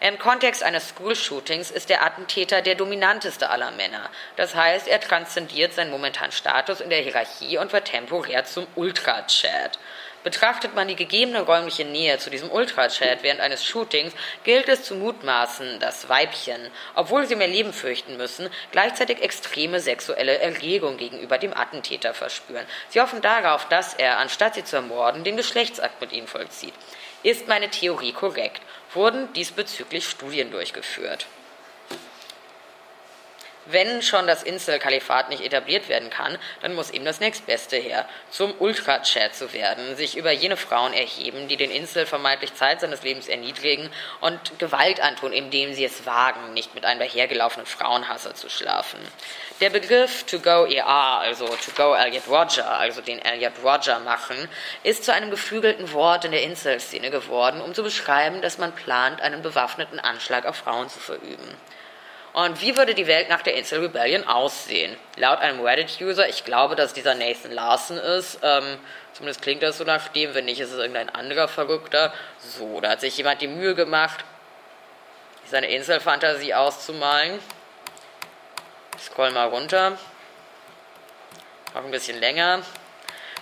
Im 0.00 0.18
Kontext 0.18 0.62
eines 0.62 0.88
School-Shootings 0.88 1.70
ist 1.70 1.88
der 1.88 2.04
Attentäter 2.04 2.62
der 2.62 2.74
dominanteste 2.74 3.48
aller 3.48 3.70
Männer. 3.70 4.10
Das 4.36 4.54
heißt, 4.54 4.88
er 4.88 5.00
transzendiert 5.00 5.72
seinen 5.72 5.90
momentanen 5.90 6.32
Status 6.32 6.80
in 6.80 6.90
der 6.90 7.00
Hierarchie 7.00 7.58
und 7.58 7.72
wird 7.72 7.86
temporär 7.86 8.44
zum 8.44 8.66
Ultra-Chat. 8.74 9.78
Betrachtet 10.24 10.74
man 10.74 10.88
die 10.88 10.96
gegebene 10.96 11.42
räumliche 11.42 11.84
Nähe 11.84 12.18
zu 12.18 12.30
diesem 12.30 12.50
Ultra-Chat 12.50 13.22
während 13.22 13.40
eines 13.40 13.64
Shootings, 13.64 14.14
gilt 14.42 14.68
es 14.70 14.82
zu 14.82 14.94
mutmaßen, 14.94 15.78
dass 15.80 16.08
Weibchen, 16.08 16.70
obwohl 16.94 17.26
sie 17.26 17.36
mehr 17.36 17.46
Leben 17.46 17.74
fürchten 17.74 18.16
müssen, 18.16 18.48
gleichzeitig 18.72 19.22
extreme 19.22 19.80
sexuelle 19.80 20.38
Erregung 20.38 20.96
gegenüber 20.96 21.36
dem 21.36 21.54
Attentäter 21.54 22.14
verspüren. 22.14 22.66
Sie 22.88 23.00
hoffen 23.02 23.20
darauf, 23.20 23.68
dass 23.68 23.94
er, 23.94 24.18
anstatt 24.18 24.54
sie 24.54 24.64
zu 24.64 24.76
ermorden, 24.76 25.24
den 25.24 25.36
Geschlechtsakt 25.36 26.00
mit 26.00 26.12
ihnen 26.12 26.26
vollzieht. 26.26 26.74
Ist 27.22 27.46
meine 27.46 27.68
Theorie 27.68 28.12
korrekt? 28.12 28.62
Wurden 28.94 29.32
diesbezüglich 29.32 30.08
Studien 30.08 30.50
durchgeführt. 30.50 31.26
Wenn 33.66 34.02
schon 34.02 34.26
das 34.26 34.42
Insel-Kalifat 34.42 35.30
nicht 35.30 35.42
etabliert 35.42 35.88
werden 35.88 36.10
kann, 36.10 36.36
dann 36.60 36.74
muss 36.74 36.90
eben 36.90 37.06
das 37.06 37.20
nächstbeste 37.20 37.76
her, 37.76 38.06
zum 38.30 38.52
Ultra-Chat 38.58 39.34
zu 39.34 39.54
werden, 39.54 39.96
sich 39.96 40.18
über 40.18 40.32
jene 40.32 40.58
Frauen 40.58 40.92
erheben, 40.92 41.48
die 41.48 41.56
den 41.56 41.70
Insel 41.70 42.04
vermeintlich 42.04 42.54
Zeit 42.54 42.80
seines 42.80 43.02
Lebens 43.02 43.26
erniedrigen 43.26 43.88
und 44.20 44.58
Gewalt 44.58 45.00
antun, 45.00 45.32
indem 45.32 45.72
sie 45.72 45.84
es 45.84 46.04
wagen, 46.04 46.52
nicht 46.52 46.74
mit 46.74 46.84
einem 46.84 47.00
dahergelaufenen 47.00 47.66
Frauenhasser 47.66 48.34
zu 48.34 48.50
schlafen. 48.50 49.00
Der 49.60 49.70
Begriff 49.70 50.24
to 50.24 50.40
go 50.40 50.66
ER, 50.66 50.86
also 51.20 51.46
to 51.46 51.70
go 51.76 51.94
Elliot 51.94 52.28
Roger, 52.28 52.68
also 52.68 53.00
den 53.00 53.20
Elliot 53.20 53.54
Roger 53.62 53.98
machen, 54.00 54.36
ist 54.82 55.04
zu 55.04 55.12
einem 55.14 55.30
geflügelten 55.30 55.92
Wort 55.92 56.26
in 56.26 56.32
der 56.32 56.42
Insel-Szene 56.42 57.10
geworden, 57.10 57.62
um 57.62 57.72
zu 57.72 57.82
beschreiben, 57.82 58.42
dass 58.42 58.58
man 58.58 58.72
plant, 58.72 59.22
einen 59.22 59.40
bewaffneten 59.40 60.00
Anschlag 60.00 60.44
auf 60.44 60.56
Frauen 60.56 60.90
zu 60.90 60.98
verüben. 60.98 61.56
Und 62.34 62.60
wie 62.60 62.76
würde 62.76 62.96
die 62.96 63.06
Welt 63.06 63.28
nach 63.28 63.42
der 63.42 63.54
Insel 63.54 63.80
Rebellion 63.80 64.26
aussehen? 64.26 64.96
Laut 65.16 65.38
einem 65.38 65.60
Reddit-User, 65.60 66.28
ich 66.28 66.44
glaube, 66.44 66.74
dass 66.74 66.92
dieser 66.92 67.14
Nathan 67.14 67.52
Larson 67.52 67.96
ist, 67.96 68.40
ähm, 68.42 68.76
zumindest 69.12 69.40
klingt 69.40 69.62
das 69.62 69.78
so 69.78 69.84
nach 69.84 70.08
dem, 70.08 70.34
wenn 70.34 70.44
nicht, 70.44 70.58
ist 70.58 70.72
es 70.72 70.78
irgendein 70.78 71.10
anderer 71.10 71.46
Verrückter. 71.46 72.12
So, 72.40 72.80
da 72.80 72.90
hat 72.90 73.00
sich 73.00 73.16
jemand 73.16 73.40
die 73.40 73.46
Mühe 73.46 73.76
gemacht, 73.76 74.24
seine 75.46 75.68
Inselfantasie 75.68 76.54
auszumalen. 76.54 77.38
Ich 78.96 79.04
scroll 79.04 79.30
mal 79.30 79.46
runter. 79.46 79.96
Noch 81.72 81.84
ein 81.84 81.90
bisschen 81.92 82.18
länger. 82.18 82.62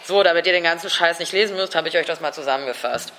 So, 0.04 0.22
damit 0.22 0.46
ihr 0.46 0.52
den 0.52 0.64
ganzen 0.64 0.90
Scheiß 0.90 1.18
nicht 1.18 1.32
lesen 1.32 1.56
müsst, 1.56 1.74
habe 1.74 1.88
ich 1.88 1.96
euch 1.96 2.06
das 2.06 2.20
mal 2.20 2.34
zusammengefasst. 2.34 3.10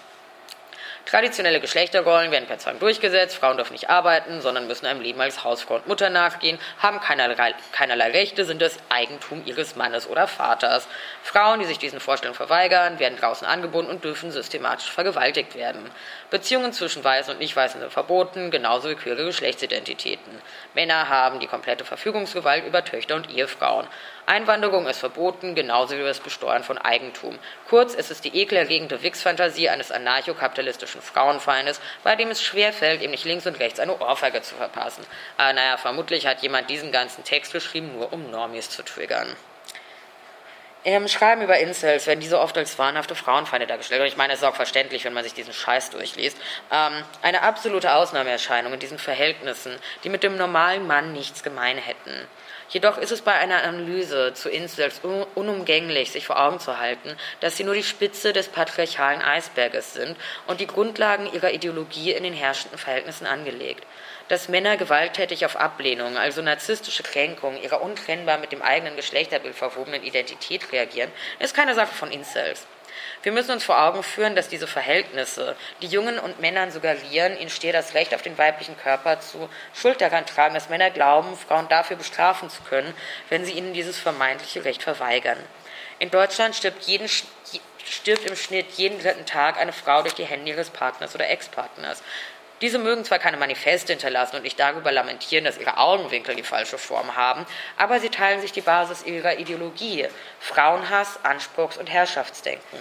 Traditionelle 1.06 1.60
Geschlechterrollen 1.60 2.32
werden 2.32 2.48
per 2.48 2.60
Zwang 2.60 2.80
durchgesetzt. 2.80 3.36
Frauen 3.36 3.58
dürfen 3.58 3.74
nicht 3.74 3.90
arbeiten, 3.90 4.42
sondern 4.42 4.68
müssen 4.68 4.86
einem 4.86 5.02
Leben 5.02 5.20
als 5.20 5.44
Hausfrau 5.44 5.76
und 5.76 5.88
Mutter 5.88 6.10
nachgehen, 6.10 6.58
haben 6.80 7.02
keinerlei, 7.02 7.54
keinerlei 7.74 8.12
Rechte, 8.12 8.46
sind 8.46 8.62
das 8.62 8.78
Eigentum 8.88 9.44
ihres 9.46 9.76
Mannes 9.76 10.08
oder 10.08 10.28
Vaters. 10.28 10.88
Frauen, 11.22 11.60
die 11.60 11.66
sich 11.66 11.78
diesen 11.78 12.00
Vorstellungen 12.00 12.38
verweigern, 12.38 13.00
werden 13.00 13.18
draußen 13.18 13.46
angebunden 13.46 13.92
und 13.92 14.04
dürfen 14.06 14.32
systematisch 14.32 14.90
vergewaltigt 14.90 15.56
werden. 15.56 15.92
Beziehungen 16.30 16.72
zwischen 16.72 17.04
Weißen 17.04 17.34
und 17.34 17.40
Nicht-Weißen 17.40 17.82
sind 17.82 17.92
verboten, 17.92 18.50
genauso 18.50 18.90
wie 18.90 18.96
queere 18.96 19.26
Geschlechtsidentitäten. 19.26 20.42
Männer 20.74 21.10
haben 21.10 21.40
die 21.40 21.48
komplette 21.48 21.86
Verfügungsgewalt 21.86 22.66
über 22.66 22.84
Töchter 22.84 23.16
und 23.16 23.30
Ehefrauen. 23.30 23.88
Einwanderung 24.26 24.88
ist 24.88 25.00
verboten, 25.00 25.54
genauso 25.54 25.98
wie 25.98 26.04
das 26.04 26.20
Besteuern 26.20 26.64
von 26.64 26.78
Eigentum. 26.78 27.38
Kurz, 27.70 27.94
es 27.94 28.10
ist 28.10 28.24
die 28.24 28.38
ekelerregende 28.38 29.04
Wix-Fantasie 29.04 29.70
eines 29.70 29.92
anarchokapitalistischen 29.92 31.02
Frauenfeindes, 31.02 31.82
bei 32.04 32.16
dem 32.16 32.30
es 32.32 32.42
schwerfällt, 32.42 33.02
ihm 33.02 33.12
nicht 33.12 33.26
links 33.26 33.46
und 33.46 33.60
rechts 33.60 33.80
eine 33.80 34.00
Ohrfeige 34.00 34.42
zu 34.42 34.56
verpassen. 34.56 35.06
Aber 35.38 35.54
naja, 35.54 35.78
vermutlich 35.78 36.26
hat 36.26 36.42
jemand 36.42 36.70
diesen 36.70 36.92
ganzen 36.92 37.24
Text 37.24 37.54
geschrieben, 37.54 37.94
nur 37.96 38.14
um 38.14 38.32
Normis 38.32 38.70
zu 38.70 38.84
triggern. 38.84 39.36
Im 40.86 41.08
Schreiben 41.08 41.42
über 41.42 41.58
Incels 41.60 42.08
werden 42.08 42.20
diese 42.20 42.40
oft 42.40 42.58
als 42.58 42.78
wahnhafte 42.78 43.16
Frauenfeinde 43.16 43.68
dargestellt. 43.68 44.02
Und 44.02 44.08
ich 44.08 44.18
meine, 44.18 44.34
es 44.34 44.40
ist 44.40 44.46
auch 44.46 44.56
verständlich, 44.56 45.06
wenn 45.06 45.14
man 45.14 45.24
sich 45.24 45.34
diesen 45.34 45.54
Scheiß 45.54 45.92
durchliest. 45.92 46.38
Ähm, 46.72 47.06
eine 47.22 47.42
absolute 47.42 47.94
Ausnahmeerscheinung 47.94 48.74
in 48.74 48.80
diesen 48.82 48.98
Verhältnissen, 48.98 49.78
die 50.04 50.10
mit 50.10 50.24
dem 50.24 50.36
normalen 50.36 50.86
Mann 50.86 51.14
nichts 51.14 51.42
gemein 51.42 51.78
hätten. 51.78 52.28
Jedoch 52.68 52.98
ist 52.98 53.12
es 53.12 53.22
bei 53.22 53.34
einer 53.34 53.64
Analyse 53.64 54.34
zu 54.34 54.50
Incels 54.50 55.00
unumgänglich, 55.36 56.12
sich 56.12 56.26
vor 56.26 56.42
Augen 56.42 56.60
zu 56.60 56.78
halten, 56.80 57.16
dass 57.40 57.56
sie 57.56 57.64
nur 57.64 57.76
die 57.76 57.84
Spitze 57.84 58.34
des 58.34 58.50
patriarchalen 58.50 59.22
Eisberges 59.22 59.94
sind 59.94 60.18
und 60.48 60.60
die 60.60 60.68
Grundlagen 60.68 61.32
ihrer 61.32 61.52
Ideologie 61.52 62.12
in 62.12 62.24
den 62.24 62.34
herrschenden 62.34 62.80
Verhältnissen 62.80 63.26
angelegt 63.26 63.86
dass 64.34 64.50
Männer 64.50 64.78
gewalttätig 64.78 65.46
auf 65.46 65.56
Ablehnung, 65.56 66.18
also 66.18 66.42
narzisstische 66.42 67.04
Kränkung 67.04 67.62
ihrer 67.62 67.84
untrennbar 67.84 68.40
mit 68.40 68.52
dem 68.52 68.64
eigenen 68.64 68.96
Geschlechterbild 68.96 69.56
verwobenen 69.56 70.02
Identität 70.02 70.72
reagieren, 70.72 71.12
ist 71.38 71.56
keine 71.56 71.76
Sache 71.76 71.94
von 71.94 72.12
Incels. 72.12 72.66
Wir 73.22 73.32
müssen 73.32 73.52
uns 73.52 73.64
vor 73.64 73.80
Augen 73.80 74.02
führen, 74.02 74.36
dass 74.36 74.50
diese 74.50 74.66
Verhältnisse, 74.66 75.56
die 75.84 75.88
Jungen 75.88 76.18
und 76.18 76.40
Männern 76.42 76.72
suggerieren, 76.72 77.38
ihnen 77.38 77.52
stehe 77.52 77.74
das 77.74 77.94
Recht 77.94 78.16
auf 78.16 78.24
den 78.24 78.36
weiblichen 78.40 78.76
Körper 78.76 79.20
zu, 79.20 79.50
Schuld 79.76 80.02
daran 80.02 80.26
tragen, 80.26 80.56
dass 80.56 80.70
Männer 80.70 80.90
glauben, 80.90 81.38
Frauen 81.38 81.70
dafür 81.70 81.98
bestrafen 81.98 82.50
zu 82.50 82.64
können, 82.64 82.92
wenn 83.30 83.46
sie 83.46 83.54
ihnen 83.54 83.74
dieses 83.74 84.00
vermeintliche 84.00 84.66
Recht 84.66 84.82
verweigern. 84.82 85.38
In 86.00 86.10
Deutschland 86.10 86.56
stirbt, 86.56 86.86
jeden, 86.86 87.08
stirbt 87.86 88.26
im 88.26 88.36
Schnitt 88.36 88.72
jeden 88.78 89.00
dritten 89.00 89.28
Tag 89.28 89.60
eine 89.60 89.74
Frau 89.74 90.02
durch 90.02 90.16
die 90.16 90.26
Hände 90.26 90.50
ihres 90.50 90.72
Partners 90.72 91.14
oder 91.14 91.30
Ex-Partners. 91.30 92.02
Diese 92.64 92.80
mögen 92.80 93.04
zwar 93.04 93.20
keine 93.20 93.36
Manifeste 93.36 93.92
hinterlassen 93.92 94.38
und 94.38 94.44
nicht 94.44 94.58
darüber 94.58 94.90
lamentieren, 94.90 95.44
dass 95.44 95.58
ihre 95.58 95.76
Augenwinkel 95.76 96.34
die 96.34 96.44
falsche 96.44 96.78
Form 96.78 97.18
haben, 97.18 97.46
aber 97.76 98.00
sie 98.00 98.08
teilen 98.08 98.40
sich 98.40 98.54
die 98.54 98.62
Basis 98.62 99.04
ihrer 99.04 99.38
Ideologie, 99.38 100.08
Frauenhass, 100.40 101.20
Anspruchs- 101.24 101.78
und 101.78 101.92
Herrschaftsdenken. 101.92 102.80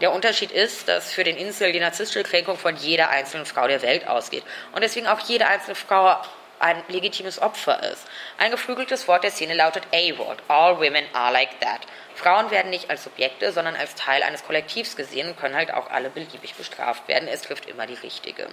Der 0.00 0.12
Unterschied 0.12 0.52
ist, 0.52 0.86
dass 0.86 1.12
für 1.12 1.24
den 1.24 1.36
Insel 1.36 1.72
die 1.72 1.80
narzisstische 1.80 2.22
Kränkung 2.22 2.56
von 2.56 2.76
jeder 2.76 3.10
einzelnen 3.10 3.44
Frau 3.44 3.66
der 3.66 3.82
Welt 3.82 4.06
ausgeht 4.06 4.44
und 4.70 4.84
deswegen 4.84 5.08
auch 5.08 5.18
jede 5.18 5.48
einzelne 5.48 5.74
Frau 5.74 6.22
ein 6.60 6.82
legitimes 6.88 7.40
Opfer 7.40 7.82
ist. 7.90 8.06
Ein 8.38 8.50
geflügeltes 8.50 9.08
Wort 9.08 9.24
der 9.24 9.30
Szene 9.30 9.54
lautet 9.54 9.84
A-Word. 9.92 10.42
All 10.48 10.78
women 10.78 11.04
are 11.12 11.32
like 11.32 11.58
that. 11.60 11.80
Frauen 12.14 12.50
werden 12.50 12.70
nicht 12.70 12.90
als 12.90 13.04
Subjekte, 13.04 13.50
sondern 13.52 13.76
als 13.76 13.94
Teil 13.94 14.22
eines 14.22 14.44
Kollektivs 14.44 14.94
gesehen 14.94 15.28
und 15.28 15.38
können 15.38 15.56
halt 15.56 15.72
auch 15.72 15.90
alle 15.90 16.10
beliebig 16.10 16.54
bestraft 16.54 17.08
werden. 17.08 17.28
Es 17.28 17.42
trifft 17.42 17.66
immer 17.66 17.86
die 17.86 17.94
richtige. 17.94 18.46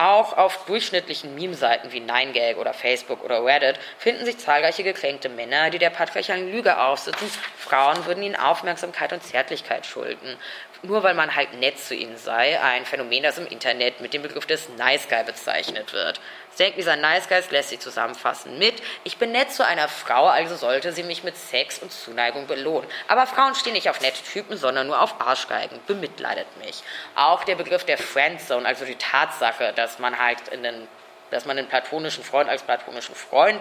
Auch 0.00 0.36
auf 0.36 0.64
durchschnittlichen 0.66 1.34
Meme-Seiten 1.34 1.90
wie 1.90 2.00
9gag 2.00 2.54
oder 2.54 2.72
Facebook 2.72 3.24
oder 3.24 3.44
Reddit 3.44 3.80
finden 3.98 4.24
sich 4.24 4.38
zahlreiche 4.38 4.84
gekränkte 4.84 5.28
Männer, 5.28 5.70
die 5.70 5.80
der 5.80 5.90
patriarchalen 5.90 6.52
Lüge 6.52 6.78
aufsitzen, 6.78 7.28
Frauen 7.56 8.06
würden 8.06 8.22
ihnen 8.22 8.36
Aufmerksamkeit 8.36 9.12
und 9.12 9.24
Zärtlichkeit 9.24 9.86
schulden. 9.86 10.36
Nur 10.84 11.02
weil 11.02 11.14
man 11.14 11.34
halt 11.34 11.54
nett 11.54 11.80
zu 11.80 11.96
ihnen 11.96 12.16
sei, 12.16 12.60
ein 12.60 12.86
Phänomen, 12.86 13.24
das 13.24 13.38
im 13.38 13.48
Internet 13.48 14.00
mit 14.00 14.14
dem 14.14 14.22
Begriff 14.22 14.46
des 14.46 14.68
Nice 14.68 15.08
Guy 15.08 15.24
bezeichnet 15.24 15.92
wird. 15.92 16.20
Stank, 16.58 16.74
dieser 16.74 16.96
Nice 16.96 17.28
Guys 17.28 17.52
lässt 17.52 17.68
sich 17.68 17.78
zusammenfassen 17.78 18.58
mit, 18.58 18.82
ich 19.04 19.16
bin 19.16 19.30
nett 19.30 19.52
zu 19.52 19.64
einer 19.64 19.86
Frau, 19.86 20.26
also 20.26 20.56
sollte 20.56 20.92
sie 20.92 21.04
mich 21.04 21.22
mit 21.22 21.36
Sex 21.36 21.78
und 21.78 21.92
Zuneigung 21.92 22.48
belohnen. 22.48 22.90
Aber 23.06 23.28
Frauen 23.28 23.54
stehen 23.54 23.74
nicht 23.74 23.88
auf 23.88 24.00
nette 24.00 24.24
Typen, 24.24 24.56
sondern 24.56 24.88
nur 24.88 25.00
auf 25.00 25.20
Arschgeigen. 25.20 25.78
Bemitleidet 25.86 26.48
mich. 26.56 26.82
Auch 27.14 27.44
der 27.44 27.54
Begriff 27.54 27.84
der 27.84 27.96
Friendzone, 27.96 28.66
also 28.66 28.84
die 28.84 28.96
Tatsache, 28.96 29.72
dass 29.76 30.00
man 30.00 30.18
halt 30.18 30.48
in 30.48 30.64
den 30.64 30.88
dass 31.30 31.44
man 31.44 31.58
den 31.58 31.68
platonischen 31.68 32.24
Freund 32.24 32.48
als 32.48 32.62
platonischen 32.62 33.14
Freund 33.14 33.60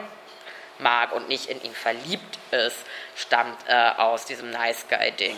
mag 0.80 1.12
und 1.12 1.28
nicht 1.28 1.50
in 1.50 1.62
ihn 1.62 1.74
verliebt 1.74 2.40
ist, 2.52 2.78
stammt 3.18 3.58
äh, 3.68 3.74
aus 3.98 4.26
diesem 4.26 4.52
Nice 4.52 4.86
Guy-Ding. 4.90 5.36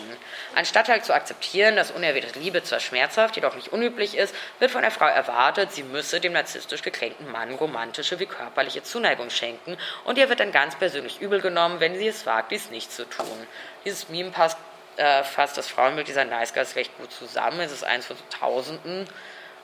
Anstatt 0.54 0.88
halt 0.88 1.04
zu 1.04 1.14
akzeptieren, 1.14 1.76
dass 1.76 1.90
unerwiderte 1.90 2.38
Liebe 2.38 2.62
zwar 2.62 2.78
schmerzhaft, 2.78 3.36
jedoch 3.36 3.56
nicht 3.56 3.72
unüblich 3.72 4.16
ist, 4.16 4.34
wird 4.58 4.70
von 4.70 4.82
der 4.82 4.90
Frau 4.90 5.06
erwartet, 5.06 5.72
sie 5.72 5.82
müsse 5.82 6.20
dem 6.20 6.34
narzisstisch 6.34 6.82
gekränkten 6.82 7.30
Mann 7.32 7.54
romantische 7.54 8.20
wie 8.20 8.26
körperliche 8.26 8.82
Zuneigung 8.82 9.30
schenken 9.30 9.78
und 10.04 10.18
ihr 10.18 10.28
wird 10.28 10.40
dann 10.40 10.52
ganz 10.52 10.76
persönlich 10.76 11.22
übel 11.22 11.40
genommen, 11.40 11.80
wenn 11.80 11.96
sie 11.96 12.08
es 12.08 12.26
wagt, 12.26 12.52
dies 12.52 12.70
nicht 12.70 12.92
zu 12.92 13.08
tun. 13.08 13.46
Dieses 13.86 14.10
Meme 14.10 14.30
passt, 14.30 14.58
äh, 14.96 15.24
fasst 15.24 15.56
das 15.56 15.68
Frauenbild 15.68 16.06
dieser 16.06 16.26
Nice 16.26 16.52
Guys 16.52 16.76
recht 16.76 16.96
gut 16.98 17.10
zusammen. 17.10 17.60
Es 17.60 17.72
ist 17.72 17.84
eins 17.84 18.06
von 18.06 18.16
Tausenden 18.28 19.08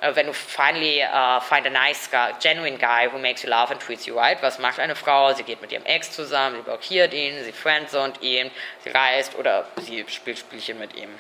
äh, 0.01 0.15
wenn 0.15 0.27
du 0.27 0.33
finally 0.33 1.03
uh, 1.03 1.41
find 1.41 1.67
a 1.67 1.71
nice 1.71 2.11
guy, 2.11 2.33
genuine 2.41 2.79
guy 2.79 3.09
who 3.11 3.19
makes 3.19 3.43
you 3.43 3.49
laugh 3.49 3.71
and 3.71 3.81
treats 3.81 4.07
you 4.07 4.17
right, 4.17 4.41
was 4.43 4.59
macht 4.59 4.79
eine 4.79 4.95
Frau? 4.95 5.33
Sie 5.35 5.43
geht 5.43 5.61
mit 5.61 5.73
ihrem 5.73 5.85
Ex 5.85 6.13
zusammen, 6.13 6.57
sie 6.57 6.63
blockiert 6.63 7.15
ihn, 7.15 7.43
sie 7.45 7.53
friendzont 7.53 8.23
ihn, 8.23 8.51
sie 8.85 8.91
reist 8.91 9.37
oder 9.37 9.67
sie 9.77 10.05
spielt 10.09 10.39
Spielchen 10.39 10.79
mit 10.79 10.95
ihm. 10.95 11.11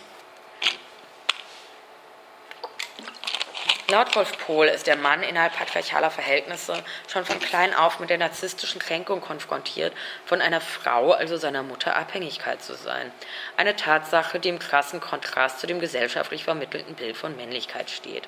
Laut 3.89 4.17
Wolf 4.17 4.37
Pohl 4.39 4.67
ist 4.67 4.89
der 4.89 4.97
Mann 4.97 5.23
innerhalb 5.23 5.57
patriarchaler 5.57 6.11
Verhältnisse 6.11 6.83
schon 7.07 7.25
von 7.25 7.39
klein 7.39 7.73
auf 7.73 8.01
mit 8.01 8.11
der 8.11 8.19
narzisstischen 8.19 8.81
Kränkung 8.81 9.21
konfrontiert, 9.21 9.93
von 10.25 10.41
einer 10.41 10.61
Frau, 10.61 11.13
also 11.13 11.37
seiner 11.37 11.63
Mutter, 11.63 11.95
Abhängigkeit 11.95 12.61
zu 12.61 12.75
sein. 12.75 13.13
Eine 13.57 13.77
Tatsache, 13.77 14.41
die 14.41 14.49
im 14.49 14.59
krassen 14.59 15.01
Kontrast 15.01 15.61
zu 15.61 15.69
dem 15.69 15.79
gesellschaftlich 15.79 16.43
vermittelten 16.43 16.97
Bild 16.97 17.17
von 17.17 17.37
Männlichkeit 17.37 17.89
steht. 17.89 18.27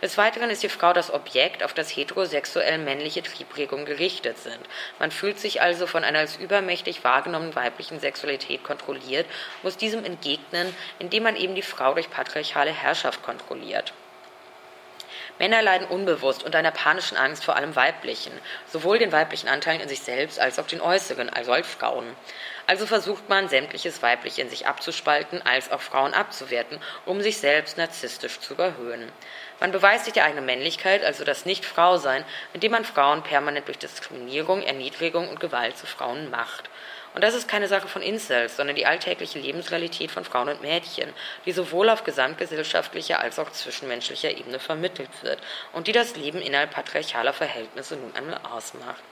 Des 0.00 0.16
Weiteren 0.16 0.48
ist 0.48 0.62
die 0.62 0.68
Frau 0.68 0.92
das 0.92 1.12
Objekt, 1.12 1.64
auf 1.64 1.74
das 1.74 1.90
heterosexuell 1.90 2.78
männliche 2.78 3.20
Triebregungen 3.20 3.84
gerichtet 3.84 4.38
sind. 4.38 4.60
Man 5.00 5.10
fühlt 5.10 5.40
sich 5.40 5.60
also 5.60 5.88
von 5.88 6.04
einer 6.04 6.20
als 6.20 6.36
übermächtig 6.36 7.02
wahrgenommenen 7.02 7.56
weiblichen 7.56 7.98
Sexualität 7.98 8.62
kontrolliert, 8.62 9.26
muss 9.64 9.76
diesem 9.76 10.04
entgegnen, 10.04 10.72
indem 11.00 11.24
man 11.24 11.34
eben 11.34 11.56
die 11.56 11.62
Frau 11.62 11.94
durch 11.94 12.10
patriarchale 12.10 12.70
Herrschaft 12.70 13.24
kontrolliert. 13.24 13.92
Männer 15.40 15.62
leiden 15.62 15.88
unbewusst 15.88 16.44
unter 16.44 16.58
einer 16.58 16.70
panischen 16.70 17.16
Angst 17.16 17.44
vor 17.44 17.56
allem 17.56 17.74
weiblichen, 17.74 18.32
sowohl 18.68 18.98
den 18.98 19.12
weiblichen 19.12 19.48
Anteilen 19.48 19.80
in 19.80 19.88
sich 19.88 20.00
selbst 20.00 20.38
als 20.38 20.58
auch 20.60 20.66
den 20.66 20.80
äußeren, 20.80 21.28
also 21.28 21.52
als 21.52 21.66
Frauen. 21.66 22.06
Also 22.68 22.84
versucht 22.84 23.30
man, 23.30 23.48
sämtliches 23.48 24.02
Weibliche 24.02 24.42
in 24.42 24.50
sich 24.50 24.66
abzuspalten, 24.66 25.40
als 25.40 25.72
auch 25.72 25.80
Frauen 25.80 26.12
abzuwerten, 26.12 26.78
um 27.06 27.22
sich 27.22 27.38
selbst 27.38 27.78
narzisstisch 27.78 28.40
zu 28.40 28.52
überhöhen. 28.52 29.10
Man 29.58 29.72
beweist 29.72 30.04
sich 30.04 30.12
die 30.12 30.20
eigene 30.20 30.42
Männlichkeit, 30.42 31.02
also 31.02 31.24
das 31.24 31.46
Nicht-Frau-Sein, 31.46 32.26
indem 32.52 32.72
man 32.72 32.84
Frauen 32.84 33.22
permanent 33.22 33.68
durch 33.68 33.78
Diskriminierung, 33.78 34.60
Erniedrigung 34.60 35.30
und 35.30 35.40
Gewalt 35.40 35.78
zu 35.78 35.86
Frauen 35.86 36.28
macht. 36.28 36.68
Und 37.14 37.24
das 37.24 37.34
ist 37.34 37.48
keine 37.48 37.68
Sache 37.68 37.88
von 37.88 38.02
Incels, 38.02 38.58
sondern 38.58 38.76
die 38.76 38.84
alltägliche 38.84 39.38
Lebensrealität 39.38 40.10
von 40.10 40.26
Frauen 40.26 40.50
und 40.50 40.60
Mädchen, 40.60 41.14
die 41.46 41.52
sowohl 41.52 41.88
auf 41.88 42.04
gesamtgesellschaftlicher 42.04 43.18
als 43.18 43.38
auch 43.38 43.50
zwischenmenschlicher 43.50 44.30
Ebene 44.30 44.58
vermittelt 44.58 45.22
wird 45.22 45.40
und 45.72 45.86
die 45.86 45.92
das 45.92 46.16
Leben 46.16 46.42
innerhalb 46.42 46.72
patriarchaler 46.72 47.32
Verhältnisse 47.32 47.96
nun 47.96 48.14
einmal 48.14 48.40
ausmacht. 48.52 49.02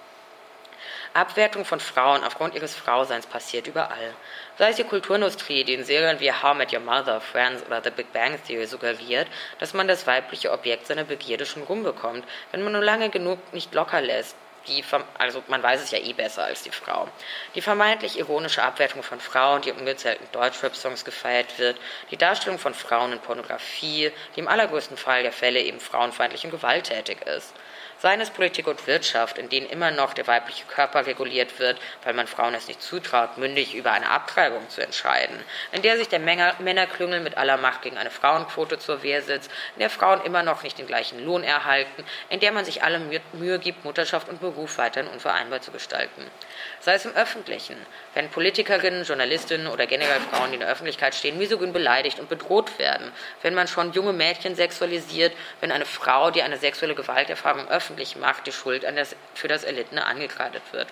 Abwertung 1.16 1.64
von 1.64 1.80
Frauen 1.80 2.22
aufgrund 2.24 2.54
ihres 2.54 2.74
Frauseins 2.74 3.26
passiert 3.26 3.66
überall. 3.66 4.14
Sei 4.58 4.70
es 4.70 4.76
die 4.76 4.84
Kulturindustrie, 4.84 5.64
die 5.64 5.74
in 5.74 5.84
Serien 5.84 6.20
wie 6.20 6.30
How 6.30 6.54
Met 6.54 6.72
Your 6.72 6.80
Mother, 6.80 7.20
Friends 7.20 7.64
oder 7.66 7.82
The 7.82 7.90
Big 7.90 8.12
Bang 8.12 8.38
Theory 8.46 8.66
suggeriert, 8.66 9.26
dass 9.58 9.74
man 9.74 9.88
das 9.88 10.06
weibliche 10.06 10.52
Objekt 10.52 10.86
seiner 10.86 11.04
Begierde 11.04 11.46
schon 11.46 11.62
rumbekommt, 11.62 12.24
wenn 12.52 12.62
man 12.62 12.72
nur 12.72 12.82
lange 12.82 13.08
genug 13.10 13.38
nicht 13.52 13.74
locker 13.74 14.00
lässt. 14.00 14.36
Die, 14.68 14.84
also 15.16 15.42
man 15.46 15.62
weiß 15.62 15.82
es 15.82 15.92
ja 15.92 15.98
eh 15.98 16.12
besser 16.12 16.44
als 16.44 16.62
die 16.62 16.70
Frau. 16.70 17.08
Die 17.54 17.62
vermeintlich 17.62 18.18
ironische 18.18 18.62
Abwertung 18.62 19.02
von 19.02 19.20
Frauen, 19.20 19.62
die 19.62 19.70
im 19.70 19.78
ungezählten 19.78 20.26
Deutschrap-Songs 20.32 21.04
gefeiert 21.04 21.58
wird, 21.58 21.78
die 22.10 22.16
Darstellung 22.16 22.58
von 22.58 22.74
Frauen 22.74 23.12
in 23.12 23.20
Pornografie, 23.20 24.10
die 24.34 24.40
im 24.40 24.48
allergrößten 24.48 24.96
Fall 24.96 25.22
der 25.22 25.32
Fälle 25.32 25.60
eben 25.60 25.78
frauenfeindlich 25.78 26.44
und 26.44 26.50
gewalttätig 26.50 27.22
ist 27.22 27.54
seien 27.98 28.20
es 28.20 28.30
Politik 28.30 28.66
und 28.66 28.86
Wirtschaft, 28.86 29.38
in 29.38 29.48
denen 29.48 29.68
immer 29.68 29.90
noch 29.90 30.14
der 30.14 30.26
weibliche 30.26 30.64
Körper 30.66 31.06
reguliert 31.06 31.58
wird, 31.58 31.78
weil 32.04 32.14
man 32.14 32.26
Frauen 32.26 32.54
es 32.54 32.68
nicht 32.68 32.82
zutraut, 32.82 33.38
mündig 33.38 33.74
über 33.74 33.92
eine 33.92 34.10
Abtreibung 34.10 34.68
zu 34.68 34.82
entscheiden, 34.82 35.38
in 35.72 35.82
der 35.82 35.96
sich 35.96 36.08
der 36.08 36.20
Männerklüngel 36.20 37.20
mit 37.20 37.36
aller 37.36 37.56
Macht 37.56 37.82
gegen 37.82 37.98
eine 37.98 38.10
Frauenquote 38.10 38.78
zur 38.78 39.02
Wehr 39.02 39.22
setzt, 39.22 39.50
in 39.74 39.80
der 39.80 39.90
Frauen 39.90 40.22
immer 40.24 40.42
noch 40.42 40.62
nicht 40.62 40.78
den 40.78 40.86
gleichen 40.86 41.24
Lohn 41.24 41.42
erhalten, 41.42 42.04
in 42.28 42.40
der 42.40 42.52
man 42.52 42.64
sich 42.64 42.82
alle 42.82 43.00
Mühe 43.32 43.58
gibt, 43.58 43.84
Mutterschaft 43.84 44.28
und 44.28 44.40
Beruf 44.40 44.78
weiterhin 44.78 45.10
unvereinbar 45.10 45.60
zu 45.60 45.70
gestalten. 45.70 46.30
Sei 46.86 46.94
es 46.94 47.04
im 47.04 47.16
Öffentlichen, 47.16 47.76
wenn 48.14 48.30
Politikerinnen, 48.30 49.02
Journalistinnen 49.02 49.66
oder 49.66 49.88
generell 49.88 50.20
Frauen, 50.20 50.50
die 50.50 50.54
in 50.54 50.60
der 50.60 50.68
Öffentlichkeit 50.68 51.16
stehen, 51.16 51.36
misogyn 51.36 51.72
beleidigt 51.72 52.20
und 52.20 52.28
bedroht 52.28 52.78
werden, 52.78 53.10
wenn 53.42 53.54
man 53.54 53.66
schon 53.66 53.92
junge 53.92 54.12
Mädchen 54.12 54.54
sexualisiert, 54.54 55.32
wenn 55.58 55.72
eine 55.72 55.84
Frau, 55.84 56.30
die 56.30 56.42
eine 56.42 56.58
sexuelle 56.58 56.94
Gewalterfahrung 56.94 57.66
öffentlich 57.66 58.14
macht, 58.14 58.46
die 58.46 58.52
Schuld 58.52 58.84
das, 58.84 59.16
für 59.34 59.48
das 59.48 59.64
Erlittene 59.64 60.06
angekreidet 60.06 60.62
wird. 60.70 60.86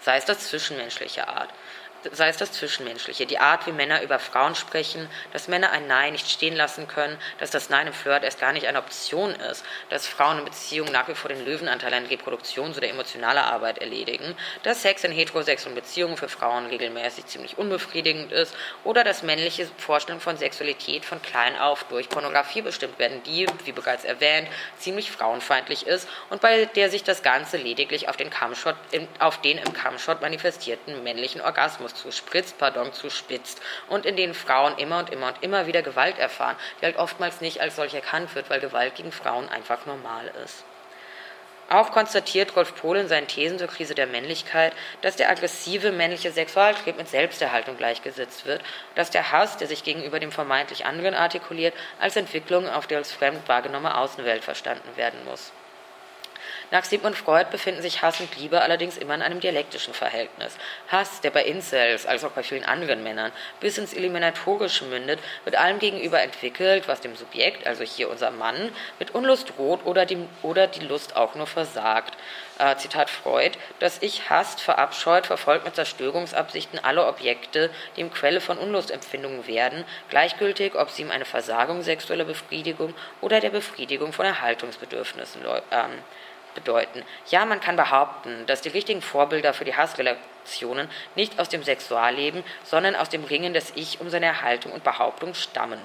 Sei 0.00 0.16
es 0.16 0.26
das 0.26 0.46
zwischenmenschliche 0.46 1.26
Art. 1.26 1.50
Sei 2.12 2.28
es 2.28 2.36
das 2.36 2.52
Zwischenmenschliche, 2.52 3.26
die 3.26 3.38
Art, 3.38 3.66
wie 3.66 3.72
Männer 3.72 4.02
über 4.02 4.18
Frauen 4.18 4.54
sprechen, 4.54 5.08
dass 5.32 5.48
Männer 5.48 5.70
ein 5.72 5.86
Nein 5.86 6.12
nicht 6.12 6.30
stehen 6.30 6.54
lassen 6.54 6.86
können, 6.88 7.18
dass 7.38 7.50
das 7.50 7.70
Nein 7.70 7.88
im 7.88 7.92
Flirt 7.92 8.24
erst 8.24 8.40
gar 8.40 8.52
nicht 8.52 8.66
eine 8.66 8.78
Option 8.78 9.34
ist, 9.34 9.64
dass 9.90 10.06
Frauen 10.06 10.38
in 10.38 10.44
Beziehungen 10.44 10.92
nach 10.92 11.08
wie 11.08 11.14
vor 11.14 11.28
den 11.28 11.44
Löwenanteil 11.44 11.92
an 11.94 12.06
Reproduktions- 12.06 12.76
oder 12.76 12.88
emotionaler 12.88 13.44
Arbeit 13.44 13.78
erledigen, 13.78 14.36
dass 14.62 14.82
Sex 14.82 15.04
in 15.04 15.12
heterosexuellen 15.12 15.74
Beziehungen 15.74 16.16
für 16.16 16.28
Frauen 16.28 16.66
regelmäßig 16.66 17.26
ziemlich 17.26 17.58
unbefriedigend 17.58 18.32
ist 18.32 18.54
oder 18.84 19.04
dass 19.04 19.22
männliche 19.22 19.68
Vorstellungen 19.78 20.20
von 20.20 20.36
Sexualität 20.36 21.04
von 21.04 21.20
klein 21.22 21.58
auf 21.58 21.84
durch 21.84 22.08
Pornografie 22.08 22.62
bestimmt 22.62 22.98
werden, 22.98 23.22
die, 23.24 23.46
wie 23.64 23.72
bereits 23.72 24.04
erwähnt, 24.04 24.48
ziemlich 24.78 25.10
frauenfeindlich 25.10 25.86
ist 25.86 26.08
und 26.30 26.40
bei 26.40 26.66
der 26.66 26.90
sich 26.90 27.04
das 27.04 27.22
Ganze 27.22 27.56
lediglich 27.56 28.08
auf 28.08 28.16
den, 28.16 28.30
Kammshot, 28.30 28.76
auf 29.18 29.40
den 29.40 29.58
im 29.58 29.72
Kammshot 29.72 30.20
manifestierten 30.20 31.02
männlichen 31.02 31.40
Orgasmus 31.40 31.87
zuspritzt, 31.94 32.58
pardon, 32.58 32.92
zuspitzt 32.92 33.60
und 33.88 34.06
in 34.06 34.16
denen 34.16 34.34
Frauen 34.34 34.76
immer 34.78 34.98
und 34.98 35.10
immer 35.10 35.28
und 35.28 35.42
immer 35.42 35.66
wieder 35.66 35.82
Gewalt 35.82 36.18
erfahren, 36.18 36.56
die 36.80 36.86
halt 36.86 36.96
oftmals 36.96 37.40
nicht 37.40 37.60
als 37.60 37.76
solch 37.76 37.94
erkannt 37.94 38.34
wird, 38.34 38.50
weil 38.50 38.60
Gewalt 38.60 38.94
gegen 38.94 39.12
Frauen 39.12 39.48
einfach 39.48 39.86
normal 39.86 40.30
ist. 40.44 40.64
Auch 41.70 41.90
konstatiert 41.92 42.56
Rolf 42.56 42.74
Pohl 42.76 42.96
in 42.96 43.08
seinen 43.08 43.26
Thesen 43.26 43.58
zur 43.58 43.68
Krise 43.68 43.94
der 43.94 44.06
Männlichkeit, 44.06 44.72
dass 45.02 45.16
der 45.16 45.28
aggressive 45.28 45.92
männliche 45.92 46.32
Sexualtrieb 46.32 46.96
mit 46.96 47.08
Selbsterhaltung 47.08 47.76
gleichgesetzt 47.76 48.46
wird, 48.46 48.62
dass 48.94 49.10
der 49.10 49.32
Hass, 49.32 49.58
der 49.58 49.68
sich 49.68 49.84
gegenüber 49.84 50.18
dem 50.18 50.32
vermeintlich 50.32 50.86
anderen 50.86 51.14
artikuliert, 51.14 51.74
als 52.00 52.16
Entwicklung 52.16 52.66
auf 52.66 52.86
die 52.86 52.96
als 52.96 53.12
fremd 53.12 53.46
wahrgenommene 53.48 53.98
Außenwelt 53.98 54.44
verstanden 54.44 54.96
werden 54.96 55.22
muss. 55.26 55.52
Nach 56.70 56.84
Sigmund 56.84 57.16
Freud 57.16 57.50
befinden 57.50 57.80
sich 57.80 58.02
Hass 58.02 58.20
und 58.20 58.36
Liebe 58.36 58.60
allerdings 58.60 58.98
immer 58.98 59.14
in 59.14 59.22
einem 59.22 59.40
dialektischen 59.40 59.94
Verhältnis. 59.94 60.54
Hass, 60.88 61.22
der 61.22 61.30
bei 61.30 61.44
Incels, 61.44 62.04
als 62.04 62.24
auch 62.24 62.32
bei 62.32 62.42
vielen 62.42 62.64
anderen 62.64 63.02
Männern, 63.02 63.32
bis 63.58 63.78
ins 63.78 63.94
Eliminatorische 63.94 64.84
mündet, 64.84 65.18
wird 65.44 65.56
allem 65.56 65.78
gegenüber 65.78 66.20
entwickelt, 66.20 66.86
was 66.86 67.00
dem 67.00 67.16
Subjekt, 67.16 67.66
also 67.66 67.84
hier 67.84 68.10
unser 68.10 68.30
Mann, 68.30 68.70
mit 68.98 69.14
Unlust 69.14 69.54
droht 69.56 69.86
oder 69.86 70.04
die, 70.04 70.18
oder 70.42 70.66
die 70.66 70.84
Lust 70.84 71.16
auch 71.16 71.34
nur 71.34 71.46
versagt. 71.46 72.18
Äh, 72.58 72.76
Zitat 72.76 73.08
Freud, 73.08 73.56
das 73.78 74.02
Ich 74.02 74.28
hasst, 74.28 74.60
verabscheut, 74.60 75.26
verfolgt 75.26 75.64
mit 75.64 75.74
Zerstörungsabsichten 75.74 76.80
alle 76.82 77.06
Objekte, 77.06 77.70
die 77.96 78.00
ihm 78.00 78.12
Quelle 78.12 78.40
von 78.40 78.58
Unlustempfindungen 78.58 79.46
werden, 79.46 79.84
gleichgültig, 80.10 80.74
ob 80.74 80.90
sie 80.90 81.02
ihm 81.02 81.10
eine 81.10 81.24
Versagung 81.24 81.82
sexueller 81.82 82.24
Befriedigung 82.24 82.94
oder 83.20 83.40
der 83.40 83.50
Befriedigung 83.50 84.12
von 84.12 84.26
Erhaltungsbedürfnissen 84.26 85.42
ähm, 85.70 85.90
bedeuten. 86.58 87.02
Ja, 87.30 87.44
man 87.44 87.60
kann 87.60 87.76
behaupten, 87.76 88.46
dass 88.46 88.60
die 88.60 88.68
richtigen 88.68 89.02
Vorbilder 89.02 89.54
für 89.54 89.64
die 89.64 89.76
Hassrelationen 89.76 90.90
nicht 91.14 91.38
aus 91.38 91.48
dem 91.48 91.62
Sexualleben, 91.62 92.42
sondern 92.64 92.96
aus 92.96 93.08
dem 93.08 93.24
Ringen 93.24 93.54
des 93.54 93.72
Ich 93.74 94.00
um 94.00 94.10
seine 94.10 94.26
Erhaltung 94.26 94.72
und 94.72 94.84
Behauptung 94.84 95.34
stammen. 95.34 95.80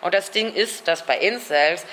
Und 0.00 0.14
das 0.14 0.30
Ding 0.30 0.52
ist, 0.52 0.86
dass 0.86 1.06
bei 1.06 1.18
Incels 1.18 1.84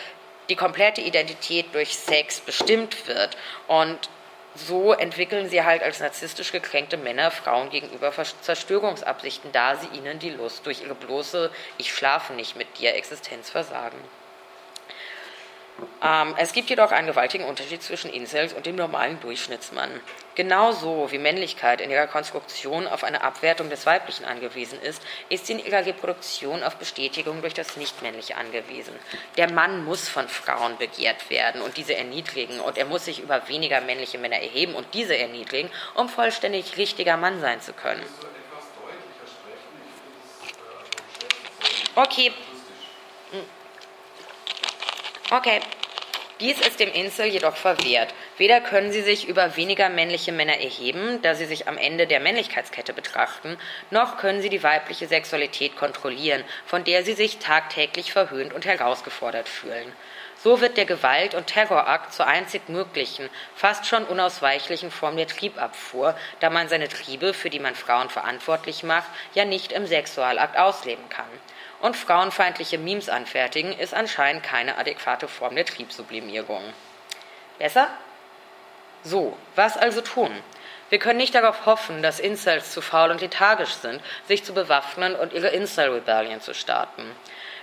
die 0.49 0.55
komplette 0.55 1.01
Identität 1.01 1.67
durch 1.73 1.95
Sex 1.95 2.41
bestimmt 2.41 3.07
wird 3.07 3.37
und 3.67 4.09
so 4.53 4.91
entwickeln 4.91 5.49
sie 5.49 5.63
halt 5.63 5.81
als 5.81 6.01
narzisstisch 6.01 6.51
gekränkte 6.51 6.97
Männer 6.97 7.31
Frauen 7.31 7.69
gegenüber 7.69 8.11
Zerstörungsabsichten, 8.41 9.51
da 9.53 9.77
sie 9.77 9.87
ihnen 9.97 10.19
die 10.19 10.31
Lust 10.31 10.65
durch 10.65 10.83
ihre 10.83 10.95
bloße 10.95 11.49
Ich 11.77 11.93
schlafe 11.93 12.33
nicht 12.33 12.57
mit 12.57 12.77
dir 12.77 12.93
Existenz 12.95 13.49
versagen. 13.49 13.97
Ähm, 16.03 16.35
es 16.37 16.53
gibt 16.53 16.69
jedoch 16.69 16.91
einen 16.91 17.07
gewaltigen 17.07 17.45
Unterschied 17.45 17.83
zwischen 17.83 18.11
Incels 18.11 18.53
und 18.53 18.65
dem 18.65 18.75
normalen 18.75 19.19
Durchschnittsmann. 19.19 19.89
Genauso 20.33 21.11
wie 21.11 21.17
Männlichkeit 21.17 21.81
in 21.81 21.91
ihrer 21.91 22.07
Konstruktion 22.07 22.87
auf 22.87 23.03
eine 23.03 23.21
Abwertung 23.23 23.69
des 23.69 23.85
Weiblichen 23.85 24.25
angewiesen 24.25 24.81
ist, 24.81 25.01
ist 25.29 25.45
sie 25.45 25.53
in 25.53 25.65
ihrer 25.65 25.85
Reproduktion 25.85 26.63
auf 26.63 26.77
Bestätigung 26.77 27.41
durch 27.41 27.53
das 27.53 27.77
Nichtmännliche 27.77 28.37
angewiesen. 28.37 28.95
Der 29.37 29.51
Mann 29.51 29.85
muss 29.85 30.09
von 30.09 30.27
Frauen 30.27 30.77
begehrt 30.77 31.29
werden 31.29 31.61
und 31.61 31.77
diese 31.77 31.95
erniedrigen, 31.95 32.59
und 32.59 32.77
er 32.77 32.85
muss 32.85 33.05
sich 33.05 33.19
über 33.19 33.47
weniger 33.47 33.81
männliche 33.81 34.17
Männer 34.17 34.37
erheben 34.37 34.73
und 34.73 34.87
diese 34.93 35.17
erniedrigen, 35.17 35.69
um 35.95 36.09
vollständig 36.09 36.77
richtiger 36.77 37.17
Mann 37.17 37.41
sein 37.41 37.61
zu 37.61 37.73
können. 37.73 38.03
Okay. 41.95 42.31
Okay. 45.33 45.61
Dies 46.41 46.59
ist 46.59 46.81
dem 46.81 46.91
Insel 46.91 47.27
jedoch 47.27 47.55
verwehrt. 47.55 48.13
Weder 48.37 48.59
können 48.59 48.91
sie 48.91 49.01
sich 49.01 49.29
über 49.29 49.55
weniger 49.55 49.87
männliche 49.87 50.33
Männer 50.33 50.59
erheben, 50.59 51.21
da 51.21 51.35
sie 51.35 51.45
sich 51.45 51.69
am 51.69 51.77
Ende 51.77 52.05
der 52.05 52.19
Männlichkeitskette 52.19 52.91
betrachten, 52.91 53.57
noch 53.91 54.17
können 54.17 54.41
sie 54.41 54.49
die 54.49 54.61
weibliche 54.61 55.07
Sexualität 55.07 55.77
kontrollieren, 55.77 56.43
von 56.65 56.83
der 56.83 57.05
sie 57.05 57.13
sich 57.13 57.37
tagtäglich 57.37 58.11
verhöhnt 58.11 58.51
und 58.51 58.65
herausgefordert 58.65 59.47
fühlen. 59.47 59.93
So 60.35 60.59
wird 60.59 60.75
der 60.75 60.85
Gewalt- 60.85 61.35
und 61.35 61.47
Terrorakt 61.47 62.11
zur 62.11 62.27
einzig 62.27 62.67
möglichen, 62.67 63.29
fast 63.55 63.85
schon 63.85 64.03
unausweichlichen 64.03 64.91
Form 64.91 65.15
der 65.15 65.27
Triebabfuhr, 65.27 66.13
da 66.41 66.49
man 66.49 66.67
seine 66.67 66.89
Triebe, 66.89 67.33
für 67.33 67.49
die 67.49 67.59
man 67.59 67.75
Frauen 67.75 68.09
verantwortlich 68.09 68.83
macht, 68.83 69.07
ja 69.33 69.45
nicht 69.45 69.71
im 69.71 69.85
Sexualakt 69.85 70.57
ausleben 70.57 71.07
kann 71.07 71.29
und 71.81 71.97
frauenfeindliche 71.97 72.77
Memes 72.77 73.09
anfertigen, 73.09 73.77
ist 73.77 73.93
anscheinend 73.93 74.43
keine 74.43 74.77
adäquate 74.77 75.27
Form 75.27 75.55
der 75.55 75.65
Triebsublimierung. 75.65 76.61
Besser? 77.59 77.87
So, 79.03 79.37
was 79.55 79.77
also 79.77 80.01
tun? 80.01 80.31
Wir 80.89 80.99
können 80.99 81.17
nicht 81.17 81.33
darauf 81.33 81.65
hoffen, 81.65 82.03
dass 82.03 82.19
Incels 82.19 82.71
zu 82.71 82.81
faul 82.81 83.11
und 83.11 83.21
lethargisch 83.21 83.73
sind, 83.73 84.01
sich 84.27 84.43
zu 84.43 84.53
bewaffnen 84.53 85.15
und 85.15 85.33
ihre 85.33 85.47
Incel-Rebellion 85.47 86.41
zu 86.41 86.53
starten. 86.53 87.03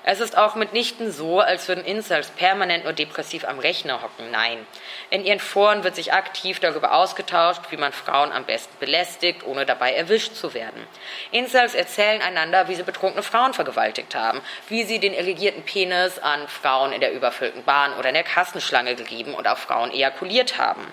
Es 0.04 0.20
ist 0.20 0.38
auch 0.38 0.54
mitnichten 0.54 1.12
so, 1.12 1.40
als 1.40 1.68
würden 1.68 1.84
Incels 1.84 2.30
permanent 2.30 2.84
nur 2.84 2.92
depressiv 2.92 3.44
am 3.44 3.58
Rechner 3.58 4.00
hocken. 4.00 4.30
Nein. 4.30 4.66
In 5.10 5.24
ihren 5.24 5.40
Foren 5.40 5.84
wird 5.84 5.96
sich 5.96 6.12
aktiv 6.12 6.60
darüber 6.60 6.94
ausgetauscht, 6.94 7.62
wie 7.70 7.76
man 7.76 7.92
Frauen 7.92 8.32
am 8.32 8.44
besten 8.44 8.74
belästigt, 8.78 9.44
ohne 9.44 9.66
dabei 9.66 9.92
erwischt 9.94 10.34
zu 10.34 10.54
werden. 10.54 10.86
Incels 11.30 11.74
erzählen 11.74 12.22
einander, 12.22 12.68
wie 12.68 12.74
sie 12.74 12.84
betrunkene 12.84 13.22
Frauen 13.22 13.54
vergewaltigt 13.54 14.14
haben, 14.14 14.40
wie 14.68 14.84
sie 14.84 14.98
den 14.98 15.12
irrigierten 15.12 15.62
Penis 15.62 16.18
an 16.18 16.46
Frauen 16.48 16.92
in 16.92 17.00
der 17.00 17.12
überfüllten 17.12 17.64
Bahn 17.64 17.92
oder 17.98 18.08
in 18.08 18.14
der 18.14 18.24
Kassenschlange 18.24 18.94
gerieben 18.94 19.34
und 19.34 19.48
auf 19.48 19.58
Frauen 19.58 19.92
ejakuliert 19.92 20.58
haben. 20.58 20.86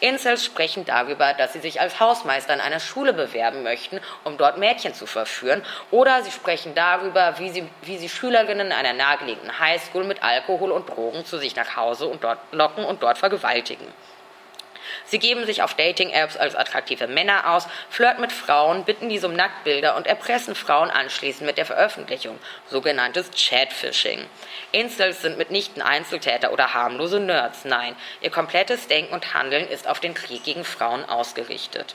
Incels 0.00 0.44
sprechen 0.44 0.84
darüber, 0.84 1.34
dass 1.34 1.52
sie 1.52 1.60
sich 1.60 1.80
als 1.80 2.00
Hausmeister 2.00 2.54
in 2.54 2.60
einer 2.60 2.80
Schule 2.80 3.12
bewerben 3.12 3.62
möchten, 3.62 4.00
um 4.22 4.38
dort 4.38 4.58
Mädchen 4.58 4.94
zu 4.94 5.06
verführen, 5.06 5.62
oder 5.90 6.22
sie 6.22 6.30
sprechen 6.30 6.74
darüber, 6.74 7.38
wie 7.38 7.50
sie, 7.50 7.68
wie 7.82 7.98
sie 7.98 8.08
Schülerinnen 8.08 8.43
Schülerinnen 8.44 8.72
einer 8.72 8.92
nahegelegenen 8.92 9.58
Highschool 9.58 10.04
mit 10.04 10.22
Alkohol 10.22 10.70
und 10.70 10.88
Drogen 10.90 11.24
zu 11.24 11.38
sich 11.38 11.56
nach 11.56 11.76
Hause 11.76 12.06
und 12.06 12.22
dort 12.22 12.38
locken 12.52 12.84
und 12.84 13.02
dort 13.02 13.16
vergewaltigen. 13.16 13.86
Sie 15.06 15.18
geben 15.18 15.46
sich 15.46 15.62
auf 15.62 15.74
Dating-Apps 15.74 16.36
als 16.36 16.54
attraktive 16.54 17.06
Männer 17.06 17.50
aus, 17.50 17.66
flirten 17.88 18.20
mit 18.20 18.32
Frauen, 18.32 18.84
bitten 18.84 19.08
diese 19.08 19.28
um 19.28 19.34
Nacktbilder 19.34 19.96
und 19.96 20.06
erpressen 20.06 20.54
Frauen 20.54 20.90
anschließend 20.90 21.46
mit 21.46 21.56
der 21.56 21.64
Veröffentlichung, 21.64 22.38
sogenanntes 22.68 23.30
Chatfishing. 23.30 24.26
Incels 24.72 25.22
sind 25.22 25.38
mitnichten 25.38 25.80
Einzeltäter 25.80 26.52
oder 26.52 26.74
harmlose 26.74 27.20
Nerds, 27.20 27.64
nein, 27.64 27.96
ihr 28.20 28.30
komplettes 28.30 28.88
Denken 28.88 29.14
und 29.14 29.32
Handeln 29.32 29.66
ist 29.68 29.88
auf 29.88 30.00
den 30.00 30.12
Krieg 30.12 30.44
gegen 30.44 30.64
Frauen 30.64 31.06
ausgerichtet. 31.06 31.94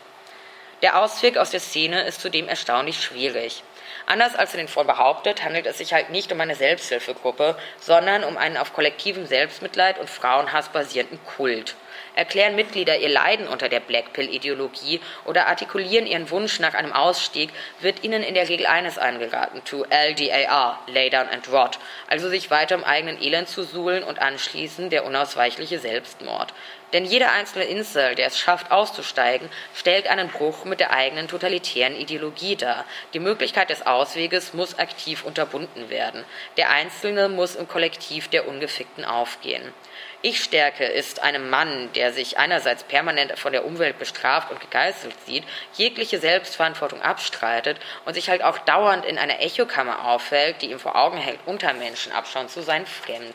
Der 0.82 1.00
Ausweg 1.00 1.38
aus 1.38 1.52
der 1.52 1.60
Szene 1.60 2.06
ist 2.06 2.22
zudem 2.22 2.48
erstaunlich 2.48 3.04
schwierig. 3.04 3.64
Anders 4.10 4.36
als 4.36 4.56
in 4.56 4.58
den 4.58 4.68
Foren 4.68 4.88
behauptet, 4.88 5.44
handelt 5.44 5.68
es 5.68 5.78
sich 5.78 5.94
halt 5.94 6.10
nicht 6.10 6.32
um 6.32 6.42
eine 6.42 6.56
Selbsthilfegruppe, 6.56 7.56
sondern 7.80 8.24
um 8.24 8.38
einen 8.38 8.58
auf 8.58 8.74
kollektivem 8.74 9.28
Selbstmitleid 9.28 10.00
und 10.00 10.10
Frauenhass 10.10 10.70
basierenden 10.70 11.20
Kult. 11.26 11.76
Erklären 12.16 12.56
Mitglieder 12.56 12.98
ihr 12.98 13.10
Leiden 13.10 13.48
unter 13.48 13.70
der 13.70 13.82
Blackpill-Ideologie 13.82 15.00
oder 15.26 15.46
artikulieren 15.46 16.08
ihren 16.08 16.32
Wunsch 16.32 16.60
nach 16.60 16.74
einem 16.74 16.92
Ausstieg, 16.92 17.52
wird 17.82 18.04
ihnen 18.04 18.24
in 18.24 18.34
der 18.34 18.50
Regel 18.50 18.66
eines 18.66 18.98
angeraten, 18.98 19.64
to 19.64 19.86
LDAR, 19.92 20.80
lay 20.88 21.12
down 21.12 21.30
and 21.30 21.48
rot, 21.52 21.78
also 22.08 22.30
sich 22.30 22.50
weiter 22.50 22.74
im 22.74 22.84
eigenen 22.84 23.22
Elend 23.22 23.48
zu 23.48 23.62
suhlen 23.62 24.04
und 24.04 24.20
anschließend 24.20 24.92
der 24.92 25.06
unausweichliche 25.06 25.78
Selbstmord. 25.78 26.52
Denn 26.94 27.06
jeder 27.06 27.32
einzelne 27.32 27.66
Insel, 27.66 28.16
der 28.16 28.28
es 28.28 28.40
schafft, 28.40 28.72
auszusteigen, 28.72 29.50
stellt 29.76 30.08
einen 30.08 30.30
Bruch 30.30 30.66
mit 30.66 30.80
der 30.80 30.92
eigenen 30.92 31.28
totalitären 31.28 31.96
Ideologie 31.96 32.56
dar. 32.56 32.86
Die 33.14 33.20
Möglichkeit 33.20 33.70
des 33.70 33.86
Ausweges 33.86 34.54
muss 34.54 34.80
aktiv 34.80 35.24
unterbunden 35.24 35.90
werden. 35.90 36.26
Der 36.58 36.72
Einzelne 36.72 37.30
muss 37.30 37.56
im 37.56 37.68
Kollektiv 37.68 38.28
der 38.30 38.48
Ungefickten 38.48 39.06
aufgehen. 39.06 39.74
Ich-Stärke 40.22 40.84
ist 40.84 41.22
einem 41.22 41.50
Mann, 41.50 41.94
der 41.94 42.12
sich 42.12 42.38
einerseits 42.38 42.84
permanent 42.84 43.40
von 43.40 43.54
der 43.54 43.66
Umwelt 43.66 44.00
bestraft 44.00 44.52
und 44.52 44.60
gegeißelt 44.60 45.16
sieht, 45.26 45.46
jegliche 45.76 46.20
Selbstverantwortung 46.20 47.02
abstreitet 47.02 47.78
und 48.04 48.16
sich 48.16 48.30
halt 48.30 48.44
auch 48.44 48.58
dauernd 48.58 49.06
in 49.06 49.18
einer 49.18 49.40
Echokammer 49.40 50.06
aufhält, 50.06 50.62
die 50.62 50.72
ihm 50.72 50.80
vor 50.80 50.98
Augen 50.98 51.18
hält, 51.18 51.40
unter 51.46 51.72
Menschen 51.74 52.12
abschauen 52.12 52.50
zu 52.50 52.62
sein, 52.62 52.86
fremd. 52.86 53.34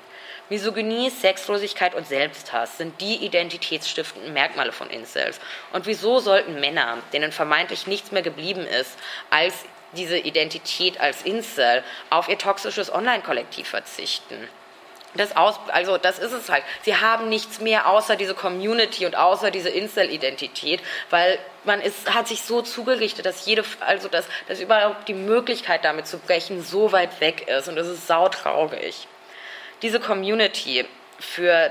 Misogynie, 0.51 1.09
Sexlosigkeit 1.09 1.95
und 1.95 2.07
Selbsthass 2.07 2.77
sind 2.77 3.01
die 3.01 3.17
identitätsstiftenden 3.25 4.35
Merkmale 4.35 4.73
von 4.73 4.91
Incels. 4.91 5.41
Und 5.73 5.87
wieso 5.87 6.19
sollten 6.19 6.61
Männer, 6.61 6.99
denen 7.15 7.33
vermeintlich 7.33 7.87
nichts 7.87 8.13
mehr 8.13 8.23
geblieben 8.23 8.67
ist, 8.67 8.99
als 9.31 9.55
diese 9.97 10.19
Identität 10.19 11.01
als 11.01 11.23
Incel, 11.23 11.83
auf 12.11 12.29
ihr 12.29 12.37
toxisches 12.37 12.93
Online-Kollektiv 12.93 13.69
verzichten? 13.69 14.49
Das 15.15 15.37
aus, 15.37 15.61
also 15.69 15.97
das 15.97 16.19
ist 16.19 16.33
es 16.33 16.51
halt. 16.51 16.65
Sie 16.83 16.97
haben 16.97 17.29
nichts 17.29 17.61
mehr 17.61 17.89
außer 17.89 18.17
diese 18.17 18.35
Community 18.35 19.07
und 19.07 19.17
außer 19.17 19.51
diese 19.53 19.71
Incel-Identität, 19.71 20.83
weil 21.11 21.39
man 21.63 21.81
ist, 21.81 22.13
hat 22.13 22.27
sich 22.27 22.43
so 22.43 22.63
zugerichtet, 22.63 23.25
dass 23.25 23.47
jede, 23.47 23.65
also 23.81 24.09
dass, 24.09 24.27
dass 24.49 24.61
überhaupt 24.61 25.09
die 25.09 25.15
Möglichkeit 25.15 25.85
damit 25.85 26.09
zu 26.09 26.19
brechen 26.19 26.63
so 26.63 26.91
weit 26.91 27.21
weg 27.21 27.47
ist 27.47 27.69
und 27.69 27.77
das 27.77 27.87
ist 27.87 28.09
sautraurig. 28.09 29.07
Diese 29.85 30.01
Community 30.01 30.87
für 31.21 31.71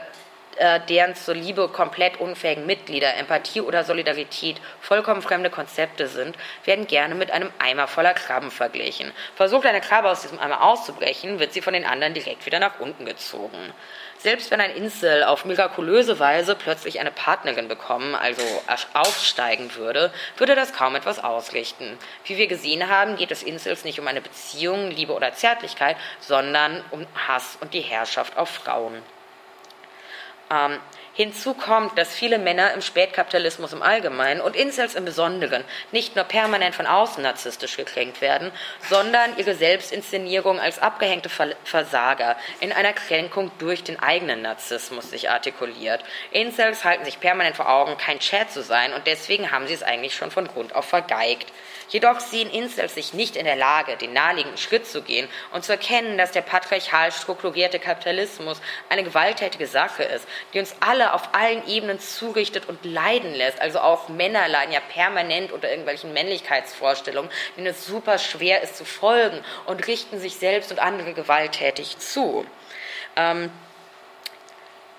äh, 0.58 0.80
deren 0.88 1.16
zur 1.16 1.34
Liebe 1.34 1.68
komplett 1.68 2.20
unfähigen 2.20 2.68
Mitglieder 2.68 3.16
Empathie 3.16 3.62
oder 3.62 3.84
Solidarität 3.84 4.62
vollkommen 4.82 5.24
fremde 5.24 5.50
Konzepte 5.50 6.08
sind, 6.08 6.36
werden 6.64 6.86
gerne 6.86 7.16
mit 7.16 7.32
einem 7.32 7.50
Eimer 7.58 7.88
voller 7.88 8.14
Krabben 8.14 8.52
verglichen. 8.52 9.12
Versucht 9.36 9.66
eine 9.66 9.82
Krabbe 9.82 10.12
aus 10.12 10.22
diesem 10.22 10.38
Eimer 10.38 10.62
auszubrechen, 10.62 11.40
wird 11.40 11.54
sie 11.54 11.62
von 11.62 11.74
den 11.74 11.86
anderen 11.86 12.14
direkt 12.14 12.46
wieder 12.46 12.60
nach 12.60 12.80
unten 12.80 13.06
gezogen. 13.08 13.74
Selbst 14.24 14.52
wenn 14.52 14.62
ein 14.62 14.74
Insel 14.74 15.26
auf 15.26 15.44
mirakulöse 15.44 16.18
Weise 16.18 16.56
plötzlich 16.56 17.02
eine 17.02 17.12
Partnerin 17.12 17.68
bekommen, 17.68 18.16
also 18.16 18.42
aufsteigen 18.94 19.76
würde, 19.76 20.14
würde 20.38 20.56
das 20.56 20.72
kaum 20.72 20.96
etwas 20.96 21.22
ausrichten. 21.22 21.98
Wie 22.24 22.38
wir 22.38 22.48
gesehen 22.48 22.88
haben, 22.88 23.18
geht 23.18 23.32
es 23.32 23.44
Insels 23.44 23.84
nicht 23.84 24.00
um 24.00 24.08
eine 24.08 24.22
Beziehung, 24.22 24.90
Liebe 24.92 25.12
oder 25.12 25.34
Zärtlichkeit, 25.34 25.98
sondern 26.22 26.82
um 26.92 27.06
Hass 27.28 27.58
und 27.60 27.74
die 27.74 27.82
Herrschaft 27.82 28.38
auf 28.38 28.48
Frauen. 28.50 28.94
Ähm, 30.50 30.80
hinzu 31.14 31.54
kommt, 31.54 31.98
dass 31.98 32.16
viele 32.16 32.40
Männer 32.40 32.74
im 32.74 32.82
Spätkapitalismus 32.82 33.74
im 33.74 33.82
Allgemeinen 33.82 34.42
und 34.42 34.56
Incels 34.56 34.96
im 34.96 35.06
Besonderen 35.06 35.64
nicht 35.92 36.16
nur 36.16 36.26
permanent 36.26 36.76
von 36.76 36.88
außen 36.88 37.22
narzisstisch 37.22 37.78
gekränkt 37.78 38.22
werden, 38.22 38.52
sondern 38.90 39.38
ihre 39.38 39.54
Selbstinszenierung 39.54 40.60
als 40.60 40.80
abgehängte 40.80 41.30
Versager 41.64 42.36
in 42.60 42.72
einer 42.72 42.94
Kränkung 42.94 43.52
durch 43.60 43.84
den 43.84 44.02
eigenen 44.02 44.42
Narzissmus 44.42 45.12
sich 45.12 45.30
artikuliert. 45.30 46.04
Incels 46.32 46.84
halten 46.84 47.06
sich 47.06 47.20
permanent 47.20 47.56
vor 47.56 47.70
Augen, 47.70 47.98
kein 47.98 48.20
Chat 48.20 48.52
zu 48.52 48.64
sein 48.64 48.94
und 48.94 49.06
deswegen 49.06 49.52
haben 49.52 49.68
sie 49.68 49.74
es 49.74 49.84
eigentlich 49.84 50.16
schon 50.16 50.32
von 50.32 50.48
Grund 50.48 50.74
auf 50.76 50.86
vergeigt. 50.86 51.52
Jedoch 51.90 52.20
sehen 52.20 52.50
Incels 52.50 52.96
sich 52.96 53.14
nicht 53.14 53.36
in 53.36 53.46
der 53.46 53.56
Lage, 53.56 53.98
den 53.98 54.14
naheliegenden 54.14 54.58
Schritt 54.58 54.88
zu 54.88 55.04
gehen 55.04 55.28
und 55.52 55.64
zu 55.64 55.74
erkennen, 55.74 56.18
dass 56.18 56.32
der 56.32 56.42
patriarchal 56.42 57.12
strukturierte 57.12 57.78
Kapitalismus 57.78 58.62
eine 58.90 59.04
gewalttätige 59.04 59.68
Sache 59.68 60.04
ist, 60.04 60.28
die 60.54 60.60
uns 60.60 60.76
alle 60.80 61.03
auf 61.12 61.34
allen 61.34 61.68
Ebenen 61.68 62.00
zurichtet 62.00 62.68
und 62.70 62.86
leiden 62.86 63.34
lässt. 63.34 63.60
Also 63.60 63.80
auch 63.80 64.10
Männer 64.10 64.48
leiden 64.48 64.74
ja 64.74 64.80
permanent 64.80 65.52
unter 65.52 65.70
irgendwelchen 65.70 66.14
Männlichkeitsvorstellungen, 66.14 67.30
denen 67.58 67.68
es 67.68 67.86
super 67.86 68.18
schwer 68.18 68.62
ist 68.62 68.78
zu 68.78 68.86
folgen 68.86 69.44
und 69.66 69.88
richten 69.88 70.20
sich 70.20 70.36
selbst 70.36 70.72
und 70.72 70.80
andere 70.80 71.14
gewalttätig 71.14 72.00
zu. 72.00 72.46
Ähm, 73.16 73.52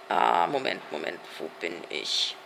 ah, 0.09 0.47
Moment, 0.48 0.81
Moment, 0.93 1.20
wo 1.39 1.48
bin 1.60 1.74
ich? 1.89 2.36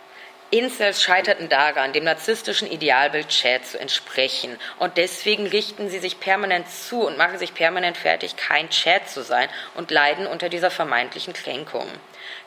Incels 0.50 1.02
scheiterten 1.02 1.50
daran, 1.50 1.92
dem 1.92 2.04
narzisstischen 2.04 2.70
Idealbild 2.70 3.28
Chad 3.28 3.66
zu 3.66 3.78
entsprechen. 3.78 4.58
Und 4.78 4.96
deswegen 4.96 5.46
richten 5.46 5.90
sie 5.90 5.98
sich 5.98 6.20
permanent 6.20 6.70
zu 6.70 7.06
und 7.06 7.18
machen 7.18 7.38
sich 7.38 7.52
permanent 7.52 7.98
fertig, 7.98 8.36
kein 8.36 8.70
Chad 8.70 9.10
zu 9.10 9.22
sein 9.22 9.50
und 9.74 9.90
leiden 9.90 10.26
unter 10.26 10.48
dieser 10.48 10.70
vermeintlichen 10.70 11.34
Kränkung. 11.34 11.86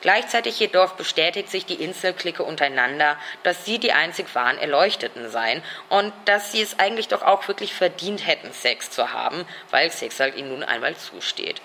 Gleichzeitig 0.01 0.59
jedoch 0.59 0.93
bestätigt 0.93 1.49
sich 1.49 1.65
die 1.65 1.81
Incel-Clique 1.81 2.43
untereinander, 2.43 3.17
dass 3.43 3.65
sie 3.65 3.77
die 3.77 3.91
einzig 3.91 4.33
wahren 4.33 4.57
Erleuchteten 4.57 5.29
seien 5.29 5.63
und 5.89 6.11
dass 6.25 6.51
sie 6.51 6.61
es 6.61 6.79
eigentlich 6.79 7.07
doch 7.07 7.21
auch 7.21 7.47
wirklich 7.47 7.73
verdient 7.73 8.25
hätten, 8.25 8.51
Sex 8.51 8.89
zu 8.89 9.13
haben, 9.13 9.45
weil 9.69 9.91
Sex 9.91 10.19
halt 10.19 10.35
ihnen 10.35 10.49
nun 10.49 10.63
einmal 10.63 10.95
zusteht. 10.97 11.61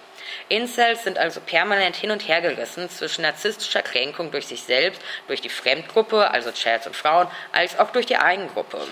Incels 0.48 1.04
sind 1.04 1.18
also 1.18 1.40
permanent 1.40 1.96
hin 1.96 2.10
und 2.10 2.28
her 2.28 2.40
gerissen 2.40 2.90
zwischen 2.90 3.22
narzisstischer 3.22 3.82
Kränkung 3.82 4.30
durch 4.30 4.46
sich 4.46 4.62
selbst, 4.62 5.00
durch 5.28 5.40
die 5.40 5.48
Fremdgruppe, 5.48 6.30
also 6.30 6.52
Chads 6.52 6.86
und 6.86 6.96
Frauen, 6.96 7.28
als 7.52 7.78
auch 7.78 7.90
durch 7.90 8.06
die 8.06 8.16
Eigengruppe. 8.16 8.86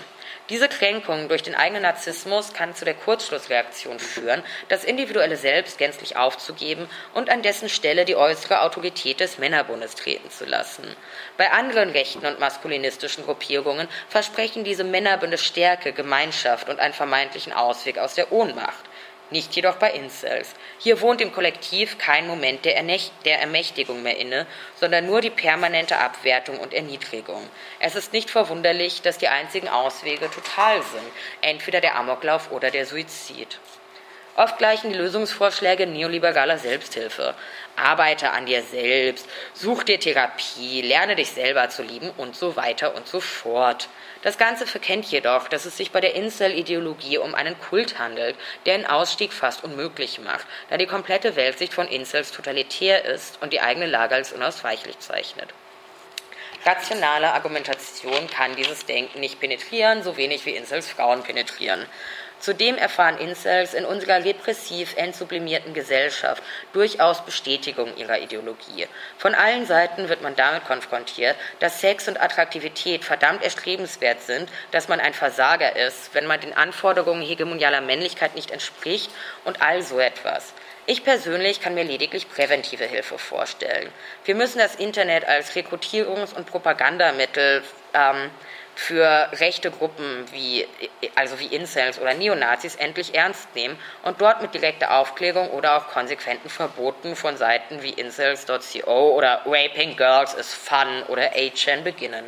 Diese 0.49 0.69
Kränkung 0.69 1.27
durch 1.27 1.41
den 1.41 1.55
eigenen 1.55 1.81
Narzissmus 1.81 2.53
kann 2.53 2.75
zu 2.75 2.85
der 2.85 2.93
Kurzschlussreaktion 2.93 3.97
führen, 3.97 4.43
das 4.69 4.83
individuelle 4.83 5.37
Selbst 5.37 5.79
gänzlich 5.79 6.17
aufzugeben 6.17 6.87
und 7.15 7.31
an 7.31 7.41
dessen 7.41 7.67
Stelle 7.67 8.05
die 8.05 8.15
äußere 8.15 8.61
Autorität 8.61 9.19
des 9.19 9.39
Männerbundes 9.39 9.95
treten 9.95 10.29
zu 10.29 10.45
lassen. 10.45 10.83
Bei 11.37 11.51
anderen 11.51 11.89
rechten 11.89 12.27
und 12.27 12.39
maskulinistischen 12.39 13.25
Gruppierungen 13.25 13.87
versprechen 14.07 14.63
diese 14.63 14.83
Männerbünde 14.83 15.39
Stärke, 15.39 15.93
Gemeinschaft 15.93 16.69
und 16.69 16.79
einen 16.79 16.93
vermeintlichen 16.93 17.51
Ausweg 17.51 17.97
aus 17.97 18.13
der 18.13 18.31
Ohnmacht 18.31 18.85
nicht 19.31 19.55
jedoch 19.55 19.75
bei 19.77 19.91
Incels. 19.91 20.53
Hier 20.79 21.01
wohnt 21.01 21.21
im 21.21 21.33
Kollektiv 21.33 21.97
kein 21.97 22.27
Moment 22.27 22.65
der, 22.65 22.81
der, 23.25 23.39
Ermächtigung 23.41 24.03
mehr 24.03 24.17
inne, 24.17 24.45
sondern 24.79 25.05
nur 25.05 25.21
die 25.21 25.29
permanente 25.29 25.97
Abwertung 25.97 26.59
und 26.59 26.73
Erniedrigung. 26.73 27.49
Es 27.79 27.95
ist 27.95 28.13
nicht 28.13 28.29
verwunderlich, 28.29 29.01
dass 29.01 29.17
die 29.17 29.27
einzigen 29.27 29.69
Auswege 29.69 30.29
total 30.29 30.81
sind, 30.81 31.11
entweder 31.41 31.81
der 31.81 31.95
Amoklauf 31.95 32.51
oder 32.51 32.71
der 32.71 32.85
Suizid. 32.85 33.59
Oft 34.37 34.57
gleichen 34.57 34.91
die 34.91 34.97
Lösungsvorschläge 34.97 35.87
neoliberaler 35.87 36.57
Selbsthilfe. 36.57 37.35
Arbeite 37.77 38.31
an 38.31 38.45
dir 38.45 38.63
selbst, 38.63 39.27
such 39.53 39.83
dir 39.83 39.97
Therapie, 39.97 40.81
lerne 40.81 41.15
dich 41.15 41.31
selber 41.31 41.69
zu 41.69 41.83
lieben 41.83 42.11
und 42.17 42.35
so 42.35 42.57
weiter 42.57 42.95
und 42.95 43.07
so 43.07 43.21
fort. 43.21 43.87
Das 44.25 44.39
Ganze 44.39 44.65
verkennt 44.65 45.05
jedoch, 45.05 45.47
dass 45.49 45.65
es 45.65 45.77
sich 45.77 45.91
bei 45.91 46.01
der 46.01 46.15
Incel-Ideologie 46.15 47.19
um 47.19 47.35
einen 47.35 47.59
Kult 47.59 47.99
handelt, 47.99 48.35
der 48.65 48.73
einen 48.73 48.87
Ausstieg 48.87 49.31
fast 49.31 49.63
unmöglich 49.63 50.19
macht, 50.19 50.47
da 50.71 50.77
die 50.77 50.87
komplette 50.87 51.35
Weltsicht 51.35 51.75
von 51.75 51.87
Incels 51.87 52.31
totalitär 52.31 53.05
ist 53.05 53.39
und 53.43 53.53
die 53.53 53.61
eigene 53.61 53.85
Lage 53.85 54.15
als 54.15 54.33
unausweichlich 54.33 54.97
zeichnet. 54.97 55.53
Rationale 56.65 57.33
Argumentation 57.33 58.27
kann 58.27 58.55
dieses 58.55 58.87
Denken 58.87 59.19
nicht 59.19 59.39
penetrieren, 59.39 60.01
so 60.01 60.17
wenig 60.17 60.43
wie 60.47 60.55
Incels 60.55 60.89
Frauen 60.89 61.21
penetrieren. 61.21 61.85
Zudem 62.39 62.77
erfahren 62.77 63.17
Incels 63.17 63.73
in 63.73 63.85
unserer 63.85 64.23
repressiv 64.23 64.95
entsublimierten 64.97 65.73
Gesellschaft 65.73 66.43
durchaus 66.73 67.25
Bestätigung 67.25 67.95
ihrer 67.97 68.19
Ideologie. 68.19 68.87
Von 69.17 69.33
allen 69.33 69.65
Seiten 69.65 70.09
wird 70.09 70.21
man 70.21 70.35
damit 70.35 70.65
konfrontiert, 70.65 71.35
dass 71.59 71.81
Sex 71.81 72.07
und 72.07 72.21
Attraktivität 72.21 73.03
verdammt 73.03 73.43
erstrebenswert 73.43 74.21
sind, 74.21 74.49
dass 74.71 74.87
man 74.87 74.99
ein 74.99 75.13
Versager 75.13 75.75
ist, 75.75 76.13
wenn 76.13 76.27
man 76.27 76.39
den 76.39 76.55
Anforderungen 76.55 77.21
hegemonialer 77.21 77.81
Männlichkeit 77.81 78.35
nicht 78.35 78.51
entspricht 78.51 79.09
und 79.43 79.61
all 79.61 79.81
so 79.81 79.99
etwas. 79.99 80.53
Ich 80.87 81.03
persönlich 81.03 81.61
kann 81.61 81.73
mir 81.73 81.83
lediglich 81.83 82.29
präventive 82.29 82.85
Hilfe 82.85 83.17
vorstellen. 83.17 83.89
Wir 84.23 84.35
müssen 84.35 84.59
das 84.59 84.75
Internet 84.75 85.27
als 85.27 85.53
Rekrutierungs- 85.55 86.35
und 86.35 86.45
Propagandamittel 86.45 87.63
ähm, 87.95 88.29
für 88.75 89.29
rechte 89.33 89.71
Gruppen 89.71 90.25
wie, 90.31 90.67
also 91.15 91.39
wie 91.39 91.47
Incels 91.47 91.99
oder 91.99 92.13
Neonazis 92.13 92.75
endlich 92.75 93.15
ernst 93.15 93.55
nehmen 93.55 93.77
und 94.03 94.19
dort 94.21 94.41
mit 94.41 94.53
direkter 94.53 94.97
Aufklärung 94.97 95.49
oder 95.51 95.77
auch 95.77 95.87
konsequenten 95.87 96.49
Verboten 96.49 97.15
von 97.15 97.37
Seiten 97.37 97.81
wie 97.81 97.91
incels.co 97.91 99.15
oder 99.15 99.41
Raping 99.45 99.95
Girls 99.95 100.33
is 100.33 100.53
Fun 100.53 101.03
oder 101.07 101.33
8chan 101.33 101.81
beginnen. 101.81 102.25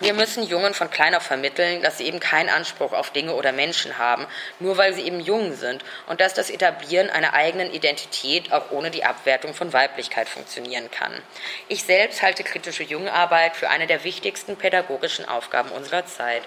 Wir 0.00 0.14
müssen 0.14 0.44
Jungen 0.44 0.74
von 0.74 0.90
klein 0.90 1.16
auf 1.16 1.24
vermitteln, 1.24 1.82
dass 1.82 1.98
sie 1.98 2.06
eben 2.06 2.20
keinen 2.20 2.50
Anspruch 2.50 2.92
auf 2.92 3.10
Dinge 3.10 3.34
oder 3.34 3.50
Menschen 3.50 3.98
haben, 3.98 4.28
nur 4.60 4.76
weil 4.76 4.94
sie 4.94 5.02
eben 5.02 5.18
jung 5.18 5.54
sind 5.56 5.84
und 6.06 6.20
dass 6.20 6.34
das 6.34 6.50
Etablieren 6.50 7.10
einer 7.10 7.34
eigenen 7.34 7.72
Identität 7.72 8.52
auch 8.52 8.70
ohne 8.70 8.92
die 8.92 9.02
Abwertung 9.02 9.54
von 9.54 9.72
Weiblichkeit 9.72 10.28
funktionieren 10.28 10.88
kann. 10.92 11.12
Ich 11.66 11.82
selbst 11.82 12.22
halte 12.22 12.44
kritische 12.44 12.84
Jungenarbeit 12.84 13.56
für 13.56 13.70
eine 13.70 13.88
der 13.88 14.04
wichtigsten 14.04 14.54
pädagogischen 14.54 15.28
Aufgaben 15.28 15.70
unserer 15.70 16.06
Zeit. 16.06 16.42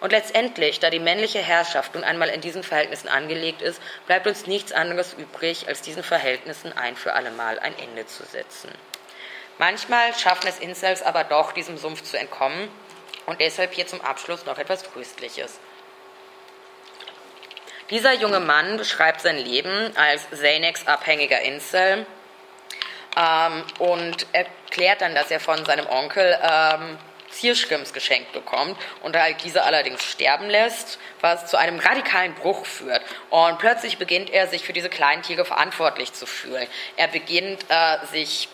Und 0.00 0.12
letztendlich, 0.12 0.80
da 0.80 0.88
die 0.88 0.98
männliche 0.98 1.40
Herrschaft 1.40 1.94
nun 1.94 2.04
einmal 2.04 2.30
in 2.30 2.40
diesen 2.40 2.62
Verhältnissen 2.62 3.08
angelegt 3.08 3.60
ist, 3.60 3.82
bleibt 4.06 4.26
uns 4.26 4.46
nichts 4.46 4.72
anderes 4.72 5.12
übrig, 5.12 5.68
als 5.68 5.82
diesen 5.82 6.02
Verhältnissen 6.02 6.72
ein 6.72 6.96
für 6.96 7.12
allemal 7.12 7.58
ein 7.58 7.78
Ende 7.78 8.06
zu 8.06 8.24
setzen. 8.24 8.70
Manchmal 9.58 10.14
schaffen 10.14 10.48
es 10.48 10.58
Incels 10.58 11.02
aber 11.02 11.24
doch, 11.24 11.52
diesem 11.52 11.76
Sumpf 11.76 12.02
zu 12.02 12.18
entkommen 12.18 12.68
und 13.26 13.40
deshalb 13.40 13.72
hier 13.74 13.86
zum 13.86 14.00
Abschluss 14.00 14.44
noch 14.46 14.58
etwas 14.58 14.82
Tröstliches. 14.82 15.58
Dieser 17.90 18.14
junge 18.14 18.40
Mann 18.40 18.76
beschreibt 18.78 19.20
sein 19.20 19.36
Leben 19.36 19.94
als 19.96 20.28
Xanax-abhängiger 20.30 21.40
Incel 21.42 22.06
ähm, 23.16 23.64
und 23.78 24.26
erklärt 24.32 25.02
dann, 25.02 25.14
dass 25.14 25.30
er 25.30 25.38
von 25.38 25.64
seinem 25.66 25.86
Onkel 25.86 26.38
ähm, 26.42 26.98
Zierschrimps 27.30 27.92
geschenkt 27.92 28.32
bekommt 28.32 28.76
und 29.02 29.16
halt 29.16 29.42
diese 29.44 29.64
allerdings 29.64 30.02
sterben 30.04 30.48
lässt, 30.48 30.98
was 31.20 31.46
zu 31.46 31.58
einem 31.58 31.78
radikalen 31.78 32.34
Bruch 32.34 32.64
führt. 32.64 33.02
Und 33.30 33.58
plötzlich 33.58 33.98
beginnt 33.98 34.30
er 34.30 34.46
sich 34.46 34.64
für 34.64 34.72
diese 34.72 34.88
kleinen 34.88 35.22
Tiere 35.22 35.44
verantwortlich 35.44 36.12
zu 36.12 36.26
fühlen. 36.26 36.66
Er 36.96 37.08
beginnt 37.08 37.64
äh, 37.68 38.06
sich 38.06 38.48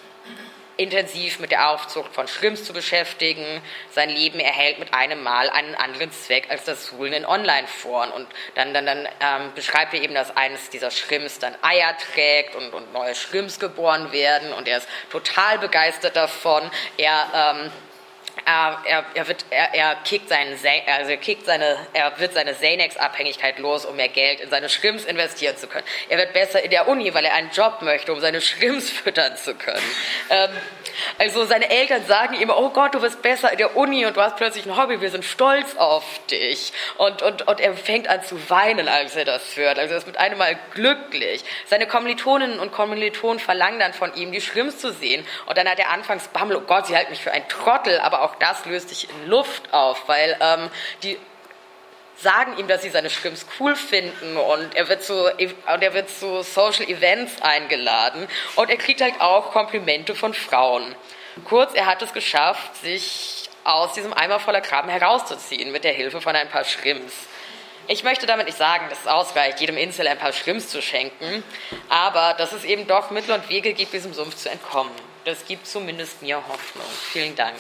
intensiv 0.77 1.39
mit 1.39 1.51
der 1.51 1.71
Aufzucht 1.71 2.15
von 2.15 2.27
Schrimps 2.29 2.65
zu 2.65 2.73
beschäftigen. 2.73 3.63
Sein 3.91 4.09
Leben 4.09 4.41
erhält 4.41 4.79
mit 4.79 4.95
einem 4.95 5.23
Mal 5.23 5.51
einen 5.51 5.75
anderen 5.75 6.11
Zweck 6.13 6.47
als 6.51 6.65
das 6.65 6.87
Suhlen 6.87 7.13
in 7.13 7.27
Online-Foren. 7.27 8.11
Und 8.11 8.27
dann, 8.55 8.73
dann, 8.75 8.87
dann 8.87 9.09
ähm, 9.21 9.53
beschreibt 9.55 9.95
er 9.95 10.03
eben, 10.03 10.15
dass 10.15 10.37
eines 10.37 10.71
dieser 10.71 10.91
Schrimps 10.91 11.39
dann 11.39 11.55
Eier 11.63 11.97
trägt 12.13 12.55
und, 12.55 12.73
und 12.73 12.93
neue 12.93 13.15
Schrimps 13.15 13.59
geboren 13.59 14.13
werden. 14.13 14.53
Und 14.53 14.69
er 14.69 14.79
ist 14.79 14.89
total 15.11 15.59
begeistert 15.59 16.17
davon. 16.17 16.71
Er 16.97 17.55
ähm, 17.55 17.73
er, 18.45 18.79
er, 18.85 19.05
er, 19.15 19.29
wird, 19.29 19.45
er, 19.51 19.75
er, 19.75 19.95
kickt 20.05 20.29
seinen, 20.29 20.59
also 20.87 21.17
kickt 21.17 21.47
seine, 21.47 21.77
er 21.93 22.19
wird 22.19 22.35
seine 22.35 22.53
Xanax-Abhängigkeit 22.53 23.59
los, 23.59 23.85
um 23.85 23.97
mehr 23.97 24.09
Geld 24.09 24.41
in 24.41 24.51
seine 24.51 24.69
Schrimps 24.69 25.05
investieren 25.05 25.57
zu 25.57 25.67
können. 25.67 25.87
Er 26.09 26.19
wird 26.19 26.33
besser 26.33 26.63
in 26.63 26.71
der 26.71 26.89
Uni, 26.89 27.13
weil 27.15 27.25
er 27.25 27.35
einen 27.35 27.51
Job 27.51 27.83
möchte, 27.83 28.13
um 28.13 28.21
seine 28.21 28.41
Schrimps 28.41 28.91
füttern 28.91 29.37
zu 29.37 29.55
können. 29.55 29.83
Ähm, 30.31 30.51
also 31.19 31.45
seine 31.45 31.71
Eltern 31.71 32.05
sagen 32.07 32.35
ihm, 32.35 32.51
oh 32.51 32.71
Gott, 32.71 32.95
du 32.95 33.03
wirst 33.03 33.23
besser 33.23 33.53
in 33.53 33.59
der 33.59 33.77
Uni 33.77 34.07
und 34.07 34.17
du 34.17 34.21
hast 34.21 34.37
plötzlich 34.37 34.67
ein 34.67 34.77
Hobby, 34.77 35.01
wir 35.01 35.11
sind 35.11 35.25
stolz 35.25 35.77
auf 35.77 36.05
dich. 36.31 36.73
Und, 36.99 37.23
und, 37.23 37.47
und 37.47 37.61
er 37.61 37.75
fängt 37.75 38.09
an 38.09 38.23
zu 38.23 38.51
weinen, 38.51 38.89
als 38.89 39.17
er 39.17 39.25
das 39.25 39.57
hört. 39.57 39.79
Also 39.79 39.95
er 39.95 39.99
ist 39.99 40.07
mit 40.07 40.19
einem 40.19 40.39
Mal 40.39 40.59
glücklich. 40.75 41.45
Seine 41.67 41.87
Kommilitoninnen 41.87 42.59
und 42.59 42.73
Kommilitonen 42.73 43.39
verlangen 43.39 43.79
dann 43.79 43.93
von 43.93 44.15
ihm, 44.15 44.33
die 44.33 44.41
Schrimps 44.41 44.79
zu 44.79 44.93
sehen. 44.93 45.27
Und 45.47 45.59
dann 45.59 45.69
hat 45.69 45.79
er 45.79 45.91
anfangs 45.91 46.29
Bammel, 46.29 46.57
oh 46.57 46.61
Gott, 46.61 46.87
sie 46.87 46.97
halten 46.97 47.11
mich 47.11 47.21
für 47.21 47.33
einen 47.33 47.49
Trottel, 47.49 47.99
aber 48.01 48.23
auch 48.23 48.30
das 48.39 48.65
löst 48.67 48.89
sich 48.89 49.09
in 49.09 49.29
Luft 49.29 49.73
auf, 49.73 50.09
weil 50.09 50.37
ähm, 50.41 50.71
die 51.03 51.19
sagen 52.17 52.59
ihm, 52.59 52.69
dass 52.69 52.83
sie 52.83 52.91
seine 52.91 53.11
Schrimps 53.11 53.47
cool 53.59 53.75
finden 53.77 54.37
und 54.37 54.75
er 54.75 54.89
wird 54.89 55.03
zu, 55.03 55.25
und 55.25 55.83
er 55.83 55.95
wird 55.95 56.11
zu 56.11 56.43
Social 56.43 56.87
Events 56.87 57.41
eingeladen 57.41 58.29
und 58.57 58.71
er 58.71 58.77
kriegt 58.77 59.01
halt 59.01 59.21
auch 59.21 59.53
Komplimente 59.53 60.15
von 60.15 60.35
Frauen. 60.35 60.95
Kurz, 61.45 61.75
er 61.75 61.87
hat 61.87 62.03
es 62.03 62.13
geschafft, 62.13 62.77
sich 62.77 63.49
aus 63.65 63.93
diesem 63.93 64.13
Eimer 64.13 64.41
voller 64.41 64.61
Krabben 64.61 64.91
herauszuziehen 64.91 65.73
mit 65.73 65.85
der 65.85 65.93
Hilfe 65.93 66.21
von 66.21 66.35
ein 66.37 66.49
paar 66.49 66.65
Schrimps. 66.65 67.15
Ich 67.87 68.05
möchte 68.05 68.27
damit 68.27 68.47
nicht 68.47 68.59
sagen, 68.59 68.87
dass 68.89 69.01
es 69.01 69.07
ausreicht, 69.07 69.61
jedem 69.61 69.77
Insel 69.77 70.07
ein 70.07 70.19
paar 70.19 70.33
Schrimps 70.33 70.69
zu 70.69 70.81
schenken, 70.81 71.43
aber 71.89 72.35
dass 72.35 72.53
es 72.53 72.65
eben 72.65 72.87
doch 72.87 73.11
Mittel 73.11 73.35
und 73.35 73.49
Wege 73.49 73.73
gibt, 73.73 73.93
diesem 73.93 74.13
Sumpf 74.13 74.37
zu 74.37 74.51
entkommen. 74.51 74.93
Das 75.25 75.45
gibt 75.45 75.67
zumindest 75.67 76.23
mir 76.23 76.37
Hoffnung. 76.37 76.87
Vielen 77.13 77.35
Dank. 77.35 77.57